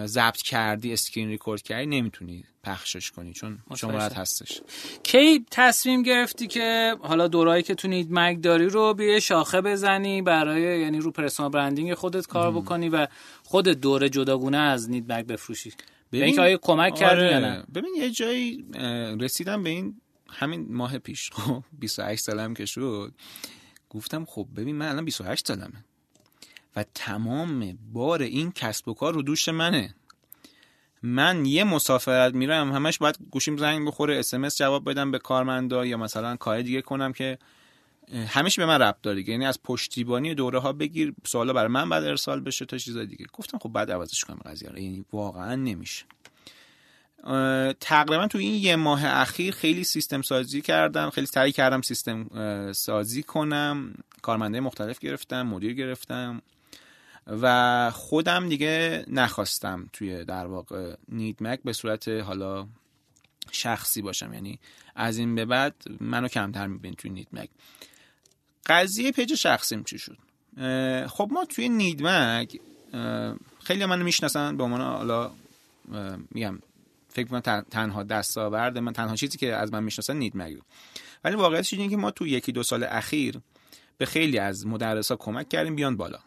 ضبط 0.07 0.43
کردی 0.43 0.93
screen 0.93 1.29
record 1.29 1.63
کردی 1.63 1.87
نمی‌تونی 1.87 2.45
پخشش 2.65 3.11
کنی 3.11 3.33
چون 3.33 3.59
شمارت 3.77 4.19
هستش. 4.19 4.61
کی 5.03 5.47
تصمیم 5.51 6.03
گرفتی 6.03 6.47
که 6.47 6.97
حالا 7.01 7.29
دورایی 7.29 7.63
که 7.63 7.75
تو 7.75 7.89
نید 7.89 8.09
مگ 8.11 8.41
داری 8.41 8.67
رو 8.67 8.95
بیه 8.95 9.21
شاخه 9.21 9.61
بزنی 9.61 10.23
برای 10.23 10.81
یعنی 10.81 10.99
رو 10.99 11.11
پرسونال 11.11 11.51
برندینگ 11.51 11.95
خودت 11.95 12.27
کار 12.27 12.53
بکنی 12.53 12.89
و 12.89 13.07
خود 13.45 13.69
دوره 13.69 14.09
جداگونه 14.09 14.59
از 14.59 14.91
نید 14.91 15.13
مگ 15.13 15.27
بفروشی؟ 15.27 15.73
ببین 16.13 16.35
که 16.35 16.41
آیا 16.41 16.59
کمک 16.63 16.93
آره. 16.93 17.01
کردی 17.01 17.25
یا 17.25 17.41
نه؟ 17.41 17.65
ببین 17.75 17.95
یه 17.97 18.11
جایی 18.11 18.65
رسیدم 19.21 19.63
به 19.63 19.71
این 19.71 20.01
همین 20.31 20.67
ماه 20.71 20.99
پیش. 20.99 21.31
خب 21.31 21.65
28 21.79 22.23
سالم 22.23 22.55
که 22.55 22.67
شد. 22.67 23.13
گفتم 23.91 24.25
خب 24.25 24.47
ببین 24.57 24.77
من 24.77 24.89
الان 24.89 25.05
28 25.05 25.49
سالمه. 25.49 25.85
و 26.77 26.85
تمام 26.95 27.79
بار 27.93 28.23
این 28.23 28.53
کسب 28.53 28.89
و 28.89 28.95
کار 28.95 29.15
رو 29.15 29.23
دوش 29.23 29.49
منه. 29.49 29.95
من 31.03 31.47
یه 31.47 31.65
مسافرت 31.65 32.35
میرم 32.35 32.73
همش 32.73 32.99
باید 32.99 33.19
گوشیم 33.31 33.57
زنگ 33.57 33.87
بخوره 33.87 34.19
اسمس 34.19 34.59
جواب 34.59 34.91
بدم 34.91 35.11
به 35.11 35.19
کارمندا 35.19 35.87
یا 35.87 35.97
مثلا 35.97 36.37
کار 36.37 36.63
دیگه 36.63 36.83
کنم 36.83 37.13
که 37.13 37.39
همیشه 38.29 38.63
به 38.63 38.67
من 38.67 38.83
ربط 38.83 39.03
داره. 39.03 39.29
یعنی 39.29 39.47
از 39.47 39.63
پشتیبانی 39.63 40.35
دوره 40.35 40.59
ها 40.59 40.73
بگیر 40.73 41.15
سوالا 41.27 41.53
برای 41.53 41.69
من 41.69 41.89
بعد 41.89 42.05
ارسال 42.05 42.41
بشه 42.41 42.65
تا 42.65 42.79
چیزای 42.79 43.07
دیگه. 43.07 43.27
گفتم 43.33 43.59
خب 43.59 43.69
بعد 43.69 43.91
عوضش 43.91 44.25
کنم 44.25 44.41
قضیه 44.45 44.71
رو. 44.71 44.79
یعنی 44.79 45.05
واقعا 45.13 45.55
نمیشه. 45.55 46.05
تقریبا 47.81 48.27
تو 48.27 48.39
این 48.39 48.55
یه 48.55 48.77
ماه 48.77 49.05
اخیر 49.05 49.55
خیلی 49.55 49.85
سیستم 49.85 50.23
سازی 50.23 50.61
کردم 50.61 51.11
خیلی 51.11 51.27
سعی 51.27 51.53
کردم 51.53 51.83
سیستم 51.83 52.29
سازی 52.73 53.23
کنم. 53.23 53.95
کارمنده 54.23 54.61
مختلف 54.61 54.99
گرفتم 54.99 55.43
مدیر 55.43 55.75
گرفتم. 55.75 56.43
و 57.29 57.91
خودم 57.91 58.49
دیگه 58.49 59.05
نخواستم 59.09 59.91
توی 59.93 60.25
در 60.25 60.47
واقع 60.47 60.95
نیدمک 61.09 61.61
به 61.65 61.73
صورت 61.73 62.09
حالا 62.09 62.67
شخصی 63.51 64.03
باشم. 64.03 64.35
یعنی 64.35 64.59
از 64.95 65.19
این 65.19 65.35
به 65.35 65.45
بعد 65.45 65.75
منو 66.01 66.29
کمتر 66.29 66.67
میبین 66.67 66.95
توی 66.95 67.11
نیدمک 67.11 67.49
قضیه 68.67 69.13
پیج 69.13 69.35
شخصیم 69.35 69.85
چی 69.85 69.99
شد؟ 69.99 70.19
خب 71.07 71.29
ما 71.33 71.45
توی 71.45 71.69
نیدمک 71.69 72.61
خیلی 73.65 73.87
منو 73.87 74.05
می‌شناسن 74.05 74.57
به 74.57 74.65
عنوان 74.65 74.81
حالا 74.81 75.31
میگم 76.31 76.59
فکر 77.09 77.29
کنم 77.29 77.41
تنها 77.71 78.03
دستاورد 78.03 78.79
من 78.79 78.93
تنها 78.93 79.17
چیزی 79.17 79.39
که 79.39 79.55
از 79.55 79.73
من 79.73 79.85
می‌شناسن 79.85 80.17
نیدمک 80.17 80.57
ولی 81.25 81.37
واقعیتش 81.37 81.73
اینه 81.73 81.89
که 81.89 81.97
ما 81.97 82.11
تو 82.11 82.27
یکی 82.27 82.53
دو 82.53 82.63
سال 82.63 82.85
اخیر 82.85 83.41
به 83.99 84.07
خیلی 84.07 84.39
از 84.39 84.67
مدرسا 84.67 85.17
کمک 85.17 85.49
کردیم 85.49 85.77
بیان 85.77 85.97
بالا. 85.97 86.19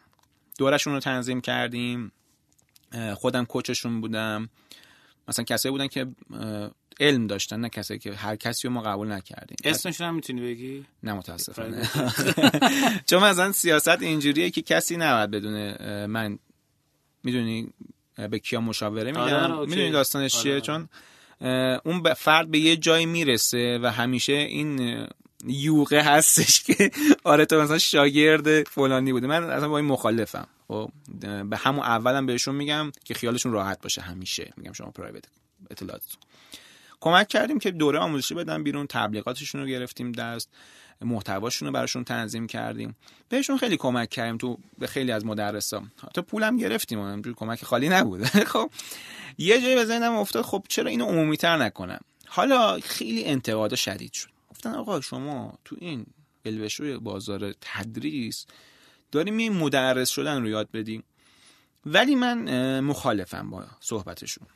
دورشون 0.57 0.94
رو 0.94 0.99
تنظیم 0.99 1.41
کردیم. 1.41 2.11
خودم 3.15 3.45
کوچشون 3.45 4.02
بودم. 4.02 4.49
مثلا 5.28 5.45
کسایی 5.45 5.72
بودن 5.72 5.88
که 5.88 6.07
علم 6.99 7.28
داشتن 7.28 7.60
نه 7.60 7.69
کسایی 7.69 7.99
که 7.99 8.14
هر 8.14 8.36
کسی 8.36 8.68
رو 8.68 8.73
ما 8.73 8.82
قبول 8.82 9.11
نکردیم. 9.11 9.57
اسمشون 9.64 10.07
هم 10.07 10.15
می‌تونی 10.15 10.41
بگی؟ 10.41 10.86
نه 11.03 11.14
متاسفانه. 11.14 11.90
چون 13.10 13.23
مثلا 13.23 13.52
سیاست 13.52 14.02
اینجوریه 14.02 14.49
که 14.49 14.61
کسی 14.61 14.98
نباید 14.98 15.32
بدونه 15.32 15.78
من 16.07 16.40
می‌دونی 17.23 17.69
به 18.32 18.40
کیا 18.40 18.61
مشاوره 18.61 19.11
میدم 19.11 19.19
آره، 19.22 19.36
آره، 19.36 19.69
می‌دونی 19.69 19.91
داستانش 19.91 20.41
چیه؟ 20.41 20.52
آره، 20.52 20.61
چون 20.61 20.90
اون 21.86 22.14
فرد 22.14 22.52
به 22.52 22.60
یه 22.60 22.78
جایی 22.78 23.06
می‌رسه 23.06 23.80
و 23.84 23.91
همیشه 23.91 24.34
این 24.34 25.07
یوقه 25.47 26.01
هستش 26.01 26.63
که 26.63 26.91
آره 27.23 27.45
تو 27.45 27.61
مثلا 27.61 27.77
شاگرد 27.77 28.63
فلانی 28.63 29.11
بوده 29.11 29.27
من 29.27 29.43
اصلا 29.43 29.69
با 29.69 29.77
این 29.77 29.88
مخالفم. 29.88 30.47
خب 30.68 30.91
به 31.49 31.57
همون 31.57 31.84
اولم 31.84 32.26
بهشون 32.26 32.55
میگم 32.55 32.91
که 33.03 33.13
خیالشون 33.13 33.51
راحت 33.51 33.81
باشه 33.81 34.01
همیشه. 34.01 34.53
میگم 34.57 34.73
شما 34.73 34.91
پرایوت 34.91 35.23
اطلاعاتتون 35.72 36.22
کمک 36.99 37.27
کردیم 37.27 37.59
که 37.59 37.72
دوره 37.72 37.99
آموزشی 37.99 38.34
بدن 38.34 38.63
بیرون 38.63 38.88
تبلیغاتشون 38.88 39.61
رو 39.61 39.68
گرفتیم 39.68 40.11
دست 40.11 40.49
محتواشون 41.01 41.68
رو 41.68 41.73
براشون 41.73 42.03
تنظیم 42.03 42.47
کردیم. 42.47 42.95
بهشون 43.30 43.57
خیلی 43.57 43.77
کمک 43.77 44.09
کردیم 44.09 44.38
تو 44.38 44.57
به 44.77 44.88
خیلی 44.88 45.11
از 45.11 45.26
مدرسا. 45.26 45.84
تا 46.13 46.22
پولم 46.22 46.57
گرفتیم 46.57 46.99
اونم 46.99 47.22
کمک 47.22 47.63
خالی 47.63 47.89
نبوده 47.89 48.26
خب 48.53 48.72
یه 49.38 49.61
جایی 49.61 49.85
به 49.85 50.05
افتاد 50.05 50.43
خب 50.43 50.65
چرا 50.69 50.89
اینو 50.89 51.05
عمومیتر 51.05 51.57
نکنم؟ 51.57 51.99
حالا 52.27 52.80
خیلی 52.80 53.26
انتقاد 53.26 53.76
شدید 53.76 54.13
شد. 54.13 54.31
گفتن 54.62 54.76
آقا 54.76 55.02
شما 55.02 55.60
تو 55.66 55.76
این 55.80 56.06
بلبشوی 56.44 56.98
بازار 56.98 57.54
تدریس 57.62 58.46
داریم 59.12 59.38
این 59.38 59.54
مدرس 59.54 60.10
شدن 60.10 60.42
رو 60.42 60.50
یاد 60.50 60.72
بدیم 60.72 61.04
ولی 61.86 62.16
من 62.16 62.80
مخالفم 62.80 63.50
با 63.50 63.66
صحبتشون. 63.80 64.48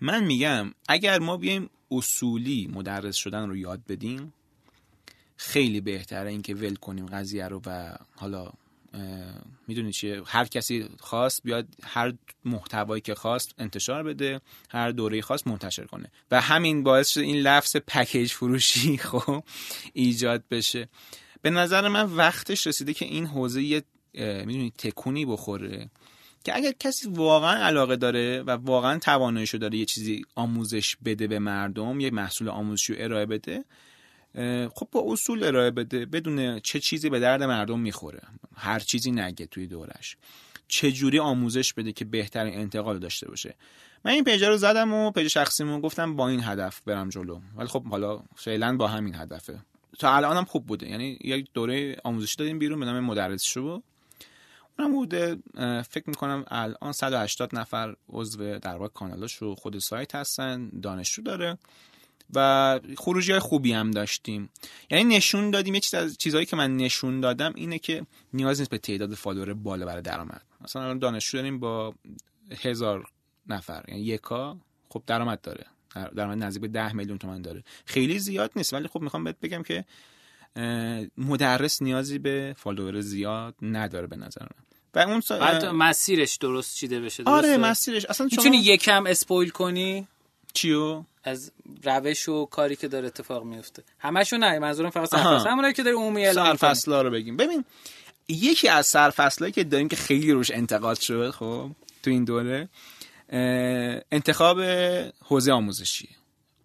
من 0.00 0.24
میگم 0.24 0.74
اگر 0.88 1.18
ما 1.18 1.36
بیایم 1.36 1.70
اصولی 1.90 2.70
مدرس 2.74 3.16
شدن 3.16 3.48
رو 3.48 3.56
یاد 3.56 3.80
بدیم 3.88 4.32
خیلی 5.36 5.80
بهتره 5.80 6.30
اینکه 6.30 6.54
ول 6.54 6.74
کنیم 6.74 7.06
قضیه 7.06 7.48
رو 7.48 7.60
و 7.66 7.96
حالا 8.16 8.52
می‌دونی 9.68 9.92
چیه؟ 9.92 10.22
هر 10.26 10.44
کسی 10.44 10.88
خواست 11.00 11.42
بیاد 11.44 11.68
هر 11.82 12.12
محتوایی 12.44 13.00
که 13.00 13.14
خواست 13.14 13.54
انتشار 13.58 14.02
بده 14.02 14.40
هر 14.70 14.90
دوره 14.90 15.22
خواست 15.22 15.46
منتشر 15.46 15.84
کنه. 15.84 16.10
و 16.30 16.40
همین 16.40 16.82
باعث 16.82 17.08
شده 17.08 17.24
این 17.24 17.36
لفظ 17.36 17.76
پکیج 17.76 18.32
فروشی 18.32 18.96
خب 19.10 19.44
ایجاد 19.92 20.44
بشه. 20.50 20.88
به 21.42 21.50
نظر 21.50 21.88
من 21.88 22.04
وقتش 22.04 22.66
رسیده 22.66 22.94
که 22.94 23.04
این 23.04 23.26
حوزه 23.26 23.62
یه 23.62 23.82
می‌دونی 24.14 24.72
تکونی 24.78 25.26
بخوره 25.26 25.90
که 26.44 26.56
اگر 26.56 26.72
کسی 26.80 27.08
واقعا 27.08 27.66
علاقه 27.66 27.96
داره 27.96 28.42
و 28.42 28.50
واقعا 28.50 28.98
تواناییشو 28.98 29.58
داره 29.58 29.78
یه 29.78 29.84
چیزی 29.84 30.24
آموزش 30.34 30.96
بده 31.04 31.26
به 31.26 31.38
مردم 31.38 32.00
یه 32.00 32.10
محصول 32.10 32.48
آموزشی 32.48 32.94
ارائه 33.02 33.26
بده 33.26 33.64
خب 34.74 34.88
با 34.92 35.04
اصول 35.06 35.44
ارائه 35.44 35.70
بده 35.70 36.06
بدون 36.06 36.60
چه 36.60 36.80
چیزی 36.80 37.10
به 37.10 37.20
درد 37.20 37.42
مردم 37.42 37.80
می‌خوره. 37.80 38.20
هر 38.56 38.78
چیزی 38.78 39.10
نگه 39.10 39.46
توی 39.46 39.66
دورش. 39.66 40.16
چه 40.68 40.92
جوری 40.92 41.18
آموزش 41.18 41.72
بده 41.72 41.92
که 41.92 42.04
بهترین 42.04 42.54
انتقال 42.54 42.98
داشته 42.98 43.28
باشه؟ 43.28 43.54
من 44.04 44.12
این 44.12 44.24
page 44.24 44.44
رو 44.44 44.56
زدم 44.56 44.92
و 44.92 45.10
page 45.10 45.28
شخصیمو 45.28 45.80
گفتم 45.80 46.16
با 46.16 46.28
این 46.28 46.40
هدف 46.44 46.80
برم 46.80 47.08
جلو. 47.08 47.40
ولی 47.56 47.68
خب 47.68 47.84
حالا 47.86 48.22
فعلا 48.36 48.76
با 48.76 48.88
همین 48.88 49.14
هدفه. 49.14 49.58
تا 49.98 50.16
الانم 50.16 50.44
خوب 50.44 50.66
بوده. 50.66 50.88
یعنی 50.88 51.18
یک 51.24 51.48
دوره 51.54 51.96
آموزشی 52.04 52.36
دادیم 52.38 52.58
بیرون 52.58 52.80
به 52.80 52.86
نام 52.86 53.00
مدرس 53.00 53.42
شو. 53.42 53.82
اونم 54.78 54.92
بوده 54.92 55.36
فکر 55.82 56.04
می‌کنم 56.06 56.44
الان 56.48 56.92
180 56.92 57.56
نفر 57.56 57.94
عضو 58.08 58.58
در 58.58 58.76
واقع 58.76 58.88
کانالاش 58.88 59.34
رو 59.34 59.54
خود 59.54 59.78
سایت 59.78 60.14
هستن 60.14 60.68
دانشجو 60.82 61.22
داره. 61.22 61.58
و 62.34 62.80
خروجی 62.98 63.32
های 63.32 63.40
خوبی 63.40 63.72
هم 63.72 63.90
داشتیم. 63.90 64.50
یعنی 64.90 65.16
نشون 65.16 65.50
دادیم 65.50 65.74
یه 65.74 65.80
چیز 65.80 65.94
از 65.94 66.18
چیزهایی 66.18 66.46
که 66.46 66.56
من 66.56 66.76
نشون 66.76 67.20
دادم 67.20 67.52
اینه 67.54 67.78
که 67.78 68.06
نیاز 68.32 68.60
نیست 68.60 68.70
به 68.70 68.78
تعداد 68.78 69.14
follower 69.14 69.54
بالا 69.54 69.86
برای 69.86 70.02
درآمد. 70.02 70.42
مثلا 70.60 70.82
الان 70.82 70.98
دانشجو 70.98 71.38
داریم 71.38 71.58
با 71.58 71.94
هزار 72.62 73.10
نفر 73.46 73.84
یعنی 73.88 74.00
یک 74.00 74.34
کا 74.34 74.56
خب 74.88 75.02
درآمد 75.06 75.40
داره. 75.40 75.66
درآمد 76.16 76.42
نزدیک 76.42 76.62
به 76.62 76.68
ده 76.68 76.92
میلیون 76.92 77.18
تومن 77.18 77.42
داره. 77.42 77.64
خیلی 77.84 78.18
زیاد 78.18 78.50
نیست 78.56 78.74
ولی 78.74 78.88
خب 78.88 79.00
می‌خوام 79.00 79.24
بهت 79.24 79.40
بگم 79.40 79.62
که 79.62 79.84
مدرس 81.18 81.82
نیازی 81.82 82.18
به 82.18 82.54
follower 82.58 83.00
زیاد 83.00 83.54
نداره 83.62 84.06
به 84.06 84.16
نظر 84.16 84.42
من. 84.42 84.64
و 84.94 84.98
اون 84.98 85.20
سا... 85.20 85.72
مسیرش 85.72 86.36
درست 86.36 86.76
چیده 86.76 87.00
بشه 87.00 87.22
آره 87.26 87.56
مسیرش. 87.56 88.04
اصلا 88.04 88.28
شما... 88.28 88.42
می‌تونی 88.42 88.56
یکم 88.56 89.06
spoil 89.06 89.50
کنی؟ 89.50 90.08
چیو؟ 90.54 91.04
از 91.24 91.52
روش 91.82 92.28
و 92.28 92.44
کاری 92.46 92.76
که 92.76 92.88
داره 92.88 93.06
اتفاق 93.06 93.44
میفته. 93.44 93.82
همشون 93.98 94.44
نه 94.44 94.58
منظورم 94.58 94.90
فقط 94.90 95.08
سرفصل. 95.08 95.48
همونایی 95.48 95.74
که 95.74 95.82
داره 95.82 95.96
عمومی 95.96 96.26
اعلام 96.26 96.46
سرفصلا 96.46 97.02
رو 97.02 97.10
بگیم. 97.10 97.36
ببین 97.36 97.64
یکی 98.28 98.68
از 98.68 98.86
سرفصلایی 98.86 99.52
که 99.52 99.64
داریم 99.64 99.88
که 99.88 99.96
خیلی 99.96 100.32
روش 100.32 100.50
انتقاد 100.50 101.00
شد 101.00 101.30
خب 101.30 101.70
تو 102.02 102.10
این 102.10 102.24
دوره 102.24 102.68
انتخاب 104.12 104.60
حوزه 105.24 105.52
آموزشی. 105.52 106.08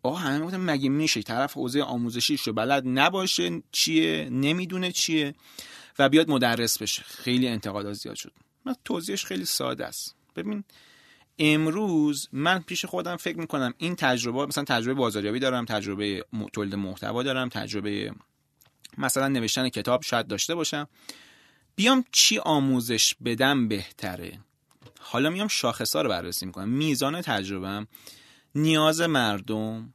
آقا 0.04 0.16
همه 0.16 0.46
گفتن 0.46 0.58
مگه 0.58 0.90
میشه؟ 0.90 1.22
طرف 1.22 1.54
حوزه 1.54 1.82
آموزشی 1.82 2.40
رو 2.46 2.54
بلد 2.54 2.84
نباشه 2.86 3.62
چیه؟ 3.72 4.30
نمی‌دونه 4.32 4.92
چیه؟ 4.92 5.36
و 6.00 6.10
بیاد 6.10 6.30
مدرس 6.30 6.82
بشه. 6.82 7.04
خیلی 7.04 7.48
انتقادات 7.48 7.94
زیاد 7.94 8.16
شد. 8.16 8.32
من 8.66 8.76
توضیحش 8.86 9.26
خیلی 9.26 9.46
ساده 9.46 9.86
است. 9.86 10.16
ببین 10.36 10.64
امروز 11.40 12.30
من 12.32 12.60
پیش 12.60 12.86
خودم 12.86 13.16
فکر 13.16 13.38
می‌کنم 13.38 13.74
این 13.78 13.96
تجربه 13.96 14.46
مثلا 14.46 14.64
تجربه 14.64 14.94
بازاریابی 14.94 15.40
دارم 15.40 15.66
تجربه 15.66 16.26
تولید 16.54 16.76
محتوا 16.76 17.24
دارم 17.24 17.50
تجربه 17.50 18.14
مثلا 18.98 19.28
نوشتن 19.28 19.70
کتاب 19.70 20.02
شاید 20.04 20.28
داشته 20.28 20.56
باشم. 20.56 20.88
بیام 21.76 22.06
چی 22.12 22.40
آموزش 22.40 23.14
بدم 23.26 23.68
بهتره؟ 23.68 24.40
حالا 25.00 25.30
میام 25.30 25.48
شاخصا 25.48 26.02
رو 26.02 26.10
بررسی 26.10 26.46
می‌کنم. 26.46 26.70
میزان 26.70 27.22
تجربهم 27.22 27.88
نیاز 28.56 29.02
مردم 29.02 29.94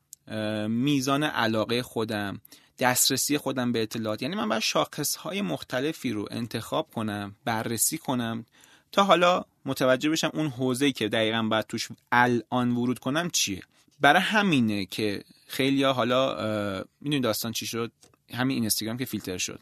میزان 0.68 1.22
علاقه 1.22 1.82
خودم 1.82 2.40
دسترسی 2.78 3.38
خودم 3.38 3.72
به 3.72 3.82
اطلاعات. 3.82 4.22
یعنی 4.22 4.34
من 4.34 4.48
باید 4.48 4.62
شاخص 4.62 5.16
های 5.16 5.42
مختلفی 5.42 6.12
رو 6.12 6.28
انتخاب 6.30 6.90
کنم 6.94 7.36
بررسی 7.44 7.98
کنم 7.98 8.46
تا 8.92 9.04
حالا 9.04 9.44
متوجه 9.64 10.10
بشم 10.10 10.30
اون 10.34 10.46
حوزه‌ای 10.46 10.92
که 10.92 11.08
دقیقا 11.08 11.42
باید 11.42 11.66
توش 11.66 11.88
الان 12.12 12.70
ورود 12.70 12.98
کنم 12.98 13.30
چیه. 13.30 13.62
برای 14.00 14.22
همینه 14.22 14.86
که 14.86 15.24
خیلی 15.46 15.82
حالا 15.84 16.84
می‌دونی 17.00 17.22
داستان 17.22 17.52
چی 17.52 17.66
شد؟ 17.66 17.92
همین 18.34 18.58
اینستاگرام 18.58 18.96
که 18.96 19.04
فیلتر 19.04 19.38
شد. 19.38 19.60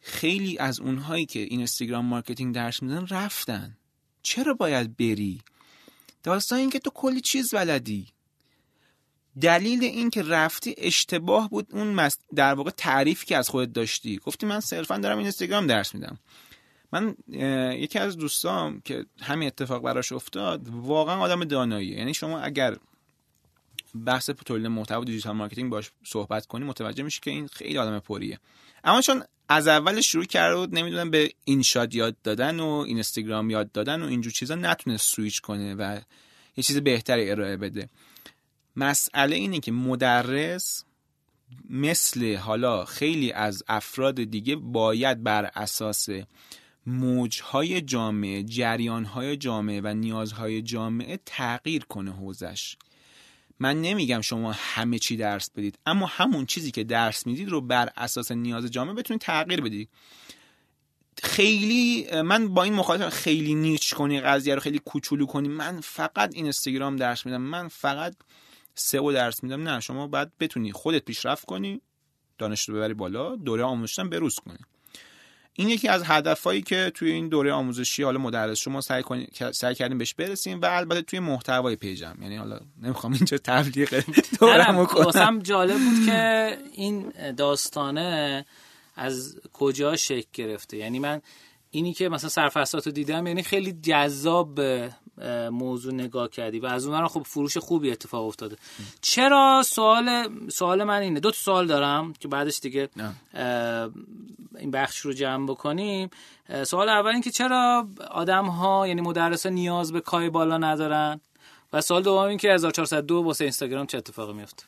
خیلی 0.00 0.58
از 0.58 0.80
اونهایی 0.80 1.26
که 1.26 1.38
اینستاگرام 1.38 2.04
marketing 2.04 2.54
درس 2.54 2.82
میدن 2.82 3.06
رفتن. 3.06 3.76
چرا 4.22 4.54
باید 4.54 4.96
بری؟ 4.96 5.40
داستان 6.22 6.58
این 6.58 6.70
که 6.70 6.78
تو 6.78 6.90
کلی 6.90 7.20
چیز 7.20 7.54
بلدی. 7.54 8.06
دلیل 9.40 9.84
این 9.84 10.10
که 10.10 10.22
رفتی 10.22 10.74
اشتباه 10.78 11.50
بود 11.50 11.66
اون 11.70 12.10
در 12.34 12.54
واقع 12.54 12.70
تعریفی 12.70 13.26
که 13.26 13.36
از 13.36 13.48
خودت 13.48 13.72
داشتی. 13.72 14.16
گفتی 14.16 14.46
من 14.46 14.60
صرفا 14.60 14.98
دارم 14.98 15.18
اینستاگرام 15.18 15.66
درس 15.66 15.94
میدم. 15.94 16.18
من 16.94 17.14
یکی 17.72 17.98
از 17.98 18.16
دوستام 18.16 18.80
که 18.80 19.06
همین 19.20 19.46
اتفاق 19.46 19.82
براش 19.82 20.12
افتاد 20.12 20.68
واقعا 20.68 21.20
آدم 21.20 21.44
داناییه. 21.44 21.98
یعنی 21.98 22.14
شما 22.14 22.40
اگر 22.40 22.76
بحث 24.06 24.30
تولید 24.30 24.66
محتوا 24.66 25.04
digital 25.04 25.36
marketing 25.36 25.70
باش 25.70 25.90
صحبت 26.04 26.46
کنی 26.46 26.64
متوجه 26.64 27.02
میشی 27.02 27.20
که 27.20 27.30
این 27.30 27.46
خیلی 27.46 27.78
آدم 27.78 27.98
پریه. 27.98 28.38
اما 28.84 29.00
چون 29.00 29.24
از 29.48 29.68
اول 29.68 30.00
شروع 30.00 30.24
کرده 30.24 30.56
بود 30.56 30.74
نمی‌دونم 30.74 31.10
به 31.10 31.30
این 31.44 31.62
شاد 31.62 31.94
یاد 31.94 32.16
دادن 32.22 32.60
و 32.60 32.66
اینستاگرام 32.66 33.50
یاد 33.50 33.72
دادن 33.72 34.02
و 34.02 34.06
اینجور 34.06 34.32
چیزا 34.32 34.54
نتونه 34.54 34.96
سویچ 34.96 35.40
کنه 35.40 35.74
و 35.74 36.00
یه 36.56 36.64
چیز 36.64 36.76
بهتری 36.76 37.30
ارائه 37.30 37.56
بده. 37.56 37.88
مسئله 38.76 39.36
اینه 39.36 39.60
که 39.60 39.72
مدرس 39.72 40.84
مثل 41.70 42.36
حالا 42.36 42.84
خیلی 42.84 43.32
از 43.32 43.62
افراد 43.68 44.24
دیگه 44.24 44.56
باید 44.56 45.22
بر 45.22 45.50
اساس 45.54 46.08
موجهای 46.86 47.80
جامعه 47.80 48.42
جریانهای 48.42 49.36
جامعه 49.36 49.80
و 49.84 49.94
نیازهای 49.94 50.62
جامعه 50.62 51.18
تغییر 51.26 51.84
کنه 51.84 52.12
حوزش. 52.12 52.76
من 53.58 53.80
نمیگم 53.80 54.20
شما 54.20 54.52
همه 54.52 54.98
چی 54.98 55.16
درس 55.16 55.50
بدید 55.50 55.78
اما 55.86 56.06
همون 56.06 56.46
چیزی 56.46 56.70
که 56.70 56.84
درس 56.84 57.26
می‌دید 57.26 57.48
رو 57.48 57.60
بر 57.60 57.90
اساس 57.96 58.32
نیاز 58.32 58.70
جامعه 58.70 58.94
بتونید 58.94 59.20
تغییر 59.20 59.60
بدید. 59.60 59.88
خیلی 61.22 62.06
من 62.22 62.48
با 62.48 62.62
این 62.62 62.74
مخالفم 62.74 63.08
خیلی 63.08 63.54
نیچ 63.54 63.94
کنی 63.94 64.20
قضیه 64.20 64.54
رو 64.54 64.60
خیلی 64.60 64.78
کوچولو 64.78 65.26
کنی. 65.26 65.48
من 65.48 65.80
فقط 65.80 66.34
اینستاگرام 66.34 66.96
درس 66.96 67.26
میدم. 67.26 67.42
من 67.42 67.68
فقط 67.68 68.14
سئو 68.74 69.12
درس 69.12 69.42
میدم. 69.42 69.68
نه 69.68 69.80
شما 69.80 70.06
باید 70.06 70.38
بتونی 70.38 70.72
خودت 70.72 71.04
پیشرفت 71.04 71.44
کنی 71.44 71.80
دانش 72.38 72.68
رو 72.68 72.74
ببری 72.74 72.94
بالا 72.94 73.36
دوره 73.36 73.62
آموزشتن 73.62 74.10
بروز 74.10 74.36
کنی. 74.36 74.58
این 75.56 75.68
یکی 75.68 75.88
از 75.88 76.02
هدفهایی 76.04 76.62
که 76.62 76.92
توی 76.94 77.10
این 77.10 77.28
دوره 77.28 77.52
آموزشی 77.52 78.02
حالا 78.02 78.18
مدرس 78.18 78.58
شما 78.58 78.80
سعی 78.80 79.02
سعی 79.52 79.74
کردیم 79.74 79.98
بهش 79.98 80.14
برسیم 80.14 80.60
و 80.60 80.66
البته 80.66 81.02
توی 81.02 81.18
محتوای 81.18 81.76
پیجم. 81.76 82.16
یعنی 82.22 82.36
حالا 82.36 82.60
نمی‌خوام 82.82 83.12
اینجا 83.12 83.38
تبلیغ 83.38 84.04
دورمو 84.40 84.86
کنم. 84.86 85.38
جالب 85.38 85.78
بود 85.78 86.06
که 86.06 86.58
این 86.72 87.12
داستانه 87.36 88.44
از 88.96 89.40
کجا 89.52 89.96
شکل 89.96 90.28
گرفته؟ 90.32 90.76
یعنی 90.76 90.98
من 90.98 91.22
اینی 91.70 91.92
که 91.92 92.08
مثلا 92.08 92.30
سرفصلات 92.30 92.86
رو 92.86 92.92
دیدم 92.92 93.26
یعنی 93.26 93.42
خیلی 93.42 93.72
جذاب 93.72 94.60
موضوع 95.50 95.94
نگاه 95.94 96.28
کردی 96.28 96.60
و 96.60 96.66
از 96.66 96.86
اون 96.86 97.08
خب 97.08 97.22
فروش 97.22 97.56
خوبی 97.56 97.90
اتفاق 97.90 98.26
افتاده. 98.26 98.56
چرا 99.00 99.62
سوال 99.66 100.28
سوال 100.48 100.84
من 100.84 101.00
اینه. 101.00 101.20
دو 101.20 101.30
تا 101.30 101.36
سوال 101.36 101.66
دارم 101.66 102.12
که 102.12 102.28
بعدش 102.28 102.60
دیگه 102.60 102.88
این 104.58 104.70
بخش 104.72 104.98
رو 104.98 105.12
جمع 105.12 105.46
بکنیم. 105.46 106.10
سوال 106.66 106.88
اول 106.88 107.10
این 107.10 107.22
که 107.22 107.30
چرا 107.30 107.88
آدم 108.10 108.46
ها 108.46 108.88
یعنی 108.88 109.00
مدرس 109.00 109.46
نیاز 109.46 109.92
به 109.92 110.00
کای 110.00 110.30
بالا 110.30 110.58
ندارن؟ 110.58 111.20
و 111.72 111.80
سوال 111.80 112.02
دوم 112.02 112.18
این 112.18 112.38
که 112.38 112.52
1402 112.52 113.14
واسه 113.14 113.44
اینستاگرام 113.44 113.86
چه 113.86 113.98
اتفاقی 113.98 114.32
میفته 114.32 114.64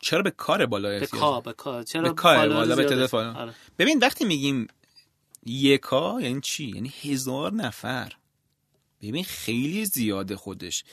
چرا 0.00 0.22
به 0.22 0.30
کار 0.30 0.66
بالا 0.66 0.88
به 0.88 1.06
کار 1.06 1.40
به 1.40 1.52
کار. 1.52 1.82
چرا 1.82 2.02
به 2.02 2.10
کار 2.10 2.48
بالا 2.48 2.76
به 2.76 3.16
آره. 3.16 3.54
ببین 3.78 3.98
وقتی 3.98 4.24
میگیم 4.24 4.66
یکا 5.46 6.20
یعنی 6.20 6.40
چی؟ 6.40 6.66
یعنی 6.66 6.92
هزار 7.02 7.52
نفر. 7.52 8.12
ببین 9.02 9.24
خیلی 9.24 9.84
زیاده 9.84 10.36
خودش. 10.36 10.84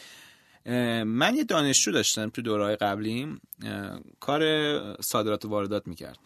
من 1.06 1.36
یه 1.36 1.44
دانشجو 1.44 1.92
داشتم 1.92 2.30
تو 2.30 2.42
دورهای 2.42 2.76
قبلیم. 2.76 3.42
کار 4.20 5.02
صادرات 5.02 5.46
و 5.46 5.50
واردات 5.50 5.88
می‌کرد. 5.88 6.20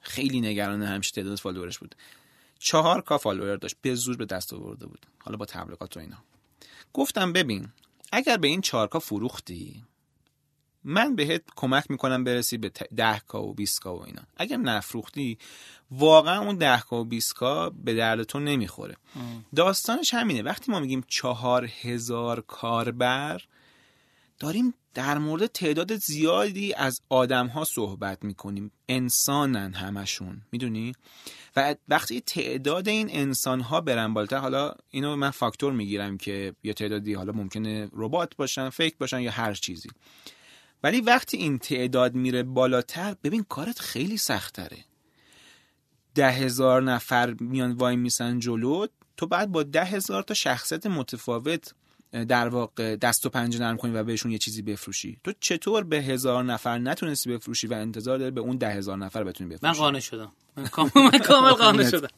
خیلی 0.00 0.40
نگران 0.40 0.82
همیشه 0.82 1.10
تعداد 1.10 1.38
فالوورش 1.38 1.78
بود. 1.78 1.94
چهار 2.58 3.00
کا 3.00 3.18
فالوور 3.18 3.56
داشت 3.56 3.76
به 3.82 3.94
زور 3.94 4.16
به 4.16 4.24
دست 4.24 4.52
آورده 4.52 4.86
بود. 4.86 5.06
حالا 5.18 5.36
با 5.36 5.44
تبلیغات 5.44 5.96
و 5.96 6.00
اینا. 6.00 6.24
گفتم 6.92 7.32
ببین 7.32 7.68
اگر 8.12 8.36
به 8.36 8.48
این 8.48 8.60
چهار 8.60 8.88
کا 8.88 8.98
فروختی 8.98 9.84
من 10.84 11.16
بهت 11.16 11.42
کمک 11.56 11.90
می‌کنم 11.90 12.24
برسی 12.24 12.58
به 12.58 12.68
ده 12.96 13.18
کا 13.18 13.42
و 13.42 13.54
20 13.54 13.80
کا 13.80 13.96
و 13.96 14.02
اینا. 14.02 14.22
اگر 14.36 14.56
نفروختی 14.56 15.38
واقعا 15.90 16.40
اون 16.40 16.56
ده 16.56 16.80
کا 16.80 17.00
و 17.00 17.04
20 17.04 17.34
کا 17.34 17.70
به 17.70 17.94
درد 17.94 18.22
تو 18.22 18.40
نمی‌خوره. 18.40 18.96
داستانش 19.56 20.14
همینه. 20.14 20.42
وقتی 20.42 20.72
ما 20.72 20.80
میگیم 20.80 21.04
چهار 21.08 21.70
هزار 21.82 22.40
کاربر 22.40 23.42
داریم 24.38 24.74
در 24.94 25.18
مورد 25.18 25.46
تعداد 25.46 25.96
زیادی 25.96 26.74
از 26.74 27.00
آدم 27.08 27.46
ها 27.46 27.64
صحبت 27.64 28.24
می‌کنیم. 28.24 28.72
انسانن 28.88 29.72
همشون. 29.72 30.42
می‌دونی؟ 30.52 30.92
و 31.56 31.74
وقتی 31.88 32.20
تعداد 32.20 32.88
این 32.88 33.08
انسان 33.10 33.60
ها 33.60 33.80
برن 33.80 34.14
بالاتر 34.14 34.36
حالا 34.36 34.74
اینو 34.90 35.16
من 35.16 35.30
فاکتور 35.30 35.72
می‌گیرم 35.72 36.18
که 36.18 36.54
یا 36.62 36.72
تعدادی 36.72 37.14
حالا 37.14 37.32
ممکنه 37.32 37.88
ربات 37.92 38.36
باشن 38.36 38.70
فیک 38.70 38.98
باشن 38.98 39.20
یا 39.20 39.30
هر 39.30 39.54
چیزی. 39.54 39.88
ولی 40.82 41.00
وقتی 41.00 41.36
این 41.36 41.58
تعداد 41.58 42.14
میره 42.14 42.42
بالاتر 42.42 43.14
ببین 43.24 43.44
کارت 43.48 43.78
خیلی 43.78 44.16
سختره. 44.16 44.78
ده 46.14 46.30
هزار 46.30 46.82
نفر 46.82 47.34
میان 47.40 47.72
وای 47.72 47.96
میسن 47.96 48.38
جلو 48.38 48.86
تو 49.16 49.26
بعد 49.26 49.52
با 49.52 49.62
ده 49.62 49.84
هزار 49.84 50.22
تا 50.22 50.34
شخصیت 50.34 50.86
متفاوت 50.86 51.74
در 52.28 52.48
واقع 52.48 52.96
دست 52.96 53.26
و 53.26 53.28
پنجه 53.28 53.58
نرم 53.60 53.76
کنی 53.76 53.92
و 53.92 54.04
بهشون 54.04 54.32
یه 54.32 54.38
چیزی 54.38 54.62
بفروشی. 54.62 55.20
تو 55.24 55.32
چطور 55.40 55.84
به 55.84 55.96
هزار 55.96 56.44
نفر 56.44 56.78
نتونستی 56.78 57.30
بفروشی 57.30 57.66
و 57.66 57.74
انتظار 57.74 58.18
داری 58.18 58.30
به 58.30 58.40
اون 58.40 58.56
ده 58.56 58.70
هزار 58.70 58.96
نفر 58.96 59.24
بتونی 59.24 59.50
بفروشی؟ 59.50 59.66
من 59.66 59.84
قانع 59.84 60.00
شدم. 60.00 60.32
من 60.56 60.66
کامل 61.18 61.50
قانع 61.52 61.90
شدم. 61.90 62.08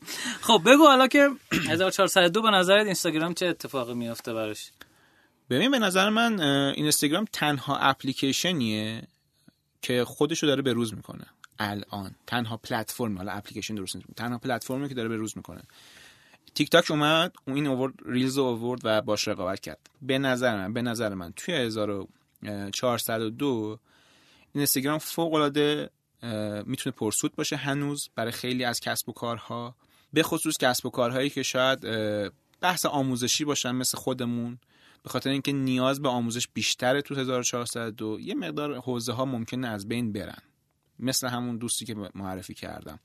خب 0.40 0.62
بگو 0.66 0.86
حالا 0.86 1.06
که 1.06 1.28
1402 1.70 2.42
به 2.42 2.50
نظرت 2.50 2.84
اینستاگرام 2.84 3.34
چه 3.34 3.46
اتفاقی 3.46 3.94
میافته 3.94 4.34
براش؟ 4.34 4.70
ببین 5.50 5.70
به 5.70 5.78
نظر 5.78 6.08
من 6.08 6.40
اینستاگرام 6.70 7.24
تنها 7.32 7.76
اپلیکیشنیه 7.76 9.02
که 9.82 10.04
خودشو 10.04 10.46
داره 10.46 10.62
به 10.62 10.72
روز 10.72 10.94
می‌کنه. 10.94 11.26
الان. 11.58 12.14
تنها 12.26 12.56
پلتفرم 12.56 13.16
حالا 13.16 13.32
اپلیکیشن 13.32 13.74
درست 13.74 13.96
نیست. 13.96 14.08
تنها 14.16 14.38
پلتفرمی 14.38 14.88
که 14.88 14.94
داره 14.94 15.08
به 15.08 15.16
روز 15.16 15.36
می‌کنه. 15.36 15.62
تیک 16.54 16.70
تاک 16.70 16.90
اومد 16.90 17.32
اون 17.46 17.56
این 17.56 17.66
اوورد 17.66 17.94
ریلز 18.06 18.38
اوورد 18.38 18.80
و 18.84 19.02
باش 19.02 19.28
رقابت 19.28 19.60
کرد. 19.60 19.90
به 20.02 20.18
نظر 20.18 20.56
من 20.56 20.72
به 20.72 20.82
نظر 20.82 21.14
من 21.14 21.32
توی 21.32 21.54
1402 21.54 23.78
اینستاگرام 24.54 24.98
فوق 24.98 25.34
العاده 25.34 25.90
می‌تونه 26.66 26.96
پرسود 26.96 27.36
باشه 27.36 27.56
هنوز 27.56 28.08
برای 28.14 28.32
خیلی 28.32 28.64
از 28.64 28.80
کسب 28.80 29.08
و 29.08 29.12
کارها. 29.12 29.74
به 30.12 30.22
خصوص 30.22 30.58
کسب 30.58 30.86
و 30.86 30.90
کارهایی 30.90 31.30
که 31.30 31.42
شاید 31.42 31.80
بحث 32.60 32.86
آموزشی 32.86 33.44
باشن 33.44 33.72
مثل 33.72 33.98
خودمون. 33.98 34.58
به 35.02 35.10
خاطر 35.10 35.30
اینکه 35.30 35.52
نیاز 35.52 36.02
به 36.02 36.08
آموزش 36.08 36.48
بیشتره 36.48 37.02
تو 37.02 37.14
1402 37.14 38.20
یه 38.20 38.34
مقدار 38.34 38.76
حوزه 38.76 39.12
ها 39.12 39.24
ممکنه 39.24 39.68
از 39.68 39.88
بین 39.88 40.12
برن. 40.12 40.42
مثل 40.98 41.28
همون 41.28 41.56
دوستی 41.56 41.84
که 41.84 41.94
معرفی 42.14 42.54
کردم. 42.54 42.98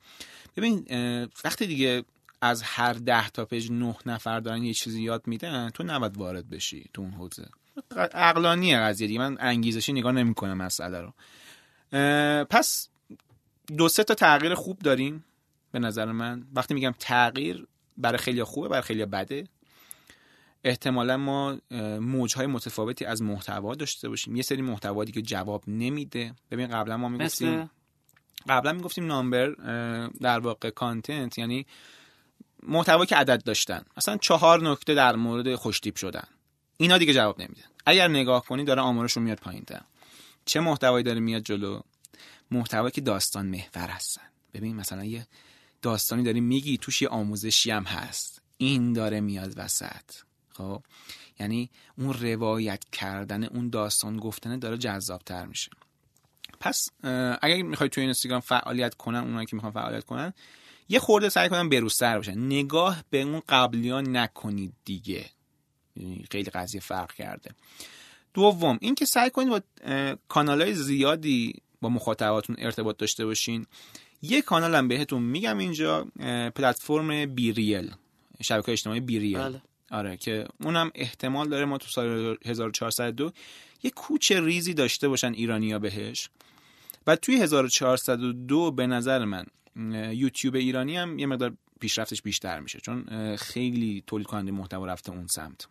ببین 0.58 0.86
وقتی 1.46 1.68
دیگه 1.68 2.04
از 2.42 2.62
هر 2.64 2.94
ده 2.94 3.30
تا 3.30 3.46
پیج 3.46 3.72
نه 3.72 3.96
نفر 4.06 4.40
دارن 4.40 4.64
یه 4.64 4.74
چیزی 4.74 5.02
یاد 5.02 5.28
میدن 5.28 5.70
تو 5.70 5.84
نباید 5.84 6.18
وارد 6.18 6.50
بشی 6.50 6.90
تو 6.94 7.02
اون 7.02 7.12
حوزه. 7.12 7.50
عقلانیه 8.14 8.80
قضیه 8.80 9.08
دیگه. 9.08 9.20
من 9.20 9.38
انگیزشی 9.40 9.94
نگاه 9.94 10.12
نمی‌کنم 10.12 10.58
مسئله 10.58 11.02
رو. 11.02 11.14
پس 12.46 12.90
دو 13.78 13.88
سه 13.88 14.04
تا 14.04 14.14
تغییر 14.14 14.56
خوب 14.56 14.80
داریم 14.80 15.26
به 15.72 15.80
نظر 15.80 16.12
من. 16.12 16.48
وقتی 16.54 16.74
میگم 16.74 16.94
تغییر 17.00 17.68
برای 17.98 18.18
خیلی 18.18 18.44
خوبه 18.44 18.68
برای 18.68 18.82
خیلی 18.82 19.06
بده. 19.06 19.48
احتمالا 20.66 21.18
ما 21.18 21.58
موجهای 22.00 22.48
متفاوتی 22.48 23.06
از 23.06 23.22
محتوا 23.22 23.76
داشته 23.76 24.10
باشیم. 24.10 24.36
یه 24.36 24.42
سری 24.42 24.62
محتوا 24.62 25.06
که 25.06 25.22
جواب 25.22 25.64
نمیده. 25.68 26.34
ببین 26.52 26.68
قبلا 26.68 26.98
ما 26.98 27.10
می‌گفتیم 27.10 27.70
قبلا 28.50 28.74
می‌گفتیم 28.74 29.06
نامبر 29.06 29.50
در 30.22 30.40
واقع 30.40 30.70
کانتنت 30.70 31.38
یعنی 31.38 31.66
محتوا 32.64 33.06
که 33.06 33.16
عدد 33.16 33.44
داشتن. 33.44 33.82
مثلا 33.98 34.18
چهار 34.18 34.70
نکته 34.70 34.94
در 34.94 35.16
مورد 35.16 35.56
خوشتیپ 35.56 35.96
شدن. 35.96 36.28
اینا 36.78 36.98
دیگه 36.98 37.14
جواب 37.14 37.42
نمیده 37.42 37.64
اگر 37.86 38.08
نگاه 38.08 38.46
کنی 38.46 38.64
داره 38.64 38.82
آمارشون 38.82 39.24
میاد 39.24 39.38
پایین 39.38 39.66
چه 40.46 40.60
محتوایی 40.60 41.04
داره 41.04 41.20
میاد 41.20 41.44
جلو؟ 41.44 41.80
محتوایی 42.52 42.92
که 42.92 43.02
داستان 43.02 43.46
محور 43.46 43.90
هستن. 43.90 44.22
ببین 44.54 44.76
مثلا 44.76 45.06
یه 45.06 45.28
داستانی 45.82 46.24
داری 46.24 46.42
میگی 46.42 46.78
توش 46.78 47.02
یه 47.02 47.08
آموزشی 47.08 47.72
هم 47.72 47.84
هست. 47.84 48.42
این 48.58 48.94
داره 48.94 49.22
میاد 49.22 49.54
وسط. 49.58 50.25
خب؟ 50.58 50.84
یعنی 51.40 51.70
اون 51.98 52.14
روایت 52.14 52.84
کردن 52.92 53.44
اون 53.44 53.70
داستان 53.70 54.18
گفتنه 54.18 54.58
داره 54.58 54.78
جذابتر 54.78 55.46
میشه. 55.46 55.72
پس 56.60 56.90
اگر 57.42 57.62
می‌خوای 57.62 57.90
توی 57.90 58.04
اینستاگرام 58.04 58.42
فعالیت 58.42 58.94
کنن 58.94 59.20
اونایی 59.20 59.46
که 59.46 59.56
می‌خوان 59.56 59.74
فعالیت 59.74 60.04
کنن 60.04 60.34
یه 60.90 61.00
خورده 61.00 61.30
سعی 61.30 61.50
کنن 61.50 61.70
بروزتر 61.70 62.18
باشن 62.18 62.40
نگاه 62.40 63.04
به 63.10 63.22
اون 63.22 63.42
قبلیان 63.50 64.18
نکنید 64.18 64.74
دیگه. 64.86 65.26
یعنی 65.96 66.26
خیلی 66.32 66.50
قضیه 66.50 66.82
فرق 66.82 67.12
کرده. 67.12 67.52
دوم 68.34 68.78
اینکه 68.82 69.06
سعی 69.06 69.30
کنید 69.30 69.50
با 69.50 69.62
کانال 70.28 70.62
های 70.62 70.74
زیادی 70.76 71.54
با 71.82 71.90
مخاطباتون 71.90 72.56
ارتباط 72.60 72.98
داشته 72.98 73.26
باشین. 73.26 73.66
یه 74.22 74.42
کانال 74.42 74.76
هم 74.76 74.88
بهتون 74.88 75.22
میگم 75.22 75.58
اینجا 75.58 76.08
پلتفرم 76.56 77.26
بیریل 77.36 77.92
شبکه 78.42 78.72
اجتماعی 78.72 79.00
بیریل. 79.00 79.38
بله. 79.38 79.62
آره 79.96 80.18
که 80.18 80.48
اونم 80.62 80.92
احتمال 80.96 81.50
داره 81.50 81.66
ما 81.66 81.78
تو 81.78 81.88
سال 81.88 82.38
1402 82.46 83.32
یه 83.84 83.92
کوچه 83.92 84.42
ریزی 84.42 84.74
داشته 84.74 85.08
باشن 85.08 85.34
ایرانیا 85.34 85.80
بهش. 85.80 86.30
و 87.08 87.16
توی 87.16 87.36
1402 87.36 88.72
به 88.72 88.88
نظر 88.88 89.26
من 89.26 89.46
یوتیوب 90.14 90.56
ایرانی 90.56 90.98
هم 90.98 91.20
یه 91.20 91.26
مقدار 91.26 91.54
پیشرفتش 91.80 92.22
بیشتر 92.22 92.60
میشه 92.60 92.80
چون 92.80 93.06
خیلی 93.36 94.04
تولید 94.08 94.28
کننده 94.28 94.52
محتوا 94.52 94.86
رفته 94.86 95.12
اون 95.12 95.28
سمت. 95.28 95.68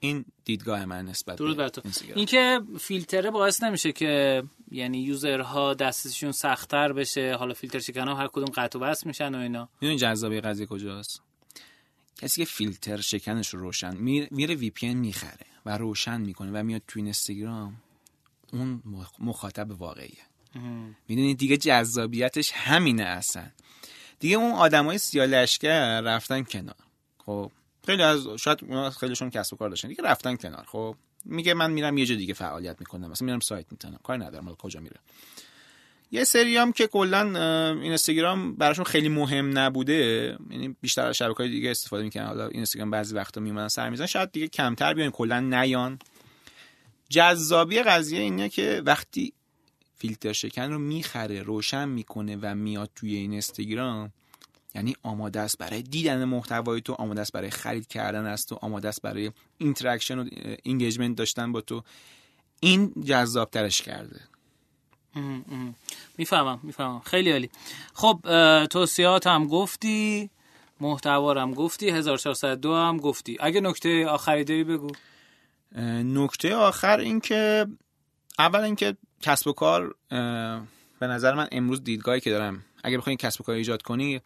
این 0.00 0.24
دیدگاه 0.44 0.84
من 0.84 1.04
نسبت 1.04 1.36
درود 1.36 1.56
بر 1.56 1.68
تو. 1.68 1.82
این 2.14 2.26
که 2.26 2.60
فیلتره 2.80 3.30
باعث 3.30 3.62
نمیشه 3.62 3.92
که 3.92 4.42
یعنی 4.70 5.02
یوزرها 5.02 5.74
دستشون 5.74 6.32
سختتر 6.32 6.92
بشه 6.92 7.36
حالا 7.36 7.54
فیلتر 7.54 7.78
شکن 7.78 8.08
ها 8.08 8.14
هر 8.14 8.28
کدوم 8.28 8.48
قطع 8.54 8.78
و 8.78 8.82
بس 8.82 9.06
میشن 9.06 9.34
و 9.34 9.38
اینا. 9.38 9.68
این 9.80 9.96
جذابی 9.96 10.40
قضیه 10.40 10.66
کجاست؟ 10.66 11.29
کسی 12.20 12.44
که 12.44 12.50
فیلتر 12.50 13.00
شکنش 13.00 13.48
رو 13.48 13.60
روشن 13.60 13.96
میره 14.30 14.54
وی 14.54 14.70
پی 14.70 14.94
می‌خره 14.94 15.46
و 15.66 15.78
روشن 15.78 16.20
می‌کنه 16.20 16.60
و 16.60 16.62
میاد 16.62 16.82
تو 16.88 16.98
اینستاگرام 16.98 17.76
اون 18.52 18.82
مخاطب 19.18 19.80
واقعیه. 19.80 20.18
می‌دونید 21.08 21.38
دیگه 21.38 21.56
جذابیتش 21.56 22.52
همینه 22.52 23.02
اصلا. 23.02 23.46
دیگه 24.18 24.36
اون 24.36 24.52
آدمای 24.52 24.98
لشکر 25.14 26.00
رفتن 26.00 26.42
کنار. 26.42 26.76
خب 27.18 27.52
خیلی 27.86 28.02
از 28.02 28.26
شاید 28.38 28.88
خیلیشون 28.88 29.30
کسب 29.30 29.54
و 29.54 29.56
کار 29.56 29.68
داشتن. 29.68 29.88
دیگه 29.88 30.02
رفتن 30.04 30.36
کنار. 30.36 30.64
خب 30.68 30.96
میگه 31.24 31.54
من 31.54 31.70
میرم 31.70 31.98
یه 31.98 32.06
جا 32.06 32.14
دیگه 32.14 32.34
فعالیت 32.34 32.76
می‌کنم. 32.80 33.10
مثلا 33.10 33.26
میرم 33.26 33.40
سایت 33.40 33.66
می‌تونم 33.70 33.98
کاری 34.02 34.20
ندارم. 34.20 34.54
کجا 34.54 34.80
میره؟ 34.80 34.96
یه 36.12 36.24
سری 36.24 36.56
هم 36.56 36.72
که 36.72 36.86
کلا 36.86 37.20
اینستاگرام 37.80 38.54
براشون 38.54 38.84
خیلی 38.84 39.08
مهم 39.08 39.58
نبوده 39.58 39.94
یعنی 40.50 40.76
بیشتر 40.80 41.06
از 41.06 41.16
شبکه‌های 41.16 41.48
دیگه 41.48 41.70
استفاده 41.70 42.02
می‌کنن 42.02 42.26
حالا 42.26 42.48
اینستاگرام 42.48 42.90
بعضی 42.90 43.14
وقتا 43.14 43.40
میمونن 43.40 43.68
سر 43.68 43.90
میزن 43.90 44.06
شاید 44.06 44.32
دیگه 44.32 44.48
کمتر 44.48 44.94
بیان 44.94 45.10
کلا 45.10 45.40
نیان. 45.40 45.98
جذابی 47.08 47.82
قضیه 47.82 48.20
اینه 48.20 48.48
که 48.48 48.82
وقتی 48.86 49.32
فیلتر 49.98 50.32
شکن 50.32 50.72
رو 50.72 50.78
می‌خره 50.78 51.42
روشن 51.42 51.88
می‌کنه 51.88 52.38
و 52.42 52.54
میاد 52.54 52.90
توی 52.94 53.14
این 53.14 53.30
اینستاگرام 53.30 54.12
یعنی 54.74 54.96
آماده 55.02 55.40
است 55.40 55.58
برای 55.58 55.82
دیدن 55.82 56.24
محتوای 56.24 56.80
تو 56.80 56.92
آماده 56.92 57.20
است 57.20 57.32
برای 57.32 57.50
خرید 57.50 57.86
کردن 57.86 58.26
از 58.26 58.46
تو 58.46 58.58
آماده 58.62 58.88
است 58.88 59.02
برای 59.02 59.30
interaction 59.58 60.18
و 60.18 60.28
engagement 60.62 61.16
داشتن 61.16 61.52
با 61.52 61.60
تو. 61.60 61.82
این 62.60 62.92
جذاب 63.04 63.50
ترش 63.50 63.82
کرده. 63.82 64.20
می‌فهمم 66.18 66.60
می‌فهمم. 66.62 67.00
خیلی 67.00 67.32
عالی. 67.32 67.50
خب 67.94 68.20
توصیه‌هات 68.70 69.26
هم 69.26 69.46
گفتی 69.46 70.30
محتوا 70.80 71.34
هم 71.34 71.54
گفتی 71.54 71.90
1402 71.90 72.74
هم 72.74 72.96
گفتی. 72.96 73.36
اگه 73.40 73.60
نکته 73.60 74.06
آخری 74.06 74.44
داری 74.44 74.64
بگو. 74.64 74.90
نکته 76.04 76.54
آخر 76.54 77.00
این 77.00 77.20
که 77.20 77.66
اول 78.38 78.60
اینکه 78.60 78.96
کسب 79.20 79.46
و 79.48 79.52
کار 79.52 79.94
به 80.98 81.06
نظر 81.06 81.34
من 81.34 81.48
امروز 81.52 81.84
دیدگاهی 81.84 82.20
که 82.20 82.30
دارم. 82.30 82.64
اگه 82.84 82.98
بخواین 82.98 83.16
کسب 83.16 83.40
و 83.40 83.44
کار 83.44 83.54
ایجاد 83.54 83.82
کنی 83.82 84.20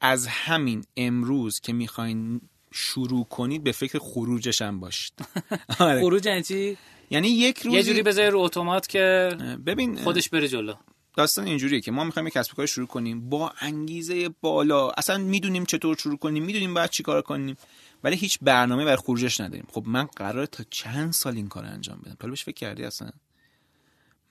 از 0.00 0.26
همین 0.26 0.84
امروز 0.96 1.60
که 1.60 1.72
می‌خواین 1.72 2.40
شروع 2.76 3.24
کنید 3.24 3.64
به 3.64 3.72
فکر 3.72 3.98
خروجش 3.98 4.62
هم 4.62 4.80
باشید. 4.80 5.12
آره. 5.78 6.00
خروج 6.00 6.26
یعنی 6.26 6.42
چی؟ 6.42 6.76
یعنی 7.10 7.28
یک 7.28 7.58
روزی 7.58 7.76
یه 7.76 7.82
جوری 7.82 8.02
بذاری 8.02 8.30
رو 8.30 8.40
اتومات 8.40 8.86
که 8.88 9.28
ببین 9.66 9.96
خودش 9.96 10.28
بره 10.28 10.48
جلو. 10.48 10.74
داستان 11.16 11.46
اینجوریه 11.46 11.80
که 11.80 11.90
ما 11.90 12.04
می‌خوایم 12.04 12.28
کسب 12.28 12.52
و 12.52 12.56
کار 12.56 12.66
شروع 12.66 12.86
کنیم 12.86 13.28
با 13.30 13.52
انگیزه 13.60 14.28
بالا. 14.40 14.90
اصلا 14.90 15.18
می‌دونیم 15.18 15.64
چطور 15.64 15.96
شروع 15.96 16.18
کنیم 16.18 16.44
می‌دونیم 16.44 16.74
باید 16.74 16.90
چیکار 16.90 17.22
کنیم 17.22 17.56
ولی 18.04 18.16
هیچ 18.16 18.38
برنامه 18.42 18.84
برای 18.84 18.96
خروجش 18.96 19.40
نداریم. 19.40 19.66
خب 19.72 19.84
من 19.86 20.04
قراره 20.04 20.46
تا 20.46 20.64
چند 20.70 21.12
سال 21.12 21.36
این 21.36 21.48
کار 21.48 21.64
انجام 21.64 22.00
بدم؟ 22.04 22.16
حالا 22.22 22.34
فکر 22.34 22.54
کردی 22.54 22.84
اصلا؟ 22.84 23.10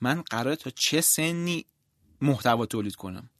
من 0.00 0.22
قراره 0.22 0.56
تا 0.56 0.70
چه 0.70 1.00
سنی 1.00 1.64
محتوا 2.20 2.66
تولید 2.66 2.94
کنم؟ 2.96 3.30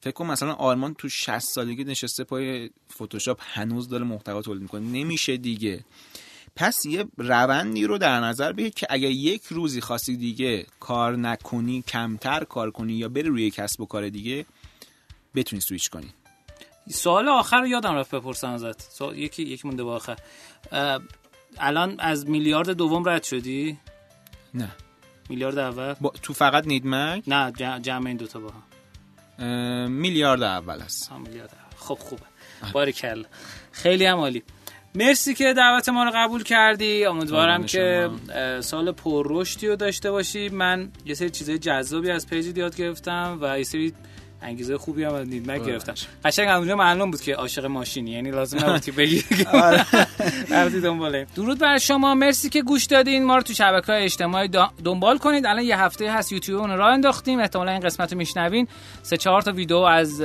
فکر 0.00 0.12
کن 0.12 0.26
مثلا 0.26 0.52
آرمان 0.52 0.94
تو 0.94 1.08
60 1.08 1.38
سالگی 1.38 1.84
نشسته 1.84 2.24
پای 2.24 2.70
فتوشاپ 2.92 3.40
هنوز 3.42 3.88
داره 3.88 4.04
محتوا 4.04 4.42
تولید 4.42 4.62
می‌کنه. 4.62 4.80
نمیشه 4.80 5.36
دیگه. 5.36 5.84
پس 6.56 6.86
یه 6.86 7.04
روندی 7.16 7.84
رو 7.84 7.98
در 7.98 8.20
نظر 8.20 8.52
بگیر 8.52 8.70
که 8.70 8.86
اگر 8.90 9.10
یک 9.10 9.42
روزی 9.44 9.80
خواستی 9.80 10.16
دیگه 10.16 10.66
کار 10.80 11.16
نکنی 11.16 11.82
کمتر 11.82 12.44
کار 12.44 12.70
کنی 12.70 12.92
یا 12.92 13.08
بری 13.08 13.28
روی 13.28 13.50
کسب 13.50 13.80
و 13.80 13.86
کار 13.86 14.08
دیگه 14.08 14.46
بتونی 15.34 15.60
سویچ 15.60 15.90
کنی. 15.90 16.10
سوال 16.90 17.28
آخر 17.28 17.60
رو 17.60 17.66
یادم 17.66 17.94
رفت 17.94 18.14
بپرسم 18.14 18.50
ازت. 18.50 18.82
سوال 18.82 19.18
یکی 19.18 19.42
یکی 19.42 19.68
مونده 19.68 19.84
با 19.84 19.96
آخر. 19.96 20.18
الان 21.58 22.00
از 22.00 22.28
میلیارد 22.28 22.70
دوم 22.70 23.08
رد 23.08 23.22
شدی؟ 23.22 23.78
نه. 24.54 24.70
میلیارد 25.28 25.58
اول؟ 25.58 25.94
با... 26.00 26.12
تو 26.22 26.32
فقط 26.32 26.66
نیدمک؟ 26.66 27.22
نه 27.26 27.52
جمع 27.80 28.06
این 28.06 28.16
دوتا 28.16 28.40
با 28.40 28.50
هم. 28.50 28.62
میلیارد 29.88 30.42
اول 30.42 30.80
هست 30.80 31.12
میلیارد. 31.12 31.56
خب 31.76 31.94
خوبه. 31.94 32.22
بارکل 32.72 33.24
خیلی 33.72 34.04
هم 34.04 34.18
عالی. 34.18 34.42
مرسی 34.94 35.34
که 35.34 35.52
دعوت 35.52 35.88
ما 35.88 36.04
رو 36.04 36.10
قبول 36.14 36.42
کردی. 36.42 37.04
امیدوارم 37.04 37.66
که 37.66 38.10
سال 38.60 38.92
پررشدی 38.92 39.68
رو 39.68 39.76
داشته 39.76 40.10
باشی. 40.10 40.48
من 40.48 40.92
یه 41.04 41.14
سری 41.14 41.30
چیزای 41.30 41.58
جذابی 41.58 42.10
از 42.10 42.26
پیج 42.26 42.58
یاد 42.58 42.76
گرفتم 42.76 43.38
و 43.40 43.58
یه 43.58 43.64
سری 43.64 43.94
انگیزه 44.42 44.78
خوبی 44.78 45.04
هم 45.04 45.24
دید 45.24 45.50
گرفتم 45.50 45.94
قشنگ 46.24 46.48
اونجا 46.48 46.76
معلوم 46.76 47.10
بود 47.10 47.20
که 47.20 47.34
عاشق 47.34 47.64
ماشینی 47.64 48.10
یعنی 48.10 48.30
لازم 48.30 48.58
نبود 48.58 48.84
که 48.84 48.92
بگی. 48.92 49.24
آره. 49.52 49.86
رفتی 50.50 50.80
دنباله. 50.80 51.26
درود 51.36 51.58
بر 51.58 51.78
شما. 51.78 52.14
مرسی 52.14 52.48
که 52.48 52.62
گوش 52.62 52.84
دادین. 52.84 53.24
ما 53.24 53.36
رو 53.36 53.42
تو 53.42 53.54
شبکه 53.54 53.92
های 53.92 54.04
اجتماعی 54.04 54.48
دنبال 54.84 55.18
کنید. 55.18 55.46
الان 55.46 55.64
یه 55.64 55.80
هفته 55.80 56.12
هست 56.12 56.32
یوتیوبمون 56.32 56.76
راه 56.76 56.92
انداختیم. 56.92 57.40
احتمالا 57.40 57.72
این 57.72 57.80
قسمت 57.80 58.12
رو 58.12 58.18
میشنوین. 58.18 58.68
سه 59.02 59.16
چهار 59.16 59.42
تا 59.42 59.52
ویدیو 59.52 59.76
از 59.76 60.20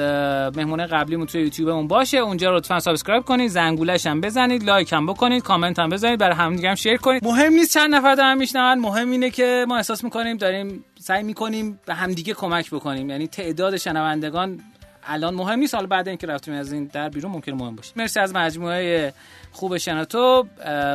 مهمونای 0.55 0.85
قبلیمون 0.85 1.27
توی 1.27 1.41
یوتیوبمون 1.41 1.87
باشه. 1.87 2.17
اونجا 2.17 2.57
لطفا 2.57 2.79
subscribe 2.79 3.23
کنید. 3.23 3.49
زنگولش 3.49 4.07
هم 4.07 4.21
بزنید. 4.21 4.63
like 4.63 4.93
هم 4.93 5.05
بکنید. 5.05 5.43
کامنت 5.43 5.79
هم 5.79 5.89
بزنید. 5.89 6.19
برای 6.19 6.35
همدیگه 6.35 6.69
هم 6.69 6.75
share 6.75 6.97
کنید. 6.97 7.25
مهم 7.25 7.53
نیست 7.53 7.73
چند 7.73 7.95
نفر 7.95 8.15
دارن 8.15 8.37
میشنون. 8.37 8.79
مهم 8.79 9.11
اینه 9.11 9.29
که 9.29 9.65
ما 9.67 9.77
احساس 9.77 10.03
می‌کنیم 10.03 10.37
داریم 10.37 10.85
سعی 11.03 11.23
می‌کنیم 11.23 11.79
به 11.85 11.93
همدیگه 11.93 12.33
کمک 12.33 12.71
بکنیم. 12.71 13.09
یعنی 13.09 13.27
تعداد 13.27 13.77
شنوندگان 13.77 14.59
الان 15.03 15.33
مهم 15.35 15.59
نیست. 15.59 15.75
حالا 15.75 15.87
بعد 15.87 16.07
اینکه 16.07 16.27
رفتیم 16.27 16.53
از 16.53 16.73
این 16.73 16.89
در 16.93 17.09
بیرون 17.09 17.31
ممکن 17.31 17.51
مهم 17.51 17.75
باشه. 17.75 17.91
مرسی 17.95 18.19
از 18.19 18.33
مجموعه 18.33 19.13
خوب 19.51 19.77
شنوتو. 19.77 20.47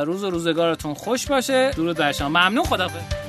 روز 0.05 0.23
و 0.23 0.29
روزگارتون 0.29 0.93
خوش 0.93 1.27
باشه. 1.27 1.71
درود 1.71 1.97
بر 1.97 2.11
شما. 2.11 2.29
ممنون. 2.29 2.63
خدافظ 2.63 3.28